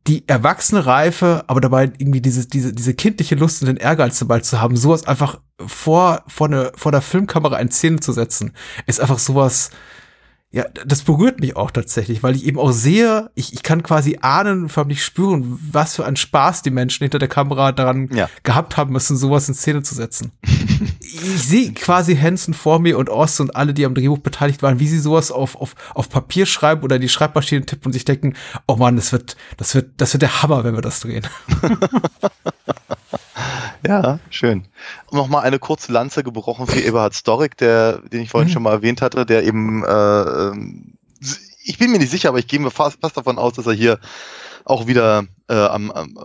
die 0.07 0.27
erwachsene 0.29 0.85
Reife, 0.85 1.45
aber 1.47 1.61
dabei 1.61 1.93
irgendwie 1.99 2.21
diese, 2.21 2.49
diese, 2.49 2.73
diese 2.73 2.95
kindliche 2.95 3.37
Lust 3.37 3.63
und 3.63 3.69
den 3.69 3.77
Ehrgeiz 3.77 4.19
dabei 4.19 4.41
zu 4.41 4.61
haben, 4.61 4.77
sowas 4.77 5.07
einfach 5.07 5.41
vor, 5.65 6.25
vor, 6.27 6.49
eine, 6.49 6.73
vor 6.75 6.93
der 6.93 7.03
Filmkamera 7.03 7.59
in 7.59 7.71
Szene 7.71 8.01
zu 8.01 8.13
setzen, 8.13 8.53
ist 8.87 9.01
einfach 9.01 9.21
sowas, 9.21 9.71
ja, 10.55 10.65
das 10.87 11.01
berührt 11.03 11.41
mich 11.41 11.57
auch 11.57 11.71
tatsächlich, 11.71 12.23
weil 12.23 12.37
ich 12.37 12.45
eben 12.45 12.59
auch 12.59 12.73
sehe, 12.73 13.31
ich, 13.35 13.55
ich 13.55 13.63
kann 13.63 13.83
quasi 13.83 14.19
ahnen, 14.21 14.69
förmlich 14.69 15.03
spüren, 15.03 15.59
was 15.73 15.97
für 15.97 16.05
einen 16.05 16.17
Spaß 16.17 16.61
die 16.61 16.71
Menschen 16.71 17.05
hinter 17.05 17.19
der 17.19 17.29
Kamera 17.29 17.73
daran 17.73 18.09
Ja. 18.13 18.29
gehabt 18.43 18.77
haben 18.77 18.93
müssen, 18.93 19.17
sowas 19.17 19.49
in 19.49 19.55
Szene 19.55 19.83
zu 19.83 19.95
setzen. 19.95 20.31
ich 21.01 21.43
sehe 21.43 21.73
quasi 21.75 22.15
Hansen 22.17 22.53
vor 22.53 22.81
mir 22.81 22.99
und 22.99 23.09
Ost 23.09 23.41
und 23.41 23.57
alle, 23.57 23.73
die 23.73 23.87
am 23.87 23.95
Drehbuch 23.95 24.19
beteiligt 24.19 24.63
waren, 24.63 24.79
wie 24.79 24.89
sie 24.89 24.99
sowas 24.99 25.31
auf, 25.33 25.57
auf, 25.57 25.75
auf 25.95 26.11
Papier 26.11 26.45
schreiben 26.45 26.83
oder 26.83 26.99
die 26.99 27.09
Schreibmaschine 27.09 27.65
tippen 27.65 27.87
und 27.87 27.93
sich 27.95 28.05
denken, 28.05 28.35
oh 28.67 28.77
Mann, 28.77 28.97
das 28.97 29.11
wird, 29.13 29.37
das 29.57 29.75
wird, 29.75 29.93
das 29.97 30.13
wird 30.13 30.21
der 30.23 30.43
Hammer, 30.43 30.65
wenn 30.65 30.75
wir 30.75 30.83
das 30.83 31.01
drehen. 31.01 31.27
Ja, 33.87 34.19
schön. 34.31 34.65
Und 35.07 35.17
nochmal 35.17 35.45
eine 35.45 35.59
kurze 35.59 35.93
Lanze 35.93 36.23
gebrochen 36.23 36.67
für 36.67 36.81
Eberhard 36.81 37.15
Storik, 37.15 37.57
der, 37.57 37.99
den 37.99 38.23
ich 38.23 38.31
vorhin 38.31 38.49
Mhm. 38.49 38.53
schon 38.53 38.63
mal 38.63 38.73
erwähnt 38.73 39.03
hatte, 39.03 39.27
der 39.27 39.45
eben, 39.45 39.85
äh, 39.85 39.89
ähm, 39.89 40.95
ich 41.65 41.79
bin 41.79 41.91
mir 41.91 41.99
nicht 41.99 42.11
sicher, 42.11 42.29
aber 42.29 42.39
ich 42.39 42.47
gehe 42.47 42.61
mir 42.61 42.71
fast, 42.71 43.01
fast 43.01 43.17
davon 43.17 43.39
aus, 43.39 43.55
dass 43.55 43.67
er 43.67 43.73
hier 43.73 43.99
auch 44.65 44.87
wieder 44.87 45.25
äh, 45.49 45.55
am, 45.55 45.91
am, 45.91 46.19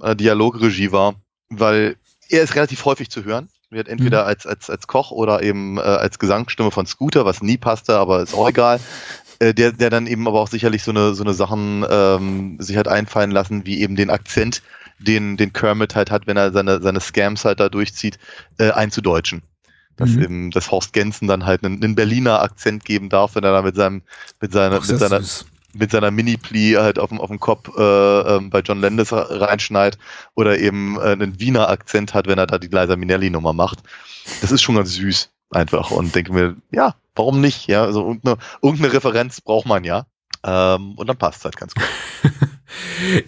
am, 0.00 0.16
Dialogregie 0.16 0.92
war, 0.92 1.14
weil 1.48 1.96
er 2.28 2.42
ist 2.42 2.54
relativ 2.54 2.84
häufig 2.84 3.10
zu 3.10 3.24
hören. 3.24 3.48
Wird 3.70 3.88
entweder 3.88 4.24
als, 4.24 4.46
als, 4.46 4.70
als 4.70 4.86
Koch 4.86 5.10
oder 5.10 5.42
eben 5.42 5.76
äh, 5.76 5.82
als 5.82 6.18
Gesangsstimme 6.18 6.70
von 6.70 6.86
Scooter, 6.86 7.26
was 7.26 7.42
nie 7.42 7.58
passte, 7.58 7.98
aber 7.98 8.22
ist 8.22 8.32
auch 8.32 8.48
egal. 8.48 8.80
Äh, 9.40 9.54
der, 9.54 9.72
der 9.72 9.90
dann 9.90 10.06
eben 10.06 10.26
aber 10.26 10.40
auch 10.40 10.48
sicherlich 10.48 10.82
so 10.82 10.90
eine, 10.90 11.14
so 11.14 11.22
eine 11.22 11.34
Sachen 11.34 11.84
ähm, 11.88 12.56
sich 12.60 12.76
hat 12.76 12.88
einfallen 12.88 13.30
lassen, 13.30 13.66
wie 13.66 13.80
eben 13.80 13.94
den 13.94 14.10
Akzent, 14.10 14.62
den, 14.98 15.36
den 15.36 15.52
Kermit 15.52 15.94
halt 15.94 16.10
hat, 16.10 16.26
wenn 16.26 16.36
er 16.36 16.52
seine, 16.52 16.80
seine 16.82 17.00
Scams 17.00 17.44
halt 17.44 17.60
da 17.60 17.68
durchzieht, 17.68 18.18
äh, 18.58 18.70
einzudeutschen. 18.70 19.42
Dass 19.96 20.10
Mhm. 20.10 20.22
eben, 20.22 20.50
dass 20.52 20.70
Horst 20.70 20.92
Gensen 20.92 21.26
dann 21.26 21.44
halt 21.44 21.64
einen, 21.64 21.82
einen 21.82 21.94
Berliner 21.94 22.40
Akzent 22.40 22.84
geben 22.84 23.08
darf, 23.08 23.34
wenn 23.34 23.44
er 23.44 23.52
da 23.52 23.62
mit 23.62 23.74
seinem, 23.74 24.02
mit 24.40 24.52
seiner, 24.52 24.76
Ach, 24.76 24.86
mit 24.88 24.98
seiner, 24.98 25.20
süß. 25.20 25.46
mit 25.74 25.90
seiner 25.90 26.10
Mini-Pli 26.12 26.74
halt 26.78 26.98
auf 27.00 27.08
dem, 27.08 27.20
auf 27.20 27.28
dem 27.28 27.40
Kopf 27.40 27.68
äh, 27.76 27.82
ähm, 28.36 28.50
bei 28.50 28.60
John 28.60 28.80
Landis 28.80 29.08
reinschneit 29.12 29.98
oder 30.36 30.58
eben 30.58 30.96
äh, 30.98 31.10
einen 31.10 31.40
Wiener 31.40 31.68
Akzent 31.68 32.14
hat, 32.14 32.26
wenn 32.28 32.38
er 32.38 32.46
da 32.46 32.58
die 32.58 32.68
Liza 32.68 32.94
Minnelli-Nummer 32.96 33.52
macht. 33.52 33.80
Das 34.40 34.52
ist 34.52 34.62
schon 34.62 34.76
ganz 34.76 34.92
süß 34.92 35.30
einfach 35.50 35.90
und 35.90 36.14
denke 36.14 36.32
mir, 36.32 36.56
ja, 36.70 36.94
warum 37.16 37.40
nicht? 37.40 37.66
Ja, 37.66 37.84
also 37.84 38.06
irgendeine, 38.06 38.36
irgendeine 38.62 38.92
Referenz 38.92 39.40
braucht 39.40 39.66
man 39.66 39.82
ja. 39.84 40.06
Ähm, 40.44 40.92
und 40.94 41.08
dann 41.08 41.16
passt 41.16 41.38
es 41.38 41.44
halt 41.44 41.56
ganz 41.56 41.74
gut. 41.74 41.84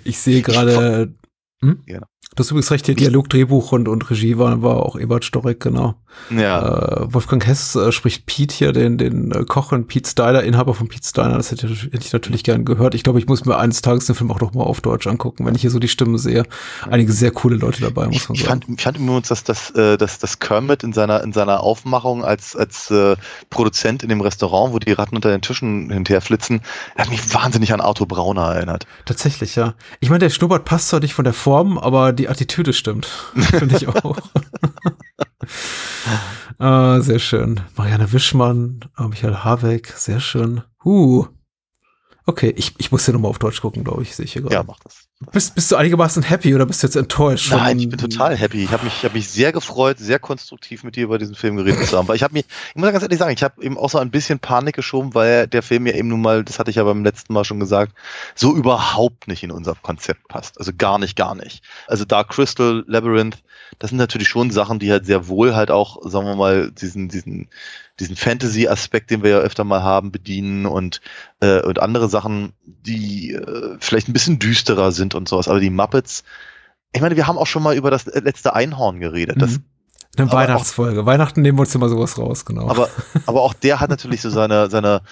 Ich 0.04 0.18
sehe 0.18 0.42
gerade. 0.42 1.12
Hm? 1.62 1.82
Ja. 1.86 2.00
Du 2.34 2.40
hast 2.40 2.50
übrigens 2.50 2.70
recht, 2.70 2.86
hier 2.86 2.94
Dialog, 2.94 3.28
Drehbuch 3.28 3.72
und, 3.72 3.88
und 3.88 4.08
Regie 4.10 4.38
war, 4.38 4.62
war 4.62 4.84
auch 4.84 4.98
Ebert 4.98 5.24
Storek, 5.24 5.60
genau. 5.60 5.99
Ja, 6.30 7.02
Äh, 7.02 7.12
Wolfgang 7.14 7.44
Hess 7.46 7.74
äh, 7.74 7.90
spricht 7.92 8.26
Pete 8.26 8.54
hier, 8.54 8.72
den, 8.72 8.98
den 8.98 9.32
äh, 9.32 9.44
Koch 9.44 9.72
und 9.72 9.88
Pete 9.88 10.08
Styler, 10.08 10.42
Inhaber 10.44 10.74
von 10.74 10.88
Pete 10.88 11.06
Styler. 11.06 11.36
Das 11.36 11.50
hätte, 11.50 11.68
hätte 11.68 11.98
ich 12.00 12.12
natürlich 12.12 12.44
gern 12.44 12.64
gehört. 12.64 12.94
Ich 12.94 13.02
glaube, 13.02 13.18
ich 13.18 13.26
muss 13.26 13.44
mir 13.44 13.56
eines 13.58 13.82
Tages 13.82 14.06
den 14.06 14.14
Film 14.14 14.30
auch 14.30 14.40
noch 14.40 14.54
mal 14.54 14.62
auf 14.62 14.80
Deutsch 14.80 15.06
angucken, 15.06 15.44
wenn 15.46 15.54
ich 15.54 15.62
hier 15.62 15.70
so 15.70 15.78
die 15.78 15.88
Stimmen 15.88 16.18
sehe. 16.18 16.44
Einige 16.88 17.12
sehr 17.12 17.30
coole 17.32 17.56
Leute 17.56 17.80
dabei, 17.80 18.06
muss 18.06 18.28
man 18.28 18.36
ich 18.36 18.44
sagen. 18.44 18.62
fand, 18.62 18.78
ich 18.78 18.84
fand 18.84 18.98
übrigens, 18.98 19.28
dass 19.28 19.42
das, 19.44 19.70
äh, 19.70 19.96
dass 19.96 20.18
das 20.18 20.38
Kermit 20.38 20.84
in 20.84 20.92
seiner, 20.92 21.22
in 21.24 21.32
seiner 21.32 21.60
Aufmachung 21.62 22.24
als, 22.24 22.54
als 22.54 22.90
äh, 22.90 23.16
Produzent 23.50 24.02
in 24.02 24.08
dem 24.08 24.20
Restaurant, 24.20 24.72
wo 24.72 24.78
die 24.78 24.92
Ratten 24.92 25.16
unter 25.16 25.30
den 25.30 25.40
Tischen 25.42 25.90
hinterher 25.90 26.20
flitzen, 26.20 26.60
hat 26.96 27.10
mich 27.10 27.34
wahnsinnig 27.34 27.72
an 27.72 27.80
Arthur 27.80 28.06
Brauner 28.06 28.54
erinnert. 28.54 28.86
Tatsächlich, 29.04 29.56
ja. 29.56 29.74
Ich 30.00 30.10
meine, 30.10 30.20
der 30.20 30.30
Schnurrbart 30.30 30.64
passt 30.64 30.88
zwar 30.88 31.00
nicht 31.00 31.14
von 31.14 31.24
der 31.24 31.34
Form, 31.34 31.76
aber 31.78 32.12
die 32.12 32.28
Attitüde 32.28 32.72
stimmt. 32.72 33.06
Finde 33.34 33.76
ich 33.76 33.88
auch. 33.88 34.16
ah, 36.60 37.00
sehr 37.00 37.18
schön. 37.18 37.60
Marianne 37.76 38.12
Wischmann, 38.12 38.80
Michael 38.98 39.44
Habeck, 39.44 39.88
sehr 39.96 40.20
schön. 40.20 40.62
Uh. 40.84 41.26
Okay, 42.26 42.52
ich, 42.56 42.74
ich 42.78 42.92
muss 42.92 43.04
hier 43.04 43.14
nochmal 43.14 43.30
auf 43.30 43.38
Deutsch 43.38 43.60
gucken, 43.60 43.82
glaube 43.82 44.02
ich, 44.02 44.14
sehe 44.14 44.24
ich 44.24 44.32
hier 44.32 44.42
gerade. 44.42 44.54
Ja, 44.54 44.62
mach 44.62 44.78
das. 44.80 45.08
Bist, 45.32 45.54
bist 45.54 45.70
du 45.70 45.76
einigermaßen 45.76 46.22
happy 46.22 46.54
oder 46.54 46.64
bist 46.64 46.82
du 46.82 46.86
jetzt 46.86 46.96
enttäuscht? 46.96 47.50
Nein, 47.50 47.78
ich 47.78 47.90
bin 47.90 47.98
total 47.98 48.34
happy. 48.36 48.64
Ich 48.64 48.70
habe 48.70 48.84
mich, 48.84 48.94
ich 48.96 49.04
hab 49.04 49.12
mich 49.12 49.28
sehr 49.28 49.52
gefreut, 49.52 49.98
sehr 49.98 50.18
konstruktiv 50.18 50.82
mit 50.82 50.96
dir 50.96 51.04
über 51.04 51.18
diesen 51.18 51.34
Film 51.34 51.56
geredet 51.56 51.86
zu 51.86 51.98
haben. 51.98 52.08
Weil 52.08 52.16
ich 52.16 52.22
habe 52.22 52.32
mir, 52.32 52.40
ich 52.40 52.74
muss 52.74 52.90
ganz 52.90 53.02
ehrlich 53.02 53.18
sagen, 53.18 53.34
ich 53.34 53.42
habe 53.42 53.62
eben 53.62 53.76
auch 53.76 53.90
so 53.90 53.98
ein 53.98 54.10
bisschen 54.10 54.38
Panik 54.38 54.76
geschoben, 54.76 55.14
weil 55.14 55.46
der 55.46 55.62
Film 55.62 55.86
ja 55.86 55.92
eben 55.92 56.08
nun 56.08 56.22
mal, 56.22 56.42
das 56.42 56.58
hatte 56.58 56.70
ich 56.70 56.76
ja 56.76 56.84
beim 56.84 57.04
letzten 57.04 57.34
Mal 57.34 57.44
schon 57.44 57.60
gesagt, 57.60 57.92
so 58.34 58.56
überhaupt 58.56 59.28
nicht 59.28 59.42
in 59.42 59.50
unser 59.50 59.74
Konzept 59.74 60.26
passt. 60.28 60.58
Also 60.58 60.72
gar 60.76 60.98
nicht, 60.98 61.16
gar 61.16 61.34
nicht. 61.34 61.62
Also 61.86 62.06
Dark 62.06 62.30
Crystal, 62.30 62.82
Labyrinth, 62.86 63.42
das 63.78 63.90
sind 63.90 63.98
natürlich 63.98 64.28
schon 64.28 64.50
Sachen, 64.50 64.78
die 64.78 64.90
halt 64.90 65.06
sehr 65.06 65.28
wohl 65.28 65.54
halt 65.54 65.70
auch, 65.70 65.98
sagen 66.08 66.26
wir 66.26 66.36
mal, 66.36 66.70
diesen, 66.70 67.08
diesen, 67.08 67.48
diesen 68.00 68.16
Fantasy-Aspekt, 68.16 69.10
den 69.10 69.22
wir 69.22 69.30
ja 69.30 69.38
öfter 69.38 69.64
mal 69.64 69.82
haben, 69.82 70.10
bedienen 70.10 70.66
und, 70.66 71.00
äh, 71.40 71.60
und 71.60 71.80
andere 71.80 72.08
Sachen, 72.08 72.52
die 72.64 73.32
äh, 73.32 73.76
vielleicht 73.78 74.08
ein 74.08 74.12
bisschen 74.12 74.38
düsterer 74.38 74.92
sind 74.92 75.14
und 75.14 75.28
sowas. 75.28 75.48
Aber 75.48 75.60
die 75.60 75.70
Muppets, 75.70 76.24
ich 76.92 77.00
meine, 77.00 77.16
wir 77.16 77.26
haben 77.26 77.38
auch 77.38 77.46
schon 77.46 77.62
mal 77.62 77.76
über 77.76 77.90
das 77.90 78.06
letzte 78.06 78.54
Einhorn 78.54 79.00
geredet. 79.00 79.40
Das, 79.40 79.58
Mhm. 79.58 79.64
Eine 80.16 80.30
aber 80.30 80.38
Weihnachtsfolge. 80.38 81.06
Weihnachten 81.06 81.42
nehmen 81.42 81.58
wir 81.58 81.62
uns 81.62 81.74
immer 81.74 81.88
sowas 81.88 82.18
raus, 82.18 82.44
genau. 82.44 82.68
aber, 82.68 82.88
aber 83.26 83.42
auch 83.42 83.54
der 83.54 83.80
hat 83.80 83.90
natürlich 83.90 84.20
so 84.20 84.30
seine, 84.30 84.68
seine, 84.68 85.02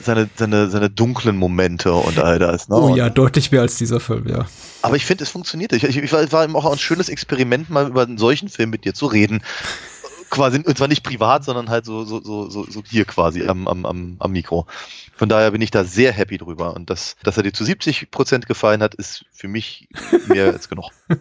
seine, 0.00 0.28
seine, 0.36 0.68
seine 0.68 0.90
dunklen 0.90 1.36
Momente 1.36 1.92
und 1.92 2.18
all 2.18 2.38
das. 2.38 2.68
Ne? 2.68 2.76
oh 2.76 2.94
ja, 2.94 3.08
deutlich 3.08 3.50
mehr 3.50 3.62
als 3.62 3.76
dieser 3.76 3.98
Film, 3.98 4.28
ja. 4.28 4.46
Aber 4.82 4.96
ich 4.96 5.06
finde, 5.06 5.24
es 5.24 5.30
funktioniert. 5.30 5.72
Ich, 5.72 5.84
ich, 5.84 5.96
ich 5.96 6.12
war, 6.12 6.30
war 6.32 6.44
eben 6.44 6.54
auch 6.54 6.70
ein 6.70 6.78
schönes 6.78 7.08
Experiment, 7.08 7.70
mal 7.70 7.88
über 7.88 8.02
einen 8.02 8.18
solchen 8.18 8.48
Film 8.48 8.70
mit 8.70 8.84
dir 8.84 8.92
zu 8.92 9.06
reden. 9.06 9.42
Quasi, 10.30 10.58
und 10.58 10.76
zwar 10.76 10.88
nicht 10.88 11.02
privat, 11.02 11.44
sondern 11.44 11.68
halt 11.68 11.84
so, 11.84 12.04
so, 12.04 12.20
so, 12.22 12.50
so, 12.50 12.64
so 12.68 12.82
hier 12.88 13.04
quasi 13.04 13.46
am, 13.46 13.68
am, 13.68 13.86
am, 13.86 14.16
am 14.18 14.32
Mikro. 14.32 14.66
Von 15.16 15.28
daher 15.28 15.50
bin 15.50 15.62
ich 15.62 15.70
da 15.70 15.84
sehr 15.84 16.12
happy 16.12 16.36
drüber. 16.36 16.74
Und 16.74 16.90
das, 16.90 17.16
dass 17.22 17.36
er 17.36 17.42
dir 17.42 17.52
zu 17.52 17.64
70 17.64 18.10
Prozent 18.10 18.46
gefallen 18.46 18.82
hat, 18.82 18.94
ist 18.94 19.24
für 19.32 19.48
mich 19.48 19.88
mehr 20.28 20.52
als 20.52 20.68
genug. 20.68 20.90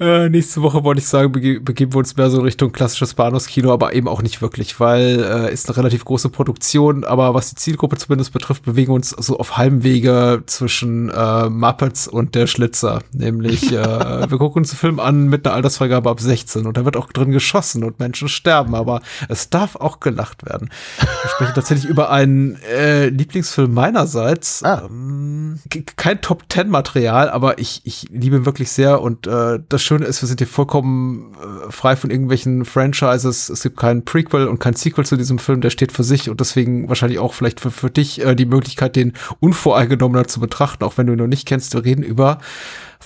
Äh, 0.00 0.30
nächste 0.30 0.62
Woche 0.62 0.82
wollte 0.82 1.00
ich 1.00 1.06
sagen, 1.06 1.32
bege 1.32 1.60
begeben 1.60 1.92
wir 1.92 1.98
uns 1.98 2.16
mehr 2.16 2.30
so 2.30 2.40
Richtung 2.40 2.72
klassisches 2.72 3.14
Bahnhofskino, 3.14 3.72
aber 3.72 3.92
eben 3.92 4.08
auch 4.08 4.22
nicht 4.22 4.40
wirklich, 4.40 4.80
weil 4.80 5.22
äh, 5.22 5.52
ist 5.52 5.68
eine 5.68 5.76
relativ 5.76 6.04
große 6.04 6.30
Produktion, 6.30 7.04
aber 7.04 7.34
was 7.34 7.50
die 7.50 7.56
Zielgruppe 7.56 7.96
zumindest 7.96 8.32
betrifft, 8.32 8.64
bewegen 8.64 8.92
wir 8.92 8.94
uns 8.94 9.10
so 9.10 9.38
auf 9.38 9.56
halbem 9.58 9.82
Wege 9.82 10.42
zwischen 10.46 11.10
äh, 11.10 11.50
Muppets 11.50 12.08
und 12.08 12.34
der 12.34 12.46
Schlitzer. 12.46 13.02
Nämlich, 13.12 13.72
äh, 13.72 13.74
wir 14.30 14.38
gucken 14.38 14.62
uns 14.62 14.70
einen 14.70 14.78
Film 14.78 15.00
an 15.00 15.24
mit 15.28 15.46
einer 15.46 15.54
Altersfreigabe 15.54 16.08
ab 16.08 16.20
16 16.20 16.66
und 16.66 16.76
da 16.76 16.84
wird 16.84 16.96
auch 16.96 17.12
drin 17.12 17.32
geschossen 17.34 17.84
und 17.84 17.98
Menschen 17.98 18.28
sterben, 18.28 18.74
aber 18.74 19.02
es 19.28 19.50
darf 19.50 19.76
auch 19.76 20.00
gelacht 20.00 20.46
werden. 20.46 20.70
Wir 20.98 21.30
sprechen 21.30 21.52
tatsächlich 21.54 21.90
über 21.90 22.10
einen 22.10 22.56
äh, 22.62 23.08
Lieblingsfilm 23.08 23.74
meinerseits. 23.74 24.62
Ah. 24.64 24.84
Ähm, 24.86 25.58
kein 25.96 26.22
Top-10-Material, 26.22 27.28
aber 27.28 27.58
ich, 27.58 27.82
ich 27.84 28.06
liebe 28.10 28.36
ihn 28.36 28.46
wirklich 28.46 28.70
sehr 28.70 29.02
und 29.02 29.26
äh, 29.26 29.58
das 29.68 29.82
Schöne 29.82 30.06
ist, 30.06 30.22
wir 30.22 30.28
sind 30.28 30.40
hier 30.40 30.46
vollkommen 30.46 31.34
äh, 31.34 31.70
frei 31.70 31.96
von 31.96 32.10
irgendwelchen 32.10 32.64
Franchises. 32.64 33.50
Es 33.50 33.62
gibt 33.62 33.76
keinen 33.76 34.04
Prequel 34.04 34.48
und 34.48 34.58
kein 34.58 34.74
Sequel 34.74 35.04
zu 35.04 35.16
diesem 35.16 35.38
Film, 35.38 35.60
der 35.60 35.70
steht 35.70 35.92
für 35.92 36.04
sich 36.04 36.30
und 36.30 36.40
deswegen 36.40 36.88
wahrscheinlich 36.88 37.18
auch 37.18 37.34
vielleicht 37.34 37.60
für, 37.60 37.70
für 37.70 37.90
dich 37.90 38.24
äh, 38.24 38.34
die 38.34 38.46
Möglichkeit, 38.46 38.96
den 38.96 39.12
unvoreingenommener 39.40 40.26
zu 40.26 40.40
betrachten, 40.40 40.84
auch 40.84 40.96
wenn 40.96 41.06
du 41.06 41.12
ihn 41.12 41.18
noch 41.18 41.26
nicht 41.26 41.46
kennst. 41.46 41.74
Wir 41.74 41.84
reden 41.84 42.02
über 42.02 42.38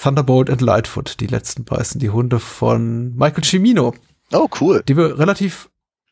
Thunderbolt 0.03 0.51
und 0.51 0.61
Lightfoot, 0.61 1.19
die 1.21 1.27
letzten 1.27 1.65
beißen 1.65 1.99
die 2.01 2.11
Hunde 2.11 2.39
von 2.39 3.15
Michael 3.17 3.45
Cimino. 3.45 3.95
Oh, 4.33 4.49
cool. 4.61 4.83
Die 4.87 4.97
wir 4.97 5.19
relativ 5.19 5.69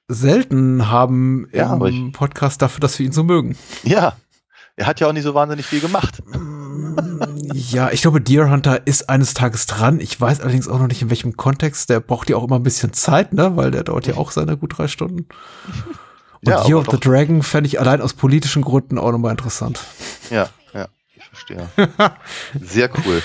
selten 0.08 0.88
haben 0.88 1.48
Ja, 1.52 1.74
im 1.74 2.12
Podcast 2.12 2.62
dafür, 2.62 2.80
dass 2.80 2.98
wir 2.98 3.06
ihn 3.06 3.12
so 3.12 3.24
mögen. 3.24 3.56
Ja. 3.82 4.16
Er 4.76 4.86
hat 4.86 5.00
ja 5.00 5.08
auch 5.08 5.12
nicht 5.12 5.22
so 5.22 5.34
wahnsinnig 5.34 5.64
viel 5.66 5.80
gemacht. 5.80 6.22
Ja, 7.54 7.90
ich 7.90 8.02
glaube, 8.02 8.20
Deer 8.20 8.50
Hunter 8.50 8.86
ist 8.86 9.08
eines 9.08 9.32
Tages 9.32 9.64
dran. 9.66 10.00
Ich 10.00 10.20
weiß 10.20 10.40
allerdings 10.40 10.68
auch 10.68 10.78
noch 10.78 10.86
nicht, 10.86 11.00
in 11.00 11.08
welchem 11.08 11.36
Kontext. 11.36 11.88
Der 11.88 12.00
braucht 12.00 12.28
ja 12.28 12.36
auch 12.36 12.44
immer 12.44 12.56
ein 12.56 12.62
bisschen 12.62 12.92
Zeit, 12.92 13.32
ne? 13.32 13.56
Weil 13.56 13.70
der 13.70 13.84
dauert 13.84 14.06
ja 14.06 14.16
auch 14.16 14.30
seine 14.32 14.56
gut 14.58 14.76
drei 14.76 14.86
Stunden. 14.88 15.26
Und 16.42 16.48
Ja, 16.48 16.66
Year 16.66 16.78
of 16.78 16.86
the. 16.90 16.98
Dragon 17.00 17.42
fände 17.42 17.68
ich 17.68 17.80
allein 17.80 18.02
aus 18.02 18.12
politischen 18.12 18.62
Gründen 18.62 18.98
auch 18.98 19.12
nochmal 19.12 19.30
interessant. 19.30 19.80
Ja, 20.30 20.48
ja, 20.74 20.88
ich 21.14 21.24
verstehe. 21.24 21.68
Sehr 22.60 22.90
cool. 23.06 23.22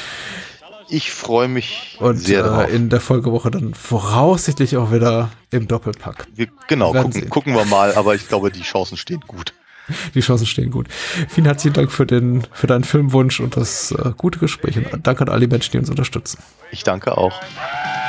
Ich 0.93 1.09
freue 1.11 1.47
mich 1.47 1.95
Und 2.01 2.17
sehr 2.17 2.67
äh, 2.69 2.75
in 2.75 2.89
der 2.89 2.99
Folgewoche 2.99 3.49
dann 3.49 3.73
voraussichtlich 3.73 4.75
auch 4.75 4.91
wieder 4.91 5.29
im 5.49 5.67
Doppelpack. 5.69 6.27
Wir, 6.35 6.47
genau, 6.67 6.93
werden 6.93 7.13
gucken, 7.13 7.29
gucken 7.29 7.55
wir 7.55 7.63
mal, 7.63 7.95
aber 7.95 8.13
ich 8.13 8.27
glaube, 8.27 8.51
die 8.51 8.61
Chancen 8.61 8.97
stehen 8.97 9.21
gut. 9.25 9.53
Die 10.15 10.19
Chancen 10.19 10.45
stehen 10.45 10.69
gut. 10.69 10.87
Vielen 11.29 11.45
herzlichen 11.45 11.73
Dank 11.73 11.91
für, 11.91 12.05
den, 12.05 12.45
für 12.51 12.67
deinen 12.67 12.83
Filmwunsch 12.83 13.39
und 13.39 13.55
das 13.57 13.91
äh, 13.91 14.11
gute 14.17 14.37
Gespräch. 14.39 14.77
Und 14.77 15.07
danke 15.07 15.21
an 15.23 15.29
alle 15.29 15.47
Menschen, 15.47 15.71
die 15.71 15.77
uns 15.79 15.89
unterstützen. 15.89 16.39
Ich 16.71 16.83
danke 16.83 17.17
auch. 17.17 17.33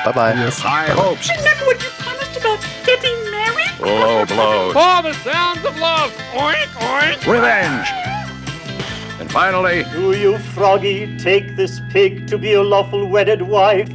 Bye 0.05 0.13
bye. 0.13 0.35
Yes. 0.45 0.63
High 0.65 0.95
hopes, 0.97 1.29
Remember 1.31 1.67
what 1.67 1.83
you 1.83 1.89
promised 2.05 2.37
about 2.37 2.59
getting 2.85 3.17
married? 3.31 3.79
low 3.81 4.27
blows, 4.27 4.75
Oh, 4.77 5.03
the 5.03 5.15
sounds 5.31 5.65
of 5.65 5.77
love. 5.79 6.11
Oink, 6.37 6.69
oink. 6.81 7.27
revenge. 7.27 8.12
Finally, 9.33 9.85
Do 9.95 10.13
you, 10.13 10.37
Froggy, 10.37 11.17
take 11.17 11.57
this 11.57 11.81
pig 11.91 12.27
to 12.27 12.37
be 12.37 12.51
your 12.51 12.65
lawful 12.65 13.07
wedded 13.07 13.41
wife? 13.41 13.89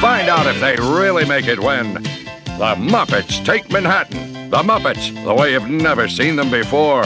find 0.00 0.28
out 0.30 0.46
if 0.46 0.58
they 0.60 0.76
really 0.76 1.26
make 1.26 1.46
it 1.46 1.60
when 1.60 1.92
the 1.92 2.74
Muppets 2.78 3.44
take 3.44 3.70
Manhattan. 3.70 4.48
The 4.48 4.62
Muppets, 4.62 5.12
the 5.24 5.34
way 5.34 5.52
you've 5.52 5.68
never 5.68 6.08
seen 6.08 6.36
them 6.36 6.50
before. 6.50 7.04